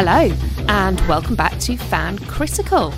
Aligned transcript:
Hello, 0.00 0.32
and 0.68 1.00
welcome 1.08 1.34
back 1.34 1.58
to 1.58 1.76
Fan 1.76 2.20
Critical. 2.20 2.94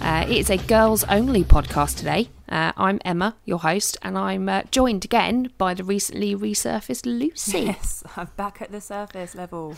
Uh, 0.00 0.24
it 0.28 0.36
is 0.36 0.50
a 0.50 0.56
girls 0.56 1.02
only 1.08 1.42
podcast 1.42 1.96
today. 1.96 2.28
Uh, 2.48 2.70
I'm 2.76 3.00
Emma, 3.04 3.34
your 3.44 3.58
host, 3.58 3.98
and 4.02 4.16
I'm 4.16 4.48
uh, 4.48 4.62
joined 4.70 5.04
again 5.04 5.50
by 5.58 5.74
the 5.74 5.82
recently 5.82 6.36
resurfaced 6.36 7.06
Lucy. 7.06 7.62
Yes, 7.62 8.04
I'm 8.16 8.28
back 8.36 8.62
at 8.62 8.70
the 8.70 8.80
surface 8.80 9.34
level. 9.34 9.76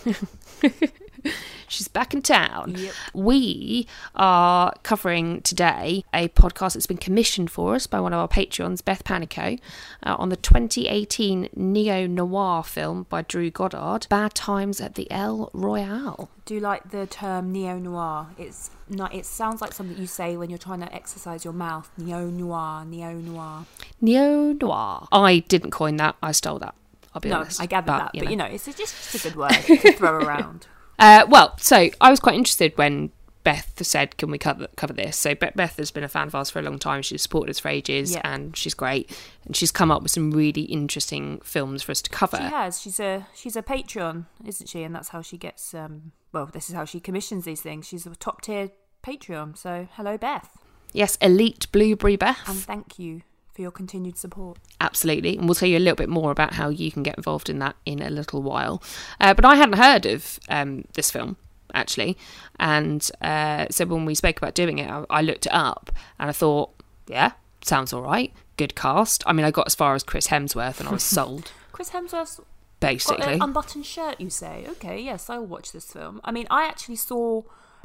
She's 1.68 1.88
back 1.88 2.14
in 2.14 2.22
town. 2.22 2.75
Yep. 2.79 2.93
We 3.14 3.86
are 4.14 4.72
covering 4.82 5.43
today 5.43 6.04
a 6.14 6.29
podcast 6.29 6.74
that's 6.74 6.86
been 6.86 6.96
commissioned 6.96 7.50
for 7.50 7.74
us 7.74 7.86
by 7.86 8.00
one 8.00 8.12
of 8.12 8.18
our 8.20 8.29
patrons, 8.29 8.80
Beth 8.82 9.02
Panico, 9.04 9.58
uh, 10.04 10.16
on 10.18 10.29
the 10.29 10.36
2018 10.36 11.48
neo 11.57 12.07
noir 12.07 12.62
film 12.62 13.07
by 13.08 13.22
Drew 13.22 13.50
Goddard, 13.50 14.07
Bad 14.08 14.34
Times 14.34 14.80
at 14.80 14.94
the 14.94 15.10
El 15.10 15.50
Royale. 15.52 16.30
Do 16.44 16.54
you 16.54 16.60
like 16.60 16.90
the 16.90 17.07
term 17.07 17.50
neo 17.52 17.79
noir? 17.79 18.29
It's 18.38 18.71
not. 18.88 19.12
It 19.12 19.26
sounds 19.26 19.60
like 19.60 19.72
something 19.72 19.98
you 19.98 20.07
say 20.07 20.36
when 20.36 20.48
you're 20.48 20.58
trying 20.60 20.80
to 20.80 20.94
exercise 20.94 21.44
your 21.44 21.52
mouth. 21.54 21.90
Neo 21.98 22.26
noir, 22.30 22.85
neo 22.85 23.12
noir. 23.14 23.64
Neo 24.00 24.52
noir. 24.52 25.08
I 25.10 25.40
didn't 25.48 25.72
coin 25.72 25.96
that, 25.96 26.14
I 26.22 26.30
stole 26.30 26.60
that. 26.60 26.74
I'll 27.12 27.21
be 27.21 27.30
No, 27.30 27.38
honest. 27.40 27.60
I 27.60 27.66
gathered 27.66 27.88
that, 27.90 28.14
you 28.14 28.21
but 28.21 28.24
know. 28.26 28.30
you 28.30 28.36
know, 28.36 28.44
it's 28.44 28.66
just, 28.66 28.76
just 28.76 29.14
a 29.14 29.18
good 29.30 29.36
word 29.36 29.50
to 29.50 29.93
throw 29.94 30.18
around. 30.21 30.66
Uh, 30.99 31.27
well, 31.29 31.55
so 31.59 31.89
I 32.00 32.11
was 32.11 32.20
quite 32.20 32.34
interested 32.34 32.77
when 32.77 33.11
Beth 33.45 33.84
said, 33.86 34.17
"Can 34.17 34.30
we 34.30 34.39
cover 34.39 34.66
cover 34.77 34.92
this?" 34.92 35.16
So 35.16 35.34
Beth 35.34 35.77
has 35.77 35.91
been 35.91 36.03
a 36.05 36.08
fan 36.08 36.27
of 36.28 36.34
ours 36.34 36.50
for 36.50 36.58
a 36.58 36.62
long 36.62 36.78
time. 36.78 37.03
She's 37.03 37.22
supported 37.22 37.50
us 37.50 37.58
for 37.61 37.69
ages, 37.69 38.12
Yeah. 38.14 38.22
and 38.25 38.56
she's 38.56 38.75
great. 38.75 39.11
And 39.44 39.55
she's 39.55 39.70
come 39.70 39.91
up 39.91 40.03
with 40.03 40.11
some 40.11 40.30
really 40.33 40.62
interesting 40.62 41.41
films 41.44 41.83
for 41.83 41.92
us 41.92 42.03
to 42.03 42.11
cover. 42.11 42.38
She 42.38 42.42
has. 42.44 42.80
She's 42.80 42.98
a 43.00 43.27
she's 43.34 43.55
a 43.56 43.62
patron, 43.62 44.27
isn't 44.44 44.69
she? 44.69 44.83
And 44.83 44.94
that's 44.94 45.08
how 45.11 45.22
she 45.22 45.36
gets. 45.38 45.75
Um, 45.75 46.12
well, 46.33 46.47
this 46.47 46.69
is 46.69 46.75
how 46.75 46.84
she 46.84 46.98
commissions 46.98 47.44
these 47.44 47.60
things. 47.60 47.86
She's 47.86 48.05
a 48.06 48.16
top 48.16 48.42
tier 48.42 48.70
Patreon. 49.05 49.56
So 49.56 49.88
hello, 49.92 50.19
Beth, 50.19 50.48
Yes, 50.92 51.16
elite 51.20 51.66
blueberry 51.72 52.16
Beth, 52.16 52.41
and 52.48 52.58
thank 52.58 52.98
you 52.98 53.22
for 53.56 53.62
your 53.62 53.70
continued 53.70 54.18
support. 54.18 54.58
absolutely. 54.82 55.38
And 55.38 55.48
we'll 55.48 55.54
tell 55.54 55.68
you 55.68 55.78
a 55.78 55.80
little 55.80 55.96
bit 55.96 56.10
more 56.10 56.30
about 56.30 56.52
how 56.52 56.68
you 56.68 56.92
can 56.92 57.02
get 57.02 57.16
involved 57.16 57.48
in 57.48 57.58
that 57.60 57.74
in 57.86 58.02
a 58.02 58.10
little 58.10 58.42
while. 58.42 58.82
Uh, 59.18 59.32
but 59.32 59.46
I 59.46 59.56
hadn't 59.56 59.78
heard 59.78 60.04
of 60.04 60.38
um, 60.50 60.84
this 60.92 61.10
film 61.10 61.38
actually, 61.72 62.18
and 62.60 63.10
uh, 63.22 63.66
so 63.70 63.86
when 63.86 64.04
we 64.04 64.14
spoke 64.14 64.36
about 64.36 64.54
doing 64.54 64.78
it, 64.78 64.90
I, 64.90 65.04
I 65.08 65.22
looked 65.22 65.46
it 65.46 65.54
up 65.54 65.90
and 66.18 66.28
I 66.28 66.32
thought, 66.32 66.70
yeah, 67.08 67.32
sounds 67.62 67.94
all 67.94 68.02
right. 68.02 68.30
Good 68.58 68.74
cast. 68.74 69.22
I 69.26 69.32
mean, 69.32 69.46
I 69.46 69.50
got 69.50 69.66
as 69.66 69.74
far 69.74 69.94
as 69.94 70.02
Chris 70.02 70.28
Hemsworth 70.28 70.78
and 70.78 70.88
I 70.88 70.92
was 70.92 71.02
sold. 71.16 71.50
Chris 71.72 71.91
Hemsworth's 71.91 72.36
got 72.36 72.46
basically. 72.80 73.32
an 73.32 73.42
unbuttoned 73.42 73.86
shirt. 73.86 74.20
You 74.20 74.28
say, 74.28 74.66
okay, 74.68 75.00
yes, 75.00 75.30
I'll 75.30 75.46
watch 75.46 75.72
this 75.72 75.91
film. 75.91 76.20
I 76.24 76.30
mean, 76.30 76.46
I 76.50 76.66
actually 76.66 76.96
saw 76.96 77.42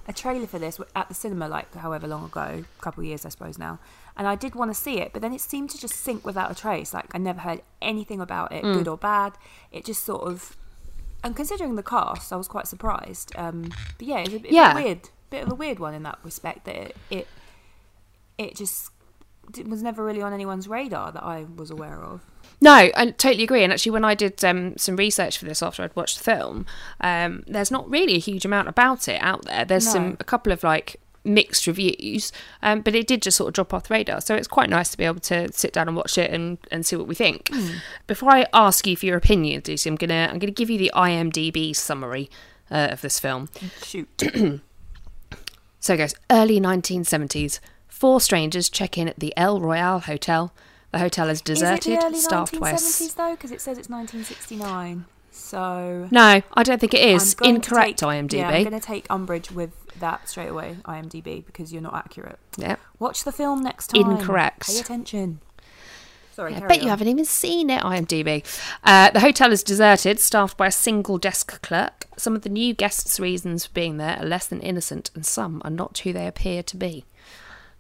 a 0.07 0.13
trailer 0.13 0.47
for 0.47 0.59
this 0.59 0.79
at 0.95 1.07
the 1.07 1.13
cinema, 1.13 1.47
like 1.47 1.73
however 1.75 2.07
long 2.07 2.25
ago, 2.25 2.63
a 2.77 2.81
couple 2.81 3.01
of 3.01 3.07
years, 3.07 3.25
I 3.25 3.29
suppose 3.29 3.57
now, 3.57 3.79
and 4.17 4.27
I 4.27 4.35
did 4.35 4.55
want 4.55 4.71
to 4.71 4.75
see 4.75 4.99
it, 4.99 5.13
but 5.13 5.21
then 5.21 5.33
it 5.33 5.41
seemed 5.41 5.69
to 5.71 5.77
just 5.79 5.95
sink 5.95 6.25
without 6.25 6.51
a 6.51 6.55
trace. 6.55 6.93
Like 6.93 7.07
I 7.13 7.17
never 7.17 7.39
heard 7.41 7.61
anything 7.81 8.19
about 8.21 8.51
it, 8.51 8.61
good 8.63 8.87
or 8.87 8.97
bad. 8.97 9.33
It 9.71 9.85
just 9.85 10.03
sort 10.05 10.23
of, 10.23 10.57
and 11.23 11.35
considering 11.35 11.75
the 11.75 11.83
cast, 11.83 12.31
I 12.33 12.35
was 12.35 12.47
quite 12.47 12.67
surprised. 12.67 13.31
Um, 13.37 13.71
but 13.97 14.07
yeah, 14.07 14.19
it's 14.19 14.33
a 14.33 14.39
bit 14.39 14.51
Yeah. 14.51 14.75
weird, 14.75 15.09
bit 15.29 15.43
of 15.43 15.51
a 15.51 15.55
weird 15.55 15.79
one 15.79 15.93
in 15.93 16.03
that 16.03 16.19
respect. 16.23 16.65
That 16.65 16.75
it, 16.75 16.95
it, 17.09 17.27
it 18.37 18.55
just 18.55 18.91
it 19.57 19.67
was 19.67 19.81
never 19.83 20.03
really 20.05 20.21
on 20.21 20.33
anyone's 20.33 20.67
radar 20.67 21.11
that 21.11 21.23
I 21.23 21.45
was 21.55 21.71
aware 21.71 22.01
of. 22.03 22.21
No, 22.63 22.73
I 22.73 23.11
totally 23.17 23.43
agree. 23.43 23.63
And 23.63 23.73
actually, 23.73 23.91
when 23.91 24.05
I 24.05 24.13
did 24.13 24.43
um, 24.45 24.77
some 24.77 24.95
research 24.95 25.37
for 25.39 25.45
this 25.45 25.63
after 25.63 25.81
I'd 25.83 25.95
watched 25.95 26.19
the 26.19 26.23
film, 26.23 26.65
um, 27.01 27.43
there's 27.47 27.71
not 27.71 27.89
really 27.89 28.15
a 28.15 28.19
huge 28.19 28.45
amount 28.45 28.67
about 28.67 29.07
it 29.07 29.19
out 29.21 29.45
there. 29.45 29.65
There's 29.65 29.85
No. 29.87 29.91
some 29.93 30.17
a 30.19 30.23
couple 30.23 30.53
of 30.53 30.63
like 30.63 30.97
mixed 31.23 31.67
reviews, 31.67 32.31
um, 32.61 32.81
but 32.81 32.95
it 32.95 33.07
did 33.07 33.21
just 33.21 33.37
sort 33.37 33.49
of 33.49 33.53
drop 33.53 33.73
off 33.73 33.87
the 33.87 33.93
radar. 33.93 34.21
So 34.21 34.35
it's 34.35 34.47
quite 34.47 34.69
nice 34.69 34.89
to 34.89 34.97
be 34.97 35.03
able 35.05 35.19
to 35.21 35.51
sit 35.53 35.73
down 35.73 35.87
and 35.87 35.95
watch 35.95 36.17
it 36.17 36.31
and, 36.31 36.57
and 36.71 36.85
see 36.85 36.95
what 36.95 37.07
we 37.07 37.15
think. 37.15 37.49
Before 38.07 38.31
I 38.31 38.47
ask 38.53 38.87
you 38.87 38.95
for 38.95 39.05
your 39.05 39.17
opinion, 39.17 39.61
Lucy, 39.67 39.89
I'm 39.89 39.95
gonna 39.95 40.29
I'm 40.31 40.39
gonna 40.39 40.51
give 40.51 40.69
you 40.69 40.77
the 40.77 40.91
IMDb 40.95 41.75
summary 41.75 42.29
uh, 42.69 42.89
of 42.91 43.01
this 43.01 43.19
film. 43.19 43.49
Shoot. 43.83 44.09
So 45.81 45.95
it 45.95 45.97
goes 45.97 46.13
early 46.29 46.61
1970s. 46.61 47.59
Four 47.87 48.21
strangers 48.21 48.69
check 48.69 48.97
in 48.99 49.07
at 49.09 49.19
the 49.19 49.33
El 49.35 49.59
Royale 49.59 49.99
Hotel. 49.99 50.53
The 50.91 50.99
hotel 50.99 51.27
is 51.27 51.41
deserted, 51.41 51.79
Is 51.79 51.87
it 51.87 51.99
the 51.99 52.05
early 52.05 52.19
staffed 52.19 52.59
by 52.59 52.69
a 52.69 52.73
1970s 52.75 53.15
though? 53.15 53.31
Because 53.31 53.51
it 53.51 53.61
says 53.61 53.79
it's 53.79 53.89
1969. 53.89 55.05
So 55.51 56.07
No, 56.11 56.41
I 56.53 56.63
don't 56.63 56.79
think 56.79 56.93
it 56.93 57.01
is. 57.01 57.35
Incorrect 57.43 57.99
take, 57.99 58.07
IMDb. 58.07 58.37
Yeah, 58.37 58.47
I'm 58.47 58.63
going 58.63 58.79
to 58.79 58.85
take 58.85 59.05
umbrage 59.09 59.51
with 59.51 59.73
that 59.99 60.29
straight 60.29 60.47
away, 60.47 60.77
IMDb, 60.85 61.45
because 61.45 61.73
you're 61.73 61.81
not 61.81 61.93
accurate. 61.93 62.39
Yeah. 62.55 62.77
Watch 62.99 63.25
the 63.25 63.33
film 63.33 63.61
next 63.61 63.87
time. 63.87 64.11
Incorrect. 64.11 64.67
Pay 64.67 64.79
attention. 64.79 65.41
Sorry, 66.31 66.55
I 66.55 66.59
carry 66.59 66.69
bet 66.69 66.81
you 66.81 66.87
haven't 66.87 67.09
even 67.09 67.25
seen 67.25 67.69
it, 67.69 67.81
IMDb. 67.83 68.45
Uh, 68.85 69.09
the 69.11 69.19
hotel 69.19 69.51
is 69.51 69.61
deserted, 69.61 70.21
staffed 70.21 70.55
by 70.55 70.67
a 70.67 70.71
single 70.71 71.17
desk 71.17 71.61
clerk. 71.61 72.05
Some 72.15 72.33
of 72.33 72.43
the 72.43 72.49
new 72.49 72.73
guests' 72.73 73.19
reasons 73.19 73.65
for 73.65 73.73
being 73.73 73.97
there 73.97 74.17
are 74.19 74.25
less 74.25 74.47
than 74.47 74.61
innocent, 74.61 75.11
and 75.13 75.25
some 75.25 75.61
are 75.65 75.69
not 75.69 75.97
who 75.97 76.13
they 76.13 76.27
appear 76.27 76.63
to 76.63 76.77
be. 76.77 77.03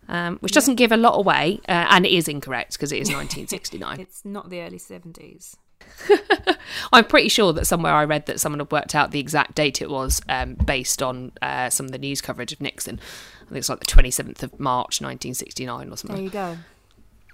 Um, 0.09 0.39
which 0.39 0.51
doesn't 0.51 0.75
give 0.75 0.91
a 0.91 0.97
lot 0.97 1.17
away, 1.17 1.61
uh, 1.69 1.87
and 1.89 2.05
it 2.05 2.11
is 2.11 2.27
incorrect 2.27 2.73
because 2.73 2.91
it 2.91 2.97
is 2.99 3.07
1969. 3.07 3.99
It's 4.01 4.25
not 4.25 4.49
the 4.49 4.59
early 4.59 4.77
70s. 4.77 5.55
I'm 6.93 7.05
pretty 7.05 7.29
sure 7.29 7.53
that 7.53 7.65
somewhere 7.65 7.93
I 7.93 8.03
read 8.05 8.25
that 8.25 8.39
someone 8.39 8.59
had 8.59 8.71
worked 8.71 8.95
out 8.95 9.11
the 9.11 9.19
exact 9.19 9.55
date 9.55 9.81
it 9.81 9.89
was 9.89 10.21
um, 10.29 10.55
based 10.55 11.01
on 11.03 11.31
uh, 11.41 11.69
some 11.69 11.85
of 11.85 11.91
the 11.91 11.97
news 11.97 12.21
coverage 12.21 12.51
of 12.51 12.61
Nixon. 12.61 12.99
I 13.43 13.45
think 13.45 13.57
it's 13.57 13.69
like 13.69 13.79
the 13.79 13.85
27th 13.85 14.43
of 14.43 14.59
March 14.59 15.01
1969 15.01 15.89
or 15.91 15.97
something. 15.97 16.15
There 16.15 16.23
you 16.23 16.29
go. 16.29 16.57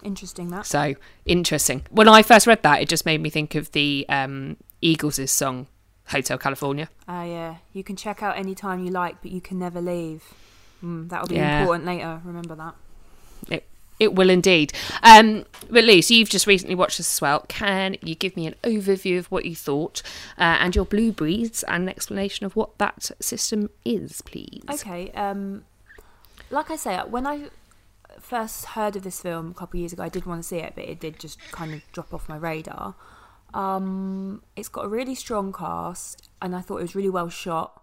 Interesting 0.03 0.49
that. 0.49 0.65
So 0.65 0.95
interesting. 1.25 1.83
When 1.89 2.07
I 2.07 2.21
first 2.23 2.45
read 2.47 2.61
that, 2.63 2.81
it 2.81 2.89
just 2.89 3.05
made 3.05 3.21
me 3.21 3.29
think 3.29 3.55
of 3.55 3.71
the 3.71 4.05
um, 4.09 4.57
Eagles' 4.81 5.31
song 5.31 5.67
"Hotel 6.07 6.37
California." 6.37 6.89
Ah, 7.07 7.23
yeah. 7.23 7.55
You 7.73 7.83
can 7.83 7.95
check 7.95 8.21
out 8.21 8.37
any 8.37 8.53
time 8.53 8.83
you 8.85 8.91
like, 8.91 9.21
but 9.21 9.31
you 9.31 9.41
can 9.41 9.57
never 9.57 9.81
leave. 9.81 10.23
Mm, 10.83 11.09
that'll 11.09 11.27
be 11.27 11.35
Yeah. 11.35 11.61
important 11.61 11.85
later. 11.87 12.21
Remember 12.23 12.53
that. 12.55 12.75
It, 13.99 14.13
will 14.15 14.29
indeed. 14.29 14.73
Um, 15.03 15.45
but 15.69 15.83
Luce, 15.83 16.11
you've 16.11 16.29
just 16.29 16.47
recently 16.47 16.75
watched 16.75 16.97
this 16.97 17.15
as 17.15 17.21
well. 17.21 17.45
Can 17.47 17.97
you 18.01 18.15
give 18.15 18.35
me 18.35 18.47
an 18.47 18.55
overview 18.63 19.17
of 19.17 19.31
what 19.31 19.45
you 19.45 19.55
thought 19.55 20.01
uh, 20.37 20.57
and 20.59 20.75
your 20.75 20.85
blueberries 20.85 21.63
and 21.63 21.83
an 21.83 21.89
explanation 21.89 22.45
of 22.45 22.55
what 22.55 22.77
that 22.77 23.11
system 23.19 23.69
is, 23.83 24.21
please? 24.21 24.63
Okay. 24.69 25.11
Um, 25.11 25.65
like 26.49 26.71
I 26.71 26.75
say, 26.75 26.97
when 27.07 27.25
I 27.25 27.49
first 28.19 28.65
heard 28.65 28.95
of 28.95 29.03
this 29.03 29.21
film 29.21 29.51
a 29.51 29.53
couple 29.53 29.77
of 29.77 29.81
years 29.81 29.93
ago, 29.93 30.03
I 30.03 30.09
did 30.09 30.25
want 30.25 30.41
to 30.41 30.47
see 30.47 30.57
it, 30.57 30.73
but 30.75 30.85
it 30.85 30.99
did 30.99 31.19
just 31.19 31.39
kind 31.51 31.73
of 31.73 31.81
drop 31.91 32.13
off 32.13 32.29
my 32.29 32.37
radar. 32.37 32.95
Um, 33.53 34.43
it's 34.55 34.67
got 34.67 34.85
a 34.85 34.87
really 34.87 35.15
strong 35.15 35.53
cast, 35.53 36.29
and 36.41 36.55
I 36.55 36.61
thought 36.61 36.77
it 36.77 36.83
was 36.83 36.95
really 36.95 37.09
well 37.09 37.29
shot, 37.29 37.81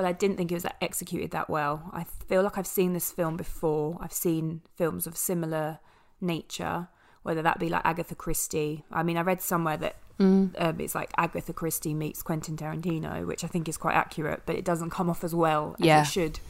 but 0.00 0.06
I 0.08 0.12
didn't 0.12 0.38
think 0.38 0.50
it 0.50 0.54
was 0.54 0.64
executed 0.80 1.30
that 1.32 1.50
well. 1.50 1.90
I 1.92 2.04
feel 2.26 2.42
like 2.42 2.56
I've 2.56 2.66
seen 2.66 2.94
this 2.94 3.12
film 3.12 3.36
before. 3.36 3.98
I've 4.00 4.14
seen 4.14 4.62
films 4.76 5.06
of 5.06 5.14
similar 5.14 5.78
nature, 6.22 6.88
whether 7.22 7.42
that 7.42 7.58
be 7.58 7.68
like 7.68 7.82
Agatha 7.84 8.14
Christie. 8.14 8.84
I 8.90 9.02
mean, 9.02 9.18
I 9.18 9.20
read 9.20 9.42
somewhere 9.42 9.76
that 9.76 9.96
um, 10.18 10.52
it's 10.78 10.94
like 10.94 11.10
Agatha 11.18 11.52
Christie 11.52 11.92
meets 11.92 12.22
Quentin 12.22 12.56
Tarantino, 12.56 13.26
which 13.26 13.44
I 13.44 13.46
think 13.46 13.68
is 13.68 13.76
quite 13.76 13.94
accurate, 13.94 14.42
but 14.46 14.56
it 14.56 14.64
doesn't 14.64 14.88
come 14.88 15.10
off 15.10 15.22
as 15.22 15.34
well 15.34 15.76
as 15.78 15.84
Yeah. 15.84 16.00
it 16.02 16.06
should, 16.06 16.40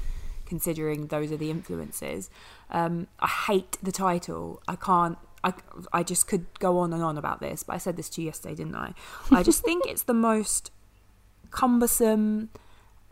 considering 0.46 1.08
those 1.08 1.32
are 1.32 1.36
the 1.36 1.50
influences. 1.50 2.30
Um, 2.70 3.08
I 3.18 3.26
hate 3.28 3.78
the 3.82 3.90
title. 3.92 4.62
I 4.68 4.76
can't. 4.76 5.18
I, 5.42 5.54
I 5.92 6.02
just 6.04 6.28
could 6.28 6.46
go 6.60 6.78
on 6.78 6.92
and 6.92 7.02
on 7.02 7.16
about 7.18 7.40
this, 7.40 7.62
but 7.64 7.74
I 7.74 7.78
said 7.78 7.96
this 7.96 8.08
to 8.10 8.20
you 8.20 8.26
yesterday, 8.26 8.54
didn't 8.54 8.76
I? 8.76 8.92
I 9.32 9.42
just 9.42 9.64
think 9.64 9.86
it's 9.88 10.02
the 10.04 10.14
most 10.14 10.70
cumbersome, 11.50 12.50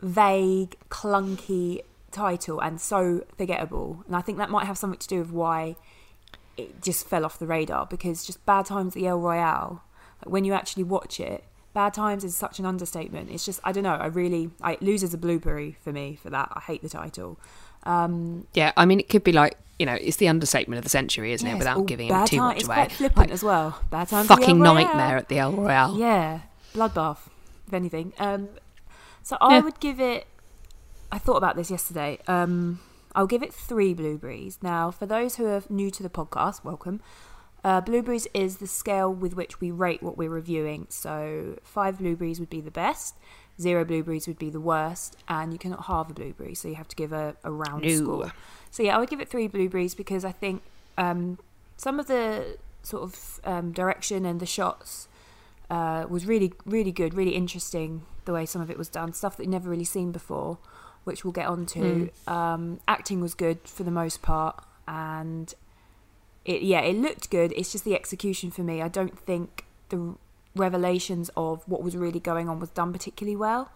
vague, 0.01 0.75
clunky 0.89 1.81
title 2.11 2.59
and 2.59 2.79
so 2.81 3.23
forgettable. 3.37 4.03
And 4.07 4.15
I 4.15 4.21
think 4.21 4.37
that 4.37 4.49
might 4.49 4.65
have 4.65 4.77
something 4.77 4.99
to 4.99 5.07
do 5.07 5.19
with 5.19 5.31
why 5.31 5.75
it 6.57 6.81
just 6.81 7.07
fell 7.07 7.23
off 7.25 7.39
the 7.39 7.47
radar 7.47 7.85
because 7.85 8.25
just 8.25 8.45
Bad 8.45 8.65
Times 8.65 8.95
at 8.95 9.01
the 9.01 9.07
El 9.07 9.19
Royale, 9.19 9.83
like 10.25 10.31
when 10.31 10.43
you 10.45 10.53
actually 10.53 10.83
watch 10.83 11.19
it, 11.19 11.43
Bad 11.73 11.93
Times 11.93 12.23
is 12.23 12.35
such 12.35 12.59
an 12.59 12.65
understatement. 12.65 13.29
It's 13.29 13.45
just 13.45 13.59
I 13.63 13.71
don't 13.71 13.83
know. 13.83 13.93
I 13.95 14.07
really 14.07 14.49
I, 14.61 14.73
it 14.73 14.81
loses 14.81 15.13
a 15.13 15.17
blueberry 15.17 15.77
for 15.81 15.91
me 15.93 16.17
for 16.21 16.29
that. 16.31 16.51
I 16.53 16.59
hate 16.61 16.81
the 16.81 16.89
title. 16.89 17.39
Um, 17.83 18.47
Yeah, 18.53 18.73
I 18.75 18.85
mean, 18.85 18.99
it 18.99 19.07
could 19.09 19.23
be 19.23 19.31
like 19.31 19.55
you 19.77 19.85
know, 19.85 19.93
it's 19.93 20.17
the 20.17 20.27
understatement 20.27 20.77
of 20.79 20.83
the 20.83 20.89
century, 20.89 21.31
isn't 21.31 21.47
yes, 21.47 21.55
it? 21.55 21.59
Without 21.59 21.85
giving 21.85 22.07
it 22.13 22.27
too 22.27 22.35
time- 22.35 22.45
much 22.47 22.57
it's 22.57 22.65
away. 22.65 22.75
quite 22.75 22.91
flippant 22.91 23.27
Like, 23.27 23.31
as 23.31 23.43
well. 23.43 23.79
Bad 23.89 24.09
Times 24.09 24.29
at 24.29 24.35
the 24.35 24.41
El 24.41 24.47
fucking 24.47 24.59
Royale. 24.59 24.73
nightmare 24.73 25.17
at 25.17 25.29
the 25.29 25.37
El 25.39 25.53
Royale. 25.53 25.97
Yeah, 25.97 26.39
bloodbath, 26.73 27.19
if 27.67 27.73
anything. 27.73 28.11
Um, 28.19 28.49
so 29.23 29.37
I 29.41 29.55
Yeah. 29.57 29.61
would 29.61 29.79
give 29.79 29.99
it. 29.99 30.27
I 31.11 31.17
thought 31.17 31.37
about 31.37 31.55
this 31.55 31.71
yesterday. 31.71 32.19
Um, 32.27 32.79
I'll 33.15 33.27
give 33.27 33.41
it 33.43 33.53
three 33.53 33.93
blueberries. 33.93 34.59
Now, 34.61 34.91
for 34.91 35.05
those 35.05 35.37
who 35.37 35.45
are 35.47 35.63
new 35.69 35.89
to 35.91 36.03
the 36.03 36.09
podcast, 36.09 36.63
welcome. 36.63 37.01
Uh, 37.63 37.81
blueberries 37.81 38.27
is 38.33 38.57
the 38.57 38.67
scale 38.67 39.11
with 39.13 39.35
which 39.35 39.59
we 39.59 39.69
rate 39.71 40.01
what 40.01 40.17
we're 40.17 40.29
reviewing. 40.29 40.85
So 40.89 41.57
five 41.63 41.97
blueberries 41.97 42.39
would 42.39 42.49
be 42.49 42.61
the 42.61 42.71
best. 42.71 43.15
zero 43.59 43.83
blueberries 43.83 44.25
would 44.25 44.39
be 44.39 44.49
the 44.49 44.61
worst, 44.61 45.17
and 45.27 45.51
you 45.51 45.59
cannot 45.59 45.83
halve 45.87 46.09
a 46.09 46.13
blueberry, 46.13 46.55
so 46.55 46.69
you 46.69 46.75
have 46.75 46.87
to 46.87 46.95
give 46.95 47.11
a, 47.11 47.35
a 47.43 47.51
round 47.51 47.83
No. 47.83 47.89
score. 47.97 48.31
So 48.71 48.83
yeah, 48.83 48.95
I 48.95 48.99
would 48.99 49.09
give 49.09 49.19
it 49.19 49.27
three 49.27 49.49
blueberries 49.49 49.93
because 49.95 50.23
I 50.23 50.31
think 50.31 50.61
um, 50.97 51.37
some 51.75 51.99
of 51.99 52.07
the 52.07 52.57
sort 52.83 53.03
of 53.03 53.41
um, 53.43 53.73
direction 53.73 54.25
and 54.25 54.39
the 54.39 54.45
shots 54.45 55.09
uh, 55.69 56.05
was 56.09 56.25
really 56.25 56.53
really 56.65 56.91
good, 56.91 57.13
really 57.13 57.35
interesting. 57.35 58.03
The 58.25 58.33
way 58.33 58.45
some 58.45 58.61
of 58.61 58.69
it 58.69 58.77
was 58.77 58.89
done, 58.89 59.13
stuff 59.13 59.37
that 59.37 59.43
you've 59.43 59.51
never 59.51 59.69
really 59.69 59.85
seen 59.85 60.11
before, 60.11 60.57
which 61.03 61.23
we'll 61.23 61.31
get 61.33 61.47
onto. 61.47 62.09
Um, 62.27 62.79
acting 62.87 63.21
was 63.21 63.33
good 63.33 63.59
for 63.65 63.83
the 63.83 63.91
most 63.91 64.21
part, 64.21 64.63
and 64.87 65.53
it 66.45 66.61
yeah, 66.61 66.81
it 66.81 66.95
looked 66.95 67.29
good. 67.29 67.53
It's 67.55 67.71
just 67.71 67.85
the 67.85 67.95
execution 67.95 68.51
for 68.51 68.61
me. 68.61 68.81
I 68.81 68.87
don't 68.87 69.17
think 69.17 69.65
the 69.89 70.15
revelations 70.55 71.29
of 71.37 71.63
what 71.67 71.81
was 71.83 71.95
really 71.95 72.19
going 72.19 72.49
on 72.49 72.59
was 72.59 72.69
done 72.69 72.91
particularly 72.93 73.35
well. 73.35 73.71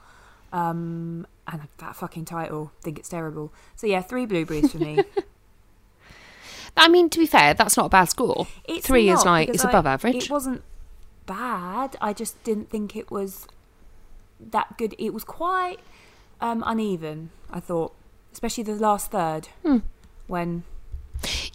Um, 0.52 1.26
and 1.48 1.62
that 1.80 1.96
fucking 1.96 2.26
title, 2.26 2.72
think 2.82 3.00
it's 3.00 3.10
terrible. 3.10 3.52
So 3.76 3.88
yeah, 3.88 4.02
three 4.02 4.26
blueberries 4.26 4.72
for 4.72 4.78
me. 4.78 5.00
I 6.78 6.88
mean, 6.88 7.10
to 7.10 7.20
be 7.20 7.26
fair, 7.26 7.54
that's 7.54 7.78
not 7.78 7.88
a 7.88 7.90
bad 7.90 8.06
score. 8.06 8.48
It's 8.66 8.86
Three 8.86 9.10
is 9.10 9.26
like 9.26 9.50
it's 9.50 9.66
I- 9.66 9.70
above 9.70 9.86
average. 9.86 10.16
It 10.16 10.30
wasn't 10.30 10.64
bad. 11.26 11.96
I 12.02 12.14
just 12.14 12.42
didn't 12.44 12.70
think 12.70 12.96
it 12.96 13.10
was 13.12 13.48
that 14.40 14.78
good. 14.78 14.96
It 14.98 15.14
was 15.14 15.24
quite 15.24 15.80
um, 16.42 16.64
uneven. 16.66 17.32
I 17.50 17.60
thought, 17.60 17.94
especially 18.32 18.64
the 18.64 18.76
last 18.76 19.12
third 19.12 19.48
Hmm. 19.64 19.78
when 20.28 20.64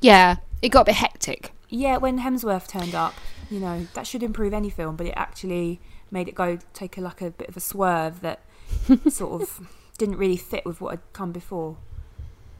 Yeah, 0.00 0.36
it 0.62 0.70
got 0.70 0.82
a 0.82 0.84
bit 0.86 0.94
hectic. 0.96 1.52
yeah 1.68 1.96
when 1.98 2.18
Hemsworth 2.20 2.66
turned 2.68 2.94
up. 2.94 3.14
You 3.50 3.60
know 3.60 3.86
that 3.94 4.06
should 4.06 4.22
improve 4.22 4.52
any 4.52 4.70
film, 4.70 4.96
but 4.96 5.06
it 5.06 5.14
actually 5.16 5.80
made 6.10 6.28
it 6.28 6.34
go 6.34 6.58
take 6.74 6.96
a 6.98 7.00
like 7.00 7.20
a 7.22 7.30
bit 7.30 7.48
of 7.48 7.56
a 7.56 7.60
swerve 7.60 8.20
that 8.20 8.40
sort 9.08 9.42
of 9.42 9.68
didn't 9.98 10.16
really 10.16 10.36
fit 10.36 10.64
with 10.64 10.80
what 10.80 10.90
had 10.90 11.00
come 11.12 11.32
before. 11.32 11.76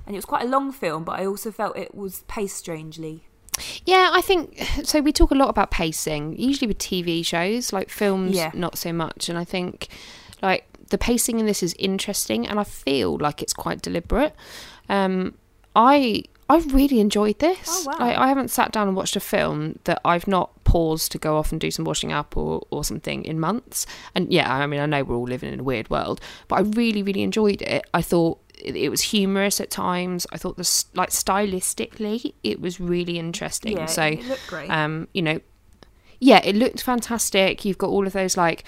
And 0.06 0.14
it 0.16 0.19
was 0.19 0.25
quite 0.25 0.44
a 0.46 0.49
long 0.49 0.72
film, 0.72 1.04
but 1.04 1.20
I 1.20 1.26
also 1.26 1.50
felt 1.52 1.76
it 1.76 1.94
was 1.94 2.22
paced 2.28 2.56
strangely. 2.56 3.25
Yeah, 3.84 4.10
I 4.12 4.20
think 4.20 4.60
so. 4.84 5.00
We 5.00 5.12
talk 5.12 5.31
a 5.31 5.34
lot 5.34 5.49
about 5.49 5.70
pacing, 5.70 6.37
usually 6.38 6.69
with 6.69 6.78
TV 6.78 7.25
shows, 7.25 7.72
like 7.72 7.90
films, 7.90 8.37
Yeah. 8.37 8.50
not 8.55 8.76
so 8.78 8.93
much. 8.93 9.28
And 9.28 9.38
I 9.38 9.44
think 9.44 9.88
like 10.43 10.64
the 10.90 10.99
pacing 10.99 11.38
in 11.40 11.46
this 11.46 11.62
is 11.62 11.75
interesting, 11.78 12.46
and 12.46 12.58
I 12.58 12.64
feel 12.64 13.16
like 13.19 13.43
it's 13.43 13.52
quite 13.52 13.82
deliberate. 13.82 14.34
Um, 14.88 15.34
I 15.76 16.25
I 16.50 16.58
really 16.58 16.99
enjoyed 16.99 17.38
this. 17.40 17.58
Oh, 17.69 17.84
wow. 17.88 17.96
I, 17.99 18.25
I 18.25 18.28
haven't 18.28 18.49
sat 18.50 18.72
down 18.72 18.88
and 18.88 18.96
watched 18.96 19.16
a 19.16 19.20
film 19.20 19.78
that 19.84 20.00
I've 20.02 20.26
not 20.26 20.64
paused 20.64 21.12
to 21.12 21.19
go 21.19 21.37
off 21.37 21.52
and 21.52 21.61
do 21.61 21.70
some 21.70 21.84
washing 21.84 22.11
up 22.11 22.38
or, 22.38 22.66
or 22.70 22.84
something 22.84 23.22
in 23.26 23.38
months. 23.38 23.84
And 24.14 24.32
yeah, 24.32 24.50
I 24.54 24.66
mean, 24.66 24.81
I 24.81 24.87
know 24.87 25.04
we're 25.04 25.16
all 25.16 25.25
living 25.28 25.52
in 25.52 25.61
a 25.61 25.62
weird 25.62 25.90
world, 25.90 26.22
but 26.49 26.56
I 26.56 26.61
really, 26.61 27.02
really 27.02 27.22
enjoyed 27.22 27.61
it. 27.61 27.84
I 27.93 28.00
thought 28.00 28.38
it, 28.64 28.76
it 28.76 28.88
was 28.88 29.02
humorous 29.02 29.60
at 29.60 29.70
times. 29.70 30.26
I 30.32 30.38
thought 30.38 30.56
this, 30.56 30.87
like, 30.94 31.10
stylistically, 31.10 32.34
it 32.43 32.60
was 32.60 32.81
really 32.81 33.19
interesting. 33.19 33.76
Yeah, 33.76 33.87
so, 33.87 34.05
it 34.05 34.25
looked 34.25 34.46
great. 34.49 34.70
um, 34.70 35.08
you 35.12 35.22
know, 35.22 35.40
yeah, 36.20 36.40
it 36.44 36.56
looked 36.56 36.82
fantastic. 36.82 37.64
You've 37.64 37.78
got 37.78 37.90
all 37.90 38.06
of 38.06 38.12
those 38.12 38.37
like 38.37 38.64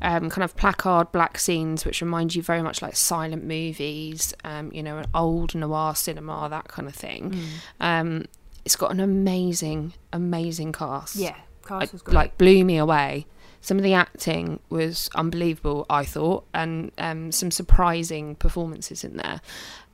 um, 0.00 0.28
kind 0.30 0.42
of 0.42 0.56
placard 0.56 1.12
black 1.12 1.38
scenes, 1.38 1.84
which 1.84 2.00
remind 2.00 2.34
you 2.34 2.42
very 2.42 2.62
much 2.62 2.82
like 2.82 2.96
silent 2.96 3.44
movies, 3.44 4.34
um, 4.44 4.70
you 4.72 4.82
know, 4.82 4.98
an 4.98 5.06
old 5.14 5.54
noir 5.54 5.94
cinema, 5.94 6.48
that 6.50 6.68
kind 6.68 6.88
of 6.88 6.94
thing. 6.94 7.30
Mm. 7.30 7.46
Um, 7.80 8.24
it's 8.64 8.76
got 8.76 8.90
an 8.90 9.00
amazing, 9.00 9.94
amazing 10.12 10.72
cast. 10.72 11.16
yeah, 11.16 11.36
cast 11.66 11.92
was 11.92 12.02
great. 12.02 12.14
like 12.14 12.38
blew 12.38 12.64
me 12.64 12.76
away. 12.76 13.26
Some 13.62 13.78
of 13.78 13.84
the 13.84 13.94
acting 13.94 14.58
was 14.68 15.08
unbelievable, 15.14 15.86
I 15.88 16.04
thought, 16.04 16.44
and 16.52 16.90
um, 16.98 17.32
some 17.32 17.50
surprising 17.50 18.34
performances 18.34 19.04
in 19.04 19.16
there. 19.16 19.40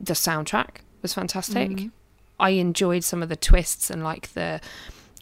The 0.00 0.14
soundtrack 0.14 0.78
was 1.02 1.12
fantastic. 1.14 1.70
Mhm. 1.70 1.90
I 2.40 2.50
enjoyed 2.50 3.04
some 3.04 3.22
of 3.22 3.28
the 3.28 3.36
twists 3.36 3.90
and 3.90 4.02
like 4.02 4.32
the 4.32 4.60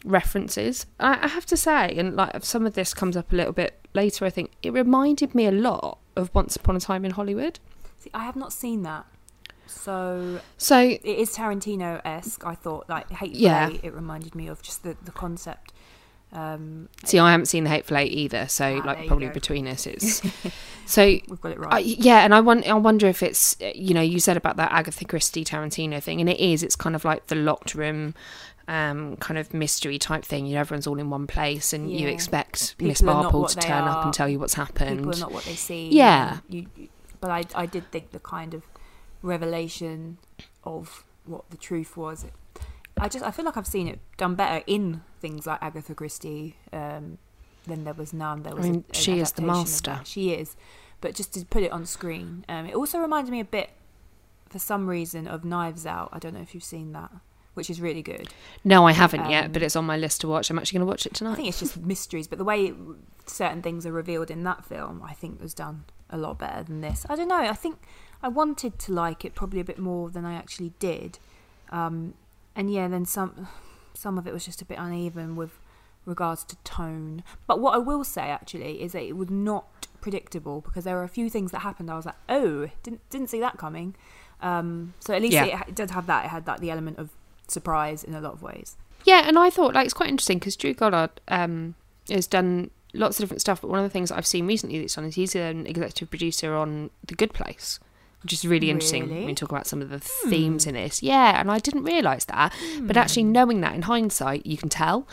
references. 0.05 0.85
I, 0.99 1.25
I 1.25 1.27
have 1.27 1.45
to 1.47 1.57
say, 1.57 1.93
and 1.97 2.15
like 2.15 2.43
some 2.43 2.65
of 2.65 2.73
this 2.73 2.93
comes 2.93 3.17
up 3.17 3.31
a 3.31 3.35
little 3.35 3.53
bit 3.53 3.85
later. 3.93 4.25
I 4.25 4.29
think 4.29 4.51
it 4.63 4.71
reminded 4.71 5.35
me 5.35 5.45
a 5.45 5.51
lot 5.51 5.97
of 6.15 6.33
Once 6.33 6.55
Upon 6.55 6.75
a 6.75 6.79
Time 6.79 7.03
in 7.05 7.11
Hollywood. 7.11 7.59
See, 7.97 8.09
I 8.13 8.23
have 8.23 8.35
not 8.35 8.53
seen 8.53 8.83
that. 8.83 9.05
So 9.65 10.39
So 10.57 10.79
it 10.79 11.03
is 11.03 11.35
Tarantino 11.35 12.01
esque. 12.05 12.45
I 12.45 12.55
thought, 12.55 12.87
like 12.87 13.09
Hateful 13.11 13.41
Yeah. 13.41 13.69
It 13.83 13.93
reminded 13.93 14.33
me 14.35 14.47
of 14.47 14.61
just 14.61 14.83
the 14.83 14.95
the 15.03 15.11
concept. 15.11 15.73
Um, 16.33 16.89
see, 17.05 17.19
I 17.19 17.31
haven't 17.31 17.45
seen 17.45 17.63
the 17.63 17.69
Hateful 17.69 17.97
Eight 17.97 18.11
either. 18.11 18.47
So 18.47 18.81
Ah, 18.83 18.85
like 18.87 19.07
probably 19.07 19.29
between 19.29 19.65
us, 19.67 19.87
it's 19.87 20.21
so. 20.85 21.05
we've 21.05 21.41
got 21.41 21.51
it 21.53 21.59
right. 21.59 21.73
I, 21.75 21.79
yeah, 21.79 22.19
and 22.25 22.35
I, 22.35 22.41
won- 22.41 22.63
I 22.65 22.73
wonder 22.73 23.07
if 23.07 23.23
it's 23.23 23.55
you 23.59 23.93
know 23.93 24.01
you 24.01 24.19
said 24.19 24.35
about 24.37 24.57
that 24.57 24.71
Agatha 24.71 25.05
Christie 25.05 25.45
Tarantino 25.45 26.01
thing, 26.03 26.19
and 26.19 26.29
it 26.29 26.39
is. 26.39 26.63
It's 26.63 26.75
kind 26.75 26.95
of 26.95 27.05
like 27.05 27.27
the 27.27 27.35
locked 27.35 27.75
room, 27.75 28.13
um, 28.67 29.15
kind 29.17 29.37
of 29.37 29.53
mystery 29.53 29.97
type 29.97 30.25
thing. 30.25 30.45
You 30.45 30.55
know, 30.55 30.59
everyone's 30.61 30.85
all 30.85 30.99
in 30.99 31.09
one 31.09 31.27
place, 31.27 31.71
and 31.71 31.89
you 31.89 32.07
expect 32.09 32.77
People 32.77 32.89
Miss 32.89 33.01
are 33.01 33.05
Marple 33.05 33.45
to 33.47 33.55
turn 33.55 33.83
up 33.85 34.03
and 34.03 34.13
tell 34.13 34.27
you 34.27 34.37
what's 34.37 34.55
happened. 34.55 34.97
People 34.99 35.15
are 35.15 35.19
not 35.19 35.31
what 35.31 35.45
they 35.45 35.55
see. 35.55 35.89
Yeah. 35.91 36.39
You, 36.49 36.67
you- 36.75 36.89
but 37.21 37.31
I, 37.31 37.45
I 37.55 37.65
did 37.65 37.89
think 37.91 38.11
the 38.11 38.19
kind 38.19 38.53
of 38.53 38.61
revelation 39.23 40.17
of 40.63 41.03
what 41.25 41.49
the 41.49 41.57
truth 41.57 41.97
was. 41.97 42.25
I 42.99 43.07
just, 43.09 43.23
I 43.25 43.31
feel 43.31 43.45
like 43.45 43.57
I've 43.57 43.67
seen 43.67 43.87
it 43.87 43.99
done 44.17 44.35
better 44.35 44.63
in 44.67 45.01
things 45.19 45.45
like 45.47 45.59
Agatha 45.61 45.93
Christie. 45.95 46.55
Um, 46.73 47.17
than 47.65 47.83
there 47.83 47.93
was 47.93 48.13
none. 48.13 48.43
There 48.43 48.55
was. 48.55 48.65
mean, 48.65 48.85
a- 48.89 48.93
she 48.95 49.19
is 49.19 49.33
the 49.33 49.41
master. 49.41 49.99
She 50.05 50.31
is, 50.31 50.55
but 51.01 51.13
just 51.13 51.33
to 51.33 51.45
put 51.45 51.63
it 51.63 51.71
on 51.73 51.85
screen, 51.85 52.45
um, 52.47 52.65
it 52.65 52.73
also 52.75 52.97
reminded 52.97 53.29
me 53.31 53.41
a 53.41 53.45
bit, 53.45 53.71
for 54.49 54.57
some 54.57 54.87
reason, 54.87 55.27
of 55.27 55.43
Knives 55.43 55.85
Out. 55.85 56.07
I 56.13 56.19
don't 56.19 56.33
know 56.33 56.39
if 56.39 56.53
you've 56.55 56.63
seen 56.63 56.93
that, 56.93 57.11
which 57.55 57.69
is 57.69 57.81
really 57.81 58.01
good. 58.01 58.29
No, 58.63 58.87
I 58.87 58.93
haven't 58.93 59.19
Um, 59.25 59.29
yet, 59.31 59.51
but 59.51 59.61
it's 59.63 59.75
on 59.75 59.83
my 59.85 59.97
list 59.97 60.21
to 60.21 60.29
watch. 60.29 60.49
I'm 60.49 60.57
actually 60.57 60.77
going 60.79 60.87
to 60.87 60.89
watch 60.91 61.05
it 61.05 61.13
tonight. 61.13 61.33
I 61.33 61.35
think 61.35 61.49
it's 61.49 61.59
just 61.59 61.75
mysteries, 61.93 62.25
but 62.29 62.37
the 62.37 62.45
way 62.45 62.73
certain 63.25 63.61
things 63.61 63.85
are 63.85 63.91
revealed 63.91 64.31
in 64.31 64.43
that 64.43 64.63
film, 64.63 65.03
I 65.03 65.11
think 65.11 65.41
was 65.41 65.53
done 65.53 65.83
a 66.09 66.17
lot 66.17 66.39
better 66.39 66.63
than 66.63 66.79
this. 66.79 67.05
I 67.09 67.17
don't 67.17 67.27
know. 67.27 67.35
I 67.35 67.51
think 67.53 67.79
I 68.23 68.29
wanted 68.29 68.79
to 68.79 68.93
like 68.93 69.25
it 69.25 69.35
probably 69.35 69.59
a 69.59 69.65
bit 69.65 69.77
more 69.77 70.09
than 70.09 70.23
I 70.23 70.35
actually 70.35 70.71
did, 70.79 71.19
um, 71.69 72.13
and 72.57 72.69
yeah, 72.71 72.87
then 72.89 73.05
some 73.05 73.47
some 73.93 74.17
of 74.17 74.27
it 74.27 74.33
was 74.33 74.43
just 74.45 74.61
a 74.61 74.65
bit 74.65 74.77
uneven 74.77 75.35
with 75.37 75.57
regards 76.05 76.43
to 76.45 76.55
tone. 76.63 77.23
But 77.47 77.59
what 77.59 77.73
I 77.73 77.77
will 77.77 78.03
say 78.03 78.23
actually 78.23 78.81
is 78.81 78.91
that 78.91 79.03
it 79.03 79.15
was 79.15 79.29
not 79.29 79.87
predictable 80.01 80.61
because 80.61 80.83
there 80.83 80.95
were 80.95 81.03
a 81.03 81.09
few 81.09 81.29
things 81.29 81.51
that 81.51 81.59
happened. 81.59 81.89
I 81.89 81.95
was 81.95 82.05
like, 82.05 82.15
oh, 82.27 82.69
didn't 82.83 83.07
didn't 83.09 83.29
see 83.29 83.39
that 83.39 83.57
coming. 83.57 83.95
Um, 84.41 84.93
so 84.99 85.13
at 85.13 85.21
least 85.21 85.33
Yeah. 85.33 85.45
it, 85.61 85.69
it 85.69 85.75
did 85.75 85.91
have 85.91 86.05
that. 86.07 86.25
It 86.25 86.29
had 86.29 86.45
that 86.45 86.59
the 86.59 86.69
element 86.71 86.97
of 86.99 87.09
surprise 87.47 88.03
in 88.03 88.13
a 88.13 88.21
lot 88.21 88.33
of 88.33 88.41
ways. 88.43 88.75
Yeah, 89.05 89.23
and 89.27 89.39
I 89.39 89.49
thought 89.49 89.73
like 89.73 89.85
it's 89.85 89.93
quite 89.93 90.09
interesting 90.09 90.37
because 90.39 90.55
Drew 90.55 90.73
Goddard 90.73 91.21
um, 91.27 91.75
has 92.09 92.27
done 92.27 92.71
lots 92.93 93.17
of 93.19 93.23
different 93.23 93.41
stuff, 93.41 93.61
but 93.61 93.69
one 93.69 93.79
of 93.79 93.83
the 93.85 93.89
things 93.89 94.11
I've 94.11 94.25
seen 94.27 94.47
recently 94.47 94.79
that's 94.79 94.95
done 94.95 95.05
is 95.05 95.15
he's 95.15 95.35
an 95.35 95.65
executive 95.67 96.09
producer 96.09 96.55
on 96.55 96.89
The 97.05 97.15
Good 97.15 97.33
Place, 97.33 97.79
which 98.23 98.33
is 98.33 98.45
really 98.45 98.69
interesting 98.69 99.03
Really? 99.03 99.15
when 99.19 99.25
we 99.27 99.35
talk 99.35 99.51
about 99.51 99.67
some 99.67 99.81
of 99.81 99.89
the 99.89 99.99
themes 99.99 100.65
in 100.65 100.73
this. 100.75 101.01
Yeah, 101.03 101.39
and 101.39 101.49
I 101.51 101.59
didn't 101.59 101.83
realise 101.83 102.25
that, 102.25 102.53
but 102.81 102.97
actually 102.97 103.23
knowing 103.23 103.61
that 103.61 103.73
in 103.75 103.83
hindsight, 103.83 104.45
you 104.45 104.57
can 104.57 104.69
tell, 104.69 105.07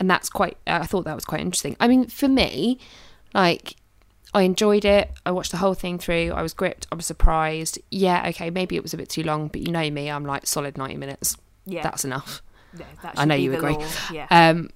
and 0.00 0.10
that's 0.10 0.28
quite. 0.28 0.56
Uh, 0.66 0.78
I 0.82 0.86
thought 0.86 1.04
that 1.04 1.14
was 1.14 1.24
quite 1.24 1.40
interesting. 1.40 1.76
I 1.80 1.88
mean, 1.88 2.06
for 2.08 2.28
me, 2.28 2.78
like. 3.34 3.76
I 4.36 4.42
enjoyed 4.42 4.84
it. 4.84 5.12
I 5.24 5.30
watched 5.30 5.52
the 5.52 5.58
whole 5.58 5.74
thing 5.74 5.96
through. 5.96 6.32
I 6.32 6.42
was 6.42 6.52
gripped. 6.52 6.88
I 6.90 6.96
was 6.96 7.06
surprised. 7.06 7.78
Yeah, 7.92 8.26
okay, 8.30 8.50
maybe 8.50 8.74
it 8.74 8.82
was 8.82 8.92
a 8.92 8.96
bit 8.96 9.08
too 9.08 9.22
long, 9.22 9.46
but 9.46 9.60
you 9.60 9.70
know 9.70 9.88
me, 9.92 10.10
I'm 10.10 10.24
like 10.26 10.44
solid 10.44 10.76
90 10.76 10.96
minutes. 10.96 11.36
Yeah, 11.66 11.84
That's 11.84 12.04
enough. 12.04 12.42
yeah 12.76 12.84
that 13.02 13.14
I 13.16 13.26
know 13.26 13.36
you 13.36 13.54
agree. 13.54 13.74
law, 13.74 13.86
Yeah. 14.12 14.26
Um, 14.32 14.70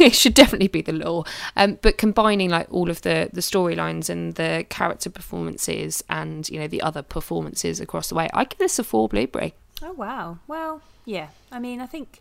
it 0.00 0.14
should 0.22 0.34
definitely 0.34 0.68
be 0.68 0.82
the 0.82 0.92
law. 0.92 1.24
Um, 1.56 1.78
but 1.82 1.98
combining 1.98 2.50
like 2.50 2.66
all 2.70 2.90
of 2.90 3.02
the 3.02 3.30
the 3.32 3.40
storylines 3.40 4.08
and 4.08 4.34
the 4.34 4.64
character 4.68 5.10
performances 5.10 6.02
and 6.08 6.48
you 6.48 6.58
know 6.60 6.68
the 6.68 6.82
other 6.82 7.02
performances 7.02 7.80
across 7.80 8.08
the 8.08 8.14
way, 8.14 8.28
I 8.32 8.44
give 8.44 8.58
this 8.58 8.78
a 8.78 8.84
four 8.84 9.08
blueberry. 9.08 9.54
Oh 9.82 9.92
wow. 9.92 10.38
Well, 10.46 10.82
yeah. 11.04 11.28
I 11.52 11.58
mean, 11.58 11.80
I 11.80 11.86
think, 11.86 12.20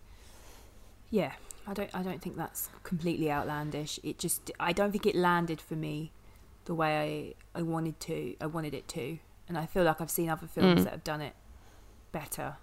yeah. 1.10 1.34
I 1.68 1.74
don't. 1.74 1.90
I 1.96 2.04
don't 2.04 2.22
think 2.22 2.38
that's 2.38 2.70
completely 2.84 3.32
outlandish. 3.32 4.00
It 4.04 4.20
just. 4.20 4.52
I 4.60 4.72
don't 4.72 4.92
think 4.92 5.06
it 5.08 5.16
landed 5.16 5.60
for 5.60 5.76
me 5.76 6.12
the 6.66 6.76
way 6.76 7.34
I, 7.56 7.60
I 7.60 7.64
wanted 7.64 8.00
to. 8.02 8.36
I 8.40 8.46
wanted 8.46 8.76
it 8.76 8.88
to, 8.90 9.18
and 9.50 9.58
I 9.58 9.66
feel 9.66 9.84
like 9.84 10.00
I've 10.00 10.12
seen 10.12 10.30
other 10.30 10.46
films 10.48 10.82
Mm. 10.82 10.84
that 10.84 10.92
have 10.92 11.04
done 11.04 11.22
it 11.22 11.34
better. 12.12 12.58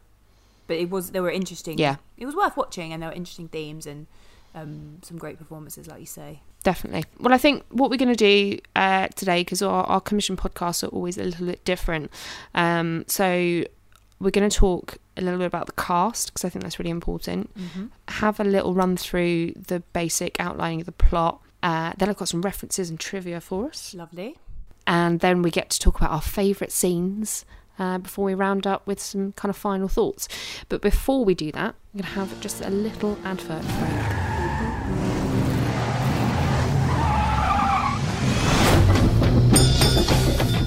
But 0.68 0.76
it 0.76 0.88
was. 0.88 1.10
They 1.10 1.20
were 1.20 1.32
interesting. 1.32 1.78
Yeah. 1.78 1.96
It 2.16 2.26
was 2.26 2.36
worth 2.36 2.56
watching, 2.56 2.92
and 2.92 3.02
there 3.02 3.10
were 3.10 3.16
interesting 3.16 3.48
themes 3.48 3.86
and 3.86 4.06
um, 4.54 4.98
some 5.02 5.18
great 5.18 5.38
performances, 5.38 5.86
like 5.86 6.00
you 6.00 6.06
say. 6.06 6.40
Definitely. 6.62 7.04
Well, 7.18 7.34
I 7.34 7.38
think 7.38 7.64
what 7.70 7.90
we're 7.90 7.96
going 7.96 8.14
to 8.14 8.16
do 8.16 8.58
uh, 8.76 9.08
today, 9.08 9.40
because 9.40 9.62
our, 9.62 9.84
our 9.84 10.00
commission 10.00 10.36
podcasts 10.36 10.84
are 10.84 10.88
always 10.88 11.18
a 11.18 11.24
little 11.24 11.46
bit 11.46 11.64
different. 11.64 12.10
Um, 12.54 13.04
so 13.08 13.64
we're 14.20 14.30
going 14.30 14.48
to 14.48 14.56
talk 14.56 14.98
a 15.16 15.22
little 15.22 15.38
bit 15.38 15.46
about 15.46 15.66
the 15.66 15.72
cast, 15.72 16.28
because 16.28 16.44
I 16.44 16.48
think 16.48 16.62
that's 16.62 16.78
really 16.78 16.90
important. 16.90 17.52
Mm-hmm. 17.58 17.86
Have 18.08 18.38
a 18.38 18.44
little 18.44 18.74
run 18.74 18.96
through 18.96 19.52
the 19.52 19.80
basic 19.92 20.38
outlining 20.38 20.80
of 20.80 20.86
the 20.86 20.92
plot. 20.92 21.40
Uh, 21.62 21.92
then 21.98 22.08
I've 22.08 22.16
got 22.16 22.28
some 22.28 22.42
references 22.42 22.90
and 22.90 22.98
trivia 23.00 23.40
for 23.40 23.66
us. 23.68 23.94
Lovely. 23.94 24.36
and 24.86 25.20
then 25.20 25.42
we 25.42 25.50
get 25.50 25.70
to 25.70 25.78
talk 25.78 25.96
about 25.96 26.10
our 26.10 26.20
favourite 26.20 26.72
scenes 26.72 27.44
uh, 27.78 27.98
before 27.98 28.24
we 28.24 28.34
round 28.34 28.66
up 28.66 28.86
with 28.86 29.00
some 29.00 29.32
kind 29.32 29.50
of 29.50 29.56
final 29.56 29.88
thoughts. 29.88 30.28
But 30.68 30.80
before 30.80 31.24
we 31.24 31.34
do 31.34 31.50
that, 31.52 31.74
I'm 31.94 32.00
going 32.00 32.04
to 32.04 32.10
have 32.20 32.40
just 32.40 32.60
a 32.60 32.70
little 32.70 33.18
advert 33.24 33.62
break. 33.62 34.31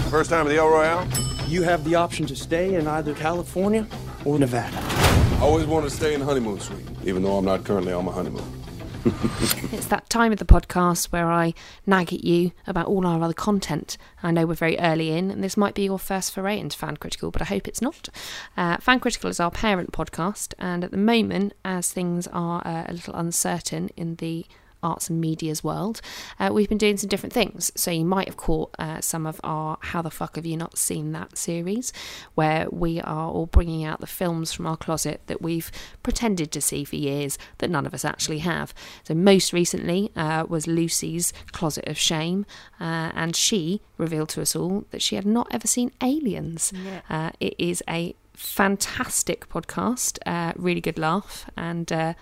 First 0.09 0.29
time 0.29 0.47
at 0.47 0.49
the 0.49 0.57
El 0.57 0.69
Royale? 0.69 1.07
You 1.47 1.63
have 1.63 1.83
the 1.83 1.95
option 1.95 2.25
to 2.27 2.35
stay 2.35 2.75
in 2.75 2.87
either 2.87 3.13
California 3.13 3.85
or 4.23 4.39
Nevada. 4.39 4.77
I 4.77 5.41
always 5.41 5.65
want 5.65 5.83
to 5.83 5.89
stay 5.89 6.13
in 6.13 6.21
the 6.21 6.25
honeymoon 6.25 6.59
suite, 6.59 6.87
even 7.03 7.21
though 7.21 7.37
I'm 7.37 7.45
not 7.45 7.65
currently 7.65 7.91
on 7.91 8.05
my 8.05 8.13
honeymoon. 8.13 8.64
It's 9.71 9.88
that 9.88 10.09
time 10.09 10.31
of 10.31 10.39
the 10.39 10.45
podcast 10.45 11.12
where 11.12 11.29
I 11.29 11.53
nag 11.85 12.12
at 12.12 12.24
you 12.24 12.53
about 12.65 12.88
all 12.88 13.05
our 13.05 13.21
other 13.21 13.33
content. 13.33 13.97
I 14.24 14.31
know 14.31 14.47
we're 14.47 14.55
very 14.55 14.79
early 14.79 15.12
in, 15.12 15.29
and 15.29 15.43
this 15.43 15.55
might 15.55 15.75
be 15.75 15.83
your 15.83 16.00
first 16.00 16.33
foray 16.33 16.59
into 16.59 16.77
Fan 16.77 16.97
Critical, 16.97 17.29
but 17.29 17.41
I 17.41 17.45
hope 17.45 17.67
it's 17.67 17.81
not. 17.81 18.09
Uh, 18.57 18.77
Fan 18.77 19.00
Critical 19.00 19.29
is 19.29 19.39
our 19.39 19.51
parent 19.51 19.91
podcast, 19.91 20.53
and 20.57 20.83
at 20.83 20.89
the 20.89 20.97
moment, 20.97 21.53
as 21.63 21.91
things 21.91 22.27
are 22.27 22.65
uh, 22.65 22.85
a 22.88 22.93
little 22.93 23.13
uncertain 23.13 23.89
in 23.95 24.15
the 24.15 24.45
arts 24.86 25.10
and 25.10 25.20
media's 25.20 25.63
world, 25.63 26.01
uh, 26.39 26.50
we've 26.54 26.70
been 26.70 26.77
doing 26.77 26.98
some 26.98 27.10
different 27.10 27.34
things. 27.34 27.72
So 27.75 27.92
you 27.92 28.06
might 28.06 28.27
have 28.27 28.38
caught 28.38 28.74
uh, 28.80 29.01
some 29.01 29.25
of 29.25 29.42
our 29.44 29.77
How 29.82 30.01
the 30.01 30.12
Fuck 30.12 30.36
Have 30.36 30.46
You 30.46 30.58
Not 30.58 30.77
Seen 30.77 31.12
That 31.12 31.38
series, 31.38 31.92
where 32.36 32.68
we 32.70 33.01
are 33.01 33.30
all 33.30 33.48
bringing 33.48 33.84
out 33.84 34.00
the 34.00 34.08
films 34.08 34.54
from 34.54 34.65
our 34.68 34.77
closet 34.77 35.22
that 35.27 35.42
we've 35.42 35.72
pretended 36.04 36.51
to 36.51 36.62
see 36.62 36.84
for 36.84 36.96
years 36.96 37.38
that 37.58 37.70
none 37.70 37.86
of 37.86 37.94
us 37.94 38.06
actually 38.06 38.39
have. 38.39 38.74
So 39.04 39.13
most 39.13 39.54
recently 39.54 40.12
uh, 40.15 40.46
was 40.48 40.68
Lucy's 40.68 41.34
Closet 41.51 41.88
of 41.88 41.98
Shame, 41.98 42.46
uh, 42.80 43.12
and 43.15 43.36
she 43.36 43.82
revealed 43.98 44.30
to 44.30 44.42
us 44.42 44.56
all 44.56 44.86
that 44.92 45.01
she 45.01 45.15
had 45.15 45.25
not 45.25 45.48
ever 45.51 45.68
seen 45.68 45.92
Aliens. 46.01 46.72
Uh, 47.10 47.32
it 47.39 47.56
is 47.58 47.82
a 47.89 48.15
fantastic 48.34 49.48
podcast, 49.50 50.20
uh, 50.25 50.54
really 50.56 50.82
good 50.82 51.00
laugh, 51.00 51.50
and 51.56 51.92
uh, 51.92 52.13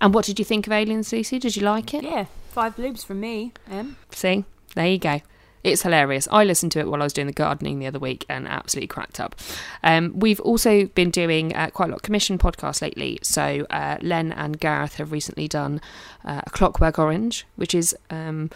and 0.00 0.14
what 0.14 0.24
did 0.24 0.38
you 0.38 0.44
think 0.44 0.66
of 0.66 0.72
Aliens, 0.72 1.12
Lucy? 1.12 1.38
Did 1.38 1.56
you 1.56 1.62
like 1.62 1.94
it? 1.94 2.04
Yeah, 2.04 2.26
five 2.50 2.76
bloobs 2.76 3.04
from 3.04 3.20
me. 3.20 3.52
Em. 3.70 3.96
See, 4.10 4.44
there 4.74 4.86
you 4.86 4.98
go. 4.98 5.20
It's 5.64 5.82
hilarious. 5.82 6.28
I 6.30 6.44
listened 6.44 6.70
to 6.72 6.78
it 6.78 6.86
while 6.86 7.02
I 7.02 7.04
was 7.06 7.12
doing 7.12 7.26
the 7.26 7.32
gardening 7.32 7.80
the 7.80 7.88
other 7.88 7.98
week 7.98 8.24
and 8.28 8.46
absolutely 8.46 8.86
cracked 8.86 9.18
up. 9.18 9.34
Um, 9.82 10.12
we've 10.16 10.38
also 10.38 10.86
been 10.86 11.10
doing 11.10 11.56
uh, 11.56 11.70
quite 11.70 11.86
a 11.86 11.90
lot 11.90 11.96
of 11.96 12.02
commission 12.02 12.38
podcasts 12.38 12.80
lately. 12.80 13.18
So 13.22 13.66
uh, 13.70 13.98
Len 14.00 14.30
and 14.30 14.60
Gareth 14.60 14.94
have 14.96 15.10
recently 15.10 15.48
done 15.48 15.80
uh, 16.24 16.42
a 16.46 16.50
Clockwork 16.50 17.00
Orange, 17.00 17.46
which 17.56 17.74
is 17.74 17.96
um, 18.10 18.48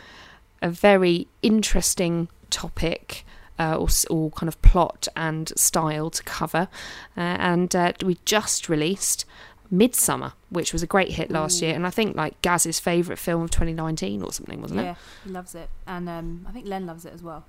a 0.62 0.70
very 0.70 1.26
interesting 1.42 2.28
topic. 2.50 3.24
Uh, 3.58 3.76
or, 3.76 3.88
or 4.08 4.30
kind 4.30 4.48
of 4.48 4.62
plot 4.62 5.06
and 5.14 5.52
style 5.54 6.08
to 6.08 6.22
cover, 6.22 6.66
uh, 7.14 7.20
and 7.20 7.76
uh, 7.76 7.92
we 8.02 8.16
just 8.24 8.70
released 8.70 9.26
Midsommar, 9.72 10.32
which 10.48 10.72
was 10.72 10.82
a 10.82 10.86
great 10.86 11.12
hit 11.12 11.30
last 11.30 11.62
year, 11.62 11.74
and 11.74 11.86
I 11.86 11.90
think 11.90 12.16
like 12.16 12.40
Gaz's 12.42 12.80
favourite 12.80 13.18
film 13.18 13.42
of 13.42 13.50
2019 13.50 14.22
or 14.22 14.32
something, 14.32 14.60
wasn't 14.60 14.80
it? 14.80 14.84
Yeah, 14.84 14.94
he 15.24 15.30
loves 15.30 15.54
it, 15.54 15.70
and 15.86 16.08
um, 16.08 16.44
I 16.48 16.52
think 16.52 16.66
Len 16.66 16.86
loves 16.86 17.04
it 17.04 17.12
as 17.12 17.22
well. 17.22 17.44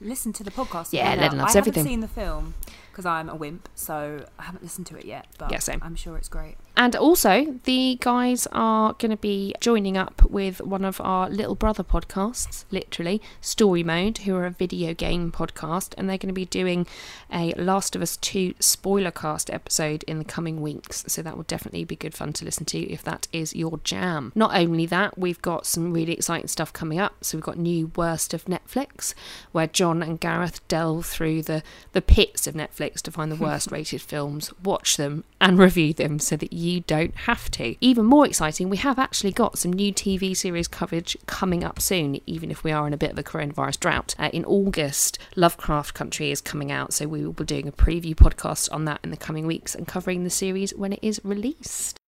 Listen 0.00 0.32
to 0.32 0.42
the 0.42 0.50
podcast. 0.50 0.92
Yeah, 0.92 1.14
Len 1.14 1.36
loves 1.38 1.54
I 1.54 1.58
everything. 1.58 1.84
haven't 1.84 1.90
seen 1.92 2.00
the 2.00 2.08
film 2.08 2.54
because 2.92 3.06
I'm 3.06 3.28
a 3.28 3.34
wimp, 3.34 3.68
so 3.74 4.24
I 4.38 4.42
haven't 4.42 4.62
listened 4.62 4.86
to 4.88 4.96
it 4.96 5.06
yet. 5.06 5.26
But 5.38 5.50
Yeah, 5.50 5.58
same. 5.58 5.80
I'm 5.82 5.96
sure 5.96 6.16
it's 6.16 6.28
great. 6.28 6.56
And 6.76 6.96
also, 6.96 7.60
the 7.64 7.98
guys 8.00 8.46
are 8.50 8.94
going 8.94 9.10
to 9.10 9.16
be 9.16 9.54
joining 9.60 9.96
up 9.96 10.22
with 10.30 10.60
one 10.62 10.84
of 10.84 11.00
our 11.02 11.28
little 11.28 11.54
brother 11.54 11.84
podcasts, 11.84 12.64
literally, 12.70 13.20
Story 13.42 13.82
Mode, 13.82 14.18
who 14.18 14.34
are 14.36 14.46
a 14.46 14.50
video 14.50 14.94
game 14.94 15.30
podcast, 15.30 15.92
and 15.98 16.08
they're 16.08 16.16
going 16.16 16.28
to 16.28 16.32
be 16.32 16.46
doing 16.46 16.86
a 17.30 17.52
Last 17.52 17.94
of 17.94 18.00
Us 18.00 18.16
2 18.16 18.54
spoiler 18.58 19.10
cast 19.10 19.50
episode 19.50 20.02
in 20.04 20.18
the 20.18 20.24
coming 20.24 20.62
weeks. 20.62 21.04
So 21.08 21.20
that 21.20 21.36
will 21.36 21.44
definitely 21.44 21.84
be 21.84 21.94
good 21.94 22.14
fun 22.14 22.32
to 22.34 22.44
listen 22.44 22.64
to 22.66 22.78
if 22.90 23.04
that 23.04 23.28
is 23.32 23.54
your 23.54 23.78
jam. 23.84 24.32
Not 24.34 24.54
only 24.56 24.86
that, 24.86 25.18
we've 25.18 25.42
got 25.42 25.66
some 25.66 25.92
really 25.92 26.14
exciting 26.14 26.48
stuff 26.48 26.72
coming 26.72 26.98
up. 26.98 27.22
So 27.22 27.36
we've 27.36 27.44
got 27.44 27.58
new 27.58 27.92
Worst 27.96 28.32
of 28.32 28.46
Netflix, 28.46 29.12
where 29.52 29.66
John 29.66 30.02
and 30.02 30.18
Gareth 30.18 30.66
delve 30.68 31.04
through 31.04 31.42
the, 31.42 31.62
the 31.92 32.02
pits 32.02 32.46
of 32.46 32.54
Netflix 32.54 32.81
to 32.90 33.10
find 33.10 33.30
the 33.30 33.36
worst 33.36 33.70
rated 33.70 34.00
films, 34.00 34.52
watch 34.62 34.96
them, 34.96 35.24
and 35.40 35.58
review 35.58 35.92
them 35.92 36.18
so 36.18 36.36
that 36.36 36.52
you 36.52 36.80
don't 36.80 37.14
have 37.14 37.50
to. 37.52 37.76
Even 37.80 38.04
more 38.04 38.26
exciting, 38.26 38.68
we 38.68 38.76
have 38.78 38.98
actually 38.98 39.32
got 39.32 39.58
some 39.58 39.72
new 39.72 39.92
TV 39.92 40.36
series 40.36 40.68
coverage 40.68 41.16
coming 41.26 41.64
up 41.64 41.80
soon, 41.80 42.20
even 42.26 42.50
if 42.50 42.64
we 42.64 42.72
are 42.72 42.86
in 42.86 42.92
a 42.92 42.98
bit 42.98 43.12
of 43.12 43.18
a 43.18 43.22
coronavirus 43.22 43.80
drought. 43.80 44.14
Uh, 44.18 44.30
in 44.32 44.44
August, 44.44 45.18
Lovecraft 45.36 45.94
Country 45.94 46.30
is 46.30 46.40
coming 46.40 46.72
out, 46.72 46.92
so 46.92 47.06
we 47.06 47.24
will 47.24 47.32
be 47.32 47.44
doing 47.44 47.68
a 47.68 47.72
preview 47.72 48.14
podcast 48.14 48.68
on 48.72 48.84
that 48.84 49.00
in 49.02 49.10
the 49.10 49.16
coming 49.16 49.46
weeks 49.46 49.74
and 49.74 49.86
covering 49.86 50.24
the 50.24 50.30
series 50.30 50.74
when 50.74 50.92
it 50.92 51.00
is 51.02 51.20
released. 51.24 52.01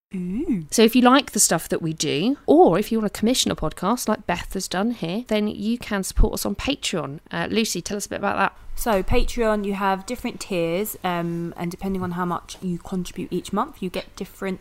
So 0.70 0.82
if 0.82 0.94
you 0.94 1.02
like 1.02 1.32
the 1.32 1.40
stuff 1.40 1.68
that 1.68 1.82
we 1.82 1.92
do, 1.92 2.36
or 2.46 2.78
if 2.78 2.90
you 2.92 3.00
want 3.00 3.12
to 3.12 3.18
commission 3.18 3.50
a 3.50 3.56
podcast 3.56 4.08
like 4.08 4.26
Beth 4.26 4.52
has 4.54 4.68
done 4.68 4.92
here, 4.92 5.24
then 5.28 5.48
you 5.48 5.78
can 5.78 6.02
support 6.02 6.34
us 6.34 6.46
on 6.46 6.54
Patreon. 6.54 7.20
Uh, 7.30 7.48
Lucy, 7.50 7.80
tell 7.82 7.96
us 7.96 8.06
a 8.06 8.08
bit 8.08 8.18
about 8.18 8.36
that. 8.36 8.56
So 8.76 9.02
Patreon, 9.02 9.64
you 9.64 9.74
have 9.74 10.06
different 10.06 10.40
tiers, 10.40 10.96
um, 11.04 11.54
and 11.56 11.70
depending 11.70 12.02
on 12.02 12.12
how 12.12 12.24
much 12.24 12.56
you 12.60 12.78
contribute 12.78 13.32
each 13.32 13.52
month, 13.52 13.82
you 13.82 13.90
get 13.90 14.14
different 14.16 14.60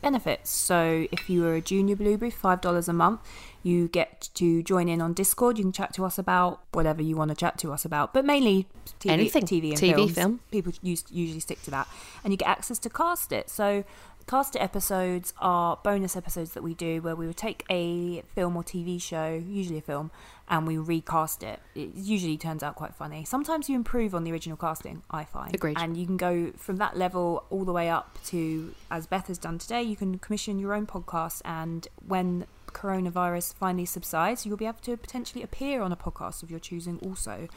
benefits. 0.00 0.48
So 0.50 1.06
if 1.12 1.28
you 1.28 1.44
are 1.46 1.54
a 1.54 1.60
junior 1.60 1.94
blueberry, 1.96 2.30
five 2.30 2.60
dollars 2.62 2.88
a 2.88 2.92
month, 2.94 3.20
you 3.62 3.88
get 3.88 4.30
to 4.34 4.62
join 4.62 4.88
in 4.88 5.02
on 5.02 5.12
Discord. 5.12 5.58
You 5.58 5.64
can 5.64 5.72
chat 5.72 5.92
to 5.94 6.06
us 6.06 6.18
about 6.18 6.60
whatever 6.72 7.02
you 7.02 7.16
want 7.16 7.28
to 7.30 7.34
chat 7.34 7.58
to 7.58 7.72
us 7.72 7.84
about, 7.84 8.14
but 8.14 8.24
mainly 8.24 8.66
TV, 8.98 9.10
Anything. 9.10 9.42
TV 9.42 9.70
and 9.70 9.78
TV, 9.78 9.94
films. 9.94 10.14
film. 10.14 10.40
People 10.50 10.72
usually 10.82 11.40
stick 11.40 11.62
to 11.64 11.70
that, 11.70 11.86
and 12.24 12.32
you 12.32 12.38
get 12.38 12.48
access 12.48 12.78
to 12.78 12.88
Cast 12.88 13.30
It. 13.30 13.50
So 13.50 13.84
Cast 14.30 14.54
It 14.54 14.62
episodes 14.62 15.34
are 15.40 15.76
bonus 15.82 16.14
episodes 16.14 16.52
that 16.52 16.62
we 16.62 16.72
do 16.72 17.02
where 17.02 17.16
we 17.16 17.26
would 17.26 17.36
take 17.36 17.64
a 17.68 18.22
film 18.32 18.56
or 18.56 18.62
TV 18.62 19.02
show, 19.02 19.42
usually 19.44 19.78
a 19.78 19.82
film, 19.82 20.12
and 20.48 20.68
we 20.68 20.78
recast 20.78 21.42
it. 21.42 21.58
It 21.74 21.96
usually 21.96 22.38
turns 22.38 22.62
out 22.62 22.76
quite 22.76 22.94
funny. 22.94 23.24
Sometimes 23.24 23.68
you 23.68 23.74
improve 23.74 24.14
on 24.14 24.22
the 24.22 24.30
original 24.30 24.56
casting, 24.56 25.02
I 25.10 25.24
find. 25.24 25.52
Agreed. 25.52 25.78
And 25.80 25.96
you 25.96 26.06
can 26.06 26.16
go 26.16 26.52
from 26.56 26.76
that 26.76 26.96
level 26.96 27.42
all 27.50 27.64
the 27.64 27.72
way 27.72 27.90
up 27.90 28.22
to, 28.26 28.72
as 28.88 29.08
Beth 29.08 29.26
has 29.26 29.36
done 29.36 29.58
today, 29.58 29.82
you 29.82 29.96
can 29.96 30.16
commission 30.20 30.60
your 30.60 30.74
own 30.74 30.86
podcast. 30.86 31.42
And 31.44 31.88
when 32.06 32.46
coronavirus 32.68 33.54
finally 33.54 33.84
subsides, 33.84 34.46
you'll 34.46 34.56
be 34.56 34.66
able 34.66 34.78
to 34.82 34.96
potentially 34.96 35.42
appear 35.42 35.82
on 35.82 35.90
a 35.90 35.96
podcast 35.96 36.44
of 36.44 36.52
your 36.52 36.60
choosing 36.60 37.00
also. 37.00 37.48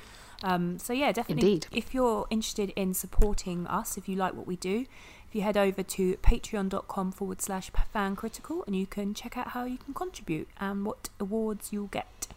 Um, 0.41 0.79
so, 0.79 0.91
yeah, 0.91 1.11
definitely. 1.11 1.53
Indeed. 1.53 1.67
If 1.71 1.93
you're 1.93 2.25
interested 2.31 2.71
in 2.75 2.95
supporting 2.95 3.67
us, 3.67 3.95
if 3.95 4.09
you 4.09 4.15
like 4.15 4.33
what 4.33 4.47
we 4.47 4.55
do, 4.55 4.87
if 5.33 5.37
you 5.37 5.41
head 5.41 5.57
over 5.57 5.81
to 5.81 6.15
patreon.com 6.17 7.11
forward 7.11 7.41
slash 7.41 7.71
fan 7.91 8.15
critical 8.15 8.63
and 8.67 8.75
you 8.75 8.85
can 8.85 9.15
check 9.15 9.35
out 9.35 9.47
how 9.47 9.65
you 9.65 9.79
can 9.79 9.91
contribute 9.91 10.47
and 10.59 10.85
what 10.85 11.09
awards 11.19 11.69
you'll 11.73 11.87
get. 11.87 12.27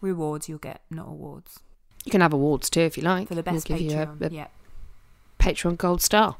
Rewards 0.00 0.48
you'll 0.48 0.58
get, 0.58 0.80
not 0.90 1.06
awards. 1.06 1.60
You 2.04 2.10
can 2.10 2.20
have 2.20 2.32
awards 2.32 2.68
too 2.68 2.80
if 2.80 2.96
you 2.96 3.04
like. 3.04 3.28
For 3.28 3.36
the 3.36 3.44
best 3.44 3.68
we'll 3.68 3.80
you 3.80 3.90
a, 3.96 4.06
Patreon. 4.06 4.32
a 4.32 4.34
yeah. 4.34 4.48
Patreon 5.38 5.78
Gold 5.78 6.02
Star. 6.02 6.36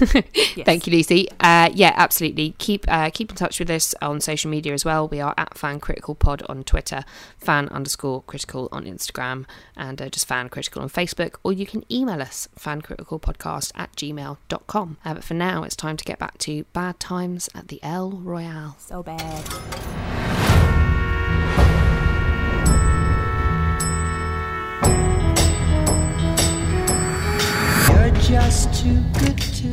Yes. 0.54 0.66
Thank 0.66 0.86
you, 0.86 0.92
Lucy. 0.92 1.28
Uh, 1.40 1.70
yeah, 1.72 1.94
absolutely. 1.96 2.54
Keep 2.58 2.84
uh, 2.88 3.08
keep 3.08 3.30
in 3.30 3.36
touch 3.36 3.58
with 3.58 3.70
us 3.70 3.94
on 4.02 4.20
social 4.20 4.50
media 4.50 4.74
as 4.74 4.84
well. 4.84 5.08
We 5.08 5.18
are 5.18 5.32
at 5.38 5.56
Fan 5.56 5.80
Critical 5.80 6.14
Pod 6.14 6.42
on 6.46 6.62
Twitter, 6.62 7.04
fan 7.38 7.68
underscore 7.68 8.22
critical 8.22 8.68
on 8.70 8.84
Instagram, 8.84 9.46
and 9.76 10.02
uh, 10.02 10.10
just 10.10 10.28
fan 10.28 10.50
critical 10.50 10.82
on 10.82 10.90
Facebook. 10.90 11.36
Or 11.42 11.52
you 11.54 11.64
can 11.64 11.84
email 11.90 12.20
us 12.20 12.48
fancriticalpodcast 12.58 13.72
at 13.74 13.96
gmail.com. 13.96 14.96
Uh, 15.04 15.14
but 15.14 15.24
for 15.24 15.34
now, 15.34 15.62
it's 15.62 15.76
time 15.76 15.96
to 15.96 16.04
get 16.04 16.18
back 16.18 16.36
to 16.38 16.64
bad 16.74 17.00
times 17.00 17.48
at 17.54 17.68
the 17.68 17.80
El 17.82 18.10
Royale. 18.10 18.76
So 18.78 19.02
bad. 19.02 20.01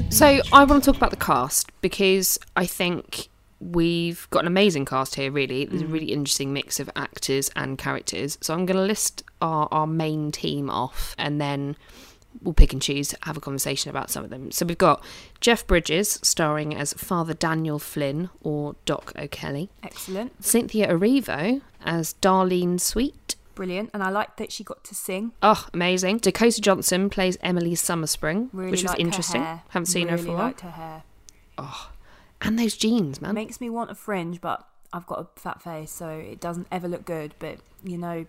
So 0.09 0.41
I 0.51 0.63
want 0.63 0.83
to 0.83 0.91
talk 0.91 0.97
about 0.97 1.11
the 1.11 1.17
cast 1.17 1.71
because 1.81 2.39
I 2.55 2.65
think 2.65 3.29
we've 3.59 4.27
got 4.29 4.39
an 4.41 4.47
amazing 4.47 4.85
cast 4.85 5.15
here. 5.15 5.31
Really, 5.31 5.65
there's 5.65 5.81
a 5.81 5.85
mm. 5.85 5.93
really 5.93 6.11
interesting 6.11 6.53
mix 6.53 6.79
of 6.79 6.89
actors 6.95 7.49
and 7.55 7.77
characters. 7.77 8.37
So 8.41 8.53
I'm 8.53 8.65
going 8.65 8.77
to 8.77 8.83
list 8.83 9.23
our 9.41 9.67
our 9.71 9.87
main 9.87 10.31
team 10.31 10.69
off, 10.69 11.15
and 11.17 11.39
then 11.39 11.75
we'll 12.41 12.53
pick 12.53 12.73
and 12.73 12.81
choose, 12.81 13.13
have 13.23 13.37
a 13.37 13.41
conversation 13.41 13.89
about 13.89 14.09
some 14.09 14.23
of 14.23 14.29
them. 14.29 14.51
So 14.51 14.65
we've 14.65 14.77
got 14.77 15.03
Jeff 15.41 15.65
Bridges 15.65 16.19
starring 16.23 16.75
as 16.75 16.93
Father 16.93 17.33
Daniel 17.33 17.79
Flynn 17.79 18.29
or 18.41 18.75
Dock 18.85 19.13
O'Kelly, 19.17 19.69
Excellent. 19.83 20.43
Cynthia 20.43 20.87
Erivo 20.87 21.61
as 21.83 22.15
Darlene 22.21 22.79
Sweet. 22.79 23.15
Brilliant. 23.59 23.89
And 23.93 24.01
I 24.01 24.09
like 24.09 24.37
that 24.37 24.53
she 24.53 24.63
got 24.63 24.83
to 24.85 24.95
sing. 24.95 25.33
Oh, 25.43 25.67
amazing! 25.73 26.19
Dakota 26.19 26.61
Johnson 26.61 27.09
plays 27.09 27.37
Emily 27.41 27.73
Summerspring, 27.73 28.47
Really 28.53 28.71
which 28.71 28.83
was 28.83 28.91
liked 28.91 29.01
her 29.01 29.05
interesting. 29.05 29.41
Haven't 29.69 29.87
seen 29.87 30.07
her 30.07 30.15
really 30.15 30.27
for 30.27 30.31
a 30.31 30.35
while. 30.35 30.43
liked 30.45 30.61
her 30.61 30.71
hair. 30.71 31.03
Oh, 31.57 31.91
and 32.41 32.57
those 32.57 32.77
jeans, 32.77 33.21
man. 33.21 33.35
Makes 33.35 33.59
me 33.59 33.69
want 33.69 33.91
a 33.91 33.95
fringe, 33.95 34.39
but 34.39 34.65
I've 34.93 35.05
got 35.05 35.19
a 35.19 35.27
fat 35.39 35.61
face, 35.61 35.91
so 35.91 36.07
it 36.07 36.39
doesn't 36.39 36.67
ever 36.71 36.87
look 36.87 37.03
good. 37.03 37.33
But, 37.39 37.57
you 37.83 37.97
know, 37.97 38.25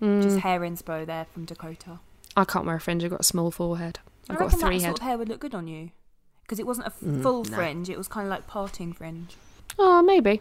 Mm. 0.00 0.22
Just 0.22 0.38
hair 0.38 0.60
inspo 0.60 1.04
there 1.04 1.26
from 1.26 1.44
Dakota. 1.44 1.98
I 2.34 2.46
can't 2.46 2.64
wear 2.64 2.76
a 2.76 2.80
fringe. 2.80 3.04
I've 3.04 3.10
got 3.10 3.20
a 3.20 3.22
small 3.22 3.50
forehead. 3.50 3.98
I've 4.30 4.38
got 4.38 4.46
a 4.54 4.56
three 4.56 4.78
that 4.78 4.84
head. 4.84 4.88
sort 4.92 4.98
of 5.00 5.04
hair 5.06 5.18
would 5.18 5.28
look 5.28 5.40
good 5.40 5.54
on 5.54 5.68
you 5.68 5.90
because 6.42 6.58
it 6.58 6.66
wasn't 6.66 6.86
a 6.86 6.90
f- 6.90 7.00
Mm, 7.04 7.22
full 7.22 7.44
no. 7.44 7.54
fringe; 7.54 7.90
it 7.90 7.98
was 7.98 8.08
kind 8.08 8.26
of 8.26 8.30
like 8.30 8.46
parting 8.46 8.94
fringe. 8.94 9.36
Oh, 9.78 10.00
maybe. 10.00 10.40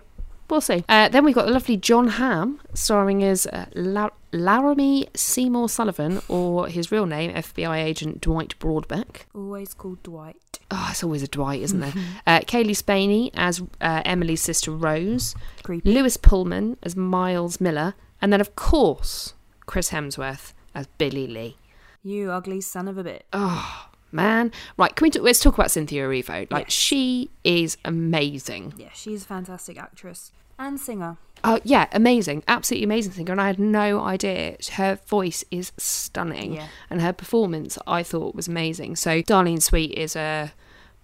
We'll 0.50 0.62
see. 0.62 0.84
Uh, 0.90 1.10
then 1.10 1.24
we've 1.24 1.36
got 1.36 1.46
the 1.46 1.52
lovely 1.52 1.78
Jon 1.78 2.08
Hamm, 2.08 2.60
starring 2.74 3.24
as 3.24 3.46
uh, 3.48 3.66
La- 3.76 4.10
Laramie 4.32 5.08
Seymour 5.16 5.70
Sullivan, 5.70 6.22
or 6.28 6.68
his 6.68 6.92
real 6.92 7.06
name, 7.06 7.32
FBI 7.34 7.78
agent 7.84 8.22
Dwight 8.22 8.58
Broadbeck. 8.60 9.26
Always 9.36 9.74
called 9.74 10.02
Dwight. 10.04 10.60
Oh, 10.72 10.88
it's 10.92 11.04
always 11.04 11.24
a 11.24 11.28
Dwight, 11.28 11.62
isn't 11.62 11.80
there? 11.80 11.94
uh, 12.28 12.40
Cailee 12.42 12.76
Spaeny 12.76 13.32
as 13.36 13.62
uh, 13.82 14.02
Emily's 14.06 14.42
sister 14.42 14.72
Rose. 14.72 15.36
Creepy. 15.64 15.92
Lewis 15.92 16.18
Pullman 16.18 16.78
as 16.84 16.96
Miles 16.96 17.62
Miller. 17.62 17.94
And 18.22 18.34
then, 18.34 18.42
of 18.42 18.56
course, 18.56 19.34
Chris 19.66 19.92
Hemsworth 19.92 20.54
as 20.74 20.88
Billy 20.98 21.28
Lee. 21.28 21.58
You 22.04 22.32
ugly 22.32 22.62
son 22.62 22.88
of 22.88 22.98
a 22.98 23.04
bitch. 23.04 23.22
Oh, 23.34 23.89
man. 24.12 24.52
Right, 24.78 24.96
can 24.96 25.06
we 25.06 25.10
talk, 25.12 25.24
let's 25.24 25.40
talk 25.40 25.56
about 25.56 25.72
Cynthia 25.72 26.04
Erivo. 26.08 26.52
Like, 26.52 26.68
Yes. 26.68 26.74
she 26.74 27.30
is 27.44 27.78
amazing. 27.86 28.74
Yeah, 28.78 28.90
she's 28.94 29.24
a 29.24 29.26
fantastic 29.26 29.78
actress 29.78 30.32
and 30.58 30.80
singer. 30.80 31.18
Oh 31.44 31.60
yeah, 31.64 31.88
amazing, 31.94 32.44
absolutely 32.50 32.84
amazing 32.84 33.14
singer, 33.14 33.32
and 33.32 33.40
I 33.40 33.48
had 33.48 33.60
no 33.60 34.02
idea. 34.02 34.58
Her 34.74 35.00
voice 35.08 35.46
is 35.52 35.72
stunning, 35.78 36.56
Yeah. 36.56 36.68
and 36.90 37.02
her 37.02 37.14
performance 37.14 37.78
I 37.88 38.04
thought 38.04 38.36
was 38.36 38.48
amazing. 38.50 38.98
So 38.98 39.22
Darlene 39.22 39.62
Sweet 39.62 39.92
is 39.98 40.18
a 40.18 40.52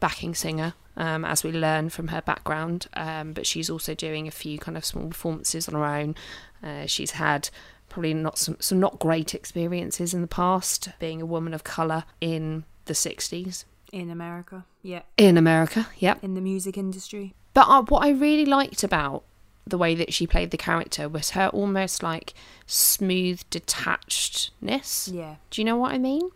backing 0.02 0.36
singer, 0.36 0.74
um, 0.98 1.24
as 1.24 1.44
we 1.46 1.54
learn 1.54 1.90
from 1.90 2.10
her 2.10 2.22
background, 2.22 2.88
um, 2.96 3.32
but 3.32 3.48
she's 3.48 3.70
also 3.70 3.96
doing 3.96 4.28
a 4.28 4.32
few 4.32 4.60
kind 4.60 4.76
of 4.76 4.84
small 4.84 5.08
performances 5.08 5.70
on 5.70 5.74
her 5.76 5.86
own. 5.86 6.16
Uh, 6.62 6.86
she's 6.86 7.12
had 7.12 7.50
probably 7.88 8.14
not 8.14 8.38
some 8.38 8.58
some 8.60 8.80
not 8.82 9.00
great 9.00 9.34
experiences 9.34 10.14
in 10.14 10.20
the 10.20 10.28
past, 10.28 10.90
being 11.00 11.22
a 11.22 11.26
woman 11.26 11.54
of 11.54 11.64
color 11.64 12.04
in 12.20 12.66
the 12.86 12.94
'60s 12.94 13.66
in 13.92 14.10
America. 14.10 14.66
Yeah, 14.82 15.02
in 15.18 15.38
America. 15.38 15.88
Yep. 16.00 16.24
in 16.24 16.34
the 16.34 16.42
music 16.42 16.78
industry. 16.78 17.34
But 17.54 17.68
uh, 17.70 17.84
what 17.84 18.04
I 18.06 18.10
really 18.10 18.46
liked 18.46 18.84
about 18.84 19.24
the 19.68 19.78
way 19.78 19.96
that 19.96 20.14
she 20.14 20.28
played 20.28 20.52
the 20.52 20.58
character 20.58 21.08
was 21.10 21.32
her 21.32 21.48
almost 21.48 22.04
like 22.04 22.34
smooth 22.68 23.42
detachedness. 23.50 25.12
Yeah, 25.14 25.36
Do 25.50 25.62
you 25.62 25.66
know 25.66 25.76
what 25.78 25.92
I 25.92 25.98
mean? 25.98 26.30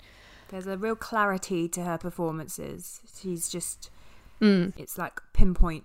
there's 0.49 0.65
a 0.65 0.77
real 0.77 0.95
clarity 0.95 1.67
to 1.69 1.83
her 1.83 1.97
performances. 1.99 3.01
She's 3.21 3.49
just, 3.49 3.91
Mm. 4.41 4.73
it's 4.77 4.97
like 4.97 5.21
pinpoint 5.33 5.83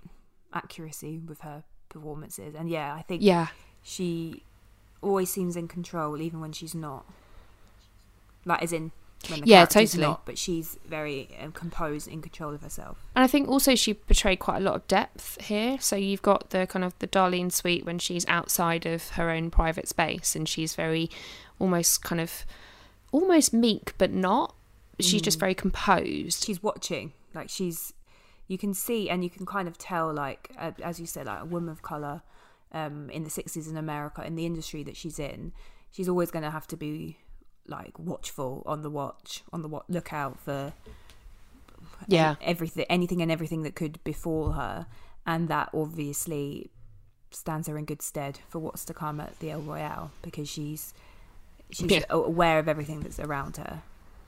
accuracy 0.54 1.18
with 1.18 1.40
her 1.40 1.64
performances. 1.90 2.54
And 2.54 2.70
yeah, 2.70 2.94
I 2.94 3.02
think 3.02 3.20
Yeah. 3.22 3.48
she 3.82 4.42
always 5.02 5.30
seems 5.30 5.54
in 5.56 5.68
control, 5.68 6.18
even 6.22 6.40
when 6.40 6.52
she's 6.52 6.74
not. 6.74 7.04
Like, 8.46 8.62
as 8.62 8.72
in, 8.72 8.92
when 9.30 9.40
the 9.40 9.46
Yeah, 9.46 9.64
totally. 9.64 10.02
not, 10.02 10.24
but 10.26 10.38
she's 10.38 10.78
very 10.86 11.28
um, 11.40 11.52
composed, 11.52 12.08
in 12.08 12.22
control 12.22 12.54
of 12.54 12.62
herself. 12.62 12.98
And 13.14 13.24
I 13.24 13.26
think 13.26 13.48
also 13.48 13.74
she 13.74 13.94
portrayed 13.94 14.38
quite 14.38 14.58
a 14.58 14.60
lot 14.60 14.74
of 14.74 14.88
depth 14.88 15.40
here. 15.40 15.78
So 15.80 15.96
you've 15.96 16.22
got 16.22 16.50
the 16.50 16.66
kind 16.66 16.84
of 16.84 16.98
the 16.98 17.06
Darlene 17.08 17.50
Sweet 17.52 17.84
when 17.84 17.98
she's 17.98 18.26
outside 18.28 18.86
of 18.86 19.10
her 19.10 19.30
own 19.30 19.50
private 19.50 19.88
space 19.88 20.34
and 20.36 20.48
she's 20.48 20.74
very 20.74 21.10
almost 21.58 22.02
kind 22.02 22.20
of 22.20 22.44
almost 23.12 23.52
meek 23.52 23.94
but 23.98 24.10
not. 24.12 24.54
She's 25.00 25.22
just 25.22 25.40
very 25.40 25.54
composed. 25.54 26.44
she's 26.44 26.62
watching 26.62 27.12
like 27.34 27.50
she's 27.50 27.92
you 28.46 28.56
can 28.58 28.72
see 28.74 29.10
and 29.10 29.24
you 29.24 29.30
can 29.30 29.44
kind 29.44 29.66
of 29.66 29.76
tell 29.76 30.12
like 30.12 30.50
uh, 30.58 30.70
as 30.82 31.00
you 31.00 31.06
said 31.06 31.26
like 31.26 31.42
a 31.42 31.44
woman 31.44 31.68
of 31.70 31.82
color 31.82 32.22
um 32.72 33.10
in 33.10 33.24
the 33.24 33.30
60s 33.30 33.68
in 33.68 33.76
america 33.76 34.24
in 34.24 34.36
the 34.36 34.46
industry 34.46 34.82
that 34.84 34.96
she's 34.96 35.18
in 35.18 35.52
she's 35.90 36.08
always 36.08 36.30
going 36.30 36.42
to 36.44 36.50
have 36.50 36.66
to 36.68 36.76
be 36.76 37.18
like 37.66 37.98
watchful 37.98 38.62
on 38.66 38.82
the 38.82 38.90
watch 38.90 39.42
on 39.52 39.62
the 39.62 39.68
wa- 39.68 39.82
lookout 39.88 40.38
for 40.38 40.72
Yeah. 42.06 42.34
everything 42.42 42.84
anything 42.90 43.22
and 43.22 43.30
everything 43.30 43.62
that 43.62 43.74
could 43.74 44.02
befall 44.04 44.52
her 44.52 44.86
and 45.26 45.48
that 45.48 45.70
obviously 45.72 46.70
stands 47.30 47.66
her 47.68 47.76
in 47.78 47.84
good 47.84 48.02
stead 48.02 48.38
for 48.48 48.58
what's 48.58 48.84
to 48.84 48.94
come 48.94 49.20
at 49.20 49.38
the 49.40 49.50
El 49.50 49.60
Royale 49.62 50.10
because 50.22 50.48
she's 50.48 50.92
she's 51.70 51.90
Yeah. 51.90 52.04
aware 52.10 52.58
of 52.58 52.68
everything 52.68 53.00
that's 53.00 53.18
around 53.18 53.56
her 53.56 53.82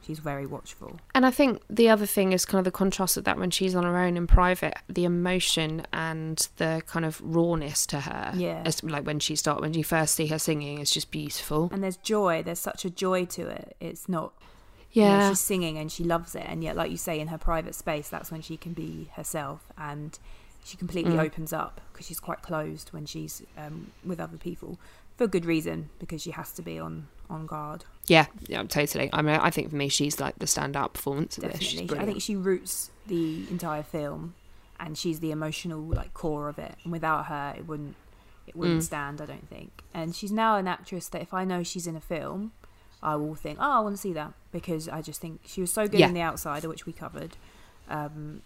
she's 0.06 0.18
very 0.20 0.46
watchful 0.46 0.98
And 1.14 1.26
I 1.26 1.30
think 1.30 1.60
the 1.68 1.88
other 1.88 2.06
thing 2.06 2.32
is 2.32 2.44
kind 2.44 2.58
of 2.60 2.64
the 2.64 2.70
contrast 2.70 3.16
of 3.16 3.24
that 3.24 3.38
when 3.38 3.50
she's 3.50 3.74
on 3.74 3.84
her 3.84 3.98
own 3.98 4.16
in 4.16 4.26
private, 4.26 4.74
the 4.88 5.04
emotion 5.04 5.86
and 5.92 6.48
the 6.58 6.82
kind 6.86 7.04
of 7.04 7.20
rawness 7.22 7.86
to 7.86 8.00
her. 8.00 8.32
Yeah. 8.36 8.62
As, 8.64 8.82
like 8.82 9.04
when 9.06 9.18
she 9.18 9.34
start 9.36 9.60
when 9.60 9.74
you 9.74 9.84
first 9.84 10.14
see 10.14 10.26
her 10.28 10.38
singing, 10.38 10.78
it's 10.78 10.92
just 10.92 11.10
beautiful. 11.10 11.68
and 11.72 11.82
there's 11.82 11.96
joy 11.98 12.42
there's 12.44 12.60
such 12.60 12.84
a 12.84 12.90
joy 12.90 13.24
to 13.26 13.42
it 13.48 13.76
it's 13.80 14.08
not 14.08 14.32
you 14.92 15.02
know, 15.02 15.08
Yeah. 15.08 15.28
she's 15.30 15.40
singing 15.40 15.76
and 15.78 15.90
she 15.92 16.04
loves 16.04 16.34
it 16.34 16.44
and 16.46 16.62
yet 16.64 16.76
like 16.76 16.90
you 16.90 16.96
say 16.96 17.18
in 17.20 17.28
her 17.28 17.38
private 17.38 17.74
space 17.74 18.08
that's 18.08 18.30
when 18.30 18.40
she 18.42 18.56
can 18.56 18.72
be 18.72 19.10
herself 19.14 19.60
and 19.76 20.18
she 20.64 20.76
completely 20.76 21.12
Mm. 21.12 21.24
opens 21.26 21.52
up 21.52 21.80
because 21.92 22.06
she's 22.06 22.20
quite 22.20 22.42
closed 22.42 22.88
when 22.92 23.06
she's 23.06 23.42
um, 23.58 23.92
with 24.04 24.18
other 24.20 24.36
people 24.36 24.78
for 25.16 25.26
good 25.26 25.44
reason 25.44 25.88
because 25.98 26.20
she 26.22 26.30
has 26.32 26.52
to 26.52 26.62
be 26.62 26.78
on 26.78 27.08
on 27.30 27.46
guard 27.46 27.84
Yeah, 28.06 28.26
yeah, 28.48 28.62
totally. 28.64 29.10
I 29.12 29.20
mean, 29.22 29.34
I 29.36 29.50
think 29.50 29.70
for 29.70 29.76
me, 29.76 29.88
she's 29.88 30.20
like 30.20 30.38
the 30.38 30.46
standout 30.46 30.92
performance 30.94 31.38
of 31.38 31.44
this. 31.44 31.58
Definitely 31.72 31.98
i 31.98 32.04
think 32.04 32.22
she 32.22 32.36
roots 32.36 32.90
the 33.06 33.44
entire 33.50 33.82
film 33.82 34.34
and 34.78 34.96
she's 34.98 35.20
the 35.20 35.30
emotional 35.30 35.80
like 35.80 36.12
core 36.14 36.48
of 36.48 36.58
it 36.58 36.74
and 36.84 36.92
without 36.92 37.26
her 37.26 37.54
it 37.56 37.66
wouldn't 37.66 37.94
it 38.46 38.54
wouldn't 38.54 38.80
Mm. 38.80 38.84
stand 38.84 39.20
i 39.20 39.26
don't 39.26 39.48
think 39.48 39.70
and 39.94 40.14
she's 40.14 40.30
now 40.32 40.56
an 40.56 40.68
actress 40.68 41.08
that 41.08 41.20
if 41.22 41.32
i 41.34 41.44
know 41.44 41.62
she's 41.62 41.86
in 41.86 41.96
a 41.96 42.00
film 42.00 42.52
i 43.02 43.16
will 43.16 43.34
think 43.34 43.58
oh 43.60 43.72
i 43.78 43.80
want 43.80 43.94
to 43.96 44.00
see 44.00 44.12
that 44.12 44.32
because 44.52 44.88
i 44.88 45.00
just 45.02 45.20
think 45.20 45.40
she 45.46 45.60
was 45.60 45.72
so 45.72 45.88
good 45.88 45.98
Yeah. 46.00 46.08
in 46.08 46.14
the 46.14 46.20
outsider 46.22 46.68
which 46.68 46.86
we 46.86 46.92
covered 46.92 47.36
um, 47.88 48.42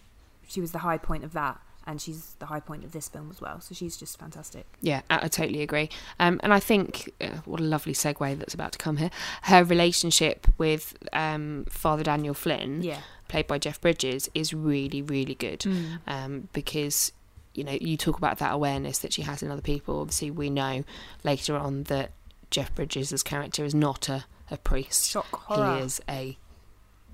she 0.47 0.59
was 0.61 0.71
the 0.71 0.79
high 0.79 0.97
point 0.97 1.23
of 1.23 1.33
that 1.33 1.59
and 1.85 2.01
she's 2.01 2.35
the 2.39 2.45
high 2.45 2.59
point 2.59 2.83
of 2.83 2.91
this 2.91 3.09
film 3.09 3.29
as 3.31 3.41
well 3.41 3.59
so 3.59 3.73
she's 3.73 3.97
just 3.97 4.19
fantastic 4.19 4.65
Yeah, 4.81 5.01
I, 5.09 5.25
I 5.25 5.27
totally 5.27 5.61
agree. 5.61 5.89
Um, 6.19 6.39
and 6.43 6.53
I 6.53 6.59
think 6.59 7.11
uh, 7.21 7.37
what 7.45 7.59
a 7.59 7.63
lovely 7.63 7.93
segue 7.93 8.37
that's 8.39 8.53
about 8.53 8.71
to 8.73 8.77
come 8.77 8.97
here. 8.97 9.09
Her 9.43 9.63
relationship 9.63 10.47
with 10.57 10.97
um, 11.13 11.65
Father 11.69 12.03
Daniel 12.03 12.33
Flynn, 12.33 12.81
yeah 12.81 12.99
played 13.31 13.47
by 13.47 13.57
Jeff 13.57 13.79
Bridges, 13.79 14.29
is 14.35 14.53
really, 14.53 15.01
really 15.01 15.35
good. 15.35 15.61
Mm. 15.61 15.99
Um, 16.05 16.49
because 16.51 17.13
you 17.53 17.63
know 17.63 17.71
you 17.71 17.97
talk 17.97 18.17
about 18.17 18.37
that 18.39 18.53
awareness 18.53 18.99
that 18.99 19.13
she 19.13 19.23
has 19.23 19.41
in 19.41 19.49
other 19.49 19.61
people. 19.61 20.01
Obviously, 20.01 20.29
we 20.29 20.49
know 20.49 20.83
later 21.23 21.55
on 21.55 21.83
that 21.83 22.11
Jeff 22.51 22.75
Bridges' 22.75 23.23
character 23.23 23.63
is 23.63 23.73
not 23.73 24.09
a, 24.09 24.25
a 24.51 24.57
priest. 24.57 25.09
shock 25.09 25.33
horror 25.43 25.77
He 25.77 25.83
is 25.83 26.01
a 26.09 26.37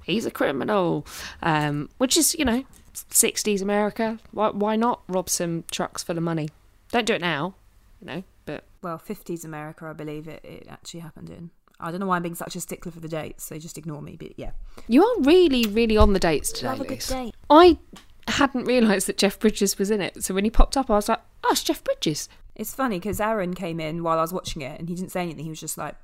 he's 0.08 0.26
a 0.26 0.32
criminal, 0.32 1.06
um, 1.44 1.90
which 2.00 2.18
is 2.18 2.34
you 2.34 2.46
know 2.46 2.64
sixties 2.94 3.62
America. 3.62 4.18
Why 4.32 4.50
why 4.50 4.76
not 4.76 5.02
rob 5.08 5.30
some 5.30 5.64
trucks 5.70 6.02
full 6.04 6.18
of 6.18 6.24
money? 6.24 6.50
Don't 6.92 7.06
do 7.06 7.14
it 7.14 7.22
now, 7.22 7.54
you 8.02 8.08
know. 8.08 8.24
But 8.46 8.64
well 8.82 8.98
50s 8.98 9.44
america 9.44 9.86
i 9.86 9.92
believe 9.92 10.26
it, 10.26 10.40
it 10.46 10.66
actually 10.70 11.02
happened 11.02 11.30
in 11.30 11.50
i 11.82 11.92
don't 11.92 12.00
know 12.00 12.06
why 12.06 12.16
i'm 12.16 12.22
being 12.22 12.34
such 12.36 12.56
a 12.56 12.62
stickler 12.62 12.94
for 12.94 13.02
the 13.02 13.10
dates 13.10 13.44
so 13.44 13.58
just 13.58 13.78
ignore 13.78 14.02
me 14.02 14.16
but 14.18 14.32
yeah 14.38 14.52
you 14.88 15.04
are 15.04 15.22
really 15.22 15.66
really 15.66 15.98
on 15.98 16.14
the 16.14 16.20
dates 16.20 16.54
today, 16.54 16.68
have 16.70 16.80
a 16.80 16.84
good 16.84 16.92
Louise. 16.92 17.10
date 17.10 17.36
I 17.50 17.78
hadn't 18.28 18.66
realised 18.66 19.08
that 19.08 19.18
Jeff 19.18 19.40
Bridges 19.40 19.78
was 19.78 19.90
in 19.92 20.02
it, 20.02 20.24
so 20.24 20.34
when 20.34 20.44
he 20.44 20.50
popped 20.50 20.78
up, 20.78 20.90
I 20.90 20.96
was 20.96 21.10
like, 21.10 21.22
oh, 21.44 21.50
it's 21.52 21.64
Jeff 21.64 21.84
Bridges. 21.84 22.30
It's 22.56 22.74
funny 22.74 23.00
because 23.00 23.22
Aaron 23.22 23.54
came 23.54 23.80
in 23.80 24.04
while 24.04 24.18
I 24.18 24.22
was 24.22 24.34
watching 24.34 24.62
it 24.62 24.80
and 24.80 24.90
he 24.90 24.96
didn't 24.96 25.12
say 25.12 25.22
anything. 25.22 25.44
He 25.44 25.50
was 25.50 25.60
just 25.60 25.78
like, 25.78 25.96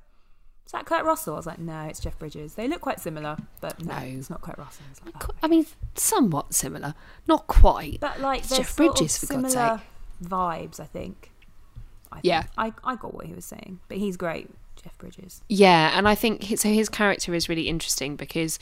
"Is 0.65 0.71
that 0.71 0.85
Kurt 0.85 1.03
Russell?" 1.05 1.33
I 1.33 1.37
was 1.37 1.45
like, 1.45 1.59
"No, 1.59 1.81
it's 1.83 1.99
Jeff 1.99 2.17
Bridges." 2.19 2.55
They 2.55 2.67
look 2.67 2.81
quite 2.81 2.99
similar, 2.99 3.37
but 3.61 3.83
no, 3.83 3.93
No. 3.99 4.05
it's 4.05 4.29
not 4.29 4.41
Kurt 4.41 4.57
Russell. 4.57 4.85
I 5.01 5.05
like, 5.05 5.29
"Oh." 5.29 5.33
I 5.43 5.47
mean, 5.47 5.65
somewhat 5.95 6.53
similar, 6.53 6.95
not 7.27 7.47
quite. 7.47 7.99
But 7.99 8.19
like, 8.21 8.47
Jeff 8.47 8.75
Bridges, 8.75 9.17
for 9.17 9.27
God's 9.27 9.51
similar 9.53 9.81
vibes. 10.23 10.79
I 10.79 10.85
think. 10.85 11.31
I 12.11 12.15
think. 12.15 12.25
Yeah. 12.25 12.43
I 12.57 12.73
I 12.83 12.95
got 12.95 13.13
what 13.13 13.25
he 13.25 13.33
was 13.33 13.45
saying, 13.45 13.79
but 13.87 13.97
he's 13.97 14.17
great, 14.17 14.49
Jeff 14.81 14.97
Bridges. 14.97 15.41
Yeah, 15.49 15.97
and 15.97 16.07
I 16.07 16.15
think 16.15 16.43
so. 16.57 16.69
His 16.69 16.89
character 16.89 17.33
is 17.33 17.49
really 17.49 17.67
interesting 17.67 18.15
because 18.15 18.59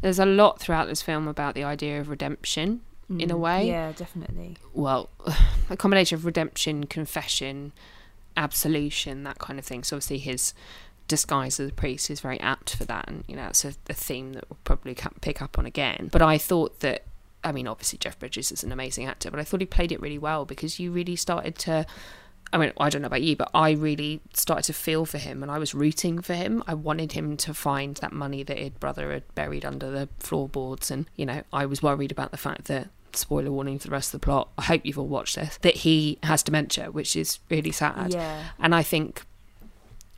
there's 0.00 0.18
a 0.18 0.26
lot 0.26 0.60
throughout 0.60 0.86
this 0.88 1.02
film 1.02 1.28
about 1.28 1.54
the 1.54 1.64
idea 1.64 2.00
of 2.00 2.08
redemption 2.08 2.80
in 3.08 3.30
a 3.30 3.34
Mm, 3.34 3.38
way. 3.40 3.68
Yeah, 3.68 3.92
definitely. 3.92 4.56
Well, 4.72 5.10
a 5.70 5.76
combination 5.76 6.16
of 6.16 6.24
redemption, 6.24 6.84
confession, 6.86 7.72
absolution, 8.36 9.22
that 9.24 9.38
kind 9.38 9.58
of 9.58 9.64
thing. 9.64 9.84
So 9.84 9.96
obviously 9.96 10.18
his 10.18 10.54
disguise 11.08 11.60
as 11.60 11.70
a 11.70 11.72
priest 11.72 12.10
is 12.10 12.20
very 12.20 12.40
apt 12.40 12.76
for 12.76 12.84
that, 12.84 13.08
and 13.08 13.24
you 13.26 13.36
know 13.36 13.46
it's 13.46 13.64
a, 13.64 13.74
a 13.88 13.94
theme 13.94 14.32
that 14.34 14.44
we'll 14.48 14.58
probably 14.64 14.96
pick 15.20 15.42
up 15.42 15.58
on 15.58 15.66
again. 15.66 16.08
But 16.12 16.22
I 16.22 16.38
thought 16.38 16.80
that. 16.80 17.04
I 17.46 17.52
mean, 17.52 17.68
obviously 17.68 17.98
Jeff 17.98 18.18
Bridges 18.18 18.50
is 18.50 18.64
an 18.64 18.72
amazing 18.72 19.04
actor, 19.04 19.30
but 19.30 19.38
I 19.38 19.44
thought 19.44 19.60
he 19.60 19.66
played 19.66 19.92
it 19.92 20.00
really 20.00 20.16
well 20.16 20.46
because 20.46 20.80
you 20.80 20.90
really 20.90 21.14
started 21.14 21.58
to 21.58 21.84
I 22.54 22.56
mean, 22.56 22.72
I 22.78 22.88
don't 22.88 23.02
know 23.02 23.06
about 23.06 23.22
you, 23.22 23.34
but 23.34 23.50
I 23.52 23.72
really 23.72 24.20
started 24.32 24.62
to 24.66 24.72
feel 24.72 25.04
for 25.04 25.18
him 25.18 25.42
and 25.42 25.50
I 25.50 25.58
was 25.58 25.74
rooting 25.74 26.20
for 26.20 26.34
him. 26.34 26.62
I 26.68 26.74
wanted 26.74 27.10
him 27.10 27.36
to 27.38 27.52
find 27.52 27.96
that 27.96 28.12
money 28.12 28.44
that 28.44 28.56
his 28.56 28.70
brother 28.70 29.12
had 29.12 29.34
buried 29.34 29.64
under 29.64 29.90
the 29.90 30.08
floorboards. 30.20 30.88
And, 30.88 31.06
you 31.16 31.26
know, 31.26 31.42
I 31.52 31.66
was 31.66 31.82
worried 31.82 32.12
about 32.12 32.30
the 32.30 32.36
fact 32.36 32.66
that, 32.66 32.90
spoiler 33.12 33.50
warning 33.50 33.80
for 33.80 33.88
the 33.88 33.92
rest 33.92 34.14
of 34.14 34.20
the 34.20 34.24
plot, 34.24 34.50
I 34.56 34.62
hope 34.62 34.82
you've 34.84 34.98
all 34.98 35.08
watched 35.08 35.34
this, 35.34 35.58
that 35.62 35.76
he 35.78 36.18
has 36.22 36.44
dementia, 36.44 36.92
which 36.92 37.16
is 37.16 37.40
really 37.50 37.72
sad. 37.72 38.12
Yeah. 38.12 38.44
And 38.60 38.72
I 38.72 38.84
think 38.84 39.24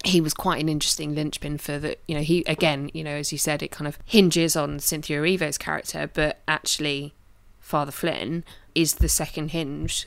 he 0.04 0.20
was 0.20 0.35
quite 0.35 0.61
an 0.61 0.68
interesting 0.68 1.14
linchpin 1.14 1.59
for 1.59 1.78
the 1.78 1.96
you 2.06 2.14
know 2.14 2.20
he 2.22 2.44
again 2.46 2.90
you 2.94 3.02
know 3.02 3.16
as 3.16 3.32
you 3.32 3.38
said 3.38 3.62
it 3.62 3.70
kind 3.70 3.88
of 3.88 3.98
hinges 4.04 4.56
on 4.56 4.78
Cynthia 4.78 5.18
Erivo's 5.20 5.59
character 5.59 6.11
but 6.12 6.40
actually 6.46 7.14
Father 7.61 7.92
Flynn 7.92 8.44
is 8.74 8.96
the 8.96 9.09
second 9.09 9.50
hinge 9.50 10.06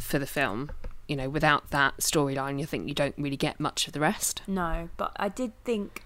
for 0.00 0.18
the 0.18 0.26
film. 0.26 0.70
You 1.08 1.16
know 1.16 1.28
without 1.28 1.70
that 1.70 1.98
storyline 1.98 2.58
you 2.58 2.66
think 2.66 2.88
you 2.88 2.94
don't 2.94 3.14
really 3.18 3.36
get 3.36 3.60
much 3.60 3.86
of 3.86 3.92
the 3.92 4.00
rest. 4.00 4.42
No, 4.46 4.88
but 4.96 5.12
I 5.16 5.28
did 5.28 5.52
think 5.64 6.02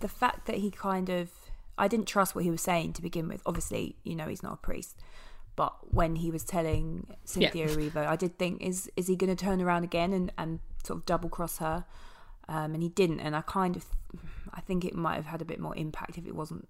the 0.00 0.08
fact 0.08 0.46
that 0.46 0.56
he 0.56 0.70
kind 0.70 1.08
of 1.08 1.30
I 1.78 1.88
didn't 1.88 2.06
trust 2.06 2.34
what 2.34 2.44
he 2.44 2.50
was 2.50 2.60
saying 2.60 2.94
to 2.94 3.02
begin 3.02 3.28
with. 3.28 3.40
Obviously, 3.46 3.94
you 4.02 4.16
know 4.16 4.26
he's 4.26 4.42
not 4.42 4.54
a 4.54 4.56
priest, 4.56 4.96
but 5.56 5.92
when 5.94 6.16
he 6.16 6.30
was 6.30 6.44
telling 6.44 7.06
Cynthia 7.24 7.66
Yeah. 7.66 7.74
Erivo, 7.74 8.06
I 8.06 8.16
did 8.16 8.38
think 8.38 8.62
is 8.62 8.90
is 8.96 9.06
he 9.06 9.16
going 9.16 9.34
to 9.34 9.44
turn 9.44 9.60
around 9.60 9.84
again 9.84 10.12
and 10.12 10.32
and 10.38 10.60
sort 10.84 10.98
of 10.98 11.06
double 11.06 11.28
cross 11.28 11.58
her? 11.58 11.84
Um, 12.48 12.74
and 12.74 12.82
he 12.82 12.88
didn't, 12.88 13.20
and 13.20 13.36
I 13.36 13.40
kind 13.42 13.76
of 13.76 13.84
I 14.52 14.60
think 14.60 14.84
it 14.84 14.94
might 14.94 15.14
have 15.16 15.26
had 15.26 15.40
a 15.42 15.44
bit 15.44 15.60
more 15.60 15.76
impact 15.76 16.18
if 16.18 16.26
it 16.26 16.34
wasn't 16.34 16.68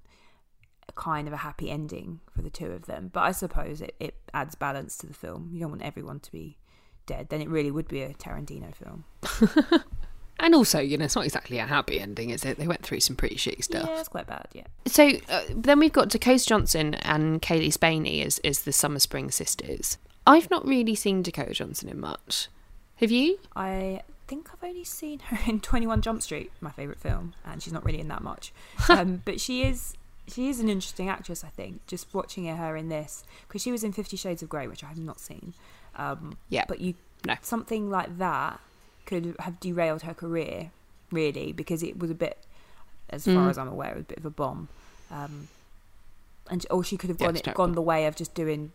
a 0.89 0.93
kind 0.93 1.27
of 1.27 1.33
a 1.35 1.39
happy 1.39 1.71
ending 1.71 2.21
for 2.31 2.43
the 2.43 2.51
two 2.51 2.67
of 2.73 2.87
them. 2.87 3.11
But 3.13 3.21
I 3.21 3.33
suppose 3.33 3.81
it, 3.81 3.95
it 3.99 4.15
adds 4.35 4.55
balance 4.55 4.97
to 4.99 5.07
the 5.07 5.15
film. 5.15 5.49
You 5.53 5.61
don't 5.61 5.71
want 5.71 5.83
everyone 5.83 6.21
to 6.21 6.31
be 6.33 6.59
dead. 7.07 7.29
Then 7.31 7.41
it 7.41 7.49
really 7.49 7.71
would 7.71 7.89
be 7.89 8.03
a 8.03 8.13
Tarantino 8.15 8.75
film. 8.75 9.05
and 10.43 10.55
also 10.55 10.79
you 10.81 10.99
know 10.99 11.07
it's 11.07 11.17
not 11.17 11.25
exactly 11.25 11.57
a 11.59 11.65
happy 11.67 11.99
ending 11.99 12.29
is 12.31 12.45
it 12.45 12.59
they 12.59 12.67
went 12.67 12.83
through 12.83 13.01
some 13.01 13.17
pretty 13.17 13.37
shitty 13.37 13.65
stuff 13.65 13.89
Yeah, 13.89 14.01
it's 14.01 14.09
quite 14.09 14.27
bad. 14.27 14.47
Yeah. 14.53 14.65
So 14.87 15.11
uh, 15.31 15.43
then 15.49 15.79
we've 15.79 15.93
got 15.93 16.11
Dakota 16.11 16.45
Johnson 16.45 16.95
and 16.97 17.41
Cailee 17.41 17.73
Spaeny 17.73 18.23
as, 18.23 18.39
as 18.41 18.63
the 18.63 18.73
Summer 18.73 18.99
Spring 18.99 19.31
sisters. 19.31 19.97
I've 20.27 20.51
not 20.51 20.67
really 20.67 20.95
seen 20.95 21.23
Dakota 21.23 21.55
Johnson 21.55 21.89
in 21.89 21.99
much. 21.99 22.49
Have 22.97 23.11
you? 23.11 23.39
I 23.57 24.03
think 24.29 24.49
I've 24.53 24.63
only 24.69 24.85
seen 24.85 25.19
her 25.21 25.39
in 25.51 25.61
Twenty 25.61 25.87
One 25.87 26.01
Jump 26.03 26.23
Street, 26.23 26.53
my 26.61 26.71
favourite 26.71 27.01
film, 27.01 27.35
and 27.45 27.63
she's 27.63 27.73
not 27.73 27.85
really 27.85 28.01
in 28.01 28.09
that 28.09 28.23
much. 28.23 28.53
um, 28.89 29.23
but 29.25 29.41
she 29.41 29.63
is 29.65 29.95
she 30.29 30.49
is 30.49 30.61
an 30.61 30.69
interesting 30.69 31.09
actress, 31.09 31.43
I 31.43 31.49
think. 31.49 31.85
Just 31.87 32.13
watching 32.15 32.45
her 32.47 32.77
in 32.77 32.89
this 32.89 33.25
because 33.49 33.63
she 33.63 33.73
was 33.73 33.83
in 33.83 33.93
Fifty 33.93 34.17
Shades 34.17 34.43
of 34.43 34.49
Grey, 34.49 34.67
which 34.69 34.85
I 34.85 34.89
have 34.89 34.99
not 34.99 35.19
seen. 35.19 35.55
Um, 35.97 36.39
Yeah. 36.49 36.65
but 36.69 36.81
you 36.81 36.95
No. 37.27 37.35
something 37.43 37.91
like 37.91 38.19
that 38.19 38.61
could 39.07 39.35
have 39.41 39.61
derailed 39.61 40.03
her 40.03 40.15
career, 40.15 40.71
really, 41.11 41.53
because 41.53 41.83
it 41.83 41.99
was 41.99 42.11
a 42.11 42.15
bit, 42.15 42.39
as 43.11 43.25
far 43.25 43.35
Mm. 43.35 43.51
as 43.51 43.59
I'm 43.59 43.69
aware, 43.69 43.91
it 43.93 43.97
was 43.97 44.03
a 44.05 44.09
bit 44.09 44.19
of 44.19 44.27
a 44.27 44.31
bomb. 44.31 44.69
Um, 45.11 45.49
and 46.51 46.67
or 46.71 46.83
she 46.83 46.97
could 46.97 47.09
have 47.11 47.19
gone 47.19 47.37
it, 47.37 47.55
gone 47.55 47.73
the 47.73 47.83
way 47.83 48.07
of 48.07 48.17
just 48.17 48.35
doing 48.35 48.73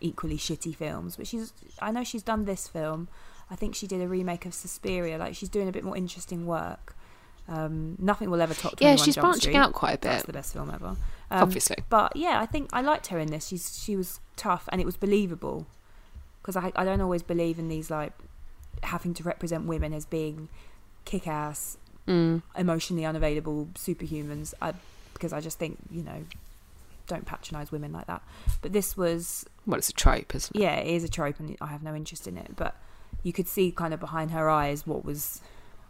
equally 0.00 0.36
shitty 0.38 0.74
films. 0.76 1.16
But 1.16 1.26
she's 1.26 1.52
I 1.80 1.90
know 1.90 2.04
she's 2.04 2.22
done 2.22 2.44
this 2.44 2.68
film. 2.68 3.08
I 3.50 3.56
think 3.56 3.74
she 3.74 3.86
did 3.86 4.00
a 4.00 4.08
remake 4.08 4.46
of 4.46 4.54
Suspiria. 4.54 5.18
Like 5.18 5.34
she's 5.34 5.48
doing 5.48 5.68
a 5.68 5.72
bit 5.72 5.84
more 5.84 5.96
interesting 5.96 6.46
work. 6.46 6.94
Um, 7.48 7.96
nothing 7.98 8.30
will 8.30 8.40
ever 8.40 8.54
top. 8.54 8.74
Yeah, 8.80 8.94
she's 8.96 9.16
Jump 9.16 9.24
branching 9.24 9.40
Street. 9.52 9.56
out 9.56 9.72
quite 9.72 9.94
a 9.94 9.98
bit. 9.98 10.02
That's 10.02 10.24
the 10.26 10.32
best 10.32 10.52
film 10.52 10.70
ever. 10.72 10.96
Um, 11.30 11.42
Obviously. 11.42 11.76
But 11.90 12.14
yeah, 12.16 12.40
I 12.40 12.46
think 12.46 12.70
I 12.72 12.80
liked 12.82 13.08
her 13.08 13.18
in 13.18 13.30
this. 13.30 13.48
She's 13.48 13.82
she 13.82 13.96
was 13.96 14.20
tough 14.36 14.68
and 14.70 14.80
it 14.80 14.84
was 14.84 14.96
believable 14.96 15.66
because 16.40 16.56
I 16.56 16.72
I 16.76 16.84
don't 16.84 17.00
always 17.00 17.22
believe 17.22 17.58
in 17.58 17.68
these 17.68 17.90
like 17.90 18.12
having 18.82 19.14
to 19.14 19.22
represent 19.22 19.64
women 19.66 19.92
as 19.92 20.04
being 20.06 20.48
kick 21.04 21.26
ass, 21.26 21.76
Mm. 22.08 22.42
emotionally 22.56 23.04
unavailable 23.04 23.68
superhumans. 23.74 24.54
I 24.60 24.74
because 25.14 25.32
I 25.32 25.40
just 25.40 25.58
think 25.58 25.78
you 25.90 26.02
know 26.02 26.24
don't 27.06 27.26
patronize 27.26 27.70
women 27.70 27.92
like 27.92 28.06
that. 28.06 28.22
But 28.60 28.72
this 28.72 28.96
was 28.96 29.44
Well, 29.66 29.78
it's 29.78 29.88
a 29.88 29.92
trope, 29.92 30.34
isn't 30.34 30.56
it? 30.56 30.60
yeah, 30.62 30.74
it 30.76 30.88
is 30.88 31.04
a 31.04 31.08
trope, 31.08 31.38
and 31.38 31.56
I 31.60 31.66
have 31.66 31.82
no 31.82 31.94
interest 31.94 32.26
in 32.26 32.36
it. 32.36 32.56
But 32.56 32.74
you 33.22 33.32
could 33.32 33.46
see 33.46 33.70
kind 33.70 33.92
of 33.94 34.00
behind 34.00 34.30
her 34.32 34.48
eyes 34.50 34.86
what 34.86 35.04
was 35.04 35.40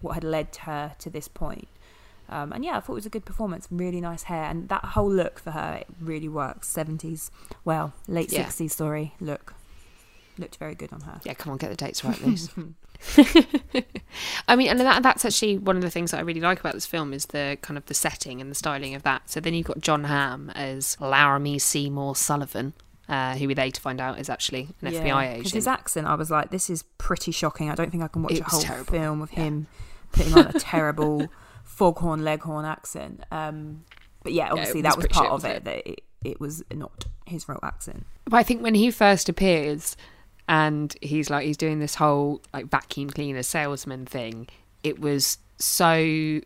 what 0.00 0.14
had 0.14 0.24
led 0.24 0.54
her 0.62 0.94
to 0.98 1.08
this 1.08 1.28
point. 1.28 1.68
Um, 2.28 2.52
and 2.52 2.64
yeah, 2.64 2.76
I 2.76 2.80
thought 2.80 2.92
it 2.92 2.96
was 2.96 3.06
a 3.06 3.10
good 3.10 3.24
performance. 3.24 3.68
Really 3.70 4.00
nice 4.00 4.24
hair, 4.24 4.44
and 4.44 4.68
that 4.68 4.84
whole 4.84 5.10
look 5.10 5.38
for 5.38 5.52
her 5.52 5.74
it 5.82 5.86
really 6.00 6.28
works. 6.28 6.68
Seventies, 6.68 7.30
well, 7.64 7.92
late 8.08 8.32
Yeah. 8.32 8.44
sixties. 8.44 8.74
Sorry, 8.74 9.14
look 9.20 9.54
looked 10.38 10.56
very 10.56 10.74
good 10.74 10.92
on 10.92 11.00
her. 11.02 11.20
Yeah, 11.24 11.34
come 11.34 11.52
on, 11.52 11.58
get 11.58 11.70
the 11.70 11.76
dates 11.76 12.04
right, 12.04 12.20
Liz. 12.26 12.50
I 14.48 14.56
mean, 14.56 14.68
and 14.68 14.80
that, 14.80 15.02
that's 15.02 15.24
actually 15.24 15.58
one 15.58 15.76
of 15.76 15.82
the 15.82 15.90
things 15.90 16.10
that 16.12 16.18
I 16.18 16.20
really 16.20 16.40
like 16.40 16.60
about 16.60 16.74
this 16.74 16.86
film 16.86 17.12
is 17.12 17.26
the 17.26 17.58
kind 17.62 17.76
of 17.76 17.86
the 17.86 17.94
setting 17.94 18.40
and 18.40 18.50
the 18.50 18.54
styling 18.54 18.94
of 18.94 19.02
that. 19.02 19.28
So 19.28 19.40
then 19.40 19.54
you've 19.54 19.66
got 19.66 19.80
Jon 19.80 20.04
Hamm 20.04 20.50
as 20.50 20.96
Laramie 21.00 21.58
Seymour 21.58 22.14
Sullivan, 22.16 22.72
uh, 23.08 23.34
who 23.34 23.48
we 23.48 23.54
later 23.54 23.80
find 23.80 24.00
out 24.00 24.18
is 24.18 24.30
actually 24.30 24.68
an 24.80 24.92
FBI 24.92 25.34
agent. 25.34 25.54
his 25.54 25.66
accent, 25.66 26.06
I 26.06 26.14
was 26.14 26.30
like, 26.30 26.50
this 26.50 26.70
is 26.70 26.84
pretty 26.98 27.32
shocking. 27.32 27.70
I 27.70 27.74
don't 27.74 27.90
think 27.90 28.02
I 28.02 28.08
can 28.08 28.22
watch 28.22 28.32
It 28.32 28.40
a 28.40 28.44
whole 28.44 28.60
terrible. 28.60 28.92
film 28.92 29.22
of 29.22 29.30
him 29.30 29.66
putting 30.12 30.34
on 30.34 30.46
a 30.48 30.52
terrible 30.52 31.28
foghorn 31.64 32.24
leghorn 32.24 32.64
accent. 32.64 33.24
Um, 33.30 33.84
but 34.22 34.32
yeah, 34.32 34.50
obviously 34.50 34.82
was 34.82 34.90
that 34.90 34.96
was 34.96 35.06
part 35.08 35.24
shit, 35.24 35.32
of 35.32 35.32
wasn't 35.32 35.54
it. 35.54 35.64
That 35.64 35.86
it, 35.88 36.00
it 36.24 36.40
was 36.40 36.62
not 36.72 37.06
his 37.26 37.48
real 37.48 37.58
accent. 37.62 38.06
But 38.24 38.36
I 38.36 38.42
think 38.44 38.62
when 38.62 38.74
he 38.74 38.90
first 38.90 39.28
appears 39.28 39.96
and 40.48 40.94
he's 41.00 41.30
like 41.30 41.46
he's 41.46 41.56
doing 41.56 41.78
this 41.78 41.94
whole 41.94 42.42
like 42.52 42.66
vacuum 42.66 43.10
cleaner 43.10 43.42
salesman 43.42 44.06
thing, 44.06 44.48
it 44.82 44.98
was 45.00 45.38
so 45.58 46.40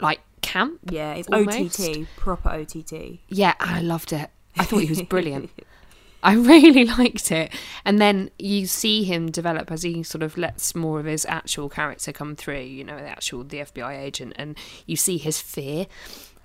like 0.00 0.20
camp. 0.40 0.80
Yeah, 0.90 1.14
it's 1.14 1.28
Almost. 1.28 1.80
OTT, 1.80 2.06
proper 2.16 2.50
OTT. 2.50 3.18
Yeah, 3.28 3.54
I 3.60 3.80
loved 3.80 4.12
it. 4.12 4.30
I 4.56 4.64
thought 4.64 4.78
he 4.78 4.88
was 4.88 5.02
brilliant. 5.02 5.50
I 6.22 6.34
really 6.34 6.84
liked 6.98 7.30
it. 7.30 7.52
And 7.84 8.00
then 8.00 8.30
you 8.38 8.66
see 8.66 9.04
him 9.04 9.30
develop 9.30 9.70
as 9.70 9.82
he 9.82 10.02
sort 10.02 10.22
of 10.22 10.36
lets 10.36 10.74
more 10.74 10.98
of 11.00 11.06
his 11.06 11.24
actual 11.26 11.68
character 11.68 12.12
come 12.12 12.34
through, 12.34 12.60
you 12.60 12.84
know, 12.84 12.96
the 12.96 13.08
actual 13.08 13.44
the 13.44 13.58
FBI 13.58 13.98
agent 13.98 14.32
and 14.36 14.56
you 14.86 14.96
see 14.96 15.18
his 15.18 15.40
fear. 15.40 15.86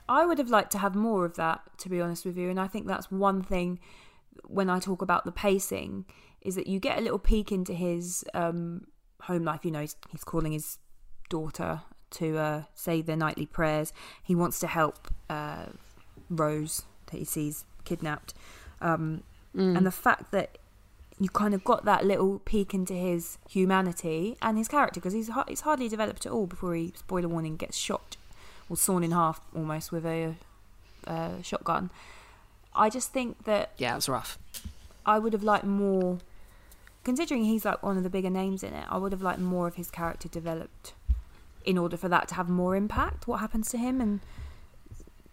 I 0.08 0.26
would 0.26 0.38
have 0.38 0.50
liked 0.50 0.72
to 0.74 0.78
have 0.78 0.96
more 0.96 1.26
of 1.26 1.36
that, 1.38 1.62
to 1.80 1.90
be 1.90 2.02
honest 2.02 2.26
with 2.26 2.38
you. 2.38 2.50
And 2.50 2.60
I 2.60 2.68
think 2.68 2.88
that's 2.88 3.10
one 3.10 3.42
thing 3.42 3.80
when 4.46 4.70
I 4.70 4.80
talk 4.80 5.02
about 5.02 5.26
the 5.26 5.32
pacing 5.32 6.06
is 6.42 6.56
that 6.56 6.68
you 6.68 6.80
get 6.80 6.98
a 6.98 7.02
little 7.02 7.20
peek 7.20 7.52
into 7.52 7.74
his 7.74 8.26
um, 8.34 8.88
home 9.22 9.44
life. 9.44 9.64
You 9.64 9.72
know, 9.72 9.82
he's, 9.82 9.96
he's 10.10 10.24
calling 10.24 10.52
his 10.52 10.78
daughter 11.30 11.82
to 12.12 12.38
uh, 12.38 12.64
say 12.74 13.02
their 13.02 13.16
nightly 13.16 13.46
prayers. 13.46 13.94
He 14.22 14.36
wants 14.36 14.60
to 14.60 14.68
help 14.68 15.10
uh, 15.30 15.68
Rose 16.30 16.84
that 17.08 17.18
he 17.18 17.26
sees 17.26 17.66
kidnapped. 17.86 18.34
Um, 18.82 19.24
And 19.78 19.86
the 19.86 19.92
fact 19.92 20.32
that 20.32 20.58
you 21.20 21.30
kind 21.30 21.54
of 21.54 21.64
got 21.64 21.86
that 21.86 22.04
little 22.06 22.40
peek 22.40 22.74
into 22.74 22.94
his 22.94 23.38
humanity 23.50 24.36
and 24.42 24.58
his 24.58 24.68
character 24.68 25.00
because 25.00 25.14
he's 25.14 25.30
he's 25.48 25.62
hardly 25.62 25.88
developed 25.88 26.26
at 26.26 26.32
all 26.32 26.48
before 26.48 26.74
he 26.76 26.92
spoiler 26.96 27.28
warning 27.28 27.56
gets 27.56 27.78
shot 27.78 28.18
or 28.68 28.76
sawn 28.76 29.04
in 29.04 29.12
half 29.12 29.40
almost 29.56 29.92
with 29.92 30.06
a 30.06 30.36
uh, 31.06 31.42
shotgun. 31.44 31.92
I 32.76 32.90
just 32.90 33.12
think 33.12 33.46
that 33.46 33.72
Yeah, 33.78 33.94
it 33.94 33.96
was 33.96 34.10
rough. 34.10 34.38
I 35.06 35.20
would 35.20 35.34
have 35.34 35.44
liked 35.44 35.66
more, 35.66 36.20
considering 37.04 37.44
he's 37.44 37.66
like 37.66 37.84
one 37.84 37.98
of 37.98 38.04
the 38.04 38.10
bigger 38.10 38.30
names 38.30 38.64
in 38.64 38.74
it. 38.74 38.86
I 38.90 38.98
would 38.98 39.12
have 39.12 39.22
liked 39.22 39.40
more 39.40 39.68
of 39.68 39.76
his 39.76 39.92
character 39.92 40.30
developed 40.30 40.94
in 41.66 41.78
order 41.78 41.98
for 41.98 42.10
that 42.10 42.28
to 42.30 42.36
have 42.36 42.50
more 42.50 42.76
impact. 42.76 43.28
What 43.28 43.40
happens 43.40 43.70
to 43.72 43.78
him 43.78 44.02
and 44.02 44.20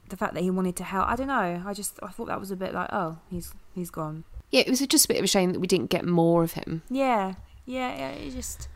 the 0.08 0.16
fact 0.16 0.34
that 0.34 0.42
he 0.42 0.50
wanted 0.50 0.76
to 0.76 0.84
help. 0.84 1.08
I 1.08 1.16
don't 1.16 1.28
know. 1.28 1.62
I 1.64 1.72
just 1.72 1.98
I 2.02 2.08
thought 2.08 2.26
that 2.26 2.40
was 2.40 2.50
a 2.50 2.56
bit 2.56 2.74
like 2.74 2.88
oh 2.92 3.18
he's 3.30 3.52
he's 3.74 3.90
gone. 3.90 4.24
Yeah, 4.50 4.62
it 4.62 4.68
was 4.68 4.80
just 4.80 5.04
a 5.04 5.08
bit 5.08 5.18
of 5.18 5.24
a 5.24 5.28
shame 5.28 5.52
that 5.52 5.60
we 5.60 5.68
didn't 5.68 5.90
get 5.90 6.04
more 6.04 6.42
of 6.42 6.52
him. 6.52 6.82
Yeah, 6.90 7.34
yeah, 7.64 7.96
yeah. 7.96 8.10
It 8.10 8.32
just 8.32 8.68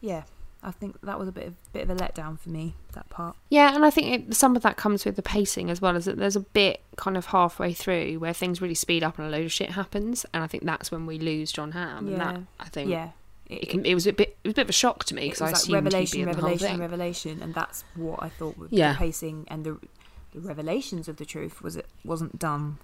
yeah. 0.00 0.22
I 0.62 0.70
think 0.72 1.00
that 1.02 1.18
was 1.18 1.28
a 1.28 1.32
bit 1.32 1.46
of 1.46 1.72
bit 1.72 1.82
of 1.82 1.90
a 1.90 1.94
letdown 1.94 2.38
for 2.38 2.48
me. 2.50 2.74
That 2.94 3.08
part. 3.10 3.36
Yeah, 3.50 3.74
and 3.74 3.84
I 3.84 3.90
think 3.90 4.28
it, 4.30 4.34
some 4.34 4.56
of 4.56 4.62
that 4.62 4.76
comes 4.76 5.04
with 5.04 5.16
the 5.16 5.22
pacing 5.22 5.70
as 5.70 5.80
well, 5.80 5.94
as 5.96 6.06
that 6.06 6.16
there's 6.18 6.34
a 6.36 6.40
bit 6.40 6.80
kind 6.96 7.16
of 7.16 7.26
halfway 7.26 7.72
through 7.72 8.18
where 8.18 8.32
things 8.32 8.60
really 8.60 8.74
speed 8.74 9.04
up 9.04 9.18
and 9.18 9.28
a 9.28 9.30
load 9.30 9.44
of 9.44 9.52
shit 9.52 9.70
happens, 9.70 10.24
and 10.34 10.42
I 10.42 10.46
think 10.46 10.64
that's 10.64 10.90
when 10.90 11.06
we 11.06 11.18
lose 11.18 11.52
Jon 11.52 11.72
Hamm. 11.72 12.08
And 12.08 12.20
that 12.20 12.34
Yeah. 12.36 12.40
I 12.58 12.68
think 12.68 12.90
Yeah. 12.90 13.10
it, 13.48 13.68
can, 13.68 13.84
it 13.86 13.94
was 13.94 14.06
a 14.06 14.12
bit 14.12 14.36
it 14.42 14.48
was 14.48 14.52
a 14.54 14.56
bit 14.56 14.62
of 14.62 14.70
a 14.70 14.72
shock 14.72 15.04
to 15.04 15.14
me 15.14 15.26
because 15.26 15.40
I 15.42 15.46
like 15.46 15.54
assumed 15.56 15.74
revelation, 15.74 16.18
he'd 16.18 16.24
be 16.24 16.30
in 16.30 16.36
the 16.36 16.40
whole 16.42 16.50
revelation, 16.50 16.68
thing. 16.68 16.80
revelation, 16.80 17.42
and 17.42 17.54
that's 17.54 17.84
what 17.94 18.22
I 18.22 18.28
thought 18.28 18.58
with 18.58 18.72
Yeah. 18.72 18.92
the 18.92 18.98
pacing 18.98 19.44
and 19.48 19.64
the, 19.64 19.78
the 20.34 20.40
revelations 20.40 21.06
of 21.06 21.16
the 21.18 21.24
truth 21.24 21.62
was 21.62 21.76
it 21.76 21.86
wasn't 22.04 22.38
done 22.38 22.78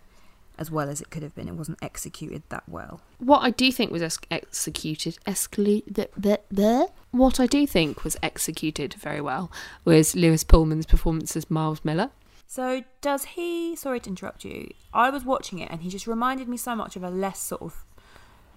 as 0.59 0.71
well 0.71 0.89
as 0.89 1.01
it 1.01 1.11
could 1.11 1.23
have 1.23 1.35
been. 1.35 1.49
It 1.49 1.55
wasn't 1.55 1.79
executed 1.83 2.43
that 2.49 2.65
well. 2.69 3.01
What 3.19 3.41
I 3.41 3.51
do 3.51 3.73
think 3.73 3.91
was 3.91 4.03
ex- 4.03 4.19
executed, 4.31 5.19
escalate, 5.27 5.85
the, 5.87 6.09
the, 6.17 6.41
the, 6.51 6.89
what 7.11 7.41
I 7.41 7.47
do 7.47 7.67
think 7.67 8.05
was 8.05 8.17
executed 8.23 8.95
very 8.95 9.21
well 9.21 9.51
was 9.85 10.15
Lewis 10.15 10.45
Pullman's 10.45 10.87
performance 10.87 11.37
as 11.37 11.51
Miles 11.51 11.85
Miller. 11.85 12.11
So 12.47 12.85
does 13.01 13.25
he? 13.25 13.75
Sorry 13.77 13.99
to 14.01 14.11
interrupt 14.11 14.45
you. 14.45 14.73
I 14.93 15.09
was 15.09 15.25
watching 15.25 15.59
it 15.59 15.71
and 15.71 15.81
he 15.81 15.89
just 15.89 16.07
reminded 16.07 16.49
me 16.49 16.59
so 16.59 16.75
much 16.77 16.97
of 16.97 17.03
a 17.03 17.09
less 17.09 17.39
sort 17.39 17.63
of 17.63 17.85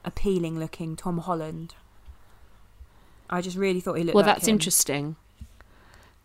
appealing 0.04 0.60
looking 0.60 0.96
Tom 0.96 1.20
Holland. 1.20 1.76
I 3.30 3.42
just 3.42 3.58
really 3.58 3.80
thought 3.80 3.96
he 3.96 4.04
looked. 4.04 4.16
well, 4.16 4.26
like 4.26 4.36
that's 4.36 4.48
him. 4.48 4.54
interesting 4.56 5.16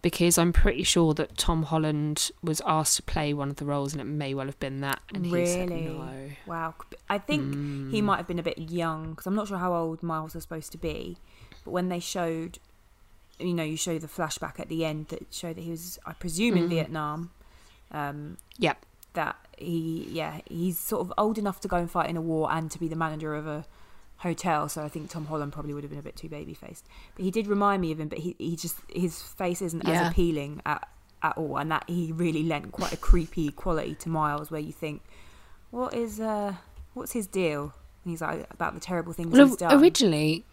because 0.03 0.39
I'm 0.39 0.53
pretty 0.53 0.83
sure 0.83 1.13
that 1.15 1.37
Tom 1.37 1.65
Holland 1.65 2.31
was 2.43 2.63
asked 2.67 2.97
to 2.97 3.03
play 3.03 3.35
one 3.35 3.51
of 3.51 3.57
the 3.57 3.65
roles, 3.65 3.93
and 3.93 4.01
it 4.01 4.05
may 4.05 4.33
well 4.35 4.47
have 4.47 4.59
been 4.61 4.81
that, 4.81 5.01
and 5.15 5.27
he 5.27 5.47
said 5.47 5.69
Really? 5.71 5.83
no. 5.83 6.31
Wow. 6.47 6.75
I 7.09 7.19
think 7.19 7.55
Hmm. 7.55 7.91
he 7.91 8.01
might 8.03 8.17
have 8.17 8.27
been 8.27 8.39
a 8.39 8.43
bit 8.43 8.59
young 8.59 9.11
because 9.11 9.27
I'm 9.27 9.35
not 9.35 9.49
sure 9.49 9.59
how 9.59 9.75
old 9.75 10.03
Miles 10.03 10.35
is 10.35 10.43
supposed 10.43 10.73
to 10.73 10.79
be. 10.79 11.19
But 11.65 11.73
when 11.73 11.89
they 11.91 12.01
showed, 12.01 12.59
you 13.39 13.53
know, 13.55 13.63
you 13.65 13.77
show 13.77 13.99
the 13.99 14.07
flashback 14.07 14.59
at 14.59 14.69
the 14.69 14.85
end 14.85 15.09
that 15.09 15.27
showed 15.31 15.57
that 15.57 15.63
he 15.63 15.71
was, 15.71 15.99
I 16.07 16.13
presume, 16.15 16.57
in 16.57 16.69
Vietnam. 16.69 17.31
Um, 17.91 18.37
Yep. 18.59 18.87
that 19.15 19.37
he, 19.59 20.07
yeah, 20.11 20.41
he's 20.49 20.79
sort 20.79 21.03
of 21.03 21.13
old 21.19 21.37
enough 21.37 21.61
to 21.61 21.69
go 21.69 21.77
and 21.77 21.91
fight 21.91 22.09
in 22.09 22.17
a 22.17 22.21
war 22.21 22.51
and 22.53 22.71
to 22.71 22.79
be 22.79 22.87
the 22.89 22.97
manager 22.97 23.35
of 23.35 23.47
a 23.47 23.67
hotel. 24.21 24.69
So 24.69 24.83
I 24.83 24.89
think 24.89 25.11
Tom 25.11 25.27
Holland 25.27 25.53
probably 25.53 25.75
would 25.75 25.83
have 25.85 25.91
been 25.91 25.99
a 25.99 26.03
bit 26.03 26.17
too 26.17 26.29
baby 26.29 26.55
faced. 26.55 26.87
But 27.17 27.25
he 27.25 27.31
did 27.31 27.47
remind 27.47 27.83
me 27.83 27.93
of 27.93 28.01
him. 28.01 28.09
But 28.09 28.19
he, 28.21 28.35
he 28.39 28.57
just 28.57 28.77
his 28.89 29.21
face 29.21 29.61
isn't 29.61 29.87
Yeah. 29.87 30.03
as 30.05 30.11
appealing 30.11 30.63
at 30.65 30.89
at 31.23 31.37
all, 31.37 31.59
and 31.59 31.71
that 31.71 31.85
he 31.87 32.13
really 32.13 32.43
lent 32.43 32.73
quite 32.73 32.93
a 32.95 32.97
creepy 32.97 33.51
quality 33.51 33.95
to 33.97 34.09
Miles, 34.09 34.51
where 34.51 34.61
you 34.61 34.73
think, 34.73 35.03
what 35.71 35.93
is 35.93 36.19
uh, 36.21 36.55
what's 36.95 37.13
his 37.13 37.27
deal? 37.27 37.75
And 38.05 38.13
he's 38.13 38.23
like 38.23 38.47
about 38.51 38.73
the 38.73 38.81
terrible 38.81 39.13
things 39.13 39.31
Well, 39.37 39.47
he's 39.49 39.57
done. 39.57 39.79
originally, 39.83 40.45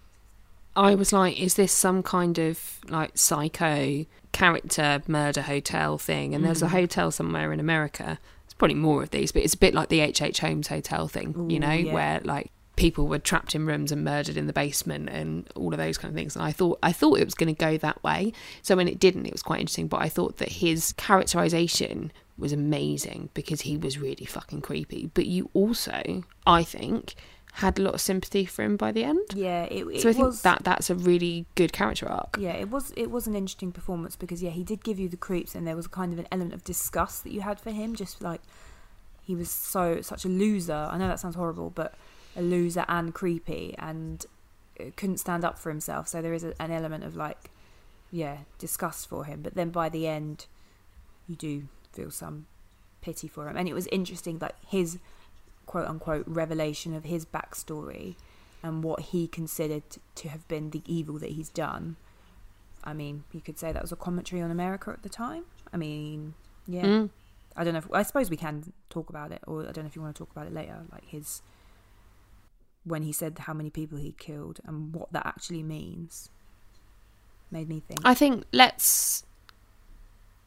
I 0.75 0.93
was 0.95 1.13
like, 1.13 1.39
is 1.39 1.53
this 1.53 1.71
some 1.71 2.03
kind 2.03 2.37
of 2.37 2.79
like 2.89 3.17
psycho 3.17 4.05
character 4.33 5.01
murder 5.07 5.41
hotel 5.43 5.97
thing? 5.97 6.35
And 6.35 6.43
there's 6.43 6.61
a 6.61 6.67
hotel 6.67 7.11
somewhere 7.11 7.53
in 7.53 7.59
America. 7.61 8.19
It's 8.45 8.53
probably 8.53 8.75
more 8.75 9.03
of 9.03 9.11
these, 9.11 9.31
but 9.31 9.43
it's 9.43 9.53
a 9.53 9.57
bit 9.57 9.73
like 9.73 9.87
the 9.89 10.01
H.H. 10.01 10.21
H. 10.21 10.39
Holmes 10.41 10.67
hotel 10.67 11.07
thing, 11.07 11.49
you 11.49 11.59
know, 11.59 11.71
yeah. 11.71 11.93
where 11.93 12.19
like 12.25 12.51
people 12.77 13.07
were 13.07 13.19
trapped 13.19 13.55
in 13.55 13.65
rooms 13.65 13.91
and 13.91 14.05
murdered 14.05 14.37
in 14.37 14.47
the 14.47 14.53
basement 14.53 15.09
and 15.09 15.49
all 15.55 15.73
of 15.73 15.77
those 15.77 15.97
kind 15.97 16.11
of 16.11 16.15
things. 16.15 16.35
And 16.35 16.45
I 16.45 16.53
thought 16.53 16.79
I 16.81 16.93
thought 16.93 17.19
it 17.19 17.25
was 17.25 17.33
going 17.33 17.53
to 17.53 17.59
go 17.59 17.75
that 17.77 18.01
way. 18.03 18.31
So 18.61 18.77
when 18.77 18.87
it 18.87 18.99
didn't, 18.99 19.25
it 19.25 19.33
was 19.33 19.43
quite 19.43 19.59
interesting. 19.59 19.87
But 19.87 20.01
I 20.01 20.07
thought 20.07 20.37
that 20.37 20.53
his 20.53 20.93
characterization 20.93 22.13
was 22.37 22.53
amazing 22.53 23.29
because 23.33 23.61
he 23.61 23.75
was 23.75 23.97
really 23.97 24.25
fucking 24.25 24.61
creepy. 24.61 25.09
But 25.13 25.25
you 25.25 25.49
also, 25.53 26.23
I 26.45 26.63
think, 26.63 27.15
had 27.53 27.79
a 27.79 27.81
lot 27.81 27.95
of 27.95 28.01
sympathy 28.01 28.45
for 28.45 28.61
him 28.63 28.77
by 28.77 28.91
the 28.91 29.03
end. 29.03 29.27
yeah, 29.33 29.63
it, 29.63 29.83
it 29.87 30.01
So 30.01 30.09
I 30.09 30.13
think 30.13 30.27
was 30.27 30.43
that 30.43 30.63
that's 30.63 30.91
a 30.91 30.95
really 30.95 31.47
good 31.55 31.73
character 31.73 32.07
arc. 32.07 32.37
Yeah, 32.39 32.53
it 32.53 32.69
was 32.69 32.93
it 32.95 33.09
was 33.09 33.25
an 33.25 33.35
interesting 33.35 33.71
performance 33.71 34.15
because 34.15 34.43
yeah, 34.43 34.51
he 34.51 34.63
did 34.63 34.83
give 34.83 34.99
you 34.99 35.09
the 35.09 35.17
creeps, 35.17 35.55
and 35.55 35.67
there 35.67 35.75
was 35.75 35.87
kind 35.87 36.13
of 36.13 36.19
an 36.19 36.27
element 36.31 36.53
of 36.53 36.63
disgust 36.63 37.23
that 37.23 37.33
you 37.33 37.41
had 37.41 37.59
for 37.59 37.71
him, 37.71 37.95
just 37.95 38.21
like 38.21 38.41
he 39.23 39.35
was 39.35 39.49
so 39.49 40.01
such 40.01 40.23
a 40.23 40.29
loser. 40.29 40.87
I 40.91 40.97
know 40.99 41.07
that 41.07 41.19
sounds 41.19 41.35
horrible, 41.35 41.71
but 41.71 41.95
a 42.37 42.41
loser 42.41 42.85
and 42.87 43.13
creepy, 43.13 43.75
and 43.77 44.25
uh, 44.79 44.85
couldn't 44.95 45.17
stand 45.17 45.43
up 45.43 45.59
for 45.59 45.69
himself. 45.69 46.07
So 46.07 46.21
there 46.21 46.33
is 46.33 46.45
a, 46.45 46.53
an 46.61 46.71
element 46.71 47.03
of 47.03 47.17
like, 47.17 47.49
yeah, 48.11 48.37
disgust 48.57 49.09
for 49.09 49.25
him. 49.25 49.41
But 49.41 49.55
then 49.55 49.71
by 49.71 49.89
the 49.89 50.07
end, 50.07 50.45
you 51.27 51.35
do 51.35 51.67
feel 51.91 52.11
some 52.11 52.45
pity 53.01 53.27
for 53.27 53.49
him, 53.49 53.57
and 53.57 53.67
it 53.67 53.73
was 53.73 53.87
interesting, 53.87 54.37
that 54.37 54.55
his 54.65 54.99
quote 55.65 55.87
unquote 55.87 56.25
revelation 56.27 56.93
of 56.93 57.03
his 57.03 57.25
backstory 57.25 58.15
and 58.63 58.83
what 58.83 58.99
he 58.99 59.27
considered 59.27 59.83
to 60.15 60.29
have 60.29 60.47
been 60.47 60.69
the 60.69 60.81
evil 60.85 61.19
that 61.19 61.31
he's 61.31 61.49
done. 61.49 61.97
I 62.83 62.93
mean, 62.93 63.23
you 63.33 63.41
could 63.41 63.59
say 63.59 63.71
that 63.71 63.81
was 63.81 63.91
a 63.91 63.97
commentary 63.97 64.41
on 64.41 64.49
America 64.49 64.91
at 64.91 65.03
the 65.03 65.09
time. 65.09 65.43
I 65.73 65.77
mean, 65.77 66.35
yeah. 66.67 66.83
Mm. 66.83 67.09
I 67.55 67.63
don't 67.63 67.73
know. 67.73 67.79
If, 67.79 67.91
I 67.91 68.03
suppose 68.03 68.29
we 68.29 68.37
can 68.37 68.71
talk 68.89 69.09
about 69.09 69.31
it, 69.31 69.41
or 69.47 69.61
I 69.61 69.71
don't 69.71 69.79
know 69.79 69.87
if 69.87 69.95
you 69.95 70.01
want 70.01 70.15
to 70.15 70.19
talk 70.19 70.31
about 70.31 70.47
it 70.47 70.53
later. 70.53 70.77
Like 70.91 71.05
his 71.05 71.41
when 72.87 73.03
he 73.03 73.11
said 73.11 73.37
how 73.39 73.53
many 73.53 73.69
people 73.69 73.97
he 73.97 74.13
killed 74.17 74.59
and 74.65 74.93
what 74.93 75.11
that 75.11 75.25
actually 75.25 75.63
means 75.63 76.29
made 77.51 77.69
me 77.69 77.81
think. 77.87 78.01
I 78.03 78.13
think 78.13 78.43
let's. 78.51 79.23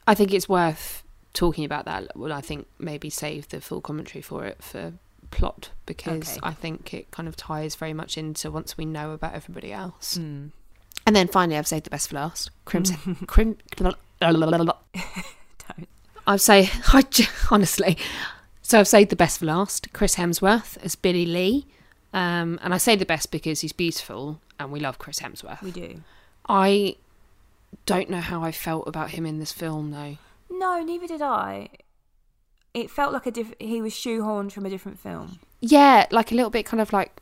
I 0.06 0.14
think 0.14 0.32
it's 0.32 0.48
worth 0.48 1.02
talking 1.32 1.64
about 1.64 1.84
that. 1.84 2.16
Well, 2.16 2.32
I 2.32 2.40
think 2.40 2.66
maybe 2.78 3.10
save 3.10 3.48
the 3.48 3.60
full 3.60 3.80
commentary 3.80 4.22
for 4.22 4.44
it 4.44 4.62
for 4.62 4.94
plot 5.30 5.70
because 5.86 6.38
Okay. 6.38 6.40
I 6.42 6.52
think 6.52 6.92
it 6.92 7.10
kind 7.10 7.28
of 7.28 7.36
ties 7.36 7.76
very 7.76 7.92
much 7.92 8.18
into 8.18 8.50
once 8.50 8.76
we 8.76 8.84
know 8.84 9.12
about 9.12 9.34
everybody 9.34 9.72
else. 9.72 10.18
Mm. 10.18 10.50
And 11.06 11.16
then 11.16 11.28
finally, 11.28 11.56
I've 11.56 11.66
saved 11.66 11.86
the 11.86 11.90
best 11.90 12.08
for 12.08 12.16
last. 12.16 12.50
Crimson. 12.64 13.16
Crim. 13.26 13.56
I'd 14.22 14.36
say, 16.40 16.70
I 16.92 17.04
honestly, 17.50 17.96
so 18.62 18.80
I've 18.80 18.88
saved 18.88 19.10
the 19.10 19.16
best 19.16 19.38
for 19.38 19.46
last. 19.46 19.92
Chris 19.92 20.16
Hemsworth 20.16 20.76
as 20.84 20.94
Billy 20.94 21.26
Lee. 21.26 21.66
Um, 22.12 22.58
and 22.62 22.74
I 22.74 22.78
say 22.78 22.96
the 22.96 23.06
best 23.06 23.30
because 23.30 23.60
he's 23.60 23.72
beautiful 23.72 24.40
and 24.58 24.72
we 24.72 24.80
love 24.80 24.98
Chris 24.98 25.20
Hemsworth. 25.20 25.62
We 25.62 25.70
do. 25.70 26.02
I 26.48 26.96
don't 27.86 28.10
know 28.10 28.20
how 28.20 28.42
I 28.42 28.52
felt 28.52 28.88
about 28.88 29.10
him 29.10 29.24
in 29.24 29.38
this 29.38 29.52
film, 29.52 29.90
though. 29.92 30.18
No, 30.50 30.82
neither 30.82 31.06
did 31.06 31.22
I. 31.22 31.68
It 32.74 32.90
felt 32.90 33.12
like 33.12 33.26
a 33.26 33.30
diff- 33.30 33.54
he 33.58 33.80
was 33.80 33.92
shoehorned 33.92 34.52
from 34.52 34.66
a 34.66 34.70
different 34.70 34.98
film. 34.98 35.38
Yeah, 35.60 36.06
like 36.10 36.32
a 36.32 36.34
little 36.34 36.50
bit 36.50 36.66
kind 36.66 36.80
of 36.80 36.92
like 36.92 37.20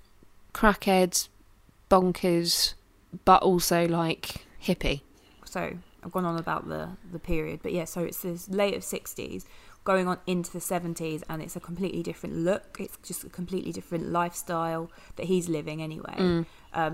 crackhead, 0.55 1.29
bonkers, 1.91 2.75
but 3.25 3.43
also 3.43 3.87
like 3.87 4.47
hippie. 4.63 5.03
so 5.45 5.73
I've 6.03 6.13
gone 6.13 6.25
on 6.25 6.39
about 6.39 6.69
the 6.69 6.91
the 7.11 7.19
period, 7.19 7.61
but 7.63 7.73
yeah, 7.73 7.85
so 7.85 8.03
it's 8.03 8.21
this 8.23 8.49
late 8.49 8.75
of 8.75 8.85
sixties 8.85 9.47
going 9.89 10.07
on 10.07 10.19
into 10.27 10.53
the 10.53 10.61
seventies, 10.61 11.23
and 11.31 11.41
it's 11.43 11.57
a 11.57 11.61
completely 11.61 12.03
different 12.03 12.37
look. 12.37 12.77
It's 12.79 12.99
just 13.03 13.25
a 13.25 13.29
completely 13.31 13.73
different 13.73 14.05
lifestyle 14.11 14.91
that 15.17 15.27
he's 15.27 15.49
living 15.49 15.81
anyway, 15.83 16.17
um, 16.19 16.47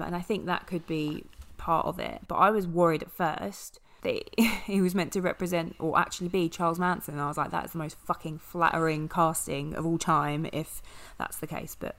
and 0.02 0.14
I 0.14 0.20
think 0.20 0.46
that 0.46 0.66
could 0.68 0.86
be 0.86 1.24
part 1.56 1.86
of 1.86 1.98
it. 1.98 2.20
But 2.28 2.36
I 2.36 2.50
was 2.50 2.66
worried 2.66 3.02
at 3.02 3.10
first 3.10 3.80
that 4.02 4.22
he 4.66 4.80
was 4.80 4.94
meant 4.94 5.12
to 5.14 5.20
represent 5.20 5.74
or 5.80 5.98
actually 5.98 6.28
be 6.28 6.48
Charles 6.48 6.78
Manson. 6.78 7.14
And 7.14 7.22
I 7.22 7.26
was 7.26 7.36
like, 7.38 7.50
that's 7.50 7.72
the 7.72 7.78
most 7.78 7.96
fucking 7.98 8.38
flattering 8.38 9.08
casting 9.08 9.74
of 9.74 9.84
all 9.86 9.98
time 9.98 10.46
if 10.52 10.80
that's 11.18 11.36
the 11.38 11.46
case, 11.46 11.74
but. 11.78 11.96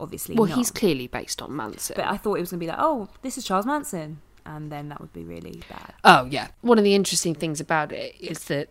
Obviously, 0.00 0.34
Well, 0.34 0.48
not. 0.48 0.58
he's 0.58 0.70
clearly 0.72 1.06
based 1.06 1.40
on 1.42 1.54
Manson. 1.54 1.94
But 1.96 2.06
I 2.06 2.16
thought 2.16 2.34
it 2.34 2.40
was 2.40 2.50
going 2.50 2.58
to 2.60 2.66
be 2.66 2.70
like, 2.70 2.80
oh, 2.80 3.08
this 3.22 3.38
is 3.38 3.44
Charles 3.44 3.66
Manson. 3.66 4.20
And 4.44 4.72
then 4.72 4.88
that 4.88 5.00
would 5.00 5.12
be 5.12 5.22
really 5.22 5.62
bad. 5.68 5.94
Oh, 6.02 6.24
yeah. 6.24 6.48
One 6.60 6.76
of 6.76 6.82
the 6.82 6.94
interesting 6.96 7.34
things 7.36 7.60
about 7.60 7.92
it 7.92 8.16
is 8.18 8.44
that 8.44 8.68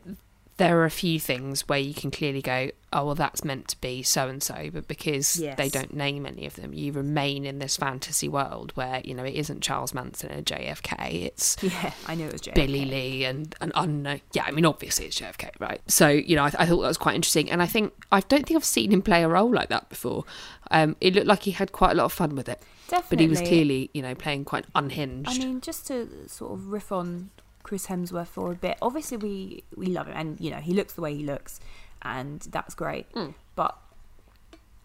there 0.61 0.77
are 0.79 0.85
a 0.85 0.91
few 0.91 1.19
things 1.19 1.67
where 1.67 1.79
you 1.79 1.91
can 1.91 2.11
clearly 2.11 2.41
go, 2.41 2.69
oh, 2.93 3.05
well, 3.05 3.15
that's 3.15 3.43
meant 3.43 3.67
to 3.69 3.81
be 3.81 4.03
so 4.03 4.27
and 4.27 4.43
so. 4.43 4.69
But 4.71 4.87
because 4.87 5.37
Yes. 5.37 5.57
they 5.57 5.69
don't 5.69 5.91
name 5.95 6.27
any 6.27 6.45
of 6.45 6.55
them, 6.55 6.71
you 6.71 6.91
remain 6.91 7.45
in 7.45 7.57
this 7.57 7.77
fantasy 7.77 8.27
world 8.27 8.71
where, 8.75 9.01
you 9.03 9.15
know, 9.15 9.23
it 9.23 9.33
isn't 9.33 9.61
Charles 9.61 9.91
Manson 9.95 10.29
and 10.29 10.45
JFK. 10.45 11.23
It's 11.25 11.57
Yeah, 11.63 11.93
I 12.05 12.13
knew 12.13 12.27
it 12.27 12.33
was 12.33 12.41
JFK. 12.41 12.53
Billy 12.53 12.85
Lee 12.85 13.25
and 13.25 13.55
an 13.59 13.71
unknown. 13.73 14.21
Yeah, 14.33 14.43
I 14.45 14.51
mean, 14.51 14.65
obviously 14.65 15.07
it's 15.07 15.19
JFK, 15.19 15.49
right? 15.59 15.81
So, 15.87 16.09
you 16.09 16.35
know, 16.35 16.43
I, 16.43 16.51
I 16.59 16.65
thought 16.67 16.81
that 16.81 16.87
was 16.89 16.97
quite 16.97 17.15
interesting. 17.15 17.49
And 17.49 17.59
I 17.59 17.65
think, 17.65 17.93
I 18.11 18.19
don't 18.19 18.45
think 18.45 18.55
I've 18.55 18.63
seen 18.63 18.91
him 18.91 19.01
play 19.01 19.23
a 19.23 19.27
role 19.27 19.51
like 19.51 19.69
that 19.69 19.89
before. 19.89 20.25
Um, 20.69 20.95
it 21.01 21.15
looked 21.15 21.27
like 21.27 21.41
he 21.43 21.51
had 21.51 21.71
quite 21.71 21.93
a 21.93 21.95
lot 21.95 22.05
of 22.05 22.13
fun 22.13 22.35
with 22.35 22.47
it. 22.47 22.61
Definitely. 22.87 23.15
But 23.17 23.21
he 23.21 23.27
was 23.29 23.41
clearly, 23.41 23.89
you 23.95 24.03
know, 24.03 24.13
playing 24.13 24.45
quite 24.45 24.65
unhinged. 24.75 25.29
I 25.29 25.37
mean, 25.39 25.61
just 25.61 25.87
to 25.87 26.27
sort 26.27 26.51
of 26.51 26.67
riff 26.71 26.91
on 26.91 27.31
Chris 27.63 27.87
Hemsworth 27.87 28.27
for 28.27 28.51
a 28.51 28.55
bit. 28.55 28.77
Obviously, 28.81 29.17
we 29.17 29.63
we 29.75 29.87
love 29.87 30.07
him, 30.07 30.15
and 30.17 30.39
you 30.39 30.51
know 30.51 30.57
he 30.57 30.73
looks 30.73 30.93
the 30.93 31.01
way 31.01 31.15
he 31.15 31.23
looks, 31.23 31.59
and 32.01 32.41
that's 32.51 32.73
great. 32.75 33.05
Hmm. 33.13 33.29
But 33.55 33.77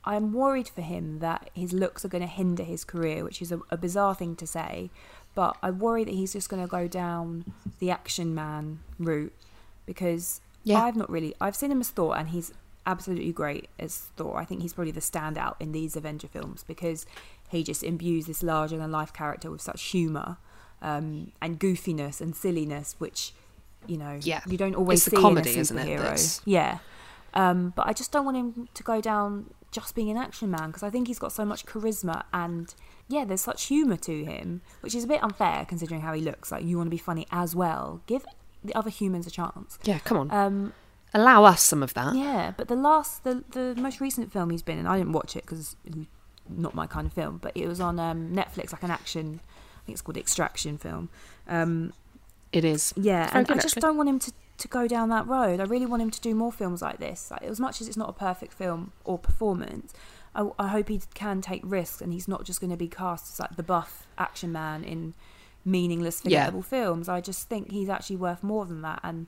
I'm 0.04 0.32
worried 0.32 0.68
for 0.68 0.82
him 0.82 1.18
that 1.18 1.50
his 1.54 1.72
looks 1.72 2.04
are 2.04 2.08
going 2.08 2.22
to 2.22 2.28
hinder 2.28 2.62
his 2.62 2.84
career, 2.84 3.24
which 3.24 3.42
is 3.42 3.50
a, 3.50 3.60
a 3.70 3.76
bizarre 3.76 4.14
thing 4.14 4.36
to 4.36 4.46
say. 4.46 4.90
But 5.34 5.56
I 5.62 5.70
worry 5.70 6.04
that 6.04 6.14
he's 6.14 6.32
just 6.32 6.48
going 6.48 6.62
to 6.62 6.68
go 6.68 6.86
down 6.88 7.44
the 7.78 7.90
action 7.90 8.34
man 8.34 8.78
route 8.98 9.34
because 9.84 10.40
Yeah. 10.64 10.82
I've 10.82 10.96
not 10.96 11.10
really 11.10 11.34
I've 11.40 11.56
seen 11.56 11.70
him 11.72 11.80
as 11.80 11.90
Thor, 11.90 12.16
and 12.16 12.28
he's 12.28 12.52
absolutely 12.86 13.32
great 13.32 13.68
as 13.80 13.96
Thor. 14.16 14.38
I 14.38 14.44
think 14.44 14.62
he's 14.62 14.72
probably 14.72 14.92
the 14.92 15.00
standout 15.00 15.56
in 15.60 15.72
these 15.72 15.96
Avenger 15.96 16.28
films 16.28 16.64
because 16.66 17.04
he 17.50 17.62
just 17.64 17.82
imbues 17.82 18.26
this 18.26 18.42
larger 18.42 18.78
than 18.78 18.90
life 18.92 19.12
character 19.12 19.50
with 19.50 19.60
such 19.60 19.82
humour 19.82 20.36
um, 20.82 21.32
and 21.40 21.58
goofiness 21.60 22.20
and 22.20 22.34
silliness, 22.36 22.94
which 22.98 23.32
you 23.86 23.96
know 23.96 24.18
Yeah. 24.22 24.40
you 24.48 24.56
don't 24.58 24.74
always 24.74 25.06
It's 25.06 25.14
see 25.16 25.20
comedy, 25.22 25.54
in 25.54 25.60
a 25.60 25.62
superhero. 25.62 26.40
Yeah, 26.44 26.78
um, 27.34 27.72
but 27.76 27.86
I 27.86 27.92
just 27.92 28.12
don't 28.12 28.24
want 28.24 28.36
him 28.36 28.68
to 28.74 28.82
go 28.82 29.00
down 29.00 29.50
just 29.72 29.94
being 29.94 30.10
an 30.10 30.16
action 30.16 30.50
man 30.50 30.68
because 30.68 30.82
I 30.82 30.90
think 30.90 31.06
he's 31.08 31.18
got 31.18 31.32
so 31.32 31.44
much 31.44 31.66
charisma 31.66 32.22
and 32.32 32.74
yeah, 33.08 33.24
there's 33.24 33.42
such 33.42 33.64
humour 33.66 33.96
to 33.98 34.24
him, 34.24 34.62
which 34.80 34.94
is 34.94 35.04
a 35.04 35.06
bit 35.06 35.22
unfair 35.22 35.64
considering 35.68 36.00
how 36.00 36.12
he 36.14 36.20
looks. 36.22 36.50
Like 36.50 36.64
you 36.64 36.76
want 36.78 36.86
to 36.86 36.90
be 36.90 36.98
funny 36.98 37.26
as 37.30 37.54
well. 37.54 38.00
Give 38.06 38.24
the 38.64 38.74
other 38.74 38.90
humans 38.90 39.26
a 39.26 39.30
chance. 39.30 39.78
yeah, 39.84 39.98
come 40.00 40.16
on. 40.18 40.30
Um, 40.30 40.72
Allow 41.14 41.44
us 41.44 41.62
some 41.62 41.82
of 41.82 41.94
that. 41.94 42.14
yeah, 42.16 42.52
but 42.56 42.66
the 42.68 42.74
last, 42.74 43.22
the 43.24 43.44
the 43.52 43.74
most 43.76 44.00
recent 44.00 44.32
film 44.32 44.50
he's 44.50 44.62
been 44.62 44.78
in, 44.78 44.86
I 44.86 44.98
didn't 44.98 45.12
watch 45.12 45.36
it 45.36 45.44
because 45.46 45.76
not 46.48 46.74
my 46.74 46.86
kind 46.86 47.06
of 47.06 47.12
film, 47.12 47.38
but 47.38 47.52
it 47.54 47.66
was 47.68 47.80
on 47.80 47.98
um, 48.00 48.32
Netflix, 48.34 48.72
like 48.72 48.82
an 48.82 48.90
action. 48.90 49.40
Think 49.87 49.94
it's 49.94 50.03
called 50.03 50.16
Extraction 50.16 50.77
film. 50.79 51.09
Um, 51.49 51.92
It 52.53 52.64
is. 52.64 52.92
yeah, 52.96 53.31
and 53.33 53.46
good, 53.46 53.59
I 53.59 53.61
just 53.62 53.77
actually. 53.77 53.81
don't 53.83 53.96
want 53.96 54.09
him 54.09 54.18
to, 54.18 54.33
to 54.59 54.68
go 54.68 54.88
down 54.88 55.09
that 55.11 55.27
road. 55.27 55.61
I 55.61 55.64
really 55.64 55.87
want 55.87 56.03
him 56.03 56.11
to 56.11 56.20
do 56.20 56.35
more 56.35 56.53
films 56.53 56.83
like 56.83 56.99
this. 56.99 57.31
Like, 57.31 57.42
as 57.42 57.61
much 57.61 57.81
as 57.81 57.87
it's 57.88 57.96
not 57.96 58.09
a 58.09 58.12
perfect 58.12 58.53
film 58.53 58.92
or 59.05 59.18
performance, 59.18 59.92
I, 60.35 60.49
I 60.59 60.68
hope 60.68 60.88
he 60.88 61.01
can 61.14 61.40
take 61.40 61.62
risks 61.64 62.01
and 62.03 62.12
he's 62.12 62.27
not 62.29 62.44
just 62.44 62.61
going 62.61 62.70
to 62.70 62.77
be 62.77 62.88
cast 62.88 63.33
as 63.33 63.40
like 63.40 63.57
the 63.57 63.62
buff 63.62 64.07
action 64.18 64.53
man 64.53 64.83
in 64.85 65.14
meaningless, 65.64 66.20
Yeah. 66.25 66.40
forgettable 66.46 66.62
films. 66.62 67.09
I 67.09 67.20
just 67.20 67.49
think 67.49 67.70
he's 67.70 67.88
actually 67.88 68.16
worth 68.16 68.42
more 68.42 68.64
than 68.66 68.83
that, 68.83 69.01
and 69.03 69.27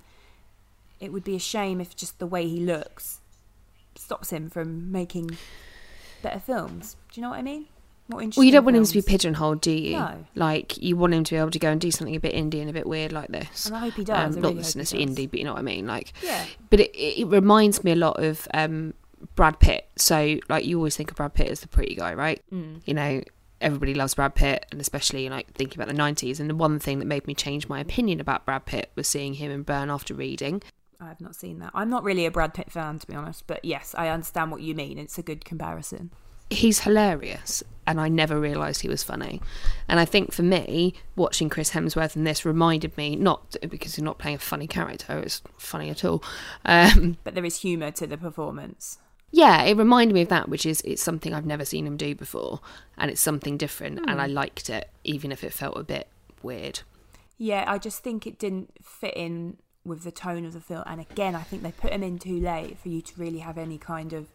it 1.00 1.12
would 1.12 1.24
be 1.24 1.36
a 1.36 1.40
shame 1.40 1.80
if 1.80 1.94
just 1.94 2.18
the 2.18 2.26
way 2.26 2.46
he 2.48 2.58
looks 2.60 3.20
stops 3.94 4.30
him 4.30 4.48
from 4.50 4.90
making 4.92 5.30
better 6.22 6.38
films. 6.40 6.96
Do 7.12 7.20
you 7.20 7.22
know 7.22 7.30
what 7.30 7.38
I 7.38 7.42
mean? 7.42 7.66
What 8.08 8.36
Well, 8.36 8.44
you 8.44 8.52
don't 8.52 8.64
want 8.64 8.76
him 8.76 8.84
to 8.84 8.92
be 8.92 9.02
pigeonholed, 9.02 9.60
do 9.60 9.70
you? 9.70 9.92
No. 9.98 10.24
Like, 10.34 10.78
you 10.78 10.96
want 10.96 11.12
him 11.14 11.24
to 11.24 11.34
be 11.34 11.38
able 11.38 11.50
to 11.50 11.58
go 11.58 11.70
and 11.70 11.80
do 11.80 11.90
something 11.90 12.16
a 12.16 12.20
bit 12.20 12.34
indie 12.34 12.60
and 12.60 12.70
a 12.70 12.72
bit 12.72 12.86
weird 12.86 13.12
like 13.12 13.28
this. 13.28 13.66
And 13.66 13.76
I 13.76 13.80
hope 13.80 13.94
he 13.94 14.04
does. 14.04 14.34
Um, 14.36 14.42
not 14.42 14.48
he 14.50 14.54
necessarily 14.56 15.06
indie, 15.06 15.30
but 15.30 15.38
you 15.38 15.44
know 15.44 15.52
what 15.52 15.58
I 15.60 15.62
mean. 15.62 15.86
Like, 15.86 16.12
Yeah. 16.22 16.44
but 16.70 16.80
it, 16.80 16.90
it 16.96 17.26
reminds 17.26 17.84
me 17.84 17.92
a 17.92 17.96
lot 17.96 18.22
of 18.22 18.48
um, 18.54 18.94
Brad 19.34 19.60
Pitt. 19.60 19.88
So, 19.96 20.38
like, 20.48 20.64
you 20.64 20.78
always 20.78 20.96
think 20.96 21.10
of 21.10 21.16
Brad 21.18 21.34
Pitt 21.34 21.48
as 21.48 21.60
the 21.60 21.68
pretty 21.68 21.94
guy, 21.96 22.14
right? 22.14 22.40
Mm. 22.52 22.80
You 22.86 22.94
know, 22.94 23.22
everybody 23.60 23.92
loves 23.92 24.14
Brad 24.14 24.34
Pitt, 24.34 24.64
and 24.72 24.80
especially 24.80 25.28
like 25.28 25.52
thinking 25.52 25.78
about 25.80 25.94
the 25.94 26.00
'90s. 26.00 26.40
And 26.40 26.48
the 26.48 26.54
one 26.54 26.78
thing 26.78 27.00
that 27.00 27.04
made 27.06 27.26
me 27.26 27.34
change 27.34 27.68
my 27.68 27.80
opinion 27.80 28.20
about 28.20 28.46
Brad 28.46 28.64
Pitt 28.64 28.90
was 28.94 29.06
seeing 29.06 29.34
him 29.34 29.50
in 29.50 29.64
Burn 29.64 29.90
After 29.90 30.14
Reading. 30.14 30.62
I 31.00 31.08
have 31.08 31.20
not 31.20 31.36
seen 31.36 31.58
that. 31.60 31.72
I'm 31.74 31.90
not 31.90 32.02
really 32.04 32.24
a 32.26 32.30
Brad 32.30 32.54
Pitt 32.54 32.72
fan, 32.72 32.98
to 33.00 33.06
be 33.06 33.14
honest. 33.14 33.46
But 33.46 33.64
yes, 33.64 33.94
I 33.98 34.08
understand 34.08 34.50
what 34.50 34.62
you 34.62 34.74
mean. 34.74 34.98
It's 34.98 35.18
a 35.18 35.22
good 35.22 35.44
comparison. 35.44 36.10
He's 36.50 36.80
hilarious, 36.80 37.62
and 37.88 38.00
I 38.00 38.08
never 38.08 38.38
realised 38.38 38.82
he 38.82 38.88
was 38.88 39.02
funny. 39.02 39.40
And 39.88 39.98
I 39.98 40.04
think 40.04 40.32
for 40.32 40.42
me, 40.42 40.94
watching 41.16 41.48
Chris 41.48 41.70
Hemsworth 41.70 42.14
in 42.14 42.24
this 42.24 42.44
reminded 42.44 42.96
me 42.96 43.16
not 43.16 43.56
because 43.68 43.96
he's 43.96 44.04
not 44.04 44.18
playing 44.18 44.36
a 44.36 44.38
funny 44.40 44.66
character; 44.68 45.18
it's 45.18 45.42
funny 45.56 45.88
at 45.90 46.04
all. 46.04 46.22
Um, 46.64 47.16
But 47.24 47.34
there 47.34 47.44
is 47.44 47.62
humour 47.62 47.90
to 47.92 48.06
the 48.06 48.16
performance. 48.18 48.98
yeah, 49.30 49.62
it 49.62 49.76
reminded 49.76 50.14
me 50.14 50.22
of 50.22 50.28
that, 50.28 50.48
which 50.48 50.64
is 50.66 50.80
it's 50.82 51.02
something 51.02 51.34
I've 51.34 51.46
never 51.46 51.64
seen 51.64 51.86
him 51.86 51.96
do 51.96 52.14
before, 52.14 52.60
and 52.96 53.10
it's 53.10 53.20
something 53.20 53.56
different, 53.56 53.98
and 54.06 54.20
I 54.20 54.26
liked 54.26 54.70
it, 54.70 54.90
even 55.04 55.32
if 55.32 55.42
it 55.42 55.52
felt 55.52 55.76
a 55.76 55.82
bit 55.82 56.06
weird. 56.42 56.80
Yeah, 57.38 57.64
I 57.66 57.78
just 57.78 58.02
think 58.02 58.26
it 58.26 58.38
didn't 58.38 58.72
fit 58.82 59.14
in 59.16 59.56
with 59.84 60.02
the 60.02 60.10
tone 60.10 60.44
of 60.44 60.52
the 60.52 60.60
film. 60.60 60.82
And 60.86 61.00
again, 61.00 61.34
I 61.34 61.42
think 61.42 61.62
they 61.62 61.72
put 61.72 61.92
him 61.92 62.02
in 62.02 62.18
too 62.18 62.38
late 62.40 62.78
for 62.78 62.88
you 62.88 63.00
to 63.00 63.20
really 63.20 63.38
have 63.38 63.56
any 63.56 63.78
kind 63.78 64.12
of, 64.12 64.26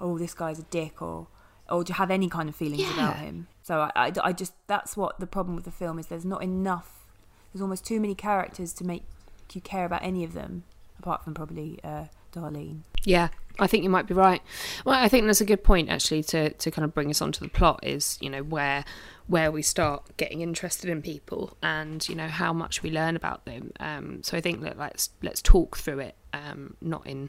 oh, 0.00 0.16
this 0.18 0.32
guy's 0.32 0.58
a 0.60 0.64
dick, 0.64 1.02
or 1.02 1.26
or 1.72 1.82
to 1.84 1.92
have 1.94 2.10
any 2.10 2.28
kind 2.28 2.48
of 2.48 2.54
feelings 2.54 2.88
about 2.92 3.16
him. 3.16 3.48
So 3.62 3.80
I, 3.80 3.90
I, 3.96 4.12
I 4.22 4.32
just 4.32 4.52
that's 4.66 4.96
what 4.96 5.18
the 5.18 5.26
problem 5.26 5.56
with 5.56 5.64
the 5.64 5.72
film 5.72 5.98
is. 5.98 6.06
There's 6.06 6.24
not 6.24 6.42
enough. 6.42 7.06
There's 7.52 7.62
almost 7.62 7.84
too 7.84 8.00
many 8.00 8.14
characters 8.14 8.72
to 8.74 8.84
make 8.84 9.04
you 9.52 9.60
care 9.60 9.84
about 9.84 10.02
any 10.02 10.24
of 10.24 10.32
them, 10.32 10.64
apart 10.98 11.24
from 11.24 11.34
probably 11.34 11.78
uh, 11.84 12.04
Darlene. 12.32 12.80
Yeah, 13.04 13.28
I 13.58 13.66
think 13.66 13.84
you 13.84 13.90
might 13.90 14.06
be 14.06 14.14
right. 14.14 14.40
Well, 14.84 14.94
I 14.94 15.08
think 15.08 15.26
that's 15.26 15.40
a 15.40 15.44
good 15.44 15.62
point 15.62 15.90
actually 15.90 16.22
to, 16.24 16.50
to 16.50 16.70
kind 16.70 16.84
of 16.84 16.94
bring 16.94 17.10
us 17.10 17.20
onto 17.20 17.44
the 17.44 17.50
plot 17.50 17.80
is, 17.82 18.16
you 18.20 18.30
know, 18.30 18.42
where 18.42 18.84
where 19.28 19.52
we 19.52 19.62
start 19.62 20.16
getting 20.16 20.40
interested 20.40 20.90
in 20.90 21.00
people 21.00 21.56
and, 21.62 22.06
you 22.08 22.14
know, 22.14 22.28
how 22.28 22.52
much 22.52 22.82
we 22.82 22.90
learn 22.90 23.16
about 23.16 23.44
them. 23.44 23.72
Um, 23.80 24.22
so 24.22 24.36
I 24.36 24.40
think 24.40 24.62
that 24.62 24.78
let's 24.78 25.10
let's 25.22 25.42
talk 25.42 25.76
through 25.76 26.00
it. 26.00 26.16
Um, 26.32 26.76
not 26.80 27.06
in 27.06 27.28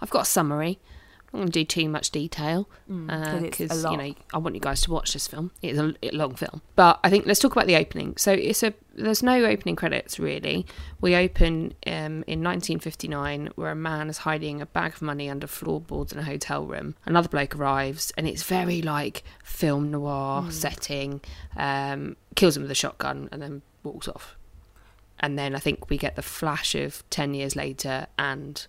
I've 0.00 0.10
got 0.10 0.22
a 0.22 0.26
summary. 0.26 0.78
I'm 1.32 1.40
not 1.40 1.44
going 1.44 1.52
to 1.52 1.60
do 1.60 1.64
too 1.64 1.88
much 1.88 2.10
detail 2.10 2.68
'cause 2.88 3.40
it's 3.44 3.60
a 3.60 3.60
because 3.64 3.82
you 3.92 3.96
know 3.96 4.14
I 4.34 4.38
want 4.38 4.54
you 4.54 4.60
guys 4.60 4.82
to 4.82 4.90
watch 4.92 5.14
this 5.14 5.26
film. 5.26 5.50
It's 5.62 5.78
a, 5.78 5.94
a 6.02 6.10
long 6.10 6.34
film, 6.34 6.60
but 6.76 7.00
I 7.02 7.08
think 7.10 7.24
let's 7.26 7.40
talk 7.40 7.52
about 7.52 7.66
the 7.66 7.76
opening. 7.76 8.16
So 8.18 8.32
it's 8.32 8.62
a 8.62 8.74
there's 8.94 9.22
no 9.22 9.42
opening 9.46 9.74
credits 9.76 10.18
really. 10.18 10.66
We 11.00 11.14
open 11.16 11.72
um, 11.86 12.22
in 12.26 12.42
1959 12.42 13.50
where 13.54 13.70
a 13.70 13.74
man 13.74 14.10
is 14.10 14.18
hiding 14.18 14.60
a 14.60 14.66
bag 14.66 14.92
of 14.94 15.00
money 15.02 15.30
under 15.30 15.46
floorboards 15.46 16.12
in 16.12 16.18
a 16.18 16.22
hotel 16.24 16.66
room. 16.66 16.94
Another 17.06 17.28
bloke 17.28 17.56
arrives 17.56 18.12
and 18.18 18.28
it's 18.28 18.42
very 18.42 18.82
like 18.82 19.22
film 19.42 19.90
noir 19.90 20.50
setting. 20.50 21.22
Um, 21.56 22.16
kills 22.34 22.56
him 22.56 22.62
with 22.62 22.70
a 22.70 22.74
shotgun 22.74 23.28
and 23.32 23.40
then 23.40 23.62
walks 23.82 24.08
off. 24.08 24.36
And 25.20 25.38
then 25.38 25.54
I 25.54 25.58
think 25.60 25.88
we 25.88 25.96
get 25.96 26.16
the 26.16 26.22
flash 26.22 26.74
of 26.74 27.08
10 27.10 27.32
years 27.34 27.54
later 27.56 28.06
and 28.18 28.66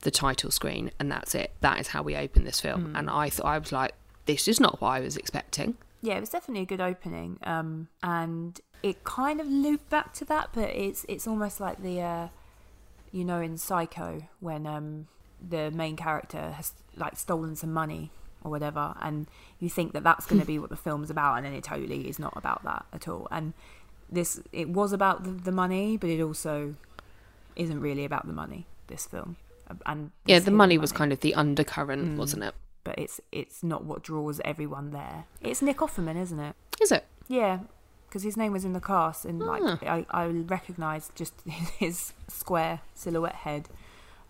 the 0.00 0.10
title 0.10 0.50
screen, 0.50 0.90
and 0.98 1.10
that's 1.10 1.34
it. 1.34 1.52
That 1.60 1.80
is 1.80 1.88
how 1.88 2.02
we 2.02 2.16
open 2.16 2.44
this 2.44 2.60
film. 2.60 2.94
And 2.96 3.10
I 3.10 3.30
thought, 3.30 3.46
I 3.46 3.58
was 3.58 3.72
like, 3.72 3.94
this 4.26 4.46
is 4.46 4.60
not 4.60 4.80
what 4.80 4.88
I 4.88 5.00
was 5.00 5.16
expecting. 5.16 5.76
Yeah, 6.00 6.14
it 6.14 6.20
was 6.20 6.30
definitely 6.30 6.62
a 6.62 6.66
good 6.66 6.80
opening, 6.80 7.38
um, 7.42 7.88
and 8.02 8.60
it 8.82 9.02
kind 9.02 9.40
of 9.40 9.48
looped 9.48 9.90
back 9.90 10.12
to 10.14 10.24
that, 10.26 10.50
but 10.52 10.70
it's 10.70 11.04
it's 11.08 11.26
almost 11.26 11.58
like 11.58 11.82
the, 11.82 12.00
uh, 12.00 12.28
you 13.10 13.24
know, 13.24 13.40
in 13.40 13.58
Psycho 13.58 14.28
when 14.38 14.66
um, 14.66 15.08
the 15.46 15.72
main 15.72 15.96
character 15.96 16.52
has 16.52 16.72
like 16.96 17.16
stolen 17.16 17.56
some 17.56 17.72
money 17.72 18.12
or 18.44 18.50
whatever, 18.52 18.94
and 19.00 19.26
you 19.58 19.68
think 19.68 19.92
that 19.92 20.04
that's 20.04 20.26
going 20.26 20.40
to 20.40 20.46
be 20.46 20.58
what 20.60 20.70
the 20.70 20.76
film's 20.76 21.10
about, 21.10 21.36
and 21.36 21.44
then 21.44 21.52
it 21.52 21.64
totally 21.64 22.08
is 22.08 22.20
not 22.20 22.34
about 22.36 22.62
that 22.62 22.86
at 22.92 23.08
all. 23.08 23.26
And 23.32 23.54
this 24.08 24.40
it 24.52 24.68
was 24.68 24.92
about 24.92 25.24
the, 25.24 25.30
the 25.30 25.52
money, 25.52 25.96
but 25.96 26.10
it 26.10 26.22
also 26.22 26.76
isn't 27.56 27.80
really 27.80 28.04
about 28.04 28.26
the 28.26 28.32
money. 28.32 28.66
This 28.86 29.04
film, 29.04 29.36
and 29.86 30.10
Yeah, 30.26 30.38
the 30.38 30.44
hidden 30.44 30.54
money 30.56 30.78
was 30.78 30.92
kind 30.92 31.12
of 31.12 31.20
the 31.20 31.34
undercurrent, 31.34 32.18
wasn't 32.18 32.44
it? 32.44 32.54
but 32.84 32.98
it's 32.98 33.20
it's 33.32 33.62
not 33.62 33.84
what 33.84 34.02
draws 34.02 34.40
everyone 34.44 34.90
there. 34.92 35.24
It's 35.42 35.60
Nick 35.60 35.78
Offerman, 35.78 36.16
isn't 36.16 36.38
it? 36.40 36.54
Is 36.80 36.90
it? 36.92 37.04
Yeah, 37.28 37.58
because 38.08 38.22
his 38.22 38.36
name 38.36 38.52
was 38.52 38.64
in 38.64 38.72
the 38.72 38.80
cast, 38.80 39.24
and 39.26 39.40
like 39.40 39.60
Ah. 39.64 39.78
I, 39.82 40.06
I 40.10 40.26
recognised 40.28 41.14
just 41.14 41.34
his 41.78 42.12
square 42.28 42.80
silhouette 42.94 43.34
head. 43.34 43.68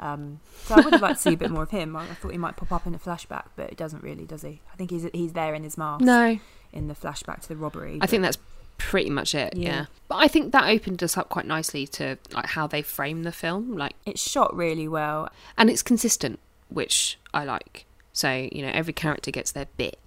Um, 0.01 0.41
so 0.65 0.77
I 0.77 0.81
would 0.81 0.93
have 0.93 1.03
liked 1.03 1.17
to 1.17 1.23
see 1.23 1.35
a 1.35 1.37
bit 1.37 1.51
more 1.51 1.65
of 1.65 1.71
him. 1.71 1.97
I, 1.97 2.03
I 2.05 2.15
thought 2.15 2.31
he 2.33 2.39
might 2.39 2.57
pop 2.57 2.71
up 2.73 2.87
in 2.87 2.95
a 2.95 2.99
flashback, 2.99 3.47
but 3.57 3.71
it 3.71 3.77
doesn't 3.77 4.03
really, 4.03 4.25
does 4.25 4.43
he? 4.43 4.61
I 4.73 4.77
think 4.77 4.91
he's 4.91 5.09
he's 5.13 5.33
there 5.33 5.55
in 5.55 5.63
his 5.63 5.77
mask 5.79 6.03
No. 6.05 6.39
in 6.73 6.89
the 6.89 6.95
flashback 6.95 7.41
to 7.43 7.49
the 7.49 7.57
robbery. 7.57 7.99
I 8.01 8.07
think 8.07 8.23
that's 8.23 8.39
pretty 8.79 9.11
much 9.11 9.35
it. 9.35 9.55
Yeah. 9.57 9.69
Yeah. 9.69 9.85
But 10.09 10.17
I 10.17 10.29
think 10.29 10.53
that 10.53 10.69
opened 10.71 11.03
us 11.03 11.19
up 11.19 11.29
quite 11.29 11.45
nicely 11.47 11.87
to 11.89 12.17
like 12.33 12.47
how 12.47 12.67
they 12.67 12.81
frame 12.83 13.25
the 13.25 13.33
film, 13.33 13.77
like, 13.77 13.95
it's 14.07 14.23
shot 14.23 14.57
really 14.57 14.89
well. 14.89 15.29
and 15.59 15.69
it's 15.69 15.83
consistent, 15.83 16.39
which 16.69 17.19
I 17.35 17.45
like. 17.45 17.85
So 18.13 18.49
you 18.51 18.63
know, 18.63 18.71
every 18.73 18.93
character 18.95 19.31
gets 19.31 19.53
their 19.53 19.67
bit. 19.77 19.99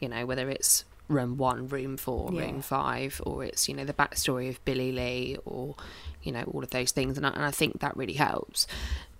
You 0.00 0.08
know, 0.08 0.24
whether 0.26 0.48
it's 0.48 0.84
room 1.08 1.36
one, 1.36 1.68
room 1.68 1.96
four, 1.96 2.30
Yeah. 2.32 2.40
room 2.42 2.62
five, 2.62 3.20
or 3.26 3.44
it's 3.44 3.68
you 3.68 3.74
know 3.74 3.84
the 3.84 3.92
backstory 3.92 4.48
of 4.48 4.64
Billy 4.64 4.90
Lee, 4.90 5.36
or 5.44 5.76
you 6.22 6.32
know 6.32 6.42
all 6.52 6.62
of 6.64 6.70
those 6.70 6.90
things, 6.92 7.16
and 7.18 7.26
I, 7.26 7.30
and 7.30 7.44
I 7.44 7.50
think 7.50 7.80
that 7.80 7.96
really 7.96 8.14
helps. 8.14 8.66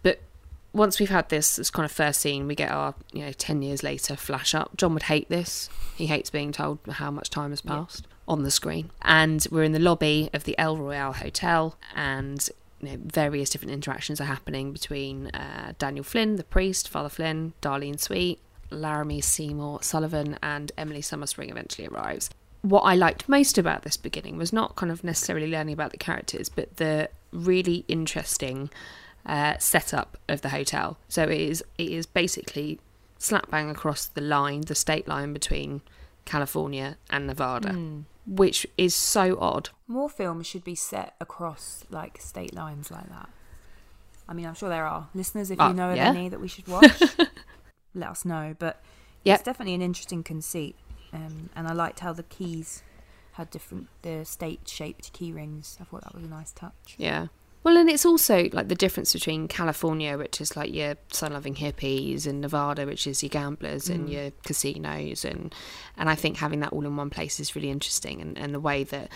But 0.02 0.20
once 0.72 0.98
we've 0.98 1.10
had 1.10 1.28
this 1.28 1.56
this 1.56 1.70
kind 1.70 1.84
of 1.84 1.92
first 1.92 2.20
scene, 2.20 2.46
we 2.48 2.54
get 2.54 2.70
our 2.70 2.94
you 3.12 3.24
know 3.24 3.32
ten 3.32 3.62
years 3.62 3.82
later 3.82 4.16
flash 4.16 4.54
up. 4.54 4.76
John 4.76 4.94
would 4.94 5.04
hate 5.04 5.28
this. 5.28 5.68
He 5.96 6.06
hates 6.06 6.30
being 6.30 6.50
told 6.50 6.78
how 6.90 7.10
much 7.10 7.28
time 7.30 7.50
has 7.50 7.60
passed 7.60 8.06
on 8.28 8.42
the 8.42 8.50
screen. 8.50 8.90
And 9.02 9.46
we're 9.50 9.64
in 9.64 9.72
the 9.72 9.78
lobby 9.78 10.30
of 10.32 10.44
the 10.44 10.58
El 10.58 10.76
Royale 10.76 11.12
Hotel, 11.12 11.76
and 11.94 12.48
you 12.80 12.90
know, 12.90 12.98
various 13.04 13.50
different 13.50 13.72
interactions 13.72 14.20
are 14.20 14.24
happening 14.24 14.72
between 14.72 15.28
uh, 15.28 15.72
Daniel 15.78 16.04
Flynn, 16.04 16.36
the 16.36 16.44
priest, 16.44 16.88
Father 16.88 17.08
Flynn, 17.08 17.52
Darlene 17.62 17.98
Sweet, 17.98 18.40
Laramie 18.70 19.20
Seymour 19.20 19.82
Sullivan, 19.82 20.38
and 20.42 20.72
Emily 20.76 21.00
Summerspring 21.00 21.50
eventually 21.50 21.86
arrives. 21.86 22.30
What 22.62 22.82
I 22.82 22.94
liked 22.94 23.28
most 23.28 23.58
about 23.58 23.82
this 23.82 23.96
beginning 23.96 24.36
was 24.36 24.52
not 24.52 24.76
kind 24.76 24.92
of 24.92 25.02
necessarily 25.02 25.48
learning 25.48 25.74
about 25.74 25.90
the 25.90 25.96
characters, 25.96 26.48
but 26.48 26.76
the 26.76 27.08
really 27.32 27.84
interesting 27.88 28.70
uh, 29.26 29.56
setup 29.58 30.16
of 30.28 30.42
the 30.42 30.50
hotel. 30.50 30.96
So 31.08 31.24
it 31.24 31.40
is 31.40 31.64
it 31.78 31.90
is 31.90 32.06
basically 32.06 32.78
slap 33.18 33.50
bang 33.50 33.70
across 33.70 34.06
the 34.06 34.20
line, 34.20 34.62
the 34.62 34.74
state 34.74 35.08
line 35.08 35.32
between 35.32 35.82
California 36.24 36.96
and 37.10 37.26
Nevada, 37.26 37.70
which 38.26 38.66
is 38.78 38.94
so 38.94 39.38
odd. 39.40 39.70
More 39.88 40.08
films 40.08 40.46
should 40.46 40.64
be 40.64 40.74
set 40.74 41.14
across 41.20 41.84
like 41.90 42.20
state 42.20 42.54
lines 42.54 42.90
like 42.90 43.08
that. 43.08 43.28
I 44.28 44.34
mean, 44.34 44.46
I'm 44.46 44.54
sure 44.54 44.68
there 44.68 44.86
are 44.86 45.08
listeners. 45.14 45.50
If 45.50 45.60
Uh, 45.60 45.68
you 45.68 45.74
know 45.74 45.90
of 45.90 45.96
yeah. 45.96 46.08
any 46.08 46.28
that 46.28 46.40
we 46.40 46.48
should 46.48 46.68
watch, 46.68 47.02
let 47.94 48.08
us 48.10 48.24
know. 48.24 48.54
But 48.58 48.80
Yep. 49.24 49.34
it's 49.40 49.44
definitely 49.44 49.74
an 49.74 49.82
interesting 49.82 50.22
conceit, 50.22 50.76
um, 51.12 51.50
and 51.54 51.66
I 51.68 51.72
liked 51.72 52.00
how 52.00 52.12
the 52.12 52.22
keys 52.24 52.82
had 53.32 53.50
different 53.50 53.88
the 54.02 54.24
state-shaped 54.24 55.12
key 55.12 55.32
rings. 55.32 55.78
I 55.80 55.84
thought 55.84 56.02
that 56.04 56.14
was 56.14 56.24
a 56.24 56.28
nice 56.28 56.52
touch. 56.52 56.94
Yeah. 56.98 57.28
Well, 57.64 57.76
and 57.76 57.88
it's 57.88 58.04
also 58.04 58.48
like 58.52 58.66
the 58.66 58.74
difference 58.74 59.12
between 59.12 59.46
California, 59.46 60.18
which 60.18 60.40
is 60.40 60.56
like 60.56 60.74
your 60.74 60.96
sun-loving 61.12 61.54
hippies, 61.54 62.26
and 62.26 62.40
Nevada, 62.40 62.86
which 62.86 63.06
is 63.06 63.22
your 63.22 63.30
gamblers 63.30 63.88
and 63.88 64.10
your 64.10 64.32
casinos, 64.44 65.24
and 65.24 65.54
and 65.96 66.10
I 66.10 66.16
think 66.16 66.38
having 66.38 66.58
that 66.60 66.72
all 66.72 66.84
in 66.84 66.96
one 66.96 67.10
place 67.10 67.38
is 67.38 67.54
really 67.54 67.70
interesting, 67.70 68.20
and, 68.20 68.36
and 68.36 68.52
the 68.52 68.58
way 68.58 68.82
that 68.84 69.10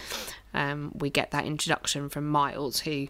um, 0.55 0.93
we 0.95 1.11
get 1.11 1.33
that 1.33 1.45
introduction 1.45 2.09
from 2.09 2.29
Miles, 2.29 2.81
who 2.81 3.09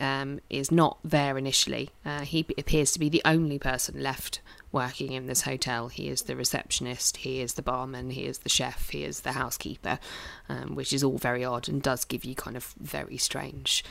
um, 0.00 0.40
is 0.48 0.70
not 0.70 0.98
there 1.04 1.36
initially. 1.36 1.90
Uh, 2.06 2.20
he 2.20 2.46
appears 2.56 2.92
to 2.92 2.98
be 2.98 3.10
the 3.10 3.22
only 3.26 3.58
person 3.58 4.02
left 4.02 4.40
working 4.72 5.12
in 5.12 5.26
this 5.26 5.42
hotel. 5.42 5.88
He 5.88 6.08
is 6.08 6.22
the 6.22 6.36
receptionist, 6.36 7.18
he 7.18 7.40
is 7.42 7.54
the 7.54 7.62
barman, 7.62 8.08
he 8.08 8.24
is 8.24 8.38
the 8.38 8.48
chef, 8.48 8.88
he 8.88 9.04
is 9.04 9.20
the 9.20 9.32
housekeeper, 9.32 9.98
um, 10.48 10.74
which 10.74 10.94
is 10.94 11.04
all 11.04 11.18
very 11.18 11.44
odd 11.44 11.68
and 11.68 11.82
does 11.82 12.06
give 12.06 12.24
you 12.24 12.34
kind 12.34 12.56
of 12.56 12.74
very 12.80 13.18
strange 13.18 13.84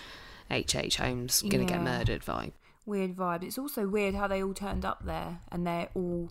H. 0.49 0.75
H. 0.75 0.97
Holmes 0.97 1.41
gonna 1.41 1.65
get 1.65 1.81
murdered 1.81 2.23
vibe. 2.23 2.53
Weird 2.85 3.15
vibe. 3.15 3.43
It's 3.43 3.57
also 3.57 3.87
weird 3.87 4.15
how 4.15 4.27
they 4.27 4.41
all 4.41 4.53
turned 4.53 4.85
up 4.85 5.05
there, 5.05 5.41
and 5.51 5.67
they're 5.67 5.89
all 5.93 6.29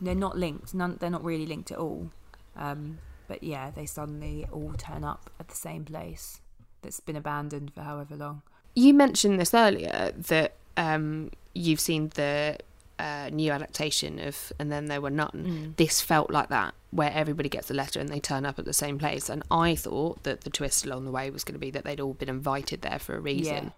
they're 0.00 0.14
not 0.14 0.36
linked. 0.36 0.74
None, 0.74 0.96
they're 1.00 1.10
not 1.10 1.24
really 1.24 1.46
linked 1.46 1.70
at 1.70 1.78
all. 1.78 2.10
Um, 2.56 2.98
but 3.26 3.42
yeah, 3.42 3.70
they 3.70 3.86
suddenly 3.86 4.46
all 4.50 4.72
turn 4.76 5.04
up 5.04 5.30
at 5.38 5.48
the 5.48 5.54
same 5.54 5.84
place 5.84 6.40
that's 6.82 7.00
been 7.00 7.16
abandoned 7.16 7.72
for 7.74 7.82
however 7.82 8.16
long. 8.16 8.42
You 8.74 8.94
mentioned 8.94 9.40
this 9.40 9.54
earlier 9.54 10.12
that 10.16 10.54
um, 10.76 11.30
you've 11.54 11.80
seen 11.80 12.10
the 12.14 12.58
uh, 12.98 13.30
new 13.32 13.50
adaptation 13.52 14.18
of 14.18 14.52
And 14.58 14.70
Then 14.72 14.86
There 14.86 15.00
Were 15.00 15.10
None, 15.10 15.30
Mm. 15.72 15.76
this 15.76 16.00
felt 16.00 16.30
like 16.30 16.48
that, 16.48 16.74
where 16.90 17.10
everybody 17.12 17.48
gets 17.48 17.70
a 17.70 17.74
letter 17.74 18.00
and 18.00 18.08
they 18.08 18.20
turn 18.20 18.44
up 18.46 18.58
at 18.58 18.64
the 18.64 18.72
same 18.72 18.98
place. 18.98 19.28
And 19.28 19.42
I 19.50 19.74
thought 19.74 20.22
that 20.24 20.42
the 20.42 20.50
twist 20.50 20.84
along 20.84 21.04
the 21.04 21.10
way 21.10 21.30
was 21.30 21.44
going 21.44 21.54
to 21.54 21.58
be 21.60 21.70
that 21.70 21.84
they'd 21.84 22.00
all 22.00 22.14
been 22.14 22.28
invited 22.28 22.82
there 22.82 22.98
for 22.98 23.16
a 23.16 23.20
reason. 23.20 23.54
Yeah. 23.64 23.70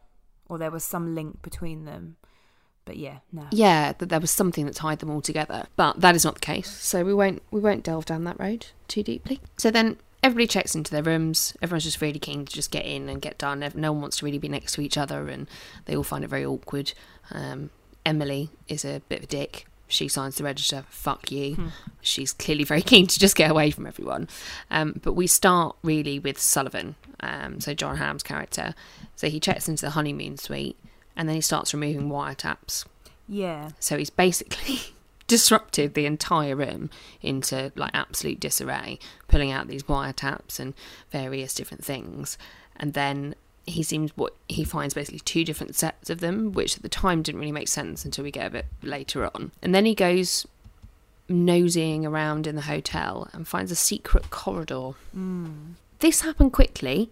Or 0.49 0.59
there 0.59 0.71
was 0.71 0.85
some 0.85 1.14
link 1.14 1.43
between 1.43 1.85
them. 1.85 2.16
But 2.87 2.97
yeah, 2.97 3.18
no. 3.31 3.45
Yeah, 3.53 3.93
that 3.99 4.09
there 4.09 4.18
was 4.21 4.31
something 4.31 4.66
that 4.66 4.75
tied 4.75 4.99
them 5.01 5.11
all 5.11 5.21
together, 5.21 5.66
but 5.77 6.01
that 6.01 6.16
is 6.16 6.25
not 6.25 6.35
the 6.35 6.41
case. 6.41 6.68
So 6.71 7.05
we 7.05 7.14
won't 7.14 7.43
we 7.51 7.61
won't 7.61 7.85
delve 7.85 8.07
down 8.07 8.25
that 8.25 8.41
road 8.41 8.66
too 8.89 9.03
deeply. 9.05 9.41
So 9.59 9.71
then 9.71 9.99
everybody 10.25 10.47
checks 10.49 10.75
into 10.75 10.91
their 10.91 11.03
rooms. 11.03 11.55
Everyone's 11.62 11.85
just 11.85 12.01
really 12.01 12.18
keen 12.18 12.47
to 12.47 12.53
just 12.53 12.71
get 12.73 12.87
in 12.87 13.09
and 13.09 13.23
get 13.23 13.39
done. 13.39 13.64
No 13.75 13.93
one 13.93 14.01
wants 14.01 14.16
to 14.18 14.25
really 14.25 14.39
be 14.39 14.49
next 14.49 14.73
to 14.73 14.81
each 14.81 14.97
other, 14.99 15.29
and 15.29 15.47
they 15.85 15.95
all 15.95 16.03
find 16.03 16.25
it 16.25 16.29
very 16.29 16.45
awkward. 16.45 16.93
Um, 17.31 17.71
Emily 18.05 18.51
is 18.68 18.84
a 18.84 19.03
bit 19.09 19.18
of 19.18 19.24
a 19.24 19.28
dick. 19.28 19.66
She 19.88 20.07
signs 20.07 20.36
the 20.36 20.44
register. 20.44 20.84
Fuck 20.88 21.32
you. 21.32 21.72
She's 22.01 22.32
clearly 22.32 22.62
very 22.62 22.82
keen 22.82 23.09
to 23.09 23.18
just 23.18 23.34
get 23.34 23.51
away 23.51 23.72
from 23.72 23.86
everyone. 23.86 24.28
Um, 24.70 25.01
but 25.03 25.14
we 25.14 25.26
start 25.26 25.76
really 25.82 26.18
with 26.20 26.38
Sullivan. 26.38 26.94
Um, 27.18 27.61
so 27.61 27.74
Jon 27.74 27.96
Hamm's 27.96 28.22
character. 28.22 28.74
So 29.16 29.28
he 29.28 29.40
checks 29.40 29.68
into 29.68 29.84
the 29.84 29.90
honeymoon 29.90 30.36
suite, 30.38 30.78
and 31.16 31.28
then 31.28 31.34
he 31.34 31.40
starts 31.40 31.74
removing 31.74 32.09
wiretaps. 32.09 32.86
Yeah. 33.28 33.70
So 33.80 33.98
he's 33.98 34.11
basically 34.11 34.78
disrupted 35.26 35.94
the 35.94 36.07
entire 36.07 36.57
room 36.57 36.90
into 37.20 37.72
like 37.74 37.90
absolute 37.92 38.40
disarray, 38.40 38.98
pulling 39.28 39.51
out 39.51 39.68
these 39.68 39.84
wiretaps 39.84 40.59
and 40.59 40.74
various 41.11 41.53
different 41.53 41.84
things. 41.84 42.38
And 42.76 42.94
then 42.94 43.34
he 43.66 43.82
seems 43.82 44.11
what 44.16 44.34
he 44.48 44.64
finds 44.64 44.94
basically 44.94 45.20
two 45.20 45.44
different 45.44 45.74
sets 45.76 46.11
of 46.11 46.20
them, 46.20 46.52
which 46.52 46.76
at 46.76 46.82
the 46.82 46.88
time 46.88 47.22
didn't 47.22 47.40
really 47.40 47.52
make 47.52 47.68
sense 47.68 48.04
until 48.04 48.24
we 48.24 48.30
get 48.30 48.46
a 48.46 48.50
bit 48.50 48.66
later 48.82 49.24
on. 49.26 49.52
And 49.62 49.74
then 49.74 49.84
he 49.86 49.94
goes 49.94 50.46
nosying 51.28 52.04
around 52.04 52.46
in 52.46 52.56
the 52.56 52.62
hotel 52.62 53.28
and 53.32 53.46
finds 53.46 53.70
a 53.70 53.76
secret 53.76 54.30
corridor. 54.30 54.92
Hmm. 55.12 55.72
This 56.00 56.22
happened 56.22 56.52
quickly, 56.52 57.11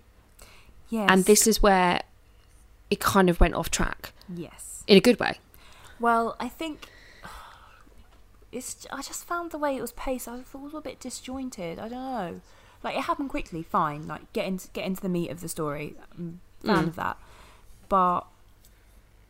Yes. 0.88 1.08
and 1.12 1.24
this 1.26 1.46
is 1.46 1.62
where 1.62 2.00
it 2.90 2.98
kind 3.00 3.28
of 3.30 3.38
went 3.38 3.54
off 3.54 3.70
track 3.70 4.12
Yes. 4.34 4.82
in 4.86 4.96
a 4.96 5.00
good 5.00 5.20
way. 5.20 5.38
Well, 6.00 6.34
I 6.40 6.48
think 6.48 6.86
it's. 8.52 8.86
I 8.90 9.02
just 9.02 9.24
found 9.24 9.50
the 9.50 9.58
way 9.58 9.76
it 9.76 9.80
was 9.80 9.92
paced. 9.92 10.26
I 10.28 10.40
thought 10.40 10.58
it 10.60 10.64
was 10.64 10.74
a 10.74 10.80
bit 10.80 11.00
disjointed. 11.00 11.78
I 11.78 11.88
don't 11.88 11.90
know. 11.92 12.40
Like 12.82 12.96
it 12.96 13.02
happened 13.02 13.30
quickly, 13.30 13.62
fine. 13.62 14.06
Like 14.06 14.32
get 14.32 14.46
into 14.46 14.68
get 14.68 14.84
into 14.84 15.00
the 15.02 15.08
meat 15.08 15.30
of 15.30 15.40
the 15.40 15.48
story. 15.48 15.94
I'm 16.18 16.40
a 16.62 16.66
fan 16.66 16.84
Mm. 16.84 16.88
of 16.88 16.96
that. 16.96 17.16
But 17.88 18.26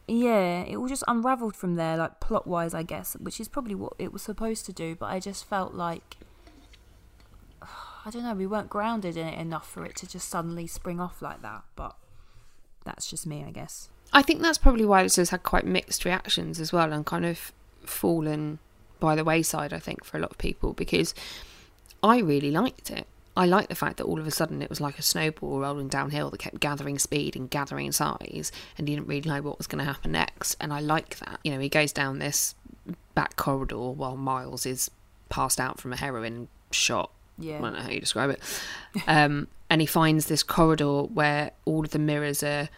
yeah, 0.07 0.63
it 0.63 0.77
all 0.77 0.89
just 0.89 1.05
unravelled 1.09 1.55
from 1.57 1.77
there, 1.77 1.97
like 1.97 2.19
plot 2.21 2.47
wise, 2.47 2.75
I 2.75 2.83
guess, 2.83 3.15
which 3.21 3.41
is 3.41 3.49
probably 3.49 3.75
what 3.75 3.93
it 3.99 4.13
was 4.13 4.23
supposed 4.23 4.65
to 4.67 4.73
do. 4.73 4.95
But 4.95 5.07
I 5.07 5.21
just 5.21 5.45
felt 5.47 5.75
like 5.75 6.17
I 7.63 8.11
don't 8.11 8.23
know. 8.23 8.35
We 8.35 8.47
weren't 8.47 8.71
grounded 8.71 9.17
in 9.17 9.27
it 9.27 9.39
enough 9.39 9.69
for 9.69 9.85
it 9.85 9.97
to 9.97 10.07
just 10.09 10.29
suddenly 10.29 10.67
spring 10.67 11.01
off 11.01 11.21
like 11.23 11.43
that. 11.43 11.63
But 11.77 11.95
that's 12.85 13.09
just 13.11 13.27
me, 13.27 13.45
I 13.47 13.51
guess. 13.51 13.89
I 14.13 14.23
think 14.23 14.41
that's 14.41 14.57
probably 14.59 14.87
why 14.87 15.03
this 15.03 15.17
has 15.17 15.31
had 15.31 15.43
quite 15.43 15.67
mixed 15.67 16.05
reactions 16.07 16.59
as 16.61 16.73
well 16.73 16.93
and 16.93 17.05
kind 17.05 17.27
of 17.27 17.53
fallen 17.85 18.59
by 19.01 19.15
the 19.15 19.25
wayside, 19.25 19.73
I 19.73 19.79
think, 19.79 20.05
for 20.05 20.17
a 20.17 20.21
lot 20.21 20.31
of 20.31 20.39
people 20.39 20.73
because 20.73 21.15
I 22.03 22.19
really 22.19 22.51
liked 22.51 22.91
it. 22.91 23.07
I 23.39 23.47
like 23.47 23.69
the 23.69 23.77
fact 23.77 23.99
that 23.99 24.05
all 24.05 24.19
of 24.19 24.27
a 24.27 24.33
sudden 24.33 24.61
it 24.63 24.69
was 24.69 24.81
like 24.81 24.99
a 24.99 25.03
snowball 25.03 25.61
rolling 25.61 25.87
downhill 25.87 26.29
that 26.31 26.39
kept 26.39 26.59
gathering 26.59 26.99
speed 26.99 27.37
and 27.37 27.49
gathering 27.49 27.93
size 27.93 28.51
and 28.77 28.89
you 28.89 28.97
didn't 28.97 29.09
really 29.09 29.31
know 29.31 29.41
what 29.41 29.59
was 29.59 29.69
going 29.69 29.79
to 29.79 29.85
happen 29.85 30.11
next. 30.11 30.57
And 30.61 30.73
I 30.73 30.81
like 30.81 31.21
that. 31.21 31.39
You 31.45 31.53
know, 31.53 31.61
he 31.61 31.69
goes 31.69 31.93
down 31.93 32.19
this 32.19 32.57
back 33.15 33.37
corridor 33.37 33.91
while 33.91 34.17
Miles 34.17 34.67
is 34.67 34.91
passed 35.29 35.61
out 35.61 35.81
from 35.81 35.93
a 35.93 35.97
heroin 35.97 36.49
shot 36.73 37.13
Yeah. 37.39 37.59
I 37.59 37.61
don't 37.61 37.75
know 37.75 37.81
how 37.81 37.91
you 37.91 38.01
describe 38.01 38.31
it. 38.31 38.43
Um, 39.07 39.47
and 39.71 39.81
he 39.81 39.87
finds 39.87 40.27
this 40.27 40.43
corridor 40.43 41.03
where 41.03 41.53
all 41.65 41.85
of 41.85 41.93
the 41.93 42.01
mirrors 42.01 42.43
are 42.43 42.69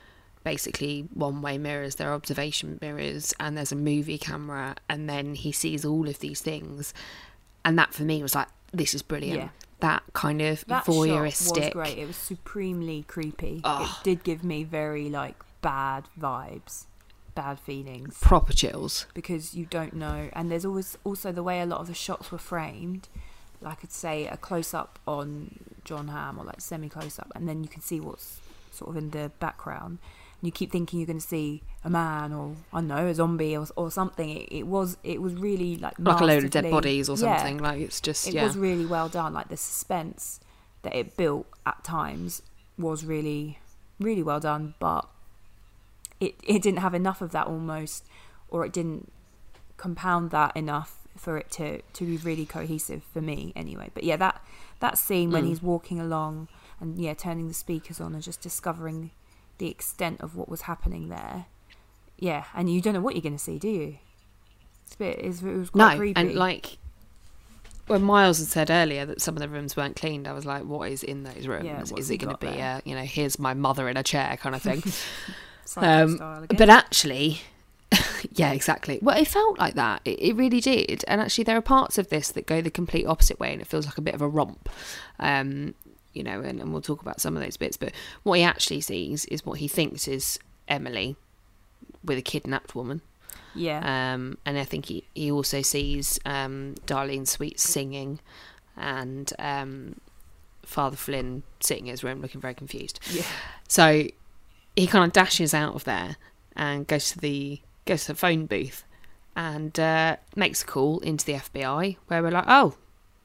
basically 0.45 1.09
one 1.15 1.41
way 1.41 1.57
mirrors, 1.57 1.95
they're 1.95 2.13
observation 2.13 2.79
mirrors, 2.83 3.33
and 3.41 3.57
there's 3.57 3.73
a 3.73 3.77
movie 3.77 4.19
camera, 4.19 4.77
and 4.89 5.09
then 5.09 5.35
he 5.35 5.53
sees 5.53 5.85
all 5.85 6.07
of 6.09 6.19
these 6.19 6.41
things. 6.43 6.93
And 7.65 7.79
that 7.79 7.95
for 7.95 8.03
me 8.03 8.23
was 8.23 8.35
like, 8.35 8.49
this 8.73 8.95
is 8.95 9.03
brilliant. 9.03 9.41
Yeah. 9.41 9.49
That 9.81 10.03
kind 10.13 10.43
of 10.43 10.65
That 10.67 10.85
shot 10.85 10.95
voyeuristic. 10.95 11.59
was 11.61 11.71
great. 11.71 11.99
It 11.99 12.07
was 12.07 12.17
supremely 12.17 13.05
creepy. 13.07 13.57
It 13.57 13.63
ah. 13.65 14.01
did 14.03 14.23
give 14.25 14.45
me 14.45 14.65
very 14.65 15.09
like 15.09 15.37
bad 15.63 16.05
vibes, 16.19 16.87
bad 17.35 17.59
feelings 17.59 18.19
Proper 18.21 18.53
chills. 18.53 19.07
because 19.15 19.55
you 19.55 19.67
don't 19.67 19.95
know. 19.95 20.31
And 20.33 20.51
there's 20.51 20.65
always 20.65 20.97
also 21.05 21.33
the 21.33 21.43
way 21.43 21.61
a 21.61 21.67
lot 21.67 21.81
of 21.81 21.87
the 21.87 21.95
shots 21.95 22.31
were 22.31 22.39
framed. 22.39 23.09
Like 23.61 23.79
I'd 23.85 23.93
say 23.93 24.27
a 24.27 24.37
close 24.37 24.73
up 24.73 24.99
on 25.07 25.59
Jon 25.85 26.09
Hamm 26.09 26.39
or 26.39 26.45
like 26.45 26.61
semi 26.61 26.89
close 26.89 27.19
up, 27.19 27.31
and 27.35 27.49
then 27.49 27.63
you 27.63 27.69
can 27.69 27.83
see 27.83 28.01
what's 28.01 28.41
sort 28.73 28.91
of 28.91 28.97
in 28.97 29.11
the 29.11 29.31
background. 29.39 29.99
And 30.41 30.47
you 30.47 30.53
keep 30.53 30.73
thinking 30.73 30.99
you're 31.01 31.07
going 31.07 31.19
to 31.21 31.27
see 31.27 31.63
a 31.85 31.91
man 31.91 32.33
or 32.33 32.57
I 32.73 32.79
don't 32.79 32.89
know 32.89 33.07
a 33.07 33.15
zombie 33.15 33.57
or, 33.57 33.67
or 33.77 33.91
something. 33.91 34.29
It, 34.31 34.49
it 34.51 34.67
was 34.67 34.97
it 35.05 35.21
was 35.21 35.35
really 35.35 35.77
like 35.77 35.95
Like 35.99 36.21
a 36.21 36.25
load 36.25 36.45
of 36.45 36.51
dead 36.51 36.71
bodies 36.71 37.09
or 37.11 37.17
Yeah 37.19 37.37
something. 37.37 37.59
Like 37.59 37.81
it's 37.81 38.01
just, 38.01 38.27
it 38.29 38.35
yeah. 38.35 38.45
was 38.45 38.57
really 38.57 38.87
well 38.87 39.09
done. 39.09 39.35
Like 39.35 39.49
the 39.49 39.57
suspense 39.59 40.41
that 40.83 40.95
it 40.97 41.17
built 41.17 41.47
at 41.67 41.85
times 41.85 42.41
was 42.79 43.05
really, 43.05 43.59
really 43.99 44.23
well 44.23 44.41
done. 44.41 44.75
But 44.79 45.07
it 46.21 46.35
it 46.43 46.63
didn't 46.63 46.79
have 46.79 46.95
enough 46.95 47.21
of 47.21 47.33
that 47.33 47.47
almost, 47.47 48.07
or 48.49 48.65
it 48.65 48.73
didn't 48.73 49.13
compound 49.77 50.31
that 50.31 50.57
enough 50.57 50.97
for 51.17 51.37
it 51.37 51.51
to 51.51 51.83
to 51.83 52.05
be 52.07 52.17
really 52.17 52.47
cohesive 52.47 53.03
for 53.13 53.21
me 53.21 53.53
anyway. 53.55 53.91
But 53.93 54.05
yeah, 54.05 54.17
that 54.17 54.43
that 54.81 54.97
scene 54.97 55.31
when 55.31 55.45
Mm. 55.45 55.49
he's 55.49 55.63
walking 55.63 56.01
along 56.01 56.49
and 56.81 56.99
yeah, 56.99 57.13
turning 57.13 57.49
the 57.49 57.55
speakers 57.55 58.01
on 58.01 58.15
and 58.15 58.23
just 58.23 58.41
discovering 58.41 59.11
the 59.61 59.69
extent 59.69 60.21
of 60.21 60.35
what 60.35 60.49
was 60.49 60.63
happening 60.63 61.09
there. 61.09 61.47
Yeah, 62.19 62.45
and 62.55 62.73
you 62.73 62.81
don't 62.81 62.95
know 62.95 63.01
what 63.01 63.15
you're 63.15 63.23
going 63.23 63.37
to 63.37 63.43
see, 63.43 63.59
do 63.59 63.69
you? 63.69 63.99
It's 64.85 64.95
a 64.97 64.99
bit, 64.99 65.19
it's, 65.21 65.43
it 65.43 65.57
was 65.57 65.71
quite 65.71 65.93
no, 65.93 65.99
creepy. 65.99 66.21
and 66.21 66.35
like 66.35 66.79
when 67.87 68.03
Miles 68.03 68.39
had 68.39 68.49
said 68.49 68.71
earlier 68.71 69.07
that 69.07 69.21
some 69.21 69.37
of 69.37 69.41
the 69.41 69.49
rooms 69.49 69.77
weren't 69.77 69.97
cleaned, 69.97 70.27
I 70.27 70.33
was 70.33 70.45
like, 70.45 70.65
"What 70.65 70.91
is 70.91 71.03
in 71.03 71.23
those 71.23 71.47
rooms? 71.47 71.93
what's 71.93 72.03
is 72.03 72.11
it 72.11 72.17
going 72.19 72.35
to 72.35 72.39
be 72.39 72.47
there? 72.47 72.81
a 72.85 72.89
you 72.89 72.95
know, 72.95 73.03
here's 73.03 73.39
my 73.39 73.55
mother 73.55 73.89
in 73.89 73.97
a 73.97 74.03
chair 74.03 74.37
kind 74.41 74.57
of 74.57 74.63
thing?" 74.63 74.83
Um, 75.77 76.19
but 76.49 76.69
actually, 76.69 77.43
yeah, 78.33 78.53
exactly. 78.53 78.99
Well, 79.03 79.17
it 79.17 79.29
felt 79.29 79.59
like 79.59 79.75
that. 79.75 80.01
It, 80.05 80.21
it 80.21 80.37
really 80.37 80.61
did. 80.61 81.05
And 81.07 81.21
actually, 81.21 81.45
there 81.45 81.57
are 81.57 81.63
parts 81.63 81.99
of 81.99 82.09
this 82.09 82.31
that 82.33 82.47
go 82.47 82.61
the 82.61 82.71
complete 82.71 83.07
opposite 83.07 83.39
way, 83.39 83.53
and 83.53 83.61
it 83.61 83.67
feels 83.67 83.87
like 83.87 83.99
a 83.99 84.01
bit 84.01 84.15
of 84.15 84.21
a 84.21 84.29
romp. 84.29 84.69
Um, 85.19 85.75
you 86.13 86.23
know, 86.23 86.41
and, 86.41 86.61
and 86.61 86.73
we'll 86.73 86.83
talk 86.83 87.03
about 87.03 87.21
some 87.21 87.37
of 87.37 87.43
those 87.43 87.57
bits. 87.57 87.77
But 87.77 87.93
what 88.23 88.39
he 88.39 88.45
actually 88.45 88.81
sees 88.81 89.25
is 89.27 89.45
what 89.47 89.59
he 89.59 89.69
thinks 89.69 90.09
is 90.09 90.39
Emily 90.69 91.17
with 92.05 92.19
a 92.19 92.23
kidnapped 92.23 92.75
woman. 92.75 93.03
yeah. 93.55 94.15
Um, 94.15 94.39
and 94.47 94.59
I 94.59 94.65
think 94.65 94.87
he, 94.87 95.05
he 95.15 95.31
also 95.31 95.63
sees 95.63 96.19
um, 96.25 96.75
Darlene 96.87 97.27
Sweet 97.27 97.61
singing 97.61 98.21
and 98.77 99.33
um, 99.39 100.01
Father 100.65 100.97
Flynn 100.97 101.43
sitting 101.61 101.87
in 101.87 101.91
his 101.91 102.05
room 102.05 102.21
looking 102.21 102.41
very 102.41 102.55
confused. 102.55 103.01
Yeah. 103.11 103.25
So 103.69 104.07
he 104.77 104.87
kind 104.87 105.05
of 105.05 105.13
dashes 105.13 105.53
out 105.53 105.75
of 105.75 105.85
there 105.85 106.17
and 106.57 106.87
goes 106.87 107.11
to 107.11 107.19
the 107.19 107.61
goes 107.85 108.03
to 108.07 108.13
the 108.13 108.19
phone 108.19 108.47
booth 108.47 108.85
and 109.37 109.79
uh, 109.79 110.17
makes 110.37 110.63
a 110.63 110.67
call 110.67 110.99
into 111.01 111.25
the 111.25 111.35
FBI 111.35 111.97
where 112.07 112.23
we're 112.23 112.31
like, 112.31 112.45
oh, 112.47 112.75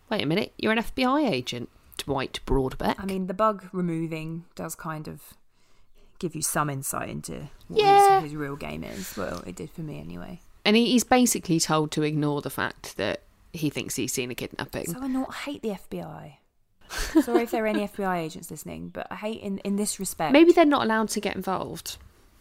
wait 0.09 0.21
a 0.21 0.25
minute, 0.25 0.53
you're 0.57 0.71
an 0.71 0.79
FBI 0.79 1.29
agent, 1.29 1.69
Dwight 1.97 2.39
Broadbeck. 2.45 2.95
I 2.99 3.05
mean, 3.05 3.27
the 3.27 3.33
bug 3.33 3.65
removing 3.71 4.45
does 4.55 4.75
kind 4.75 5.07
of 5.07 5.21
give 6.19 6.35
you 6.35 6.41
some 6.41 6.69
insight 6.69 7.09
into 7.09 7.49
what 7.67 7.79
Yeah. 7.81 8.21
his, 8.21 8.31
his 8.31 8.35
real 8.35 8.55
game 8.55 8.83
is. 8.83 9.15
Well, 9.17 9.43
it 9.45 9.55
did 9.55 9.69
for 9.71 9.81
me 9.81 9.99
anyway. 9.99 10.41
and 10.63 10.75
he's 10.75 11.03
basically 11.03 11.59
told 11.59 11.91
to 11.91 12.01
ignore 12.03 12.41
the 12.41 12.49
fact 12.49 12.97
that 12.97 13.21
he 13.53 13.69
thinks 13.69 13.95
he's 13.95 14.13
seen 14.13 14.31
a 14.31 14.35
kidnapping. 14.35 14.87
So 14.87 14.99
I 14.99 15.07
not 15.07 15.33
hate 15.33 15.61
the 15.61 15.69
FBI. 15.69 16.37
Sorry 17.23 17.43
if 17.43 17.51
there 17.51 17.63
are 17.63 17.67
any 17.67 17.87
FBI 17.87 18.17
agents 18.19 18.49
listening, 18.51 18.89
but 18.89 19.07
I 19.11 19.15
hate 19.15 19.41
in 19.41 19.57
in 19.59 19.75
this 19.75 19.99
respect. 19.99 20.33
Maybe 20.33 20.51
they're 20.51 20.65
not 20.65 20.83
allowed 20.83 21.09
to 21.09 21.19
get 21.21 21.35
involved. 21.35 21.97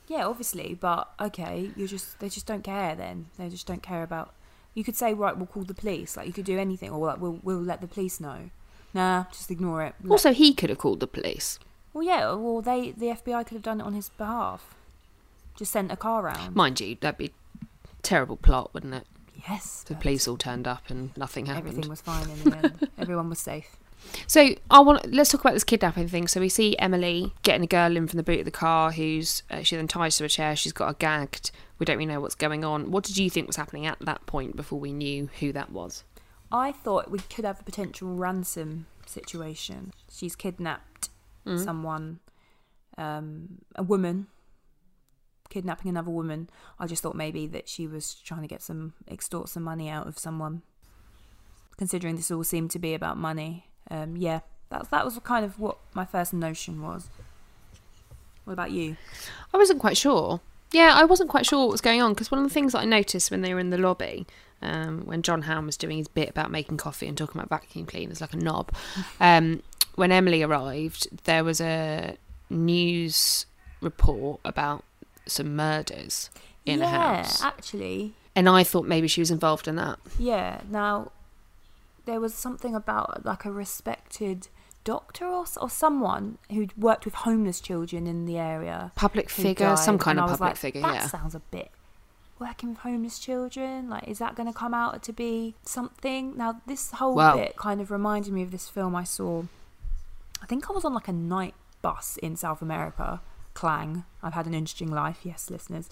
Yeah, 0.06 0.26
obviously, 0.26 0.74
but 0.78 1.12
okay, 1.20 1.70
you 1.76 1.88
just 1.88 2.18
they 2.20 2.28
just 2.28 2.46
don't 2.46 2.62
care. 2.62 2.94
Then 2.94 3.26
they 3.38 3.48
just 3.48 3.66
don't 3.66 3.82
care 3.82 4.02
about. 4.02 4.34
You 4.74 4.84
could 4.84 4.96
say, 4.96 5.14
right, 5.14 5.36
we'll 5.36 5.46
call 5.46 5.62
the 5.64 5.72
police. 5.74 6.16
Like 6.16 6.26
you 6.26 6.32
could 6.32 6.44
do 6.44 6.58
anything, 6.58 6.90
or 6.90 7.06
like, 7.06 7.20
we'll 7.20 7.38
we'll 7.42 7.62
let 7.62 7.80
the 7.80 7.86
police 7.86 8.20
know. 8.20 8.50
Nah, 8.94 9.24
just 9.32 9.50
ignore 9.50 9.82
it. 9.82 9.94
Let- 10.02 10.10
Also, 10.12 10.32
he 10.32 10.54
could 10.54 10.70
have 10.70 10.78
called 10.78 11.00
the 11.00 11.06
police. 11.06 11.58
well, 11.92 12.04
yeah, 12.04 12.32
well, 12.32 12.60
they 12.62 12.92
the 12.92 13.06
FBI 13.06 13.44
could 13.44 13.54
have 13.54 13.62
done 13.62 13.80
it 13.80 13.84
on 13.84 13.92
his 13.94 14.08
behalf. 14.10 14.74
Just 15.56 15.72
sent 15.72 15.92
a 15.92 15.96
car 15.96 16.22
round. 16.22 16.54
Mind 16.56 16.80
you, 16.80 16.96
that'd 17.00 17.18
be 17.18 17.26
a 17.26 17.66
terrible 18.02 18.36
plot, 18.36 18.72
wouldn't 18.74 18.94
it? 18.94 19.06
yes, 19.48 19.84
The 19.86 19.94
but 19.94 20.02
police 20.02 20.26
all 20.26 20.36
turned 20.38 20.66
up 20.66 20.88
and 20.88 21.14
nothing 21.16 21.46
happened. 21.46 21.68
everything 21.68 21.90
was 21.90 22.00
fine 22.00 22.28
in 22.30 22.44
the 22.44 22.56
end. 22.56 22.88
Everyone 22.98 23.28
was 23.28 23.38
safe. 23.40 23.76
So 24.26 24.54
I 24.70 24.80
want 24.80 25.12
let's 25.12 25.30
talk 25.30 25.40
about 25.42 25.54
this 25.54 25.64
kidnapping 25.64 26.08
thing. 26.08 26.28
So 26.28 26.40
we 26.40 26.48
see 26.48 26.76
Emily 26.78 27.32
getting 27.42 27.62
a 27.64 27.66
girl 27.66 27.96
in 27.96 28.06
from 28.06 28.16
the 28.16 28.22
boot 28.22 28.38
of 28.40 28.44
the 28.44 28.50
car, 28.50 28.92
who's 28.92 29.42
uh, 29.50 29.62
she 29.62 29.76
then 29.76 29.88
ties 29.88 30.16
to 30.18 30.24
a 30.24 30.28
chair. 30.28 30.56
She's 30.56 30.72
got 30.72 30.88
her 30.88 30.94
gagged. 30.94 31.50
We 31.78 31.86
don't 31.86 31.96
really 31.98 32.12
know 32.12 32.20
what's 32.20 32.34
going 32.34 32.64
on. 32.64 32.90
What 32.90 33.04
did 33.04 33.16
you 33.18 33.28
think 33.30 33.46
was 33.46 33.56
happening 33.56 33.86
at 33.86 33.98
that 34.00 34.24
point 34.26 34.56
before 34.56 34.78
we 34.80 34.92
knew 34.92 35.28
who 35.40 35.52
that 35.52 35.70
was? 35.72 36.04
I 36.54 36.70
thought 36.70 37.10
we 37.10 37.18
could 37.18 37.44
have 37.44 37.60
a 37.60 37.64
potential 37.64 38.14
ransom 38.14 38.86
situation. 39.06 39.92
She's 40.08 40.36
kidnapped 40.36 41.08
someone, 41.58 42.20
um, 42.96 43.58
a 43.74 43.82
woman, 43.82 44.28
kidnapping 45.50 45.88
another 45.88 46.12
woman. 46.12 46.48
I 46.78 46.86
just 46.86 47.02
thought 47.02 47.16
maybe 47.16 47.48
that 47.48 47.68
she 47.68 47.88
was 47.88 48.14
trying 48.14 48.42
to 48.42 48.46
get 48.46 48.62
some, 48.62 48.94
extort 49.08 49.48
some 49.48 49.64
money 49.64 49.88
out 49.88 50.06
of 50.06 50.16
someone. 50.16 50.62
Considering 51.76 52.14
this 52.14 52.30
all 52.30 52.44
seemed 52.44 52.70
to 52.70 52.78
be 52.78 52.94
about 52.94 53.18
money, 53.18 53.66
um, 53.90 54.16
yeah, 54.16 54.40
that 54.70 54.88
that 54.92 55.04
was 55.04 55.18
kind 55.24 55.44
of 55.44 55.58
what 55.58 55.78
my 55.92 56.04
first 56.04 56.32
notion 56.32 56.80
was. 56.80 57.10
What 58.44 58.52
about 58.52 58.70
you? 58.70 58.96
I 59.52 59.56
wasn't 59.56 59.80
quite 59.80 59.96
sure. 59.96 60.40
Yeah, 60.72 60.92
I 60.94 61.04
wasn't 61.04 61.30
quite 61.30 61.46
sure 61.46 61.60
what 61.60 61.70
was 61.70 61.80
going 61.80 62.02
on 62.02 62.12
because 62.12 62.30
one 62.30 62.40
of 62.40 62.48
the 62.48 62.52
things 62.52 62.72
that 62.72 62.80
I 62.80 62.84
noticed 62.84 63.30
when 63.30 63.42
they 63.42 63.54
were 63.54 63.60
in 63.60 63.70
the 63.70 63.78
lobby, 63.78 64.26
um, 64.60 65.02
when 65.06 65.22
Jon 65.22 65.42
Hamm 65.42 65.66
was 65.66 65.76
doing 65.76 65.98
his 65.98 66.08
bit 66.08 66.28
about 66.28 66.50
making 66.50 66.78
coffee 66.78 67.06
and 67.06 67.16
talking 67.16 67.40
about 67.40 67.48
vacuum 67.48 67.86
cleaners 67.86 68.20
like 68.20 68.32
a 68.32 68.36
knob, 68.36 68.72
um, 69.20 69.62
when 69.94 70.10
Emily 70.10 70.42
arrived, 70.42 71.24
there 71.24 71.44
was 71.44 71.60
a 71.60 72.16
news 72.50 73.46
report 73.80 74.40
about 74.44 74.84
some 75.26 75.54
murders 75.54 76.30
in 76.66 76.80
yeah, 76.80 76.86
a 76.86 76.88
house, 76.88 77.42
actually, 77.42 78.14
and 78.34 78.48
I 78.48 78.64
thought 78.64 78.86
maybe 78.86 79.06
she 79.06 79.20
was 79.20 79.30
involved 79.30 79.68
in 79.68 79.76
that. 79.76 79.98
Yeah. 80.18 80.62
Now, 80.68 81.12
there 82.04 82.20
was 82.20 82.34
something 82.34 82.74
about 82.74 83.24
like 83.24 83.44
a 83.44 83.52
respected 83.52 84.48
doctor 84.84 85.26
or, 85.26 85.44
or 85.60 85.70
someone 85.70 86.38
who'd 86.50 86.76
worked 86.76 87.04
with 87.04 87.14
homeless 87.14 87.60
children 87.60 88.06
in 88.06 88.26
the 88.26 88.38
area. 88.38 88.92
Public 88.94 89.30
who 89.30 89.42
figure, 89.42 89.76
some 89.76 89.98
kind 89.98 90.20
of 90.20 90.28
public 90.30 90.40
like, 90.40 90.56
figure, 90.56 90.82
That 90.82 90.94
yeah. 90.94 91.06
sounds 91.06 91.34
a 91.34 91.40
bit 91.40 91.70
working 92.38 92.70
with 92.70 92.78
homeless 92.78 93.18
children. 93.18 93.88
Like, 93.88 94.08
is 94.08 94.18
that 94.18 94.34
going 94.34 94.46
to 94.52 94.58
come 94.58 94.74
out 94.74 95.02
to 95.02 95.12
be 95.12 95.54
something? 95.62 96.36
Now, 96.36 96.60
this 96.66 96.92
whole 96.92 97.16
bit 97.34 97.56
kind 97.56 97.80
of 97.80 97.90
reminded 97.90 98.32
me 98.32 98.42
of 98.42 98.50
this 98.50 98.68
film 98.68 98.94
I 98.94 99.04
saw. 99.04 99.44
I 100.42 100.46
think 100.46 100.68
I 100.68 100.72
was 100.72 100.84
on 100.84 100.94
like 100.94 101.08
a 101.08 101.12
night 101.12 101.54
bus 101.82 102.18
in 102.22 102.36
South 102.36 102.62
America. 102.62 103.20
Clang. 103.54 104.04
I've 104.20 104.34
had 104.34 104.46
an 104.46 104.54
interesting 104.54 104.90
life, 104.90 105.20
yes, 105.22 105.48
listeners. 105.48 105.88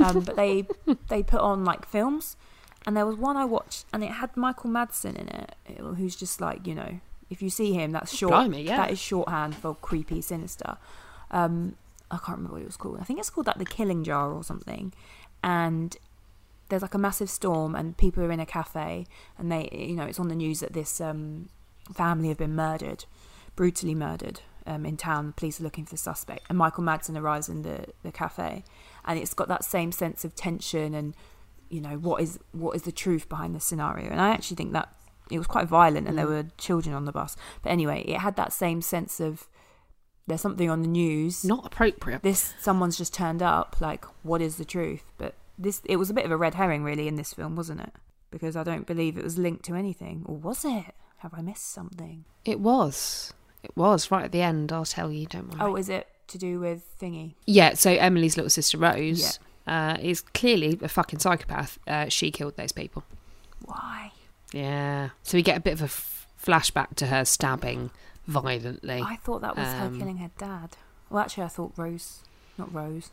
Um, 0.00 0.20
but 0.20 0.34
they 0.34 0.66
they 1.08 1.22
put 1.22 1.40
on 1.40 1.64
like 1.64 1.86
films, 1.86 2.36
and 2.84 2.96
there 2.96 3.06
was 3.06 3.16
one 3.16 3.36
I 3.36 3.44
watched, 3.44 3.86
and 3.92 4.02
it 4.02 4.10
had 4.10 4.36
Michael 4.36 4.68
Madsen 4.68 5.16
in 5.16 5.28
it, 5.28 5.54
who's 5.78 6.16
just 6.16 6.40
like 6.40 6.66
you 6.66 6.74
know, 6.74 6.98
if 7.30 7.42
you 7.42 7.50
see 7.50 7.72
him, 7.72 7.92
that's 7.92 8.14
short. 8.14 8.32
Blimey, 8.32 8.62
yeah. 8.62 8.76
That 8.76 8.90
is 8.90 8.98
shorthand 8.98 9.54
for 9.54 9.74
creepy, 9.74 10.20
sinister. 10.20 10.76
Um, 11.30 11.76
I 12.10 12.16
can't 12.18 12.38
remember 12.38 12.54
what 12.54 12.62
it 12.62 12.66
was 12.66 12.76
called. 12.76 12.98
I 13.00 13.04
think 13.04 13.18
it's 13.18 13.30
called 13.30 13.46
like 13.46 13.58
the 13.58 13.64
Killing 13.64 14.04
Jar 14.04 14.32
or 14.32 14.44
something. 14.44 14.92
And 15.42 15.96
there's 16.68 16.82
like 16.82 16.94
a 16.94 16.98
massive 16.98 17.30
storm, 17.30 17.74
and 17.74 17.96
people 17.96 18.22
are 18.24 18.32
in 18.32 18.40
a 18.40 18.46
cafe, 18.46 19.06
and 19.38 19.50
they, 19.50 19.68
you 19.72 19.94
know, 19.94 20.04
it's 20.04 20.20
on 20.20 20.28
the 20.28 20.34
news 20.34 20.60
that 20.60 20.72
this 20.72 21.00
um, 21.00 21.48
family 21.94 22.28
have 22.28 22.38
been 22.38 22.54
murdered, 22.54 23.04
brutally 23.56 23.94
murdered. 23.94 24.40
Um, 24.66 24.86
in 24.86 24.96
town, 24.96 25.26
the 25.26 25.32
police 25.34 25.60
are 25.60 25.62
looking 25.62 25.84
for 25.84 25.90
the 25.90 25.98
suspect, 25.98 26.46
and 26.48 26.56
Michael 26.56 26.82
Madsen 26.82 27.20
arrives 27.20 27.50
in 27.50 27.62
the, 27.62 27.86
the 28.02 28.10
cafe, 28.10 28.64
and 29.04 29.18
it's 29.18 29.34
got 29.34 29.48
that 29.48 29.62
same 29.62 29.92
sense 29.92 30.24
of 30.24 30.34
tension 30.34 30.94
and 30.94 31.14
you 31.68 31.80
know 31.80 31.98
what 31.98 32.22
is 32.22 32.38
what 32.52 32.76
is 32.76 32.82
the 32.82 32.92
truth 32.92 33.28
behind 33.28 33.54
the 33.54 33.60
scenario. 33.60 34.08
And 34.10 34.20
I 34.20 34.30
actually 34.30 34.56
think 34.56 34.72
that 34.72 34.94
it 35.30 35.38
was 35.38 35.46
quite 35.46 35.68
violent, 35.68 36.08
and 36.08 36.18
there 36.18 36.26
were 36.26 36.46
children 36.58 36.94
on 36.94 37.04
the 37.04 37.12
bus. 37.12 37.36
But 37.62 37.70
anyway, 37.70 38.02
it 38.06 38.18
had 38.18 38.36
that 38.36 38.52
same 38.52 38.82
sense 38.82 39.20
of 39.20 39.48
there's 40.26 40.40
something 40.40 40.70
on 40.70 40.82
the 40.82 40.88
news. 40.88 41.44
Not 41.44 41.66
appropriate. 41.66 42.22
This 42.22 42.54
someone's 42.60 42.96
just 42.96 43.14
turned 43.14 43.42
up. 43.42 43.76
Like, 43.80 44.04
what 44.22 44.40
is 44.40 44.56
the 44.56 44.64
truth? 44.64 45.04
But 45.18 45.34
this 45.58 45.82
it 45.84 45.96
was 45.96 46.10
a 46.10 46.14
bit 46.14 46.24
of 46.24 46.30
a 46.30 46.36
red 46.36 46.54
herring, 46.54 46.84
really, 46.84 47.08
in 47.08 47.16
this 47.16 47.32
film, 47.32 47.56
wasn't 47.56 47.80
it? 47.80 47.92
Because 48.30 48.56
I 48.56 48.64
don't 48.64 48.86
believe 48.86 49.16
it 49.16 49.24
was 49.24 49.38
linked 49.38 49.64
to 49.66 49.74
anything, 49.74 50.22
or 50.26 50.36
was 50.36 50.64
it? 50.64 50.94
Have 51.18 51.32
I 51.34 51.40
missed 51.40 51.72
something? 51.72 52.24
It 52.44 52.60
was. 52.60 53.32
It 53.62 53.74
was 53.76 54.10
right 54.10 54.24
at 54.24 54.32
the 54.32 54.42
end. 54.42 54.72
I'll 54.72 54.84
tell 54.84 55.10
you. 55.10 55.26
Don't 55.26 55.48
worry. 55.48 55.60
Oh, 55.60 55.76
is 55.76 55.88
it 55.88 56.06
to 56.28 56.38
do 56.38 56.60
with 56.60 56.84
thingy? 57.00 57.34
Yeah, 57.46 57.74
so 57.74 57.90
Emily's 57.90 58.36
little 58.36 58.50
sister 58.50 58.76
Rose 58.76 59.38
uh, 59.66 59.96
is 60.00 60.20
clearly 60.20 60.78
a 60.82 60.88
fucking 60.88 61.20
psychopath. 61.20 61.78
Uh, 61.86 62.08
she 62.08 62.30
killed 62.30 62.56
those 62.56 62.72
people. 62.72 63.04
Why? 63.64 64.12
Yeah. 64.54 65.10
So 65.22 65.36
we 65.36 65.42
get 65.42 65.56
a 65.56 65.60
bit 65.60 65.72
of 65.74 65.80
a 65.82 65.84
f- 65.84 66.26
flashback 66.42 66.94
to 66.96 67.06
her 67.06 67.24
stabbing 67.24 67.90
violently. 68.26 69.02
I 69.02 69.16
thought 69.16 69.42
that 69.42 69.56
was 69.56 69.66
her 69.66 69.86
Um, 69.86 69.98
killing 69.98 70.18
her 70.18 70.30
dad. 70.38 70.76
Well, 71.10 71.22
actually, 71.22 71.44
I 71.44 71.48
thought 71.48 71.72
Rose, 71.76 72.20
not 72.56 72.72
Rose, 72.72 73.10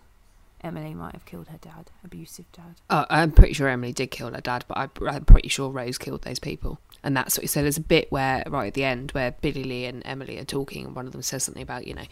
Emily 0.64 0.94
might 0.94 1.14
have 1.14 1.26
killed 1.26 1.48
her 1.48 1.58
dad, 1.58 1.90
abusive 2.04 2.46
dad. 2.52 2.76
Oh, 2.90 3.06
I'm 3.10 3.32
pretty 3.32 3.54
sure 3.54 3.68
Emily 3.68 3.94
did 3.94 4.12
kill 4.12 4.32
her 4.32 4.42
dad, 4.42 4.64
but 4.68 4.78
I, 4.78 4.90
I'm 5.08 5.26
pretty 5.26 5.50
sure 5.50 5.70
Rose 5.72 5.98
killed 5.98 6.22
those 6.22 6.40
people. 6.40 6.80
And 7.04 7.18
that's 7.18 7.36
what 7.36 7.42
you 7.44 7.48
so 7.48 7.64
there's 7.64 7.78
a 7.78 7.82
bit 7.82 8.12
where 8.12 8.44
right 8.48 8.68
at 8.68 8.76
the 8.76 8.84
end 8.84 9.10
where 9.12 9.32
Billy 9.32 9.64
Lee 9.64 9.86
and 9.86 10.04
Emily 10.06 10.38
are 10.38 10.46
talking, 10.46 10.86
and 10.86 10.96
one 10.96 11.08
of 11.08 11.14
them 11.14 11.24
says 11.24 11.44
something 11.44 11.64
about 11.64 11.88
you 11.88 11.96
know 11.96 12.04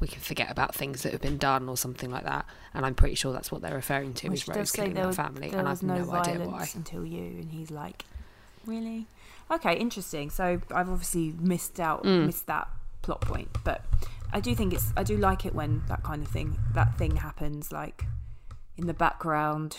we 0.00 0.08
can 0.08 0.20
forget 0.20 0.50
about 0.50 0.74
things 0.74 1.02
that 1.04 1.12
have 1.12 1.20
been 1.20 1.38
done 1.38 1.68
or 1.68 1.76
something 1.76 2.10
like 2.10 2.24
that. 2.24 2.44
And 2.74 2.84
I'm 2.84 2.96
pretty 2.96 3.14
sure 3.14 3.32
that's 3.32 3.52
what 3.52 3.62
they're 3.62 3.76
referring 3.76 4.12
to 4.14 4.28
Which 4.30 4.42
is 4.42 4.48
Rose 4.48 4.72
killing 4.72 4.96
her 4.96 5.12
family, 5.12 5.50
and 5.50 5.68
I've 5.68 5.84
no, 5.84 6.02
no, 6.02 6.12
idea 6.12 6.48
why. 6.48 6.66
until 6.74 7.06
you. 7.06 7.22
And 7.22 7.52
he's 7.52 7.70
like, 7.70 8.04
really? 8.66 9.06
Okay, 9.50 9.76
interesting. 9.76 10.30
So 10.30 10.60
I've 10.74 10.88
obviously 10.88 11.34
missed 11.38 11.78
out, 11.80 12.04
Mm. 12.04 12.26
missed 12.26 12.46
that 12.46 12.68
plot 13.02 13.20
point, 13.20 13.48
but 13.64 13.84
I 14.32 14.40
do 14.40 14.54
think 14.54 14.72
it's, 14.72 14.92
I 14.96 15.02
do 15.02 15.16
like 15.16 15.44
it 15.46 15.54
when 15.54 15.82
that 15.88 16.02
kind 16.02 16.22
of 16.22 16.28
thing, 16.28 16.58
that 16.74 16.96
thing 16.98 17.16
happens, 17.16 17.70
like 17.72 18.04
in 18.76 18.86
the 18.86 18.94
background. 18.94 19.78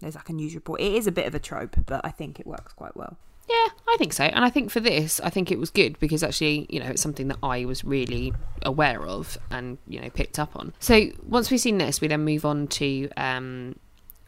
There's 0.00 0.14
like 0.14 0.28
a 0.28 0.32
news 0.32 0.54
report. 0.54 0.80
It 0.80 0.94
is 0.94 1.06
a 1.06 1.12
bit 1.12 1.26
of 1.26 1.34
a 1.34 1.38
trope, 1.38 1.76
but 1.86 2.00
I 2.04 2.10
think 2.10 2.40
it 2.40 2.46
works 2.46 2.72
quite 2.72 2.96
well. 2.96 3.16
Yeah, 3.48 3.66
I 3.88 3.96
think 3.98 4.12
so. 4.12 4.24
And 4.24 4.44
I 4.44 4.50
think 4.50 4.70
for 4.70 4.80
this, 4.80 5.20
I 5.20 5.28
think 5.30 5.50
it 5.50 5.58
was 5.58 5.68
good 5.70 5.98
because 5.98 6.22
actually, 6.22 6.66
you 6.70 6.80
know, 6.80 6.86
it's 6.86 7.02
something 7.02 7.28
that 7.28 7.38
I 7.42 7.64
was 7.64 7.84
really 7.84 8.32
aware 8.62 9.04
of 9.06 9.36
and, 9.50 9.78
you 9.88 10.00
know, 10.00 10.08
picked 10.10 10.38
up 10.38 10.56
on. 10.56 10.72
So 10.78 11.08
once 11.26 11.50
we've 11.50 11.60
seen 11.60 11.78
this, 11.78 12.00
we 12.00 12.08
then 12.08 12.24
move 12.24 12.44
on 12.44 12.66
to 12.68 13.10
um, 13.16 13.76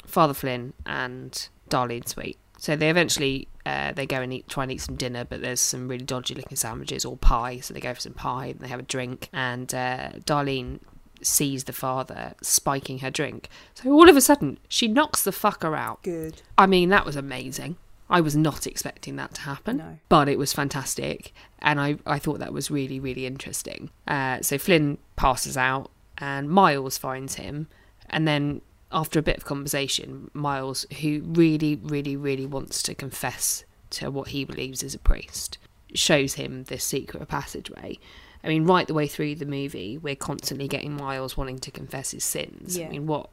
Father 0.05 0.35
Flynn 0.35 0.75
and 0.85 1.49
Darlene 1.71 2.07
Sweet. 2.09 2.37
So 2.59 2.77
they 2.77 2.91
eventually 2.91 3.49
uh, 3.67 3.93
they 3.93 4.07
go 4.07 4.21
and 4.21 4.33
eat, 4.33 4.49
try 4.49 4.65
and 4.65 4.73
eat 4.73 4.81
some 4.81 4.97
dinner, 4.97 5.25
but 5.25 5.41
there's 5.41 5.61
some 5.61 5.89
really 5.89 6.05
dodgy 6.05 6.35
looking 6.35 6.57
sandwiches 6.57 7.05
or 7.05 7.17
pie. 7.17 7.61
So 7.61 7.73
they 7.75 7.81
go 7.81 7.95
for 7.95 8.01
some 8.01 8.15
pie 8.15 8.47
and 8.47 8.61
they 8.61 8.69
have 8.69 8.81
a 8.81 8.85
drink. 8.85 9.29
And 9.33 9.73
uh, 9.75 10.11
Darlene 10.25 10.81
sees 11.23 11.65
the 11.65 11.73
father 11.73 12.35
spiking 12.43 12.99
her 12.99 13.11
drink. 13.11 13.49
So 13.75 13.91
all 13.93 14.09
of 14.09 14.17
a 14.17 14.21
sudden, 14.21 14.59
she 14.69 14.89
knocks 14.89 15.23
the 15.23 15.31
fucker 15.31 15.77
out. 15.77 16.03
Good. 16.03 16.43
I 16.59 16.67
mean, 16.67 16.91
that 16.91 17.07
was 17.07 17.17
amazing. 17.17 17.77
I 18.11 18.21
was 18.21 18.37
not 18.37 18.67
expecting 18.67 19.17
that 19.17 19.33
to 19.35 19.41
happen, 19.41 19.79
No. 19.79 19.99
but 20.11 20.29
it 20.29 20.39
was 20.39 20.53
fantastic, 20.53 21.33
and 21.61 21.81
I, 21.81 21.97
I 22.05 22.19
thought 22.19 22.39
that 22.39 22.53
was 22.53 22.71
really 22.71 23.01
really 23.01 23.25
interesting. 23.25 23.89
Uh, 24.07 24.43
so 24.43 24.59
Flynn 24.59 24.99
passes 25.17 25.57
out, 25.57 25.91
and 26.19 26.51
Miles 26.51 26.99
finds 26.99 27.37
him, 27.37 27.67
and 28.11 28.29
then 28.29 28.61
after 28.93 29.19
a 29.19 29.23
bit 29.23 29.39
of 29.39 29.45
conversation, 29.45 30.31
Miles, 30.35 30.87
who 31.01 31.23
really 31.25 31.77
really 31.77 32.17
really 32.17 32.47
wants 32.47 32.83
to 32.85 32.95
confess 32.95 33.65
to 33.91 34.11
what 34.11 34.29
he 34.29 34.45
believes 34.45 34.83
is 34.83 34.95
a 34.95 34.99
priest, 34.99 35.59
shows 35.95 36.35
him 36.35 36.65
this 36.65 36.85
secret 36.85 37.27
passageway. 37.29 37.99
I 38.45 38.49
mean, 38.49 38.67
right 38.67 38.87
the 38.87 38.93
way 38.93 39.07
through 39.07 39.37
the 39.37 39.47
movie, 39.47 39.97
we're 39.97 40.15
constantly 40.15 40.69
getting 40.69 40.95
Miles 40.95 41.35
wanting 41.35 41.59
to 41.61 41.71
confess 41.71 42.11
his 42.11 42.25
sins. 42.25 42.77
Yeah. 42.77 42.87
I 42.87 42.91
mean, 42.91 43.07
what? 43.07 43.31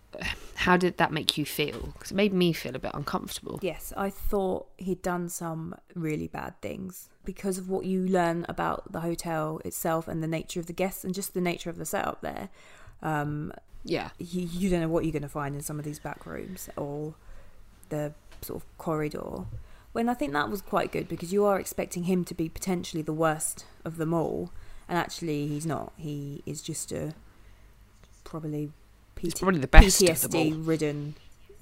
How 0.55 0.77
did 0.77 0.97
that 0.97 1.11
make 1.11 1.37
you 1.37 1.43
feel? 1.43 1.89
Because 1.93 2.11
it 2.11 2.15
made 2.15 2.31
me 2.31 2.53
feel 2.53 2.75
a 2.75 2.79
bit 2.79 2.91
uncomfortable. 2.93 3.59
Yes, 3.61 3.91
I 3.97 4.09
thought 4.09 4.67
he'd 4.77 5.01
done 5.01 5.27
some 5.27 5.75
really 5.95 6.27
bad 6.27 6.59
things 6.61 7.09
because 7.25 7.57
of 7.57 7.69
what 7.69 7.85
you 7.85 8.07
learn 8.07 8.45
about 8.47 8.93
the 8.93 9.01
hotel 9.01 9.59
itself 9.65 10.07
and 10.07 10.23
the 10.23 10.27
nature 10.27 10.61
of 10.61 10.67
the 10.67 10.73
guests 10.73 11.03
and 11.03 11.13
just 11.13 11.33
the 11.33 11.41
nature 11.41 11.69
of 11.69 11.77
the 11.77 11.85
setup 11.85 12.21
there. 12.21 12.49
Um, 13.01 13.51
Yeah. 13.83 14.09
you, 14.19 14.47
you 14.51 14.69
don't 14.69 14.81
know 14.81 14.87
what 14.89 15.03
you're 15.05 15.11
going 15.11 15.21
to 15.23 15.29
find 15.29 15.55
in 15.55 15.61
some 15.61 15.79
of 15.79 15.85
these 15.85 15.99
back 15.99 16.25
rooms 16.25 16.69
or 16.77 17.15
the 17.89 18.13
sort 18.41 18.61
of 18.63 18.77
corridor. 18.77 19.45
When 19.93 20.07
I 20.07 20.13
think 20.13 20.33
that 20.33 20.49
was 20.49 20.61
quite 20.61 20.91
good 20.91 21.07
because 21.09 21.33
you 21.33 21.43
are 21.45 21.59
expecting 21.59 22.03
him 22.05 22.23
to 22.25 22.33
be 22.33 22.47
potentially 22.47 23.01
the 23.03 23.13
worst 23.13 23.65
of 23.83 23.97
them 23.97 24.13
all, 24.13 24.51
and 24.87 24.97
actually 24.97 25.47
he's 25.47 25.65
not. 25.65 25.91
He 25.97 26.41
is 26.45 26.61
just 26.61 26.91
a 26.91 27.13
probably 28.23 28.71
PT, 29.15 29.39
probably 29.39 29.59
the 29.59 29.67
best 29.67 30.01
of 30.01 30.31
them 30.31 30.39
all. 30.39 30.45
PTSD 30.45 30.67
ridden 30.67 31.15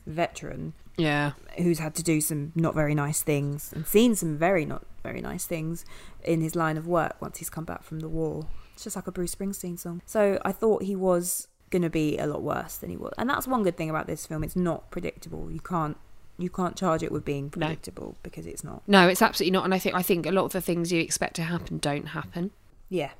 veteran 0.05 0.73
Yeah. 0.97 1.33
who's 1.57 1.79
had 1.79 1.93
to 1.95 2.03
do 2.03 2.21
some 2.21 2.51
not 2.55 2.73
very 2.73 2.95
nice 2.95 3.21
things 3.21 3.71
and 3.73 3.85
seen 3.85 4.15
some 4.15 4.37
very 4.37 4.65
not 4.65 4.85
very 5.03 5.21
nice 5.21 5.45
things 5.45 5.85
in 6.23 6.41
his 6.41 6.55
line 6.55 6.77
of 6.77 6.87
work 6.87 7.15
once 7.21 7.37
he's 7.37 7.49
come 7.49 7.65
back 7.65 7.83
from 7.83 7.99
the 7.99 8.09
war. 8.09 8.47
It's 8.73 8.83
just 8.85 8.95
like 8.95 9.07
a 9.07 9.11
Bruce 9.11 9.35
Springsteen 9.35 9.77
song. 9.77 10.01
So 10.05 10.39
I 10.45 10.51
thought 10.51 10.83
he 10.83 10.95
was 10.95 11.47
going 11.69 11.81
to 11.81 11.89
be 11.89 12.17
a 12.17 12.25
lot 12.25 12.41
worse 12.41 12.77
than 12.77 12.89
he 12.89 12.97
was. 12.97 13.13
And 13.17 13.29
that's 13.29 13.47
one 13.47 13.63
good 13.63 13.77
thing 13.77 13.89
about 13.89 14.07
this 14.07 14.25
film. 14.25 14.43
It's 14.43 14.55
not 14.55 14.89
predictable. 14.91 15.51
You 15.51 15.59
can't 15.59 15.97
you 16.37 16.49
can't 16.49 16.75
charge 16.75 17.03
it 17.03 17.11
with 17.11 17.25
being 17.25 17.49
predictable 17.49 18.15
because 18.23 18.45
it's 18.45 18.63
not. 18.63 18.81
No, 18.87 19.07
it's 19.07 19.21
absolutely 19.21 19.51
not. 19.51 19.65
And 19.65 19.73
I 19.73 19.79
think 19.79 19.95
I 19.95 20.01
think 20.01 20.25
a 20.25 20.31
lot 20.31 20.45
of 20.45 20.51
the 20.53 20.61
things 20.61 20.91
you 20.91 21.01
expect 21.01 21.35
to 21.35 21.43
happen 21.43 21.77
don't 21.77 22.07
happen. 22.07 22.51
Yeah. 22.87 23.11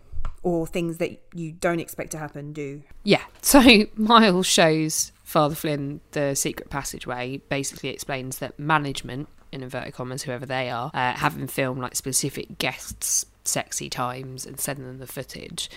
Or 0.42 0.66
things 0.66 0.98
that 0.98 1.22
you 1.34 1.52
don't 1.52 1.82
expect 1.82 2.12
to 2.12 2.18
happen 2.18 2.54
do. 2.54 2.82
Yeah. 3.04 3.24
So 3.42 3.62
Miles 3.96 4.46
shows 4.46 5.12
Father 5.24 5.56
Flynn 5.56 6.02
the 6.12 6.36
secret 6.36 6.70
passageway. 6.70 7.42
Basically 7.50 7.90
explains 7.90 8.40
that 8.40 8.58
management, 8.58 9.28
in 9.52 9.64
inverted 9.64 9.94
commas, 9.94 10.24
whoever 10.24 10.46
they 10.46 10.70
are, 10.70 10.92
uh, 10.94 11.14
have 11.14 11.36
him 11.36 11.48
film 11.48 11.80
like 11.80 11.96
specific 11.96 12.58
guests' 12.58 13.26
sexy 13.44 13.90
times 13.90 14.46
and 14.46 14.60
send 14.60 14.80
them 14.80 15.00
the 15.00 15.08
footage. 15.08 15.70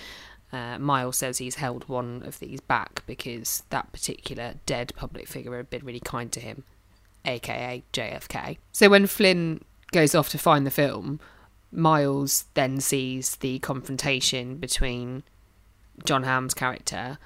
Uh, 0.52 0.78
Miles 0.78 1.16
says 1.16 1.38
he's 1.38 1.54
held 1.54 1.88
one 1.88 2.22
of 2.26 2.38
these 2.38 2.60
back 2.60 3.02
because 3.06 3.62
that 3.70 3.90
particular 3.90 4.54
dead 4.66 4.92
public 4.96 5.26
figure 5.26 5.56
had 5.56 5.70
been 5.70 5.84
really 5.84 6.00
kind 6.00 6.30
to 6.32 6.40
him, 6.40 6.64
aka 7.24 7.82
JFK. 7.92 8.58
So 8.70 8.90
when 8.90 9.06
Flynn 9.06 9.62
goes 9.92 10.14
off 10.14 10.28
to 10.30 10.38
find 10.38 10.66
the 10.66 10.70
film, 10.70 11.20
Miles 11.70 12.44
then 12.52 12.80
sees 12.80 13.36
the 13.36 13.58
confrontation 13.60 14.56
between 14.56 15.22
Jon 16.04 16.24
Hamm's 16.24 16.52
character, 16.52 17.16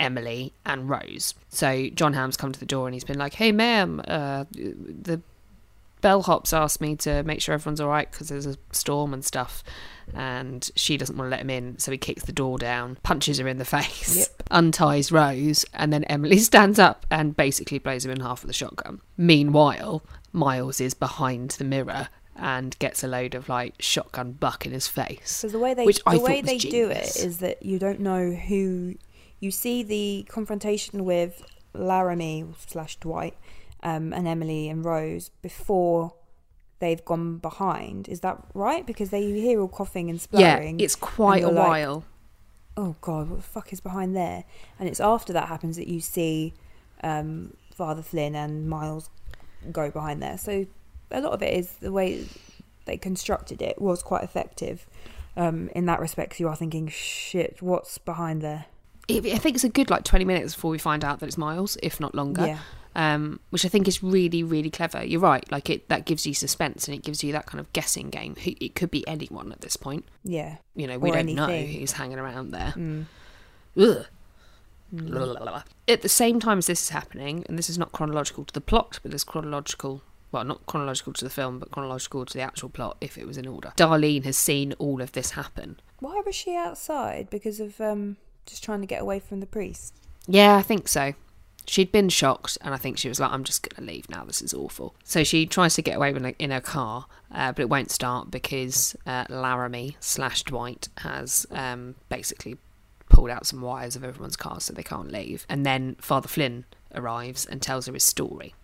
Emily, 0.00 0.52
and 0.66 0.88
Rose. 0.88 1.34
So 1.48 1.88
Jon 1.90 2.14
Hamm's 2.14 2.36
come 2.36 2.52
to 2.52 2.60
the 2.60 2.66
door 2.66 2.88
and 2.88 2.94
he's 2.94 3.04
been 3.04 3.18
like, 3.18 3.34
"Hey, 3.34 3.52
ma'am, 3.52 4.02
uh, 4.08 4.44
the 4.50 5.20
bellhops 6.02 6.52
asked 6.56 6.80
me 6.80 6.96
to 6.96 7.22
make 7.24 7.40
sure 7.40 7.54
everyone's 7.54 7.80
all 7.80 7.88
right 7.88 8.10
because 8.10 8.28
there's 8.28 8.46
a 8.46 8.56
storm 8.72 9.12
and 9.14 9.24
stuff." 9.24 9.62
And 10.14 10.70
she 10.74 10.96
doesn't 10.96 11.16
want 11.18 11.26
to 11.26 11.30
let 11.30 11.40
him 11.40 11.50
in, 11.50 11.78
so 11.78 11.92
he 11.92 11.98
kicks 11.98 12.24
the 12.24 12.32
door 12.32 12.56
down, 12.56 12.96
punches 13.02 13.38
her 13.38 13.46
in 13.46 13.58
the 13.58 13.64
face, 13.76 14.16
Yep. 14.16 14.42
unties 14.50 15.12
Rose, 15.12 15.66
and 15.74 15.92
then 15.92 16.04
Emily 16.04 16.38
stands 16.50 16.78
up 16.78 17.04
and 17.10 17.36
basically 17.36 17.78
blows 17.78 18.04
him 18.06 18.10
in 18.12 18.20
half 18.20 18.40
with 18.42 18.50
a 18.50 18.54
shotgun. 18.54 19.00
Meanwhile, 19.18 20.02
Miles 20.32 20.80
is 20.80 20.94
behind 20.94 21.50
the 21.52 21.64
mirror 21.64 22.08
and 22.36 22.78
gets 22.78 23.04
a 23.04 23.08
load 23.08 23.34
of 23.34 23.48
like 23.50 23.74
shotgun 23.80 24.32
buck 24.32 24.64
in 24.64 24.72
his 24.72 24.86
face. 24.88 25.30
So 25.30 25.48
the 25.48 25.58
way 25.58 25.74
they 25.74 25.84
which 25.84 26.00
I 26.06 26.14
the 26.14 26.18
thought 26.20 26.28
way 26.28 26.40
they 26.40 26.56
do 26.56 26.88
it 26.88 26.94
genius. 26.94 27.16
is 27.16 27.38
that 27.38 27.62
you 27.62 27.78
don't 27.78 28.00
know 28.00 28.30
who 28.30 28.94
you 29.40 29.50
see 29.50 29.82
the 29.82 30.24
confrontation 30.30 31.04
with 31.04 31.44
Laramie 31.74 32.46
slash 32.66 32.96
Dwight 32.96 33.36
um, 33.82 34.12
and 34.12 34.26
Emily 34.26 34.68
and 34.68 34.84
Rose 34.84 35.30
before 35.42 36.14
they've 36.80 37.04
gone 37.04 37.38
behind. 37.38 38.08
Is 38.08 38.20
that 38.20 38.38
right? 38.54 38.86
Because 38.86 39.10
they 39.10 39.22
you 39.22 39.34
hear 39.34 39.60
all 39.60 39.68
coughing 39.68 40.08
and 40.10 40.20
spluttering. 40.20 40.78
yeah, 40.78 40.84
it's 40.84 40.96
quite 40.96 41.42
a 41.44 41.48
like, 41.50 41.68
while. 41.68 42.04
oh 42.76 42.96
god, 43.00 43.28
what 43.30 43.36
the 43.38 43.42
fuck 43.42 43.72
is 43.72 43.80
behind 43.80 44.14
there? 44.14 44.44
And 44.78 44.88
it's 44.88 45.00
after 45.00 45.32
that 45.32 45.48
happens 45.48 45.76
that 45.76 45.88
you 45.88 46.00
see 46.00 46.54
um, 47.02 47.54
Father 47.72 48.02
Flynn 48.02 48.34
and 48.34 48.68
Miles 48.68 49.10
go 49.72 49.90
behind 49.90 50.22
there. 50.22 50.38
So 50.38 50.66
a 51.10 51.20
lot 51.20 51.32
of 51.32 51.42
it 51.42 51.54
is 51.54 51.72
the 51.80 51.90
way 51.92 52.26
they 52.84 52.96
constructed 52.96 53.60
it 53.62 53.80
was 53.80 54.02
quite 54.02 54.22
effective. 54.24 54.86
Um, 55.36 55.68
in 55.74 55.86
that 55.86 56.00
respect, 56.00 56.32
'cause 56.32 56.40
you 56.40 56.48
are 56.48 56.56
thinking, 56.56 56.88
shit, 56.88 57.62
what's 57.62 57.96
behind 57.98 58.42
there? 58.42 58.66
I 59.08 59.20
think 59.20 59.54
it's 59.54 59.62
a 59.62 59.68
good 59.68 59.88
like 59.88 60.02
20 60.02 60.24
minutes 60.24 60.54
before 60.54 60.70
we 60.72 60.78
find 60.78 61.04
out 61.04 61.20
that 61.20 61.26
it's 61.26 61.38
Miles, 61.38 61.76
if 61.80 62.00
not 62.00 62.12
longer. 62.14 62.44
Yeah. 62.44 62.58
Um, 62.98 63.38
which 63.50 63.64
I 63.64 63.68
think 63.68 63.86
is 63.86 64.02
really, 64.02 64.42
really 64.42 64.70
clever. 64.70 65.04
You're 65.04 65.20
right. 65.20 65.48
Like 65.52 65.70
it, 65.70 65.88
that 65.88 66.04
gives 66.04 66.26
you 66.26 66.34
suspense 66.34 66.88
and 66.88 66.96
it 66.96 67.04
gives 67.04 67.22
you 67.22 67.30
that 67.30 67.46
kind 67.46 67.60
of 67.60 67.72
guessing 67.72 68.10
game. 68.10 68.34
It 68.44 68.74
could 68.74 68.90
be 68.90 69.06
anyone 69.06 69.52
at 69.52 69.60
this 69.60 69.76
point. 69.76 70.04
Yeah. 70.24 70.56
You 70.74 70.88
know, 70.88 70.98
we 70.98 71.10
Or 71.10 71.14
don't 71.14 71.32
know 71.32 71.46
who's 71.46 71.92
hanging 71.92 72.18
around 72.18 72.50
there. 72.50 72.74
Mm. 72.76 73.04
Ugh. 73.78 74.04
At 75.86 76.02
the 76.02 76.08
same 76.08 76.40
time 76.40 76.58
as 76.58 76.66
this 76.66 76.82
is 76.82 76.88
happening, 76.88 77.44
and 77.48 77.56
this 77.56 77.70
is 77.70 77.78
not 77.78 77.92
chronological 77.92 78.44
to 78.46 78.52
the 78.52 78.60
plot, 78.60 78.98
but 79.04 79.14
it's 79.14 79.22
chronological. 79.22 80.02
Well, 80.32 80.44
not 80.44 80.66
chronological 80.66 81.12
to 81.12 81.24
the 81.24 81.30
film, 81.30 81.60
but 81.60 81.70
chronological 81.70 82.26
to 82.26 82.34
the 82.34 82.42
actual 82.42 82.68
plot 82.68 82.96
if 83.00 83.16
it 83.16 83.28
was 83.28 83.38
in 83.38 83.46
order. 83.46 83.72
Darlene 83.76 84.24
has 84.24 84.36
seen 84.36 84.72
all 84.80 85.00
of 85.00 85.12
this 85.12 85.32
happen. 85.32 85.78
Why 86.00 86.20
was 86.26 86.34
she 86.34 86.56
outside? 86.56 87.30
Because 87.30 87.60
of 87.60 87.80
um, 87.80 88.16
just 88.44 88.64
trying 88.64 88.80
to 88.80 88.88
get 88.88 89.02
away 89.02 89.20
from 89.20 89.38
the 89.38 89.46
priest. 89.46 89.94
Yeah, 90.26 90.56
I 90.56 90.62
think 90.62 90.88
so. 90.88 91.14
She'd 91.68 91.92
been 91.92 92.08
shocked, 92.08 92.56
and 92.62 92.72
I 92.72 92.78
think 92.78 92.96
she 92.96 93.08
was 93.08 93.20
like, 93.20 93.30
"I'm 93.30 93.44
just 93.44 93.62
going 93.62 93.86
to 93.86 93.92
leave 93.92 94.08
now. 94.08 94.24
This 94.24 94.40
is 94.40 94.54
awful." 94.54 94.94
So 95.04 95.22
she 95.22 95.44
tries 95.44 95.74
to 95.74 95.82
get 95.82 95.96
away 95.96 96.14
in, 96.38 96.50
her 96.50 96.60
car, 96.60 97.06
uh, 97.30 97.52
but 97.52 97.60
it 97.60 97.68
won't 97.68 97.90
start 97.90 98.30
because 98.30 98.96
uh, 99.06 99.26
Laramie 99.28 99.96
slash 100.00 100.42
Dwight 100.44 100.88
has 100.98 101.46
um, 101.50 101.94
basically 102.08 102.56
pulled 103.10 103.30
out 103.30 103.46
some 103.46 103.60
wires 103.60 103.96
of 103.96 104.04
everyone's 104.04 104.36
cars, 104.36 104.64
so 104.64 104.72
they 104.72 104.82
can't 104.82 105.12
leave. 105.12 105.44
And 105.48 105.66
then 105.66 105.96
Father 106.00 106.28
Flynn 106.28 106.64
arrives 106.94 107.44
and 107.44 107.60
tells 107.60 107.86
her 107.86 107.92
his 107.92 108.04
story. 108.04 108.54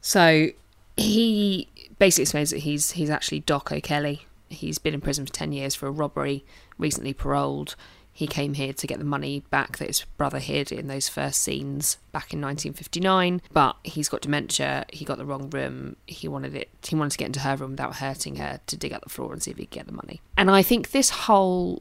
So 0.00 0.48
he 0.96 1.68
basically 1.98 2.22
explains 2.22 2.50
that 2.50 2.60
he's 2.60 2.92
he's 2.92 3.10
actually 3.10 3.40
Dock 3.40 3.70
O'Kelly. 3.70 4.26
He's 4.48 4.78
been 4.78 4.94
in 4.94 5.02
prison 5.02 5.26
for 5.26 5.32
ten 5.32 5.52
years 5.52 5.74
for 5.74 5.86
a 5.86 5.90
robbery, 5.90 6.44
recently 6.78 7.12
paroled. 7.12 7.76
He 8.18 8.26
came 8.26 8.54
here 8.54 8.72
to 8.72 8.86
get 8.88 8.98
the 8.98 9.04
money 9.04 9.44
back 9.48 9.78
that 9.78 9.86
his 9.86 10.04
brother 10.16 10.40
hid 10.40 10.72
in 10.72 10.88
those 10.88 11.08
first 11.08 11.40
scenes 11.40 11.98
back 12.10 12.34
in 12.34 12.40
1959. 12.40 13.40
But 13.52 13.76
he's 13.84 14.08
got 14.08 14.22
dementia. 14.22 14.86
He 14.92 15.04
got 15.04 15.18
the 15.18 15.24
wrong 15.24 15.48
room. 15.50 15.94
He 16.08 16.26
wanted 16.26 16.56
it. 16.56 16.68
He 16.82 16.96
wanted 16.96 17.12
to 17.12 17.18
get 17.18 17.26
into 17.26 17.38
her 17.38 17.54
room 17.54 17.70
without 17.70 17.94
hurting 17.94 18.34
her 18.34 18.58
to 18.66 18.76
dig 18.76 18.92
up 18.92 19.04
the 19.04 19.08
floor 19.08 19.32
and 19.32 19.40
see 19.40 19.52
if 19.52 19.56
he 19.56 19.66
could 19.66 19.70
get 19.70 19.86
the 19.86 19.92
money. 19.92 20.20
And 20.36 20.50
I 20.50 20.62
think 20.62 20.90
this 20.90 21.10
whole 21.10 21.80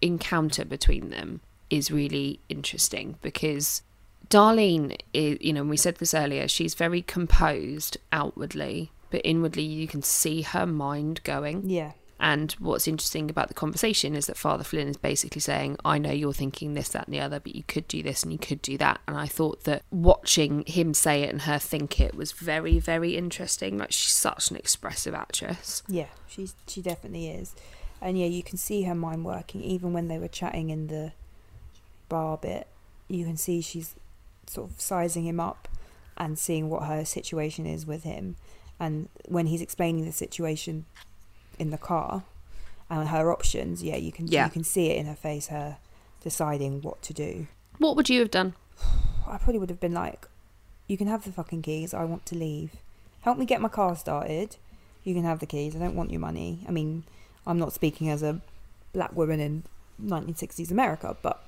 encounter 0.00 0.64
between 0.64 1.10
them 1.10 1.40
is 1.70 1.90
really 1.90 2.38
interesting 2.48 3.16
because 3.20 3.82
Darlene 4.30 4.96
is, 5.12 5.38
you 5.40 5.52
know, 5.52 5.64
we 5.64 5.76
said 5.76 5.96
this 5.96 6.14
earlier, 6.14 6.46
she's 6.46 6.74
very 6.74 7.02
composed 7.02 7.96
outwardly, 8.12 8.92
but 9.10 9.22
inwardly 9.24 9.64
you 9.64 9.88
can 9.88 10.02
see 10.02 10.42
her 10.42 10.66
mind 10.66 11.20
going. 11.24 11.68
Yeah. 11.68 11.94
And 12.20 12.52
what's 12.52 12.86
interesting 12.86 13.28
about 13.28 13.48
the 13.48 13.54
conversation 13.54 14.14
is 14.14 14.26
that 14.26 14.36
Father 14.36 14.64
Flynn 14.64 14.88
is 14.88 14.96
basically 14.96 15.40
saying, 15.40 15.76
I 15.84 15.98
know 15.98 16.12
you're 16.12 16.32
thinking 16.32 16.74
this, 16.74 16.90
that, 16.90 17.06
and 17.06 17.14
the 17.14 17.20
other, 17.20 17.40
but 17.40 17.56
you 17.56 17.64
could 17.66 17.88
do 17.88 18.02
this 18.02 18.22
and 18.22 18.32
you 18.32 18.38
could 18.38 18.62
do 18.62 18.78
that. 18.78 19.00
And 19.06 19.16
I 19.16 19.26
thought 19.26 19.64
that 19.64 19.82
watching 19.90 20.64
him 20.66 20.94
say 20.94 21.22
it 21.22 21.30
and 21.30 21.42
her 21.42 21.58
think 21.58 22.00
it 22.00 22.14
was 22.14 22.32
very, 22.32 22.78
very 22.78 23.16
interesting. 23.16 23.78
Like, 23.78 23.92
she's 23.92 24.12
such 24.12 24.50
an 24.50 24.56
expressive 24.56 25.12
actress. 25.14 25.82
Yeah, 25.88 26.06
she's 26.26 26.54
she 26.66 26.80
definitely 26.80 27.28
is, 27.28 27.54
and 28.00 28.18
yeah, 28.18 28.26
you 28.26 28.42
can 28.42 28.58
see 28.58 28.84
her 28.84 28.94
mind 28.94 29.24
working 29.24 29.62
even 29.62 29.92
when 29.92 30.08
they 30.08 30.18
were 30.18 30.28
chatting 30.28 30.70
in 30.70 30.86
the 30.86 31.12
bar 32.08 32.38
bit. 32.38 32.68
You 33.08 33.24
can 33.24 33.36
see 33.36 33.60
she's 33.60 33.96
sort 34.46 34.70
of 34.70 34.80
sizing 34.80 35.26
him 35.26 35.40
up 35.40 35.68
and 36.16 36.38
seeing 36.38 36.70
what 36.70 36.84
her 36.84 37.04
situation 37.04 37.66
is 37.66 37.86
with 37.86 38.04
him, 38.04 38.36
and 38.78 39.08
when 39.26 39.46
he's 39.46 39.60
explaining 39.60 40.04
the 40.04 40.12
situation 40.12 40.86
in 41.58 41.70
the 41.70 41.78
car 41.78 42.24
and 42.90 43.08
her 43.08 43.32
options, 43.32 43.82
yeah, 43.82 43.96
you 43.96 44.12
can 44.12 44.26
Yeah. 44.28 44.44
you 44.46 44.50
can 44.50 44.64
see 44.64 44.90
it 44.90 44.96
in 44.98 45.06
her 45.06 45.14
face, 45.14 45.48
her 45.48 45.78
deciding 46.22 46.82
what 46.82 47.02
to 47.02 47.12
do. 47.12 47.46
What 47.78 47.96
would 47.96 48.08
you 48.08 48.20
have 48.20 48.30
done? 48.30 48.54
I 49.26 49.38
probably 49.38 49.58
would 49.58 49.70
have 49.70 49.80
been 49.80 49.94
like, 49.94 50.26
"You 50.86 50.96
can 50.96 51.06
have 51.08 51.24
the 51.24 51.32
fucking 51.32 51.62
keys. 51.62 51.94
I 51.94 52.04
want 52.04 52.26
to 52.26 52.34
leave. 52.34 52.72
Help 53.22 53.38
me 53.38 53.46
get 53.46 53.60
my 53.60 53.68
car 53.68 53.96
started. 53.96 54.56
You 55.02 55.14
can 55.14 55.24
have 55.24 55.38
the 55.40 55.46
keys. 55.46 55.74
I 55.74 55.78
don't 55.78 55.94
want 55.96 56.10
your 56.10 56.20
money." 56.20 56.60
I 56.68 56.70
mean, 56.70 57.04
I'm 57.46 57.58
not 57.58 57.72
speaking 57.72 58.08
as 58.10 58.22
a 58.22 58.40
black 58.92 59.14
woman 59.16 59.40
in 59.40 59.62
1960s 60.02 60.70
America, 60.70 61.16
but 61.22 61.42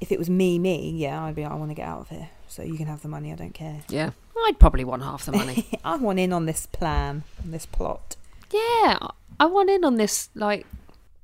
if 0.00 0.12
it 0.12 0.18
was 0.18 0.30
me, 0.30 0.58
me, 0.58 0.90
yeah, 0.90 1.22
I'd 1.24 1.34
be. 1.34 1.42
like, 1.42 1.52
I 1.52 1.56
want 1.56 1.70
to 1.70 1.74
get 1.74 1.86
out 1.88 2.02
of 2.02 2.08
here. 2.10 2.30
So 2.46 2.62
you 2.62 2.76
can 2.76 2.86
have 2.86 3.02
the 3.02 3.08
money. 3.08 3.32
I 3.32 3.36
don't 3.36 3.52
care. 3.54 3.80
Yeah. 3.88 4.10
I'd 4.46 4.58
probably 4.60 4.84
want 4.84 5.02
half 5.02 5.26
the 5.26 5.32
money. 5.32 5.66
I 5.84 5.96
want 5.96 6.18
in 6.20 6.32
on 6.32 6.46
this 6.46 6.66
plan, 6.66 7.24
on 7.44 7.50
this 7.50 7.66
plot. 7.66 8.16
Yeah. 8.52 8.98
I 9.40 9.46
want 9.46 9.70
in 9.70 9.84
on 9.84 9.96
this, 9.96 10.30
like, 10.34 10.66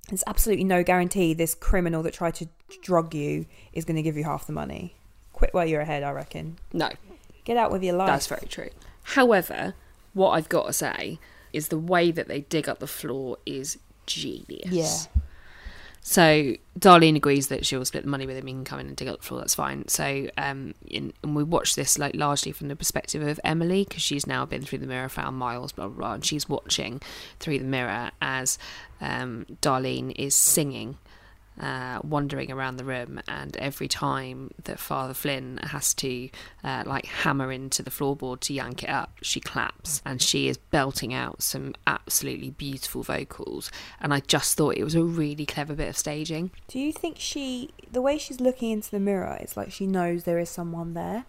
There's 0.08 0.22
absolutely 0.26 0.64
no 0.64 0.82
guarantee 0.82 1.34
this 1.34 1.54
criminal 1.54 2.02
that 2.04 2.14
tried 2.14 2.34
to 2.36 2.48
drug 2.82 3.14
you 3.14 3.46
is 3.72 3.84
going 3.84 3.96
to 3.96 4.02
give 4.02 4.16
you 4.16 4.24
half 4.24 4.46
the 4.46 4.52
money. 4.52 4.94
Quit 5.32 5.52
while 5.52 5.66
you're 5.66 5.80
ahead, 5.80 6.02
I 6.02 6.10
reckon. 6.12 6.58
no. 6.72 6.90
Get 7.44 7.58
out 7.58 7.70
with 7.70 7.82
your 7.82 7.94
life. 7.94 8.06
That's 8.06 8.26
very 8.26 8.46
true. 8.48 8.70
However, 9.02 9.74
what 10.14 10.30
I've 10.30 10.48
got 10.48 10.66
to 10.66 10.72
say 10.72 11.18
is 11.52 11.68
the 11.68 11.78
way 11.78 12.10
that 12.10 12.26
they 12.26 12.40
dig 12.40 12.70
up 12.70 12.78
the 12.78 12.86
floor 12.86 13.36
is 13.44 13.78
genius. 14.06 14.70
Yeah. 14.70 15.20
So 16.06 16.54
Darlene 16.78 17.16
agrees 17.16 17.48
that 17.48 17.64
she'll 17.64 17.82
split 17.86 18.02
the 18.02 18.10
money 18.10 18.26
with 18.26 18.36
him. 18.36 18.46
He 18.46 18.52
can 18.52 18.64
come 18.64 18.78
in 18.78 18.88
and 18.88 18.94
dig 18.94 19.08
up 19.08 19.20
the 19.20 19.26
floor. 19.26 19.40
That's 19.40 19.54
fine. 19.54 19.88
So 19.88 20.28
um, 20.36 20.74
in, 20.86 21.14
and 21.22 21.34
we 21.34 21.42
watch 21.42 21.76
this 21.76 21.98
like 21.98 22.14
largely 22.14 22.52
from 22.52 22.68
the 22.68 22.76
perspective 22.76 23.26
of 23.26 23.40
Emily 23.42 23.86
because 23.88 24.02
she's 24.02 24.26
now 24.26 24.44
been 24.44 24.60
through 24.60 24.78
the 24.78 24.86
mirror, 24.86 25.08
found 25.08 25.38
Miles, 25.38 25.72
blah 25.72 25.88
blah 25.88 25.96
blah, 25.96 26.12
and 26.12 26.24
she's 26.24 26.46
watching 26.46 27.00
through 27.40 27.58
the 27.58 27.64
mirror 27.64 28.10
as 28.20 28.58
um, 29.00 29.46
Darlene 29.62 30.12
is 30.14 30.36
singing. 30.36 30.98
Uh, 31.60 32.00
wandering 32.02 32.50
around 32.50 32.78
the 32.78 32.84
room, 32.84 33.20
and 33.28 33.56
every 33.58 33.86
time 33.86 34.50
that 34.64 34.80
Father 34.80 35.14
Flynn 35.14 35.60
has 35.62 35.94
to 35.94 36.28
uh, 36.64 36.82
like 36.84 37.06
hammer 37.06 37.52
into 37.52 37.80
the 37.80 37.92
floorboard 37.92 38.40
to 38.40 38.52
yank 38.52 38.82
it 38.82 38.88
up, 38.88 39.12
she 39.22 39.38
claps 39.38 40.02
and 40.04 40.20
she 40.20 40.48
is 40.48 40.56
belting 40.56 41.14
out 41.14 41.42
some 41.42 41.72
absolutely 41.86 42.50
beautiful 42.50 43.04
vocals. 43.04 43.70
And 44.00 44.12
I 44.12 44.18
just 44.18 44.56
thought 44.56 44.76
it 44.76 44.82
was 44.82 44.96
a 44.96 45.04
really 45.04 45.46
clever 45.46 45.74
bit 45.74 45.88
of 45.88 45.96
staging. 45.96 46.50
Do 46.66 46.80
you 46.80 46.92
think 46.92 47.20
she, 47.20 47.70
the 47.88 48.02
way 48.02 48.18
she's 48.18 48.40
looking 48.40 48.72
into 48.72 48.90
the 48.90 48.98
mirror, 48.98 49.38
it's 49.40 49.56
like 49.56 49.70
she 49.70 49.86
knows 49.86 50.24
there 50.24 50.40
is 50.40 50.50
someone 50.50 50.94
there? 50.94 51.24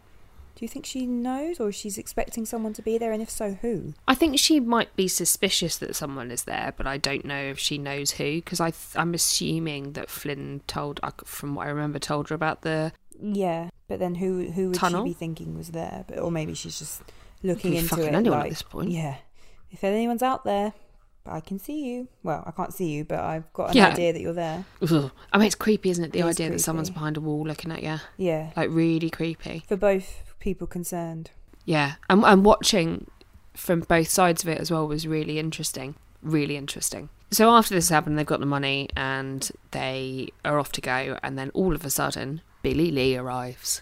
Do 0.55 0.63
you 0.63 0.69
think 0.69 0.85
she 0.85 1.05
knows, 1.05 1.59
or 1.59 1.71
she's 1.73 1.97
expecting 1.97 2.45
someone 2.45 2.71
to 2.73 2.81
be 2.81 2.97
there, 2.97 3.11
and 3.11 3.21
if 3.21 3.29
so, 3.29 3.57
who? 3.61 3.93
I 4.07 4.15
think 4.15 4.39
she 4.39 4.61
might 4.61 4.95
be 4.95 5.09
suspicious 5.09 5.77
that 5.79 5.97
someone 5.97 6.31
is 6.31 6.43
there, 6.45 6.73
but 6.77 6.87
I 6.87 6.95
don't 6.97 7.25
know 7.25 7.41
if 7.41 7.59
she 7.59 7.77
knows 7.77 8.11
who 8.11 8.35
because 8.35 8.61
I 8.61 8.71
th- 8.71 8.95
I'm 8.95 9.13
assuming 9.13 9.91
that 9.93 10.09
Flynn 10.09 10.61
told, 10.65 11.01
from 11.25 11.55
what 11.55 11.67
I 11.67 11.71
remember, 11.71 11.99
told 11.99 12.29
her 12.29 12.35
about 12.35 12.61
the. 12.61 12.93
Yeah, 13.21 13.69
but 13.89 13.99
then 13.99 14.15
who 14.15 14.49
who 14.51 14.67
would 14.67 14.75
Tunnel? 14.75 15.03
she 15.03 15.09
be 15.09 15.13
thinking 15.13 15.57
was 15.57 15.71
there? 15.71 16.05
But 16.07 16.19
or 16.19 16.31
maybe 16.31 16.53
she's 16.53 16.79
just 16.79 17.01
looking 17.43 17.73
into 17.73 17.89
fucking 17.89 18.05
it. 18.05 18.15
anyone 18.15 18.39
at 18.41 18.49
this 18.49 18.61
point. 18.61 18.91
Yeah, 18.91 19.17
if 19.71 19.83
anyone's 19.83 20.23
out 20.23 20.45
there, 20.45 20.73
I 21.25 21.39
can 21.39 21.57
see 21.59 21.85
you. 21.85 22.07
Well, 22.23 22.43
I 22.45 22.51
can't 22.51 22.73
see 22.73 22.89
you, 22.89 23.03
but 23.03 23.19
I've 23.19 23.51
got 23.53 23.71
an 23.71 23.77
Yeah. 23.77 23.87
idea 23.89 24.13
that 24.13 24.21
you're 24.21 24.33
there. 24.33 24.65
I 24.81 25.37
mean, 25.37 25.47
it's 25.47 25.55
creepy, 25.55 25.89
isn't 25.89 26.03
it? 26.05 26.11
The 26.13 26.19
It 26.19 26.25
idea 26.25 26.49
that 26.51 26.59
someone's 26.61 26.89
behind 26.89 27.17
a 27.17 27.21
wall 27.21 27.43
looking 27.45 27.71
at 27.71 27.81
you, 27.83 27.97
Yeah, 28.17 28.51
like 28.55 28.69
really 28.71 29.09
creepy. 29.09 29.63
for 29.67 29.75
both 29.75 30.33
people 30.39 30.67
concerned. 30.67 31.31
Yeah, 31.65 31.93
and, 32.09 32.23
and 32.23 32.45
watching 32.45 33.07
from 33.55 33.79
both 33.81 34.07
sides 34.09 34.43
of 34.43 34.49
it 34.49 34.59
as 34.59 34.69
well 34.69 34.87
was 34.87 35.07
really 35.07 35.39
interesting. 35.39 35.95
Really 36.21 36.57
interesting. 36.57 37.09
So 37.31 37.49
after 37.49 37.73
this 37.73 37.89
happened, 37.89 38.19
they've 38.19 38.25
got 38.25 38.39
the 38.39 38.45
money 38.45 38.87
and 38.95 39.49
they 39.71 40.29
are 40.43 40.59
off 40.59 40.71
to 40.73 40.81
go, 40.81 41.17
and 41.23 41.37
then 41.39 41.49
all 41.55 41.73
of 41.73 41.83
a 41.85 41.89
sudden, 41.89 42.41
Billy 42.61 42.91
Lee 42.91 43.17
arrives 43.17 43.81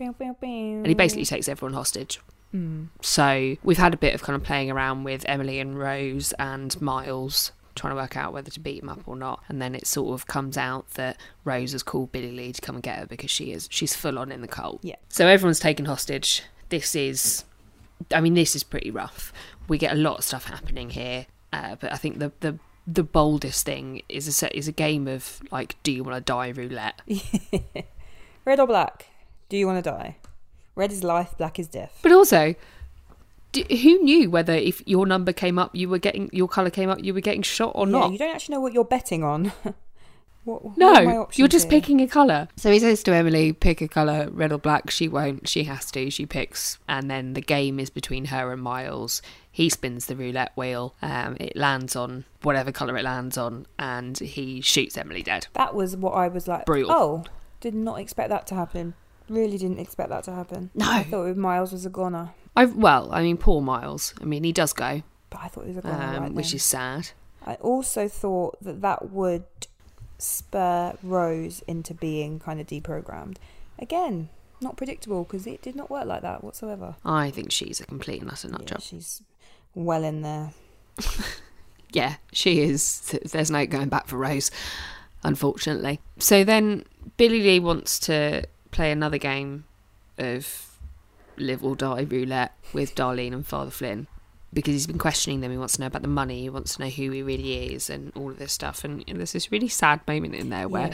and 0.00 0.86
he 0.86 0.94
basically 0.94 1.24
takes 1.24 1.48
everyone 1.48 1.74
hostage. 1.74 2.20
Mm. 2.54 2.88
So 3.02 3.56
we've 3.62 3.78
had 3.78 3.94
a 3.94 3.98
bit 3.98 4.14
of 4.14 4.22
kind 4.22 4.36
of 4.36 4.42
playing 4.42 4.70
around 4.70 5.04
with 5.04 5.24
Emily 5.28 5.60
and 5.60 5.78
Rose 5.78 6.32
and 6.38 6.80
Miles 6.80 7.52
trying 7.74 7.92
to 7.92 7.96
work 7.96 8.16
out 8.16 8.32
whether 8.32 8.50
to 8.50 8.58
beat 8.58 8.82
him 8.82 8.88
up 8.88 9.00
or 9.06 9.14
not 9.14 9.40
and 9.48 9.62
then 9.62 9.74
it 9.74 9.86
sort 9.86 10.12
of 10.12 10.26
comes 10.26 10.56
out 10.56 10.90
that 10.92 11.16
Rose 11.44 11.72
has 11.72 11.82
called 11.82 12.10
Billy 12.10 12.32
Lee 12.32 12.52
to 12.52 12.60
come 12.60 12.74
and 12.74 12.82
get 12.82 12.98
her 12.98 13.06
because 13.06 13.30
she 13.30 13.52
is 13.52 13.68
she's 13.70 13.94
full 13.94 14.18
on 14.18 14.32
in 14.32 14.40
the 14.40 14.48
cult. 14.48 14.80
Yeah. 14.82 14.96
So 15.08 15.26
everyone's 15.26 15.60
taken 15.60 15.84
hostage. 15.84 16.42
This 16.70 16.94
is 16.94 17.44
I 18.12 18.20
mean 18.20 18.34
this 18.34 18.56
is 18.56 18.62
pretty 18.62 18.90
rough. 18.90 19.32
We 19.68 19.78
get 19.78 19.92
a 19.92 19.96
lot 19.96 20.18
of 20.18 20.24
stuff 20.24 20.44
happening 20.44 20.90
here. 20.90 21.26
Uh, 21.52 21.76
but 21.78 21.92
I 21.92 21.96
think 21.96 22.18
the 22.18 22.32
the 22.40 22.58
the 22.86 23.02
boldest 23.02 23.66
thing 23.66 24.02
is 24.08 24.26
a 24.26 24.32
set 24.32 24.54
is 24.54 24.66
a 24.66 24.72
game 24.72 25.06
of 25.06 25.40
like 25.50 25.76
do 25.82 25.92
you 25.92 26.02
want 26.02 26.16
to 26.16 26.20
die 26.20 26.48
roulette. 26.48 27.00
Red 28.44 28.60
or 28.60 28.66
black? 28.66 29.06
Do 29.48 29.56
you 29.56 29.66
want 29.66 29.82
to 29.82 29.90
die? 29.90 30.16
Red 30.78 30.92
is 30.92 31.02
life, 31.02 31.34
black 31.36 31.58
is 31.58 31.66
death. 31.66 31.98
But 32.02 32.12
also, 32.12 32.54
d 33.50 33.66
who 33.82 34.00
knew 34.04 34.30
whether 34.30 34.54
if 34.54 34.80
your 34.86 35.06
number 35.06 35.32
came 35.32 35.58
up, 35.58 35.74
you 35.74 35.88
were 35.88 35.98
getting 35.98 36.30
your 36.32 36.46
color 36.46 36.70
came 36.70 36.88
up, 36.88 37.02
you 37.02 37.12
were 37.12 37.20
getting 37.20 37.42
shot 37.42 37.72
or 37.74 37.84
yeah, 37.86 37.92
not? 37.98 38.12
you 38.12 38.18
don't 38.18 38.32
actually 38.32 38.54
know 38.54 38.60
what 38.60 38.72
you're 38.72 38.84
betting 38.84 39.24
on. 39.24 39.50
what, 40.44 40.78
no, 40.78 41.28
you're 41.34 41.48
just 41.48 41.68
here? 41.68 41.80
picking 41.80 42.00
a 42.00 42.06
color. 42.06 42.46
So 42.54 42.70
he 42.70 42.78
says 42.78 43.02
to 43.02 43.12
Emily, 43.12 43.52
"Pick 43.52 43.82
a 43.82 43.88
color, 43.88 44.28
red 44.30 44.52
or 44.52 44.58
black." 44.58 44.88
She 44.88 45.08
won't. 45.08 45.48
She 45.48 45.64
has 45.64 45.90
to. 45.90 46.12
She 46.12 46.26
picks, 46.26 46.78
and 46.86 47.10
then 47.10 47.32
the 47.32 47.42
game 47.42 47.80
is 47.80 47.90
between 47.90 48.26
her 48.26 48.52
and 48.52 48.62
Miles. 48.62 49.20
He 49.50 49.68
spins 49.68 50.06
the 50.06 50.14
roulette 50.14 50.52
wheel. 50.54 50.94
Um, 51.02 51.36
it 51.40 51.56
lands 51.56 51.96
on 51.96 52.24
whatever 52.42 52.70
color 52.70 52.96
it 52.96 53.02
lands 53.02 53.36
on, 53.36 53.66
and 53.80 54.16
he 54.16 54.60
shoots 54.60 54.96
Emily 54.96 55.24
dead. 55.24 55.48
That 55.54 55.74
was 55.74 55.96
what 55.96 56.12
I 56.12 56.28
was 56.28 56.46
like. 56.46 56.66
Brutal. 56.66 56.92
Oh, 56.92 57.24
did 57.58 57.74
not 57.74 57.98
expect 57.98 58.28
that 58.28 58.46
to 58.46 58.54
happen. 58.54 58.94
Really 59.28 59.58
didn't 59.58 59.78
expect 59.78 60.08
that 60.10 60.24
to 60.24 60.32
happen. 60.32 60.70
No. 60.74 60.90
I 60.90 61.02
thought 61.04 61.36
Miles 61.36 61.72
was 61.72 61.84
a 61.84 61.90
goner, 61.90 62.30
I 62.56 62.64
well, 62.64 63.12
I 63.12 63.22
mean, 63.22 63.36
poor 63.36 63.60
Miles. 63.60 64.14
I 64.20 64.24
mean, 64.24 64.42
he 64.44 64.52
does 64.52 64.72
go, 64.72 65.02
but 65.30 65.40
I 65.42 65.48
thought 65.48 65.64
he 65.64 65.68
was 65.68 65.78
a 65.78 65.82
goner. 65.82 65.94
um, 66.16 66.22
right 66.24 66.32
which 66.32 66.48
then. 66.50 66.56
is 66.56 66.64
sad. 66.64 67.10
I 67.46 67.54
also 67.56 68.08
thought 68.08 68.62
that 68.62 68.80
that 68.82 69.10
would 69.10 69.44
spur 70.18 70.94
Rose 71.02 71.62
into 71.68 71.94
being 71.94 72.38
kind 72.40 72.60
of 72.60 72.66
deprogrammed. 72.66 73.36
Again, 73.78 74.28
not 74.60 74.76
predictable 74.76 75.22
because 75.24 75.46
it 75.46 75.62
did 75.62 75.76
not 75.76 75.90
work 75.90 76.06
like 76.06 76.22
that 76.22 76.42
whatsoever. 76.42 76.96
I 77.04 77.30
think 77.30 77.52
she's 77.52 77.80
a 77.80 77.86
complete 77.86 78.20
and 78.22 78.30
utter 78.30 78.48
nut 78.48 78.62
Yeah, 78.62 78.66
job. 78.66 78.82
she's 78.82 79.22
well 79.74 80.02
in 80.04 80.22
there. 80.22 80.50
yeah, 81.92 82.16
she 82.32 82.60
is. 82.60 83.16
There's 83.30 83.50
no 83.50 83.64
going 83.66 83.88
back 83.88 84.08
for 84.08 84.16
Rose, 84.16 84.50
unfortunately. 85.22 86.00
So 86.18 86.42
then 86.44 86.84
Billy 87.16 87.40
Lee 87.42 87.60
wants 87.60 87.98
to 88.00 88.44
play 88.70 88.90
another 88.92 89.18
game 89.18 89.64
of 90.18 90.78
live 91.36 91.64
or 91.64 91.76
die 91.76 92.02
roulette 92.02 92.52
with 92.72 92.94
Darlene 92.94 93.32
and 93.32 93.46
Father 93.46 93.70
Flynn 93.70 94.06
because 94.52 94.72
he's 94.72 94.86
been 94.86 94.98
questioning 94.98 95.40
them. 95.40 95.50
He 95.50 95.58
wants 95.58 95.74
to 95.74 95.80
know 95.82 95.86
about 95.86 96.02
the 96.02 96.08
money. 96.08 96.42
He 96.42 96.50
wants 96.50 96.76
to 96.76 96.82
know 96.82 96.88
who 96.88 97.10
he 97.10 97.22
really 97.22 97.72
is 97.74 97.90
and 97.90 98.12
all 98.16 98.30
of 98.30 98.38
this 98.38 98.52
stuff. 98.52 98.84
And, 98.84 99.04
and 99.06 99.18
there's 99.18 99.32
this 99.32 99.52
really 99.52 99.68
sad 99.68 100.00
moment 100.08 100.34
in 100.34 100.50
there 100.50 100.68
where 100.68 100.90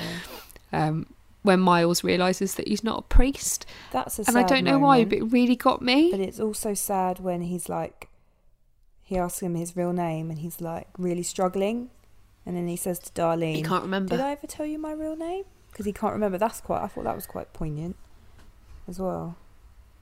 Yeah. 0.73 0.89
um, 0.89 1.07
when 1.43 1.61
Miles 1.61 2.03
realizes 2.03 2.55
that 2.57 2.67
he's 2.69 2.83
not 2.83 2.99
a 2.99 3.03
priest, 3.03 3.67
That's 3.93 4.19
a 4.19 4.25
and 4.27 4.37
I 4.39 4.43
don't 4.43 4.65
know 4.65 4.79
why, 4.79 5.05
but 5.05 5.19
it 5.19 5.25
really 5.25 5.57
got 5.57 5.83
me. 5.83 6.11
But 6.11 6.21
it's 6.21 6.41
also 6.41 6.75
sad 6.75 7.21
when 7.21 7.43
he's 7.43 7.69
like, 7.69 8.09
he 9.03 9.19
asks 9.19 9.41
him 9.41 9.55
his 9.55 9.77
real 9.77 9.93
name 9.93 10.31
and 10.31 10.39
he's 10.39 10.61
like 10.61 10.89
really 10.99 11.23
struggling. 11.23 11.91
And 12.47 12.57
then 12.57 12.67
he 12.67 12.77
says 12.77 12.99
to 12.99 13.11
Darlene, 13.13 13.55
he 13.57 13.63
can't 13.63 13.83
remember. 13.83 14.17
Did 14.17 14.25
I 14.25 14.33
ever 14.33 14.47
tell 14.47 14.67
you 14.67 14.79
my 14.79 14.93
real 14.93 15.17
name? 15.17 15.45
Because 15.75 15.87
he 15.87 15.93
can't 15.93 16.13
remember. 16.13 16.39
That's 16.39 16.61
quite, 16.61 16.83
I 16.83 16.87
thought 16.87 17.03
that 17.03 17.17
was 17.17 17.27
quite 17.27 17.53
poignant 17.53 17.97
as 18.87 19.01
well. 19.01 19.35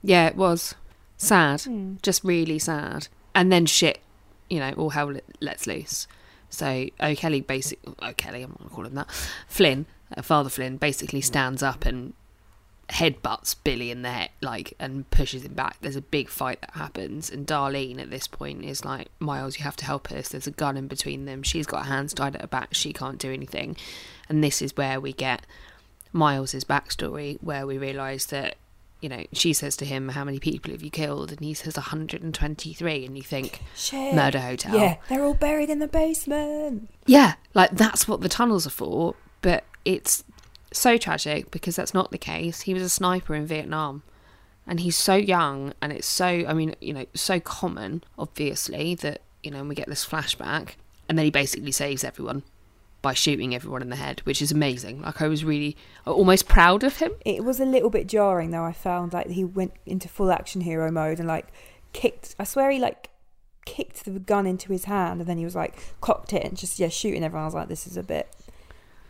Yeah, 0.03 0.27
it 0.27 0.35
was 0.35 0.75
sad. 1.17 1.61
Hmm. 1.61 1.95
just 2.03 2.23
really 2.23 2.59
sad. 2.59 3.07
And 3.33 3.51
then 3.51 3.65
shit, 3.65 3.99
you 4.51 4.59
know, 4.59 4.71
all 4.73 4.91
hell 4.91 5.15
lets 5.41 5.65
loose. 5.65 6.07
So 6.51 6.85
O'Kelly 7.01 7.41
basically, 7.41 7.95
O'Kelly, 8.03 8.43
I'm 8.43 8.51
not 8.51 8.59
gonna 8.59 8.69
call 8.69 8.85
him 8.85 8.93
that. 8.93 9.09
Flynn, 9.47 9.87
uh, 10.15 10.21
Father 10.21 10.51
Flynn, 10.51 10.77
basically 10.77 11.21
stands 11.21 11.63
up 11.63 11.87
and 11.87 12.13
headbutts 12.89 13.55
Billy 13.63 13.91
in 13.91 14.01
the 14.01 14.11
head, 14.11 14.29
like, 14.41 14.73
and 14.79 15.09
pushes 15.09 15.43
him 15.43 15.53
back. 15.53 15.77
There's 15.81 15.95
a 15.95 16.01
big 16.01 16.29
fight 16.29 16.61
that 16.61 16.71
happens, 16.75 17.29
and 17.29 17.47
Darlene 17.47 17.99
at 17.99 18.09
this 18.09 18.27
point 18.27 18.63
is 18.63 18.85
like, 18.85 19.09
Miles, 19.19 19.57
you 19.57 19.63
have 19.63 19.75
to 19.77 19.85
help 19.85 20.11
us. 20.11 20.29
There's 20.29 20.47
a 20.47 20.51
gun 20.51 20.77
in 20.77 20.87
between 20.87 21.25
them. 21.25 21.43
She's 21.43 21.65
got 21.65 21.85
her 21.85 21.91
hands 21.91 22.13
tied 22.13 22.35
at 22.35 22.41
her 22.41 22.47
back. 22.47 22.73
She 22.73 22.93
can't 22.93 23.19
do 23.19 23.31
anything. 23.31 23.75
And 24.29 24.43
this 24.43 24.61
is 24.61 24.75
where 24.75 24.99
we 24.99 25.13
get 25.13 25.45
Miles's 26.11 26.63
backstory, 26.63 27.37
where 27.41 27.65
we 27.65 27.77
realise 27.77 28.25
that 28.27 28.57
you 29.03 29.09
know, 29.09 29.25
she 29.33 29.51
says 29.51 29.75
to 29.75 29.85
him, 29.85 30.07
How 30.07 30.23
many 30.23 30.39
people 30.39 30.71
have 30.71 30.81
you 30.81 30.89
killed? 30.89 31.31
And 31.31 31.41
he 31.41 31.53
says 31.53 31.75
123. 31.75 33.05
And 33.05 33.17
you 33.17 33.23
think, 33.23 33.59
Shit. 33.75 34.15
Murder 34.15 34.39
Hotel. 34.39 34.73
Yeah, 34.73 34.95
they're 35.09 35.25
all 35.25 35.33
buried 35.33 35.69
in 35.69 35.79
the 35.79 35.89
basement. 35.89 36.89
Yeah, 37.05 37.33
like 37.53 37.71
that's 37.71 38.07
what 38.07 38.21
the 38.21 38.29
tunnels 38.29 38.65
are 38.65 38.69
for. 38.69 39.15
But 39.41 39.65
it's 39.83 40.23
so 40.79 40.97
tragic 40.97 41.51
because 41.51 41.75
that's 41.75 41.93
not 41.93 42.11
the 42.11 42.17
case. 42.17 42.61
He 42.61 42.73
was 42.73 42.83
a 42.83 42.89
sniper 42.89 43.35
in 43.35 43.45
Vietnam. 43.45 44.03
And 44.65 44.79
he's 44.79 44.97
so 44.97 45.15
young. 45.15 45.73
And 45.81 45.91
it's 45.91 46.07
so, 46.07 46.25
I 46.25 46.53
mean, 46.53 46.75
you 46.79 46.93
know, 46.93 47.05
so 47.13 47.39
common, 47.39 48.03
obviously, 48.17 48.95
that, 48.95 49.21
you 49.41 49.51
know, 49.51 49.63
we 49.63 49.75
get 49.75 49.89
this 49.89 50.05
flashback. 50.05 50.75
And 51.09 51.17
then 51.17 51.25
he 51.25 51.31
basically 51.31 51.73
saves 51.73 52.03
everyone 52.03 52.43
by 53.01 53.13
shooting 53.13 53.53
everyone 53.53 53.81
in 53.81 53.89
the 53.89 53.97
head, 53.97 54.21
which 54.21 54.41
is 54.41 54.51
amazing. 54.51 55.01
Like, 55.01 55.21
I 55.21 55.27
was 55.27 55.43
really 55.43 55.75
uh, 56.07 56.13
almost 56.13 56.47
proud 56.47 56.83
of 56.83 56.97
him. 56.97 57.11
It 57.25 57.43
was 57.43 57.59
a 57.59 57.65
little 57.65 57.89
bit 57.89 58.07
jarring 58.07 58.51
though. 58.51 58.63
I 58.63 58.71
found 58.71 59.11
like 59.11 59.27
he 59.27 59.43
went 59.43 59.73
into 59.85 60.07
full 60.07 60.31
action 60.31 60.61
hero 60.61 60.89
mode 60.89 61.19
and 61.19 61.27
like 61.27 61.47
kicked. 61.91 62.33
I 62.39 62.45
swear 62.45 62.71
he 62.71 62.79
like 62.79 63.09
kicked 63.65 64.05
the 64.05 64.11
gun 64.11 64.47
into 64.47 64.71
his 64.71 64.85
hand 64.85 65.19
and 65.21 65.29
then 65.29 65.37
he 65.37 65.45
was 65.45 65.55
like 65.55 65.77
cocked 66.01 66.33
it 66.33 66.43
and 66.43 66.57
just 66.57 66.79
yeah 66.79 66.87
shooting 66.87 67.23
everyone. 67.23 67.43
I 67.43 67.47
was 67.47 67.53
like, 67.53 67.67
this 67.67 67.85
is 67.85 67.97
a 67.97 68.03
bit 68.03 68.33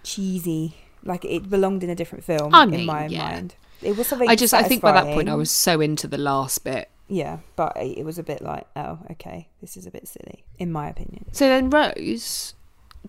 cheesy. 0.01 0.76
Like 1.04 1.26
it 1.26 1.49
belonged 1.49 1.84
in 1.84 1.89
a 1.89 1.95
different 1.95 2.24
film 2.24 2.54
I 2.56 2.64
in 2.64 2.86
my 2.86 3.08
yeah. 3.08 3.32
mind. 3.32 3.56
It 3.82 3.97
was 3.97 4.08
something. 4.08 4.30
I 4.30 4.36
just, 4.36 4.54
I 4.54 4.64
think 4.64 4.82
by 4.82 4.93
that 4.93 5.14
point, 5.14 5.28
I 5.28 5.36
was 5.36 5.51
so 5.51 5.82
into 5.82 6.08
the 6.08 6.18
last 6.18 6.64
bit 6.64 6.89
Yeah, 7.08 7.39
but 7.56 7.76
it 7.78 8.06
was 8.06 8.18
a 8.18 8.24
bit 8.24 8.41
like, 8.41 8.66
oh, 8.76 8.99
okay, 9.12 9.47
this 9.62 9.76
is 9.76 9.86
a 9.86 9.91
bit 9.91 10.08
silly, 10.08 10.43
in 10.58 10.72
my 10.72 10.89
opinion. 10.89 11.26
So 11.32 11.47
then 11.47 11.70
Rose 11.70 12.54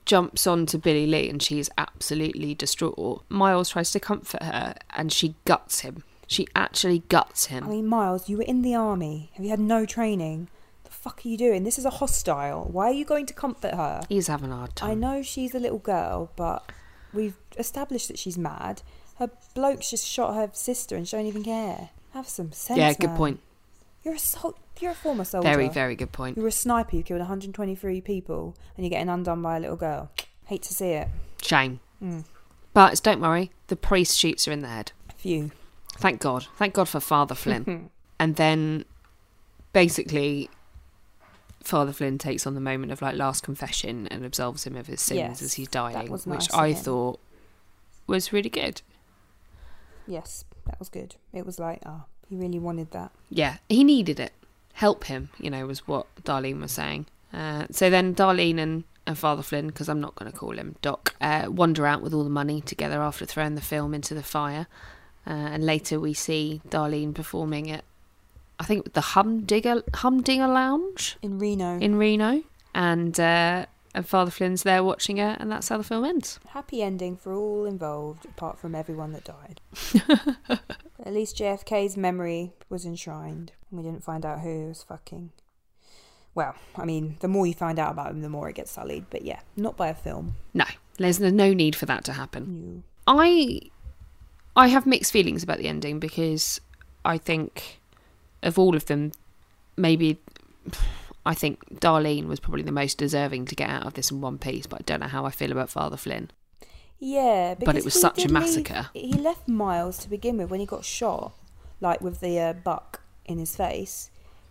jumps 0.04 0.46
onto 0.46 0.78
Billy 0.78 1.06
Lee 1.06 1.30
and 1.30 1.40
she's 1.40 1.70
absolutely 1.78 2.54
distraught. 2.54 3.24
Miles 3.28 3.70
tries 3.70 3.92
to 3.92 4.00
comfort 4.00 4.42
her 4.42 4.74
and 4.90 5.12
she 5.12 5.36
guts 5.44 5.80
him. 5.80 6.02
She 6.26 6.48
actually 6.54 7.00
guts 7.08 7.46
him. 7.46 7.64
I 7.64 7.68
mean, 7.68 7.86
Miles, 7.86 8.28
you 8.28 8.38
were 8.38 8.44
in 8.44 8.62
the 8.62 8.74
army. 8.74 9.30
Have 9.34 9.44
you 9.44 9.50
had 9.50 9.60
no 9.60 9.86
training? 9.86 10.48
The 10.84 10.90
fuck 10.90 11.20
are 11.24 11.28
you 11.28 11.36
doing? 11.36 11.64
This 11.64 11.78
is 11.78 11.84
a 11.84 11.90
hostile. 11.90 12.64
Why 12.64 12.86
are 12.86 12.94
you 12.94 13.04
going 13.04 13.26
to 13.26 13.34
comfort 13.34 13.74
her? 13.74 14.02
He's 14.08 14.26
having 14.26 14.50
a 14.50 14.56
hard 14.56 14.74
time. 14.74 14.90
I 14.90 14.94
know 14.94 15.22
she's 15.22 15.54
a 15.54 15.60
little 15.60 15.78
girl, 15.78 16.32
but 16.34 16.70
we've 17.14 17.36
established 17.58 18.08
that 18.08 18.18
she's 18.18 18.36
mad. 18.38 18.82
Her 19.18 19.30
bloke's 19.54 19.90
just 19.90 20.06
shot 20.06 20.34
her 20.34 20.50
sister 20.52 20.96
and 20.96 21.06
she 21.06 21.16
don't 21.16 21.26
even 21.26 21.44
care. 21.44 21.90
Have 22.12 22.28
some 22.28 22.52
sense. 22.52 22.78
yeah, 22.78 22.92
good 22.92 23.10
man. 23.10 23.16
point. 23.16 23.40
You're 24.02 24.14
a 24.14 24.18
sol- 24.18 24.58
You're 24.80 24.92
a 24.92 24.94
former 24.94 25.24
soldier. 25.24 25.48
Very, 25.48 25.68
very 25.68 25.96
good 25.96 26.12
point. 26.12 26.36
You're 26.36 26.48
a 26.48 26.52
sniper. 26.52 26.96
You 26.96 27.02
killed 27.02 27.20
123 27.20 28.00
people, 28.02 28.54
and 28.76 28.84
you're 28.84 28.90
getting 28.90 29.08
undone 29.08 29.40
by 29.40 29.56
a 29.56 29.60
little 29.60 29.76
girl. 29.76 30.10
Hate 30.44 30.62
to 30.64 30.74
see 30.74 30.90
it. 30.90 31.08
Shame. 31.42 31.80
Mm. 32.02 32.24
But 32.74 33.00
don't 33.02 33.20
worry, 33.20 33.50
the 33.68 33.76
priest 33.76 34.18
shoots 34.18 34.44
her 34.44 34.52
in 34.52 34.60
the 34.60 34.68
head. 34.68 34.92
Phew. 35.16 35.52
Thank 35.96 36.20
God. 36.20 36.46
Thank 36.56 36.74
God 36.74 36.88
for 36.88 37.00
Father 37.00 37.34
Flynn. 37.34 37.90
and 38.18 38.36
then 38.36 38.84
basically 39.72 40.50
Father 41.64 41.92
Flynn 41.92 42.18
takes 42.18 42.46
on 42.46 42.54
the 42.54 42.60
moment 42.60 42.92
of 42.92 43.00
like 43.02 43.16
last 43.16 43.42
confession 43.42 44.06
and 44.08 44.24
absolves 44.24 44.64
him 44.66 44.76
of 44.76 44.86
his 44.86 45.00
sins 45.00 45.18
Yes, 45.18 45.42
as 45.42 45.54
he's 45.54 45.68
dying, 45.68 46.10
was 46.10 46.26
which 46.26 46.52
I 46.52 46.68
him. 46.68 46.74
thought 46.76 47.20
was 48.06 48.32
really 48.32 48.50
good. 48.50 48.82
Yes, 50.06 50.44
that 50.66 50.78
was 50.78 50.88
good. 50.88 51.16
It 51.32 51.46
was 51.46 51.58
like, 51.58 51.80
ah, 51.86 52.04
He 52.28 52.36
really 52.36 52.58
wanted 52.58 52.90
that. 52.92 53.10
Yeah, 53.30 53.56
he 53.68 53.84
needed 53.84 54.20
it. 54.20 54.32
Help 54.74 55.04
him, 55.04 55.30
you 55.38 55.50
know, 55.50 55.66
was 55.66 55.86
what 55.88 56.06
Darlene 56.24 56.60
was 56.60 56.72
saying. 56.72 57.06
Uh, 57.32 57.66
so 57.70 57.88
then 57.90 58.14
Darlene 58.14 58.58
and, 58.58 58.84
and 59.06 59.16
Father 59.18 59.42
Flynn, 59.42 59.68
because 59.68 59.88
I'm 59.88 60.00
not 60.00 60.14
going 60.16 60.30
to 60.30 60.36
call 60.36 60.58
him 60.58 60.76
Dock, 60.82 61.14
uh, 61.20 61.46
wander 61.48 61.86
out 61.86 62.02
with 62.02 62.12
all 62.12 62.24
the 62.24 62.30
money 62.30 62.60
together 62.60 63.00
after 63.00 63.24
throwing 63.24 63.54
the 63.54 63.60
film 63.60 63.94
into 63.94 64.14
the 64.14 64.22
fire. 64.22 64.66
Uh, 65.26 65.30
and 65.30 65.64
later 65.64 65.98
we 65.98 66.12
see 66.12 66.60
Darlene 66.68 67.14
performing 67.14 67.70
at, 67.70 67.84
I 68.58 68.64
think, 68.64 68.92
the 68.92 69.00
Humdinger, 69.00 69.82
Humdinger 69.94 70.48
Lounge 70.48 71.16
In 71.22 71.38
Reno. 71.38 71.78
in 71.78 71.96
Reno. 71.96 72.42
And, 72.74 73.18
uh, 73.18 73.66
and 73.94 74.06
Father 74.06 74.30
Flynn's 74.30 74.62
there 74.64 74.82
watching 74.82 75.18
her, 75.18 75.36
and 75.38 75.50
that's 75.50 75.68
how 75.68 75.78
the 75.78 75.84
film 75.84 76.04
ends. 76.04 76.40
Happy 76.48 76.82
ending 76.82 77.16
for 77.16 77.32
all 77.34 77.64
involved, 77.64 78.24
apart 78.24 78.58
from 78.58 78.74
everyone 78.74 79.12
that 79.12 79.24
died. 79.24 79.60
At 81.04 81.12
least 81.12 81.36
JFK's 81.36 81.96
memory 81.96 82.52
was 82.68 82.84
enshrined. 82.84 83.52
We 83.70 83.82
didn't 83.82 84.02
find 84.04 84.24
out 84.26 84.40
who 84.40 84.66
was 84.68 84.82
fucking. 84.82 85.30
Well, 86.34 86.56
I 86.74 86.84
mean, 86.84 87.16
the 87.20 87.28
more 87.28 87.46
you 87.46 87.54
find 87.54 87.78
out 87.78 87.92
about 87.92 88.10
him, 88.10 88.22
the 88.22 88.28
more 88.28 88.48
it 88.48 88.56
gets 88.56 88.72
sullied. 88.72 89.06
But 89.10 89.22
yeah, 89.24 89.40
not 89.56 89.76
by 89.76 89.88
a 89.88 89.94
film. 89.94 90.34
No, 90.52 90.64
there's 90.98 91.20
no 91.20 91.52
need 91.52 91.76
for 91.76 91.86
that 91.86 92.04
to 92.04 92.12
happen. 92.12 92.76
No. 92.76 92.82
I 93.06 93.60
I 94.56 94.68
have 94.68 94.86
mixed 94.86 95.12
feelings 95.12 95.42
about 95.44 95.58
the 95.58 95.68
ending 95.68 96.00
because 96.00 96.60
I 97.04 97.18
think 97.18 97.80
of 98.44 98.58
all 98.58 98.76
of 98.76 98.86
them, 98.86 99.12
maybe 99.76 100.18
I 101.26 101.34
think 101.34 101.64
Darlene 101.80 102.26
was 102.26 102.38
probably 102.40 102.62
the 102.62 102.72
most 102.72 102.98
deserving 102.98 103.46
to 103.46 103.54
get 103.54 103.70
out 103.70 103.86
of 103.86 103.94
this 103.94 104.10
in 104.10 104.20
one 104.20 104.38
piece, 104.38 104.66
but 104.66 104.80
I 104.80 104.82
don't 104.84 105.00
know 105.00 105.08
how 105.08 105.24
I 105.24 105.30
feel 105.30 105.50
about 105.52 105.70
Father 105.70 105.96
Flynn. 105.96 106.30
Yeah, 106.98 107.54
But 107.58 107.76
it 107.76 107.84
was 107.84 107.98
such 108.00 108.18
a 108.18 108.22
did 108.22 108.30
leave- 108.30 108.42
massacre. 108.42 108.88
he 108.94 109.12
left 109.12 109.48
Miles 109.48 109.98
to 109.98 110.08
begin 110.08 110.36
with 110.38 110.50
when 110.50 110.60
he 110.60 110.66
got 110.66 110.84
shot, 110.84 111.32
like 111.80 112.00
with 112.00 112.20
the 112.20 112.38
uh, 112.38 112.52
buck 112.52 113.00
in 113.26 113.38
his 113.38 113.56
face. 113.56 114.10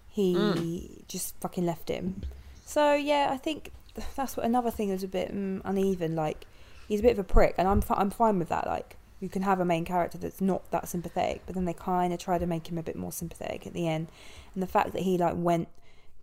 He 0.09 0.35
Mm. 0.35 1.07
just 1.07 1.35
fucking 1.39 1.65
left 1.65 1.89
him. 1.89 2.21
So 2.65 2.93
yeah, 2.93 3.29
I 3.31 3.37
think 3.37 3.71
that's 4.15 4.35
what 4.37 4.45
another 4.45 4.69
thing 4.71 4.89
is 4.89 5.03
a 5.03 5.07
bit 5.07 5.33
mm, 5.33 5.61
uneven. 5.65 6.15
Like 6.15 6.45
he's 6.87 6.99
a 6.99 7.03
bit 7.03 7.13
of 7.13 7.19
a 7.19 7.23
prick, 7.23 7.55
and 7.57 7.67
I'm 7.67 7.81
fi- 7.81 7.95
I'm 7.97 8.09
fine 8.11 8.37
with 8.39 8.49
that. 8.49 8.67
Like 8.67 8.97
you 9.23 9.29
can 9.29 9.41
have 9.41 9.61
a 9.61 9.65
main 9.65 9.85
character 9.85 10.17
that's 10.17 10.41
not 10.41 10.69
that 10.71 10.89
sympathetic, 10.89 11.43
but 11.45 11.55
then 11.55 11.63
they 11.63 11.73
kind 11.73 12.11
of 12.11 12.19
try 12.19 12.37
to 12.37 12.45
make 12.45 12.69
him 12.69 12.77
a 12.77 12.83
bit 12.83 12.97
more 12.97 13.13
sympathetic 13.13 13.65
at 13.65 13.71
the 13.71 13.87
end. 13.87 14.09
And 14.53 14.61
the 14.61 14.67
fact 14.67 14.91
that 14.91 15.03
he 15.03 15.17
like 15.17 15.35
went 15.37 15.69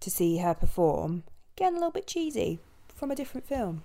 to 0.01 0.11
see 0.11 0.37
her 0.37 0.53
perform, 0.53 1.23
getting 1.57 1.77
a 1.77 1.79
little 1.79 1.93
bit 1.93 2.07
cheesy 2.07 2.59
from 2.95 3.11
a 3.11 3.15
different 3.15 3.47
film. 3.47 3.85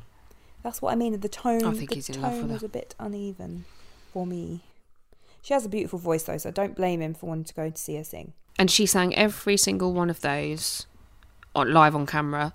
That's 0.63 0.82
what 0.82 0.91
I 0.91 0.95
mean. 0.95 1.18
The 1.18 1.30
tone, 1.30 1.63
I 1.63 1.72
think 1.72 1.91
the 1.91 1.95
he's 1.95 2.09
in 2.09 2.22
love 2.22 2.34
tone 2.34 2.41
with 2.41 2.49
her. 2.49 2.53
was 2.55 2.63
a 2.63 2.68
bit 2.68 2.93
uneven 2.99 3.63
for 4.11 4.28
me. 4.28 4.63
She 5.41 5.53
has 5.53 5.66
a 5.66 5.70
beautiful 5.70 5.97
voice 5.97 6.24
though, 6.24 6.38
so 6.38 6.51
don't 6.51 6.76
blame 6.76 7.01
him 7.01 7.13
for 7.13 7.28
wanting 7.28 7.45
to 7.45 7.53
go 7.53 7.70
to 7.70 7.78
see 7.78 7.95
her 7.95 8.03
sing. 8.03 8.34
And 8.59 8.70
she 8.70 8.86
sang 8.86 9.16
every 9.16 9.55
single 9.55 9.93
one 9.93 10.09
of 10.09 10.20
those 10.20 10.88
on 11.55 11.72
live 11.72 11.95
on 11.95 12.05
camera. 12.05 12.53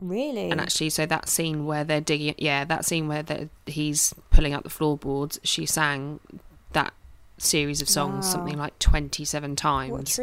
Really? 0.00 0.50
And 0.50 0.60
actually, 0.60 0.90
so 0.90 1.06
that 1.06 1.28
scene 1.28 1.64
where 1.64 1.84
they're 1.84 2.00
digging, 2.00 2.34
yeah, 2.38 2.64
that 2.64 2.84
scene 2.84 3.08
where 3.08 3.24
he's 3.66 4.14
pulling 4.30 4.52
out 4.52 4.62
the 4.62 4.70
floorboards, 4.70 5.40
she 5.42 5.64
sang 5.66 6.20
that 6.72 6.92
series 7.38 7.80
of 7.82 7.88
songs 7.88 8.26
Wow. 8.26 8.32
something 8.32 8.58
like 8.58 8.78
27 8.78 9.56
times 9.56 10.18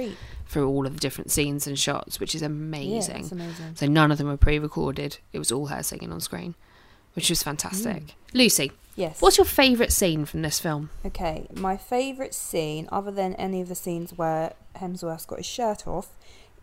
through 0.47 0.67
all 0.69 0.85
of 0.85 0.93
the 0.93 0.99
different 0.99 1.31
scenes 1.31 1.65
and 1.67 1.77
shots, 1.77 2.19
which 2.19 2.33
is 2.35 2.41
Yeah, 2.41 2.47
amazing. 2.47 3.21
that's 3.21 3.31
amazing. 3.31 3.75
So 3.75 3.87
none 3.87 4.11
of 4.11 4.17
them 4.17 4.27
were 4.27 4.37
pre-recorded. 4.37 5.17
It 5.31 5.39
was 5.39 5.51
all 5.51 5.67
her 5.67 5.81
singing 5.83 6.11
on 6.11 6.21
screen, 6.21 6.55
which 7.13 7.29
was 7.29 7.41
fantastic. 7.43 8.03
Mm. 8.03 8.11
Lucy, 8.33 8.71
Yes. 8.95 9.21
what's 9.21 9.37
your 9.37 9.45
favourite 9.45 9.91
scene 9.91 10.25
from 10.25 10.43
this 10.43 10.59
film? 10.59 10.89
Okay, 11.05 11.47
my 11.55 11.77
favourite 11.77 12.33
scene, 12.35 12.87
other 12.91 13.11
than 13.11 13.33
any 13.35 13.61
of 13.61 13.69
the 13.69 13.75
scenes 13.75 14.15
where 14.17 14.53
Hemsworth's 14.75 15.25
got 15.25 15.37
his 15.39 15.45
shirt 15.47 15.87
off, 15.87 16.09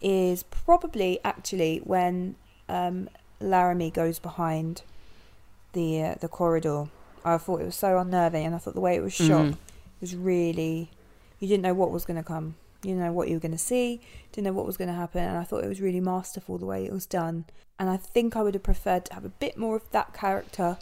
is 0.01 0.43
probably 0.45 1.19
actually 1.25 1.79
when 1.79 2.35
um, 2.71 3.09
Laramie 3.41 3.91
goes 3.91 4.18
behind 4.18 4.83
the 5.73 6.03
uh, 6.03 6.14
the 6.21 6.29
corridor. 6.29 6.87
I 7.25 7.37
thought 7.39 7.61
it 7.61 7.64
was 7.66 7.77
so 7.77 7.99
unnerving, 7.99 8.47
and 8.47 8.55
I 8.55 8.59
thought 8.59 8.75
the 8.75 8.81
way 8.81 8.97
it 8.97 9.03
was 9.03 9.12
shot 9.12 9.47
Mhm. 9.47 9.57
was 10.01 10.16
really. 10.16 10.91
You 11.39 11.49
didn't 11.49 11.62
know 11.62 11.75
what 11.75 11.91
was 11.91 12.05
going 12.05 12.16
to 12.18 12.23
come. 12.23 12.57
You 12.83 12.91
didn't 12.91 13.05
know 13.05 13.12
what 13.12 13.29
you 13.29 13.35
were 13.35 13.41
going 13.41 13.53
to 13.53 13.59
see. 13.59 14.01
Didn't 14.33 14.45
know 14.47 14.53
what 14.53 14.66
was 14.66 14.77
going 14.77 14.89
to 14.89 14.95
happen, 14.95 15.23
and 15.23 15.37
I 15.39 15.45
thought 15.45 15.64
it 15.64 15.68
was 15.68 15.81
really 15.81 16.01
masterful 16.01 16.59
the 16.59 16.66
way 16.66 16.85
it 16.85 16.93
was 16.93 17.07
done. 17.07 17.45
And 17.79 17.89
I 17.91 17.97
think 17.97 18.37
I 18.37 18.43
would 18.43 18.55
have 18.55 18.62
preferred 18.62 19.07
to 19.07 19.14
have 19.14 19.25
a 19.25 19.31
bit 19.31 19.57
more 19.57 19.77
of 19.77 19.91
that 19.93 20.12
character 20.14 20.77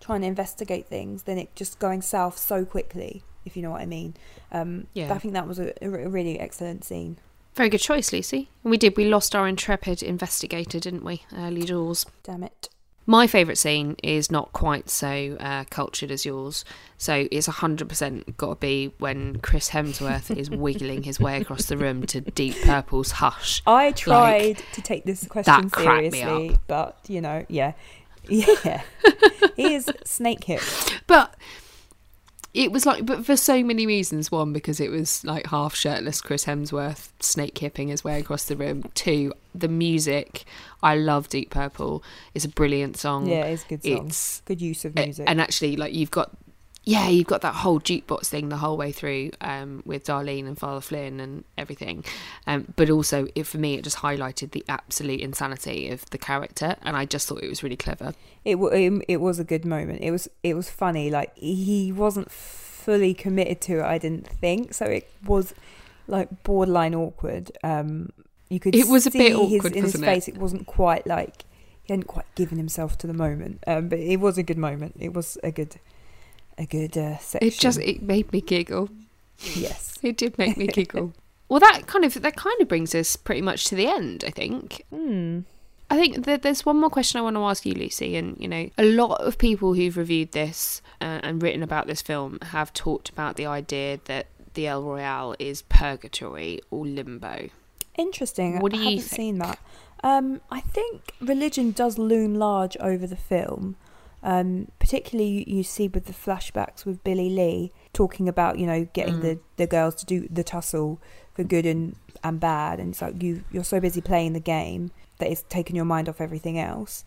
trying 0.00 0.20
to 0.20 0.26
investigate 0.28 0.86
things 0.86 1.24
than 1.24 1.38
it 1.38 1.54
just 1.56 1.78
going 1.78 2.02
south 2.02 2.38
so 2.38 2.64
quickly, 2.64 3.22
if 3.44 3.56
you 3.56 3.62
know 3.62 3.70
what 3.72 3.80
I 3.80 3.86
mean. 3.86 4.14
Um, 4.52 4.86
Yeah. 4.92 5.12
I 5.12 5.18
think 5.18 5.34
that 5.34 5.48
was 5.48 5.58
a, 5.58 5.72
a 5.84 6.08
really 6.08 6.38
excellent 6.38 6.84
scene. 6.84 7.16
Very 7.56 7.70
good 7.70 7.80
choice, 7.80 8.12
Lucy. 8.12 8.50
We 8.62 8.76
did. 8.76 8.98
We 8.98 9.06
lost 9.06 9.34
our 9.34 9.48
intrepid 9.48 10.02
investigator, 10.02 10.78
didn't 10.78 11.04
we? 11.04 11.22
Early 11.34 11.62
doors. 11.62 12.04
Damn 12.22 12.42
it. 12.42 12.68
My 13.06 13.26
favourite 13.26 13.56
scene 13.56 13.96
is 14.02 14.30
not 14.30 14.52
quite 14.52 14.90
so 14.90 15.36
uh, 15.40 15.64
cultured 15.70 16.10
as 16.10 16.26
yours. 16.26 16.66
So 16.98 17.28
it's 17.30 17.48
100% 17.48 18.36
got 18.36 18.48
to 18.48 18.54
be 18.56 18.92
when 18.98 19.38
Chris 19.38 19.70
Hemsworth 19.70 20.36
is 20.36 20.50
wiggling 20.50 21.04
his 21.04 21.18
way 21.18 21.40
across 21.40 21.66
the 21.66 21.78
room 21.78 22.04
to 22.06 22.20
Deep 22.20 22.60
Purple's 22.62 23.12
Hush. 23.12 23.62
I 23.66 23.92
tried 23.92 24.60
to 24.74 24.82
take 24.82 25.04
this 25.04 25.26
question 25.26 25.70
seriously, 25.70 26.58
but 26.66 26.98
you 27.08 27.20
know, 27.22 27.46
yeah, 27.48 27.72
yeah, 28.28 28.82
he 29.54 29.76
is 29.76 29.88
snake 30.04 30.44
hip. 30.44 30.62
But 31.06 31.32
it 32.56 32.72
was 32.72 32.86
like, 32.86 33.04
but 33.04 33.26
for 33.26 33.36
so 33.36 33.62
many 33.62 33.86
reasons. 33.86 34.32
One, 34.32 34.52
because 34.52 34.80
it 34.80 34.90
was 34.90 35.24
like 35.24 35.46
half 35.48 35.74
shirtless 35.74 36.20
Chris 36.20 36.46
Hemsworth 36.46 37.10
snake 37.20 37.58
hipping 37.58 37.88
his 37.88 38.02
way 38.02 38.18
across 38.18 38.44
the 38.44 38.56
room. 38.56 38.90
Two, 38.94 39.32
the 39.54 39.68
music. 39.68 40.44
I 40.82 40.96
love 40.96 41.28
Deep 41.28 41.50
Purple. 41.50 42.02
It's 42.34 42.44
a 42.44 42.48
brilliant 42.48 42.96
song. 42.96 43.26
Yeah, 43.26 43.44
it's 43.44 43.64
a 43.64 43.68
good 43.68 43.84
song. 43.84 44.06
It's 44.06 44.40
Good 44.46 44.62
use 44.62 44.84
of 44.84 44.94
music. 44.94 45.28
And 45.28 45.40
actually, 45.40 45.76
like 45.76 45.92
you've 45.92 46.10
got, 46.10 46.30
yeah, 46.88 47.08
you've 47.08 47.26
got 47.26 47.40
that 47.40 47.56
whole 47.56 47.80
jukebox 47.80 48.26
thing 48.26 48.48
the 48.48 48.58
whole 48.58 48.76
way 48.76 48.92
through 48.92 49.32
um, 49.40 49.82
with 49.84 50.04
Darlene 50.04 50.46
and 50.46 50.56
Father 50.56 50.80
Flynn 50.80 51.18
and 51.18 51.42
everything. 51.58 52.04
Um, 52.46 52.72
but 52.76 52.88
also, 52.90 53.26
it, 53.34 53.42
for 53.42 53.58
me, 53.58 53.74
it 53.74 53.82
just 53.82 53.98
highlighted 53.98 54.52
the 54.52 54.64
absolute 54.68 55.20
insanity 55.20 55.88
of 55.90 56.08
the 56.10 56.18
character, 56.18 56.76
and 56.82 56.96
I 56.96 57.04
just 57.04 57.26
thought 57.26 57.42
it 57.42 57.48
was 57.48 57.64
really 57.64 57.76
clever. 57.76 58.14
it, 58.44 58.54
it 59.08 59.16
was 59.16 59.40
a 59.40 59.44
good 59.44 59.64
moment. 59.64 60.00
It 60.00 60.12
was 60.12 60.28
it 60.44 60.54
was 60.54 60.70
funny. 60.70 61.10
Like 61.10 61.36
he 61.36 61.90
wasn't 61.90 62.30
fully 62.30 63.14
committed 63.14 63.60
to 63.62 63.80
it. 63.80 63.84
I 63.84 63.98
didn't 63.98 64.28
think 64.28 64.72
so. 64.72 64.86
It 64.86 65.10
was 65.26 65.54
like 66.06 66.44
borderline 66.44 66.94
awkward. 66.94 67.50
Um, 67.64 68.12
you 68.48 68.60
could 68.60 68.76
It 68.76 68.86
was 68.86 69.08
a 69.08 69.10
bit 69.10 69.32
his, 69.32 69.36
awkward, 69.36 69.74
in 69.74 69.82
his 69.82 69.94
wasn't 69.94 70.04
it? 70.04 70.06
face. 70.06 70.28
It 70.28 70.36
wasn't 70.38 70.66
quite 70.66 71.04
like 71.04 71.42
he 71.82 71.92
hadn't 71.92 72.06
quite 72.06 72.32
given 72.36 72.58
himself 72.58 72.96
to 72.98 73.08
the 73.08 73.12
moment. 73.12 73.64
Um, 73.66 73.88
but 73.88 73.98
it 73.98 74.18
was 74.18 74.38
a 74.38 74.44
good 74.44 74.58
moment. 74.58 74.94
It 75.00 75.12
was 75.12 75.36
a 75.42 75.50
good 75.50 75.80
a 76.58 76.66
good 76.66 76.96
uh, 76.96 77.18
section. 77.18 77.48
It 77.48 77.58
just 77.58 77.78
it 77.80 78.02
made 78.02 78.32
me 78.32 78.40
giggle. 78.40 78.90
yes. 79.38 79.84
It 80.02 80.18
did 80.18 80.36
make 80.38 80.56
me 80.56 80.66
giggle. 80.66 81.12
Well, 81.48 81.60
that 81.60 81.86
kind 81.86 82.04
of 82.04 82.20
that 82.22 82.34
kind 82.34 82.60
of 82.60 82.66
brings 82.66 82.92
us 82.92 83.14
pretty 83.14 83.40
much 83.40 83.66
to 83.66 83.76
the 83.76 83.86
end. 83.86 84.24
I 84.26 84.30
think. 84.30 84.82
Hmm. 84.90 85.40
I 85.88 85.96
think 85.96 86.24
that 86.24 86.42
there's 86.42 86.66
one 86.66 86.80
more 86.80 86.90
question 86.90 87.20
I 87.20 87.22
want 87.22 87.36
to 87.36 87.44
ask 87.44 87.64
you, 87.64 87.72
Lucy. 87.72 88.16
And 88.16 88.36
you 88.40 88.48
know, 88.48 88.68
a 88.76 88.84
lot 88.84 89.20
of 89.20 89.38
people 89.38 89.74
who've 89.74 89.96
reviewed 89.96 90.32
this 90.32 90.82
uh, 91.00 91.20
and 91.22 91.40
written 91.40 91.62
about 91.62 91.86
this 91.86 92.02
film 92.02 92.38
have 92.50 92.72
talked 92.72 93.08
about 93.10 93.36
the 93.36 93.46
idea 93.46 94.00
that 94.06 94.26
the 94.54 94.66
El 94.66 94.82
Royale 94.82 95.36
is 95.38 95.62
purgatory 95.62 96.60
or 96.72 96.84
limbo. 96.84 97.48
Interesting. 97.96 98.58
What 98.58 98.72
do 98.72 98.78
I 98.78 98.82
you 98.82 98.96
haven't 98.96 99.08
seen 99.08 99.38
that. 99.38 99.60
Um, 100.02 100.40
I 100.50 100.60
think 100.60 101.12
religion 101.20 101.70
does 101.70 101.96
loom 101.96 102.34
large 102.34 102.76
over 102.78 103.06
the 103.06 103.16
film. 103.16 103.76
Um, 104.22 104.68
particularly, 104.78 105.30
you, 105.30 105.44
you 105.58 105.62
see 105.62 105.88
with 105.88 106.06
the 106.06 106.12
flashbacks 106.12 106.84
with 106.84 107.04
Billy 107.04 107.30
Lee 107.30 107.72
talking 107.92 108.28
about 108.28 108.58
you 108.58 108.66
know 108.66 108.88
getting 108.92 109.16
Mm. 109.16 109.22
the, 109.22 109.38
the 109.56 109.66
girls 109.66 109.94
to 109.96 110.06
do 110.06 110.26
the 110.30 110.42
tussle 110.42 110.98
for 111.34 111.44
good 111.44 111.66
and, 111.66 111.96
and 112.24 112.40
bad, 112.40 112.80
and 112.80 112.90
it's 112.90 113.02
like 113.02 113.22
you 113.22 113.44
you're 113.52 113.62
so 113.64 113.78
busy 113.78 114.00
playing 114.00 114.32
the 114.32 114.40
game 114.40 114.90
that 115.18 115.30
it's 115.30 115.44
taken 115.48 115.76
your 115.76 115.84
mind 115.84 116.08
off 116.08 116.20
everything 116.20 116.58
else. 116.58 117.04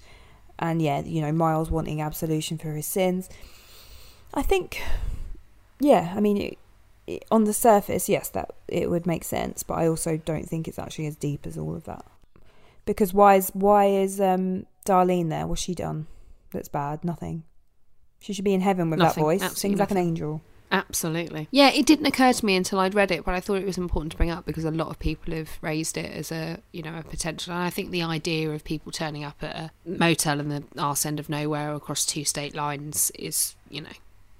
And 0.59 0.81
yeah, 0.81 1.01
you 1.01 1.21
know 1.21 1.31
Miles 1.31 1.69
wanting 1.71 2.01
absolution 2.01 2.57
for 2.57 2.71
his 2.73 2.85
sins. 2.87 3.29
I 4.33 4.41
think, 4.43 4.81
yeah, 5.79 6.13
I 6.15 6.19
mean, 6.19 6.37
it, 6.37 6.57
it, 7.07 7.25
on 7.31 7.45
the 7.45 7.53
surface, 7.53 8.07
yes, 8.07 8.29
that 8.29 8.51
it 8.67 8.89
would 8.89 9.07
make 9.07 9.23
sense, 9.23 9.63
but 9.63 9.73
I 9.75 9.87
also 9.87 10.17
don't 10.17 10.47
think 10.47 10.67
it's 10.67 10.77
actually 10.77 11.07
as 11.07 11.15
deep 11.15 11.47
as 11.47 11.57
all 11.57 11.75
of 11.75 11.85
that. 11.85 12.05
Because 12.85 13.13
why 13.13 13.35
is 13.35 13.49
why 13.53 13.85
is 13.85 14.21
um, 14.21 14.65
Darlene 14.85 15.29
there? 15.29 15.47
What's 15.47 15.61
she 15.61 15.73
done? 15.73 16.07
That's 16.51 16.69
bad. 16.69 17.03
Nothing. 17.03 17.43
She 18.19 18.33
should 18.33 18.45
be 18.45 18.53
in 18.53 18.61
heaven 18.61 18.89
with 18.89 18.99
Nothing, 18.99 19.21
that 19.21 19.25
voice. 19.25 19.41
absolutely 19.41 19.59
Sings 19.59 19.79
like 19.79 19.91
an 19.91 19.97
angel. 19.97 20.41
Absolutely. 20.71 21.47
Yeah, 21.51 21.69
it 21.69 21.85
didn't 21.85 22.05
occur 22.05 22.31
to 22.31 22.45
me 22.45 22.55
until 22.55 22.79
I'd 22.79 22.93
read 22.93 23.11
it, 23.11 23.25
but 23.25 23.33
I 23.33 23.39
thought 23.39 23.55
it 23.55 23.65
was 23.65 23.77
important 23.77 24.11
to 24.11 24.17
bring 24.17 24.29
up 24.29 24.45
because 24.45 24.65
a 24.65 24.71
lot 24.71 24.89
of 24.89 24.99
people 24.99 25.33
have 25.33 25.49
raised 25.61 25.97
it 25.97 26.11
as 26.13 26.31
a, 26.31 26.59
you 26.71 26.83
know, 26.83 26.95
a 26.97 27.01
potential. 27.03 27.53
And 27.53 27.63
I 27.63 27.69
think 27.71 27.89
the 27.89 28.03
idea 28.03 28.51
of 28.51 28.63
people 28.63 28.91
turning 28.91 29.23
up 29.23 29.41
at 29.41 29.55
a 29.55 29.71
motel 29.85 30.39
in 30.39 30.49
the 30.49 30.63
arse 30.77 31.05
end 31.05 31.19
of 31.19 31.27
nowhere 31.27 31.73
across 31.73 32.05
two 32.05 32.23
state 32.23 32.55
lines 32.55 33.11
is, 33.17 33.55
you 33.69 33.81
know, 33.81 33.89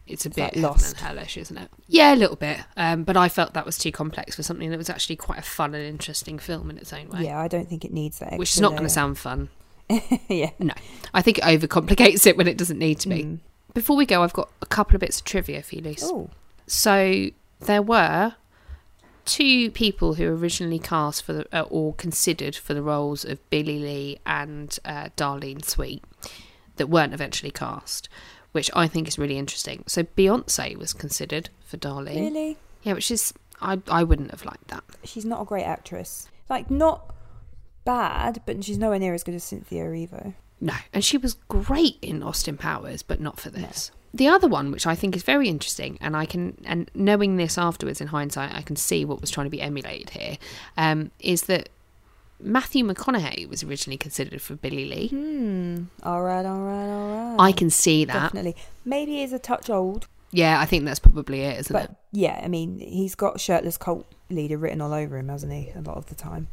it's 0.05 0.25
a 0.25 0.29
like 0.29 0.35
bit 0.35 0.53
heaven 0.55 0.61
Lost. 0.61 0.91
and 0.91 1.01
hellish, 1.01 1.37
isn't 1.37 1.57
it? 1.57 1.69
Yeah, 1.87 2.13
a 2.13 2.17
little 2.17 2.35
bit. 2.35 2.59
Um, 2.77 3.03
but 3.03 3.17
I 3.17 3.27
felt 3.29 3.53
that 3.53 3.65
was 3.65 3.77
too 3.77 3.91
complex 3.91 4.35
for 4.35 4.43
something 4.43 4.69
that 4.69 4.77
was 4.77 4.89
actually 4.89 5.15
quite 5.15 5.39
a 5.39 5.43
fun 5.43 5.73
and 5.73 5.83
interesting 5.83 6.37
film 6.37 6.69
in 6.69 6.77
its 6.77 6.93
own 6.93 7.09
way. 7.09 7.25
Yeah, 7.25 7.39
I 7.39 7.47
don't 7.47 7.67
think 7.67 7.85
it 7.85 7.93
needs 7.93 8.19
that. 8.19 8.37
Which 8.37 8.51
is 8.51 8.61
not 8.61 8.71
going 8.71 8.83
to 8.83 8.89
sound 8.89 9.17
fun. 9.17 9.49
yeah. 10.27 10.51
No, 10.59 10.73
I 11.13 11.21
think 11.21 11.39
it 11.39 11.43
overcomplicates 11.43 12.25
it 12.27 12.37
when 12.37 12.47
it 12.47 12.57
doesn't 12.57 12.79
need 12.79 12.99
to 13.01 13.09
be. 13.09 13.23
Mm. 13.23 13.39
Before 13.73 13.95
we 13.95 14.05
go, 14.05 14.23
I've 14.23 14.33
got 14.33 14.49
a 14.61 14.65
couple 14.65 14.95
of 14.95 15.01
bits 15.01 15.19
of 15.19 15.25
trivia 15.25 15.61
for 15.61 15.75
you, 15.75 15.81
Luce. 15.81 16.03
Oh, 16.03 16.29
So 16.67 17.27
there 17.59 17.81
were 17.81 18.35
two 19.25 19.69
people 19.71 20.15
who 20.15 20.25
were 20.25 20.35
originally 20.35 20.79
cast 20.79 21.23
for 21.23 21.33
the 21.33 21.45
uh, 21.55 21.61
or 21.69 21.93
considered 21.93 22.55
for 22.55 22.73
the 22.73 22.81
roles 22.81 23.23
of 23.23 23.47
Billy 23.49 23.79
Lee 23.79 24.19
and 24.25 24.77
uh, 24.85 25.09
Darlene 25.15 25.63
Sweet 25.63 26.03
that 26.77 26.87
weren't 26.87 27.13
eventually 27.13 27.51
cast, 27.51 28.09
which 28.53 28.71
I 28.75 28.87
think 28.87 29.07
is 29.07 29.19
really 29.19 29.37
interesting. 29.37 29.83
So 29.87 30.03
Beyonce 30.03 30.75
was 30.77 30.93
considered 30.93 31.49
for 31.63 31.77
Darlene. 31.77 32.15
really? 32.15 32.57
Yeah, 32.81 32.93
which 32.93 33.11
is 33.11 33.33
I 33.61 33.81
I 33.87 34.03
wouldn't 34.03 34.31
have 34.31 34.45
liked 34.45 34.67
that. 34.69 34.83
She's 35.03 35.25
not 35.25 35.41
a 35.41 35.45
great 35.45 35.65
actress. 35.65 36.29
Like, 36.49 36.71
not 36.71 37.13
bad, 37.89 38.41
but 38.45 38.63
she's 38.63 38.77
nowhere 38.77 38.99
near 38.99 39.13
as 39.13 39.23
good 39.23 39.35
as 39.35 39.43
Cynthia 39.43 39.83
Erivo. 39.85 40.33
No, 40.61 40.73
and 40.93 41.03
she 41.03 41.17
was 41.17 41.33
great 41.47 41.97
in 42.01 42.21
Austin 42.21 42.57
Powers, 42.57 43.01
but 43.01 43.19
not 43.19 43.39
for 43.39 43.49
this. 43.49 43.91
The 44.13 44.27
other 44.27 44.47
one, 44.47 44.71
which 44.71 44.85
I 44.87 44.95
think 44.95 45.15
is 45.15 45.23
very 45.23 45.47
interesting, 45.47 45.97
and 46.01 46.15
I 46.17 46.25
can, 46.25 46.57
and 46.65 46.89
knowing 46.93 47.37
this 47.37 47.57
afterwards 47.57 48.01
in 48.01 48.07
hindsight, 48.07 48.53
I 48.53 48.61
can 48.61 48.75
see 48.75 49.05
what 49.05 49.21
was 49.21 49.31
trying 49.31 49.45
to 49.45 49.51
be 49.51 49.61
emulated 49.61 50.09
here, 50.11 50.37
um, 50.77 51.11
is 51.19 51.43
that 51.43 51.69
Matthew 52.39 52.85
McConaughey 52.85 53.47
was 53.49 53.63
originally 53.63 53.97
considered 53.97 54.41
for 54.41 54.55
Billy 54.55 54.85
Lee. 54.85 55.07
Hmm. 55.09 55.83
All 56.03 56.21
right, 56.23 56.45
all 56.45 56.59
right, 56.61 56.89
all 56.89 57.35
right. 57.35 57.35
I 57.39 57.51
can 57.51 57.69
see 57.69 58.05
that. 58.05 58.13
Definitely. 58.13 58.55
Maybe 58.85 59.17
he's 59.17 59.33
a 59.33 59.39
touch 59.39 59.69
old, 59.69 60.07
Yeah, 60.31 60.59
I 60.59 60.65
think 60.65 60.85
that's 60.85 60.99
probably 60.99 61.41
it, 61.41 61.59
isn't 61.61 61.73
but 61.73 61.89
it? 61.91 61.95
yeah, 62.11 62.39
I 62.43 62.47
mean, 62.47 62.79
he's 62.79 63.15
got 63.15 63.39
shirtless 63.39 63.77
cult 63.77 64.05
leader 64.29 64.57
written 64.57 64.81
all 64.81 64.93
over 64.93 65.17
him, 65.17 65.29
hasn't 65.29 65.51
he? 65.53 65.71
A 65.75 65.81
lot 65.81 65.97
of 65.97 66.05
the 66.07 66.15
time. 66.15 66.47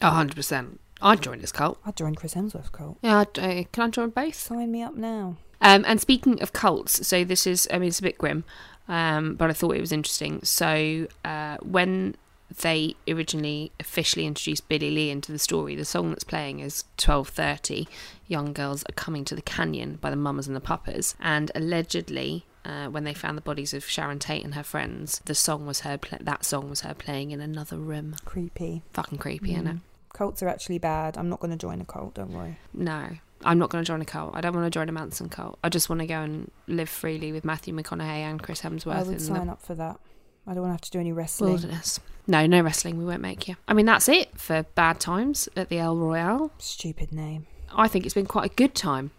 A 0.00 0.10
hundred 0.10 0.36
percent. 0.36 0.80
I'd 1.02 1.22
join 1.22 1.40
this 1.40 1.52
cult. 1.52 1.78
I'd 1.84 1.96
join 1.96 2.14
Chris 2.14 2.34
Hemsworth's 2.34 2.68
cult. 2.68 2.98
Yeah, 3.02 3.20
I'd, 3.20 3.38
uh, 3.38 3.64
can 3.72 3.84
I 3.84 3.88
join 3.88 4.10
both? 4.10 4.34
Sign 4.34 4.70
me 4.70 4.82
up 4.82 4.94
now. 4.94 5.36
Um, 5.62 5.84
and 5.86 6.00
speaking 6.00 6.42
of 6.42 6.52
cults, 6.52 7.06
so 7.06 7.24
this 7.24 7.46
is, 7.46 7.68
I 7.70 7.78
mean, 7.78 7.88
it's 7.88 7.98
a 7.98 8.02
bit 8.02 8.18
grim, 8.18 8.44
um, 8.88 9.34
but 9.34 9.50
I 9.50 9.52
thought 9.52 9.76
it 9.76 9.80
was 9.80 9.92
interesting. 9.92 10.42
So 10.42 11.06
uh, 11.24 11.58
when 11.62 12.16
they 12.62 12.96
originally 13.06 13.70
officially 13.78 14.26
introduced 14.26 14.68
Billy 14.68 14.90
Lee 14.90 15.10
into 15.10 15.32
the 15.32 15.38
story, 15.38 15.76
the 15.76 15.84
song 15.84 16.10
that's 16.10 16.24
playing 16.24 16.60
is 16.60 16.84
1230, 16.96 17.86
Young 18.26 18.52
Girls 18.52 18.84
Are 18.88 18.92
Coming 18.94 19.24
to 19.26 19.34
the 19.34 19.42
Canyon 19.42 19.98
by 20.00 20.10
the 20.10 20.16
Mamas 20.16 20.46
and 20.46 20.56
the 20.56 20.60
Papas. 20.60 21.14
And 21.20 21.50
allegedly, 21.54 22.46
uh, 22.64 22.86
when 22.86 23.04
they 23.04 23.14
found 23.14 23.36
the 23.36 23.42
bodies 23.42 23.74
of 23.74 23.84
Sharon 23.84 24.18
Tate 24.18 24.44
and 24.44 24.54
her 24.54 24.62
friends, 24.62 25.20
the 25.26 25.34
song 25.34 25.66
was 25.66 25.80
her, 25.80 25.98
pla 25.98 26.18
that 26.20 26.44
song 26.44 26.70
was 26.70 26.80
her 26.80 26.94
playing 26.94 27.30
in 27.32 27.40
another 27.40 27.76
room. 27.76 28.16
Creepy. 28.24 28.82
Fucking 28.92 29.18
creepy, 29.18 29.54
innit? 29.54 29.74
Mm. 29.74 29.80
Cults 30.12 30.42
are 30.42 30.48
actually 30.48 30.78
bad. 30.78 31.16
I'm 31.16 31.28
not 31.28 31.40
going 31.40 31.50
to 31.50 31.56
join 31.56 31.80
a 31.80 31.84
cult, 31.84 32.14
don't 32.14 32.32
worry. 32.32 32.58
No, 32.74 33.08
I'm 33.44 33.58
not 33.58 33.70
going 33.70 33.82
to 33.82 33.86
join 33.86 34.00
a 34.00 34.04
cult. 34.04 34.32
I 34.34 34.40
don't 34.40 34.54
want 34.54 34.66
to 34.66 34.70
join 34.70 34.88
a 34.88 34.92
Manson 34.92 35.28
cult. 35.28 35.58
I 35.64 35.68
just 35.68 35.88
want 35.88 36.00
to 36.00 36.06
go 36.06 36.20
and 36.20 36.50
live 36.66 36.88
freely 36.88 37.32
with 37.32 37.44
Matthew 37.44 37.74
McConaughey 37.74 38.02
and 38.02 38.42
Chris 38.42 38.62
Hemsworth 38.62 38.94
I 38.94 39.02
would 39.02 39.20
sign 39.20 39.48
up 39.48 39.62
for 39.62 39.74
that. 39.74 39.98
I 40.46 40.54
don't 40.54 40.62
want 40.62 40.70
to 40.70 40.74
have 40.74 40.80
to 40.82 40.90
do 40.90 41.00
any 41.00 41.12
wrestling. 41.12 41.52
wilderness. 41.52 42.00
No, 42.26 42.46
no 42.46 42.60
wrestling. 42.60 42.98
We 42.98 43.04
won't 43.04 43.22
make 43.22 43.48
you. 43.48 43.56
I 43.68 43.74
mean, 43.74 43.86
that's 43.86 44.08
it 44.08 44.38
for 44.38 44.64
bad 44.74 45.00
times 45.00 45.48
at 45.56 45.68
the 45.68 45.78
El 45.78 45.96
Royale. 45.96 46.52
Stupid 46.58 47.12
name. 47.12 47.46
I 47.74 47.88
think 47.88 48.04
it's 48.04 48.14
been 48.14 48.26
quite 48.26 48.50
a 48.50 48.54
good 48.54 48.74
time. 48.74 49.10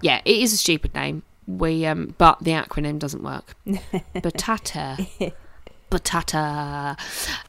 Yeah, 0.00 0.20
it 0.24 0.36
is 0.36 0.52
a 0.52 0.56
stupid 0.56 0.94
name. 0.94 1.22
We 1.46 1.86
um, 1.86 2.14
but 2.18 2.40
the 2.40 2.50
acronym 2.52 2.98
doesn't 2.98 3.22
work. 3.22 3.54
Batata. 3.66 5.32
Batata. 5.90 6.96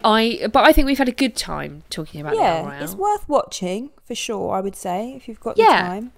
I 0.03 0.47
but 0.51 0.65
I 0.65 0.71
think 0.71 0.85
we've 0.85 0.97
had 0.97 1.09
a 1.09 1.13
good 1.13 1.35
time 1.35 1.83
talking 1.89 2.21
about 2.21 2.33
the 2.33 2.39
yeah, 2.41 2.83
it's 2.83 2.95
worth 2.95 3.27
watching 3.27 3.91
for 4.05 4.15
sure. 4.15 4.53
I 4.53 4.61
would 4.61 4.75
say 4.75 5.13
if 5.15 5.27
you've 5.27 5.39
got 5.39 5.55
the 5.55 5.63
time. 5.63 6.11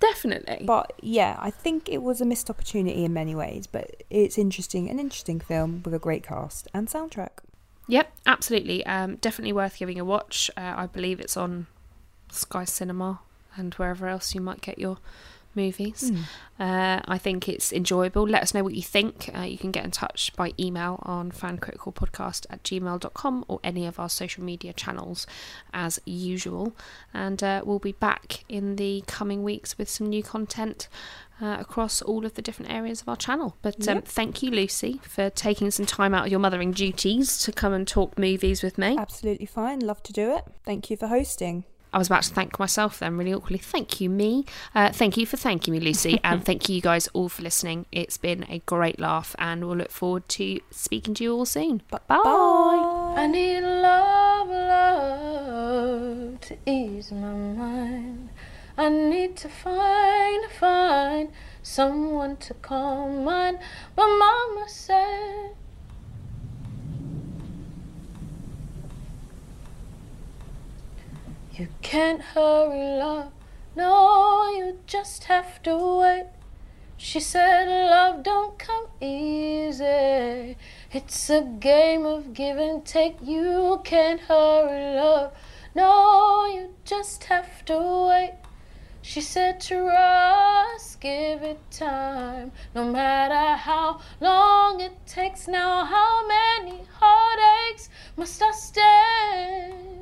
Definitely. 0.00 0.64
But 0.64 0.94
yeah, 1.02 1.36
I 1.38 1.50
think 1.50 1.88
it 1.88 2.02
was 2.02 2.22
a 2.22 2.24
missed 2.24 2.48
opportunity 2.48 3.04
in 3.04 3.12
many 3.12 3.34
ways. 3.34 3.66
But 3.66 4.02
it's 4.08 4.38
interesting, 4.38 4.88
an 4.88 4.98
interesting 4.98 5.40
film 5.40 5.82
with 5.84 5.92
a 5.92 5.98
great 5.98 6.22
cast 6.22 6.68
and 6.72 6.88
soundtrack. 6.88 7.30
Yep, 7.86 8.12
absolutely. 8.24 8.84
Um, 8.86 9.16
definitely 9.16 9.52
worth 9.52 9.78
giving 9.78 10.00
a 10.00 10.04
watch. 10.04 10.50
Uh, 10.56 10.74
I 10.76 10.86
believe 10.86 11.20
it's 11.20 11.36
on 11.36 11.66
Sky 12.30 12.64
Cinema 12.64 13.20
and 13.56 13.74
wherever 13.74 14.06
else 14.06 14.34
you 14.34 14.40
might 14.40 14.60
get 14.60 14.78
your 14.78 14.98
movies. 15.54 16.12
Uh, 16.58 17.00
I 17.06 17.18
think 17.18 17.48
it's 17.48 17.72
enjoyable. 17.72 18.22
Let 18.28 18.42
us 18.42 18.52
know 18.54 18.62
what 18.62 18.74
you 18.74 18.82
think. 18.82 19.30
Uh, 19.34 19.40
you 19.42 19.56
can 19.58 19.70
get 19.70 19.84
in 19.84 19.90
touch 19.90 20.32
by 20.36 20.52
email 20.58 20.98
on 21.02 21.32
fancriticalpodcast 21.32 22.46
at 22.50 22.62
gmail.com 22.62 23.44
or 23.48 23.60
any 23.64 23.86
of 23.86 23.98
our 23.98 24.08
social 24.08 24.44
media 24.44 24.72
channels 24.72 25.26
as 25.72 25.98
usual. 26.04 26.74
And 27.14 27.42
uh, 27.42 27.62
we'll 27.64 27.78
be 27.78 27.92
back 27.92 28.44
in 28.48 28.76
the 28.76 29.02
coming 29.06 29.42
weeks 29.42 29.78
with 29.78 29.88
some 29.88 30.08
new 30.08 30.22
content. 30.22 30.88
Uh, 31.42 31.56
across 31.58 32.02
all 32.02 32.26
of 32.26 32.34
the 32.34 32.42
different 32.42 32.70
areas 32.70 33.00
of 33.00 33.08
our 33.08 33.16
channel. 33.16 33.56
But 33.62 33.88
um, 33.88 33.94
Yep. 33.96 34.04
thank 34.08 34.42
you, 34.42 34.50
Lucy, 34.50 35.00
for 35.02 35.30
taking 35.30 35.70
some 35.70 35.86
time 35.86 36.12
out 36.12 36.26
of 36.26 36.30
your 36.30 36.38
mothering 36.38 36.70
duties 36.72 37.38
to 37.38 37.50
come 37.50 37.72
and 37.72 37.88
talk 37.88 38.18
movies 38.18 38.62
with 38.62 38.76
me. 38.76 38.98
Absolutely 38.98 39.46
fine. 39.46 39.80
Love 39.80 40.02
to 40.02 40.12
do 40.12 40.36
it. 40.36 40.44
Thank 40.66 40.90
you 40.90 40.98
for 40.98 41.06
hosting. 41.06 41.64
I 41.92 41.98
was 41.98 42.06
about 42.08 42.24
to 42.24 42.34
thank 42.34 42.58
myself 42.58 42.98
then, 42.98 43.16
really 43.16 43.32
awkwardly. 43.32 43.58
Thank 43.58 44.00
you, 44.00 44.10
me. 44.10 44.44
Uh, 44.74 44.90
thank 44.90 45.16
you 45.16 45.26
for 45.26 45.36
thanking 45.36 45.72
me, 45.72 45.80
Lucy. 45.80 46.18
and 46.24 46.44
thank 46.44 46.68
you 46.68 46.80
you 46.80 46.82
guys 46.82 47.08
all 47.08 47.28
for 47.28 47.42
listening. 47.42 47.84
It's 47.92 48.16
been 48.16 48.46
a 48.48 48.60
great 48.60 48.98
laugh, 48.98 49.36
and 49.38 49.66
we'll 49.66 49.76
look 49.76 49.90
forward 49.90 50.26
to 50.30 50.60
speaking 50.70 51.12
to 51.14 51.24
you 51.24 51.34
all 51.34 51.44
soon. 51.44 51.82
Bye. 51.90 51.98
Bye. 52.08 53.14
I 53.18 53.26
need 53.26 53.60
love, 53.60 54.48
love 54.48 56.40
to 56.40 56.56
ease 56.64 57.12
my 57.12 57.34
mind. 57.34 58.30
I 58.78 58.88
need 58.88 59.36
to 59.38 59.48
find, 59.50 60.50
find 60.52 61.32
someone 61.62 62.38
to 62.38 62.54
calm 62.54 63.24
mine. 63.24 63.58
But 63.94 64.06
Mama 64.06 64.64
said, 64.68 65.50
You 71.52 71.68
can't 71.82 72.22
hurry, 72.22 72.98
love. 72.98 73.32
No, 73.74 74.50
you 74.56 74.78
just 74.86 75.24
have 75.24 75.62
to 75.64 75.76
wait. 76.00 76.26
She 76.96 77.18
said, 77.18 77.66
Love 77.66 78.22
don't 78.22 78.58
come 78.58 78.86
easy. 79.00 80.56
It's 80.92 81.30
a 81.30 81.42
game 81.42 82.06
of 82.06 82.34
give 82.34 82.56
and 82.56 82.84
take. 82.84 83.16
You 83.22 83.80
can't 83.84 84.20
hurry, 84.20 84.96
love. 84.96 85.32
No, 85.74 86.46
you 86.46 86.74
just 86.84 87.24
have 87.24 87.64
to 87.64 88.08
wait. 88.08 88.34
She 89.02 89.20
said, 89.20 89.60
Trust, 89.60 91.00
give 91.00 91.42
it 91.42 91.58
time. 91.70 92.52
No 92.74 92.84
matter 92.84 93.56
how 93.56 94.00
long 94.20 94.80
it 94.80 95.06
takes. 95.06 95.48
Now, 95.48 95.84
how 95.84 96.26
many 96.28 96.84
heartaches 97.00 97.88
must 98.16 98.42
I 98.42 98.50
stand 98.52 99.99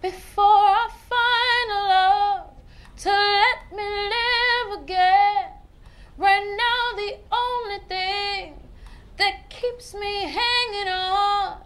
before 0.00 0.44
I 0.44 0.88
find 1.08 1.70
a 1.72 1.82
love 1.88 2.50
to 2.98 3.08
let 3.10 3.76
me 3.76 3.84
live 4.14 4.82
again? 4.82 5.50
Right 6.16 6.56
now, 6.56 6.96
the 6.96 7.16
only 7.32 7.78
thing 7.88 8.60
that 9.16 9.50
keeps 9.50 9.94
me 9.94 10.22
hanging 10.22 10.88
on 10.88 11.58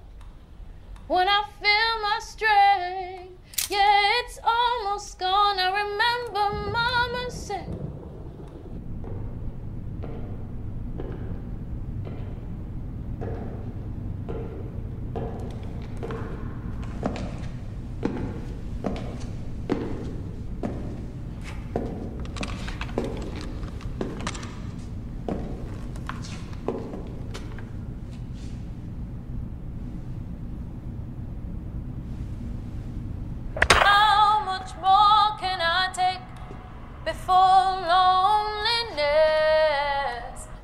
when 1.08 1.28
I 1.28 1.42
feel 1.60 2.02
my 2.02 2.18
strength. 2.20 3.70
Yeah, 3.70 4.20
it's 4.20 4.38
almost 4.42 5.18
gone. 5.18 5.58
I 5.58 5.68
remember 5.82 6.70
Mama 6.70 7.30
said. 7.30 7.81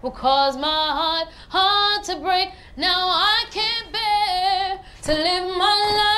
Will 0.03 0.11
cause 0.11 0.57
my 0.57 0.68
heart, 0.68 1.28
heart 1.49 2.05
to 2.05 2.16
break? 2.16 2.51
Now 2.76 3.09
I 3.09 3.44
can't 3.51 3.92
bear 3.92 4.80
to 5.03 5.12
live 5.12 5.57
my 5.57 5.74
life 5.96 6.17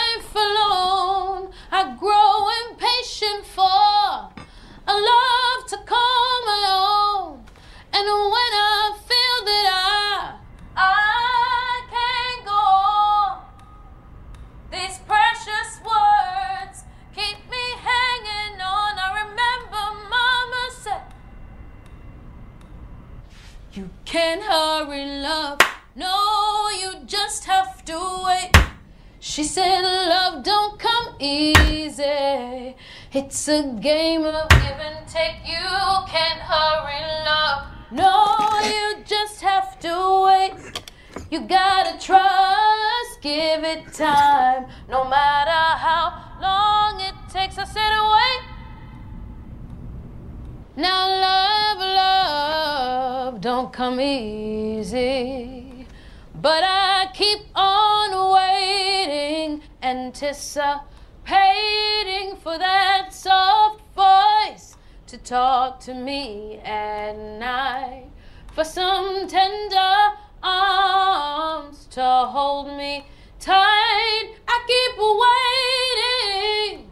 She 29.31 29.45
said, 29.45 29.83
Love 29.83 30.43
don't 30.43 30.76
come 30.76 31.14
easy. 31.20 32.74
It's 33.12 33.47
a 33.47 33.62
game 33.81 34.24
of 34.24 34.49
give 34.49 34.81
and 34.89 35.07
take. 35.07 35.37
You 35.47 35.68
can't 36.09 36.41
hurry, 36.41 37.01
love. 37.24 37.68
No, 37.93 38.35
you 38.64 39.05
just 39.05 39.41
have 39.41 39.78
to 39.87 40.24
wait. 40.26 40.83
You 41.31 41.43
gotta 41.43 41.97
trust, 42.05 43.20
give 43.22 43.62
it 43.62 43.93
time. 43.93 44.66
No 44.89 45.05
matter 45.05 45.62
how 45.78 46.12
long 46.43 47.01
it 47.01 47.14
takes, 47.33 47.57
I 47.57 47.66
said, 47.66 47.93
wait. 48.16 48.43
Now, 50.74 51.09
love, 51.09 51.78
love 51.78 53.41
don't 53.41 53.72
come 53.72 54.01
easy. 54.01 55.61
But 56.35 56.64
I 56.64 57.11
keep 57.12 57.41
on 57.55 58.33
waiting, 58.33 58.49
anticipating 59.91 60.86
for 62.36 62.57
that 62.59 63.12
soft 63.12 63.82
voice 63.97 64.76
to 65.09 65.18
talk 65.18 65.80
to 65.80 65.95
me 65.95 66.59
at 66.59 67.18
night. 67.18 68.07
For 68.55 68.62
some 68.62 69.26
tender 69.26 69.97
arms 70.43 71.86
to 71.91 72.03
hold 72.03 72.68
me 72.76 73.05
tight. 73.41 74.34
I 74.47 74.57
keep 74.70 74.97
waiting, 76.72 76.91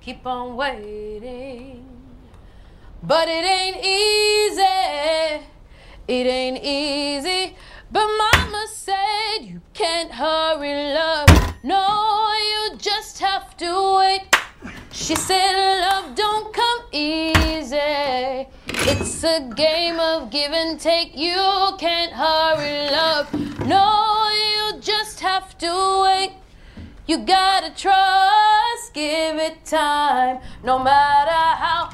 keep 0.00 0.26
on 0.26 0.56
waiting. 0.56 1.84
But 3.02 3.28
it 3.28 3.44
ain't 3.44 3.76
easy, 3.84 5.44
it 6.08 6.26
ain't 6.26 6.64
easy. 6.64 7.56
But 7.90 8.06
mama 8.06 8.66
said 8.70 9.38
you 9.40 9.62
can't 9.72 10.12
hurry 10.12 10.92
love. 10.92 11.28
No, 11.62 12.28
you 12.50 12.76
just 12.76 13.18
have 13.20 13.56
to 13.56 13.96
wait. 13.96 14.22
She 14.92 15.14
said 15.14 15.80
love 15.80 16.14
don't 16.14 16.52
come 16.52 16.80
easy. 16.92 18.46
It's 18.90 19.24
a 19.24 19.40
game 19.56 19.98
of 19.98 20.30
give 20.30 20.52
and 20.52 20.78
take. 20.78 21.16
You 21.16 21.76
can't 21.78 22.12
hurry 22.12 22.90
love. 22.90 23.32
No, 23.66 24.28
you 24.44 24.80
just 24.80 25.20
have 25.20 25.56
to 25.58 26.02
wait. 26.02 26.32
You 27.06 27.24
gotta 27.24 27.70
trust, 27.74 28.92
give 28.92 29.36
it 29.36 29.64
time. 29.64 30.40
No 30.62 30.78
matter 30.78 31.30
how 31.30 31.88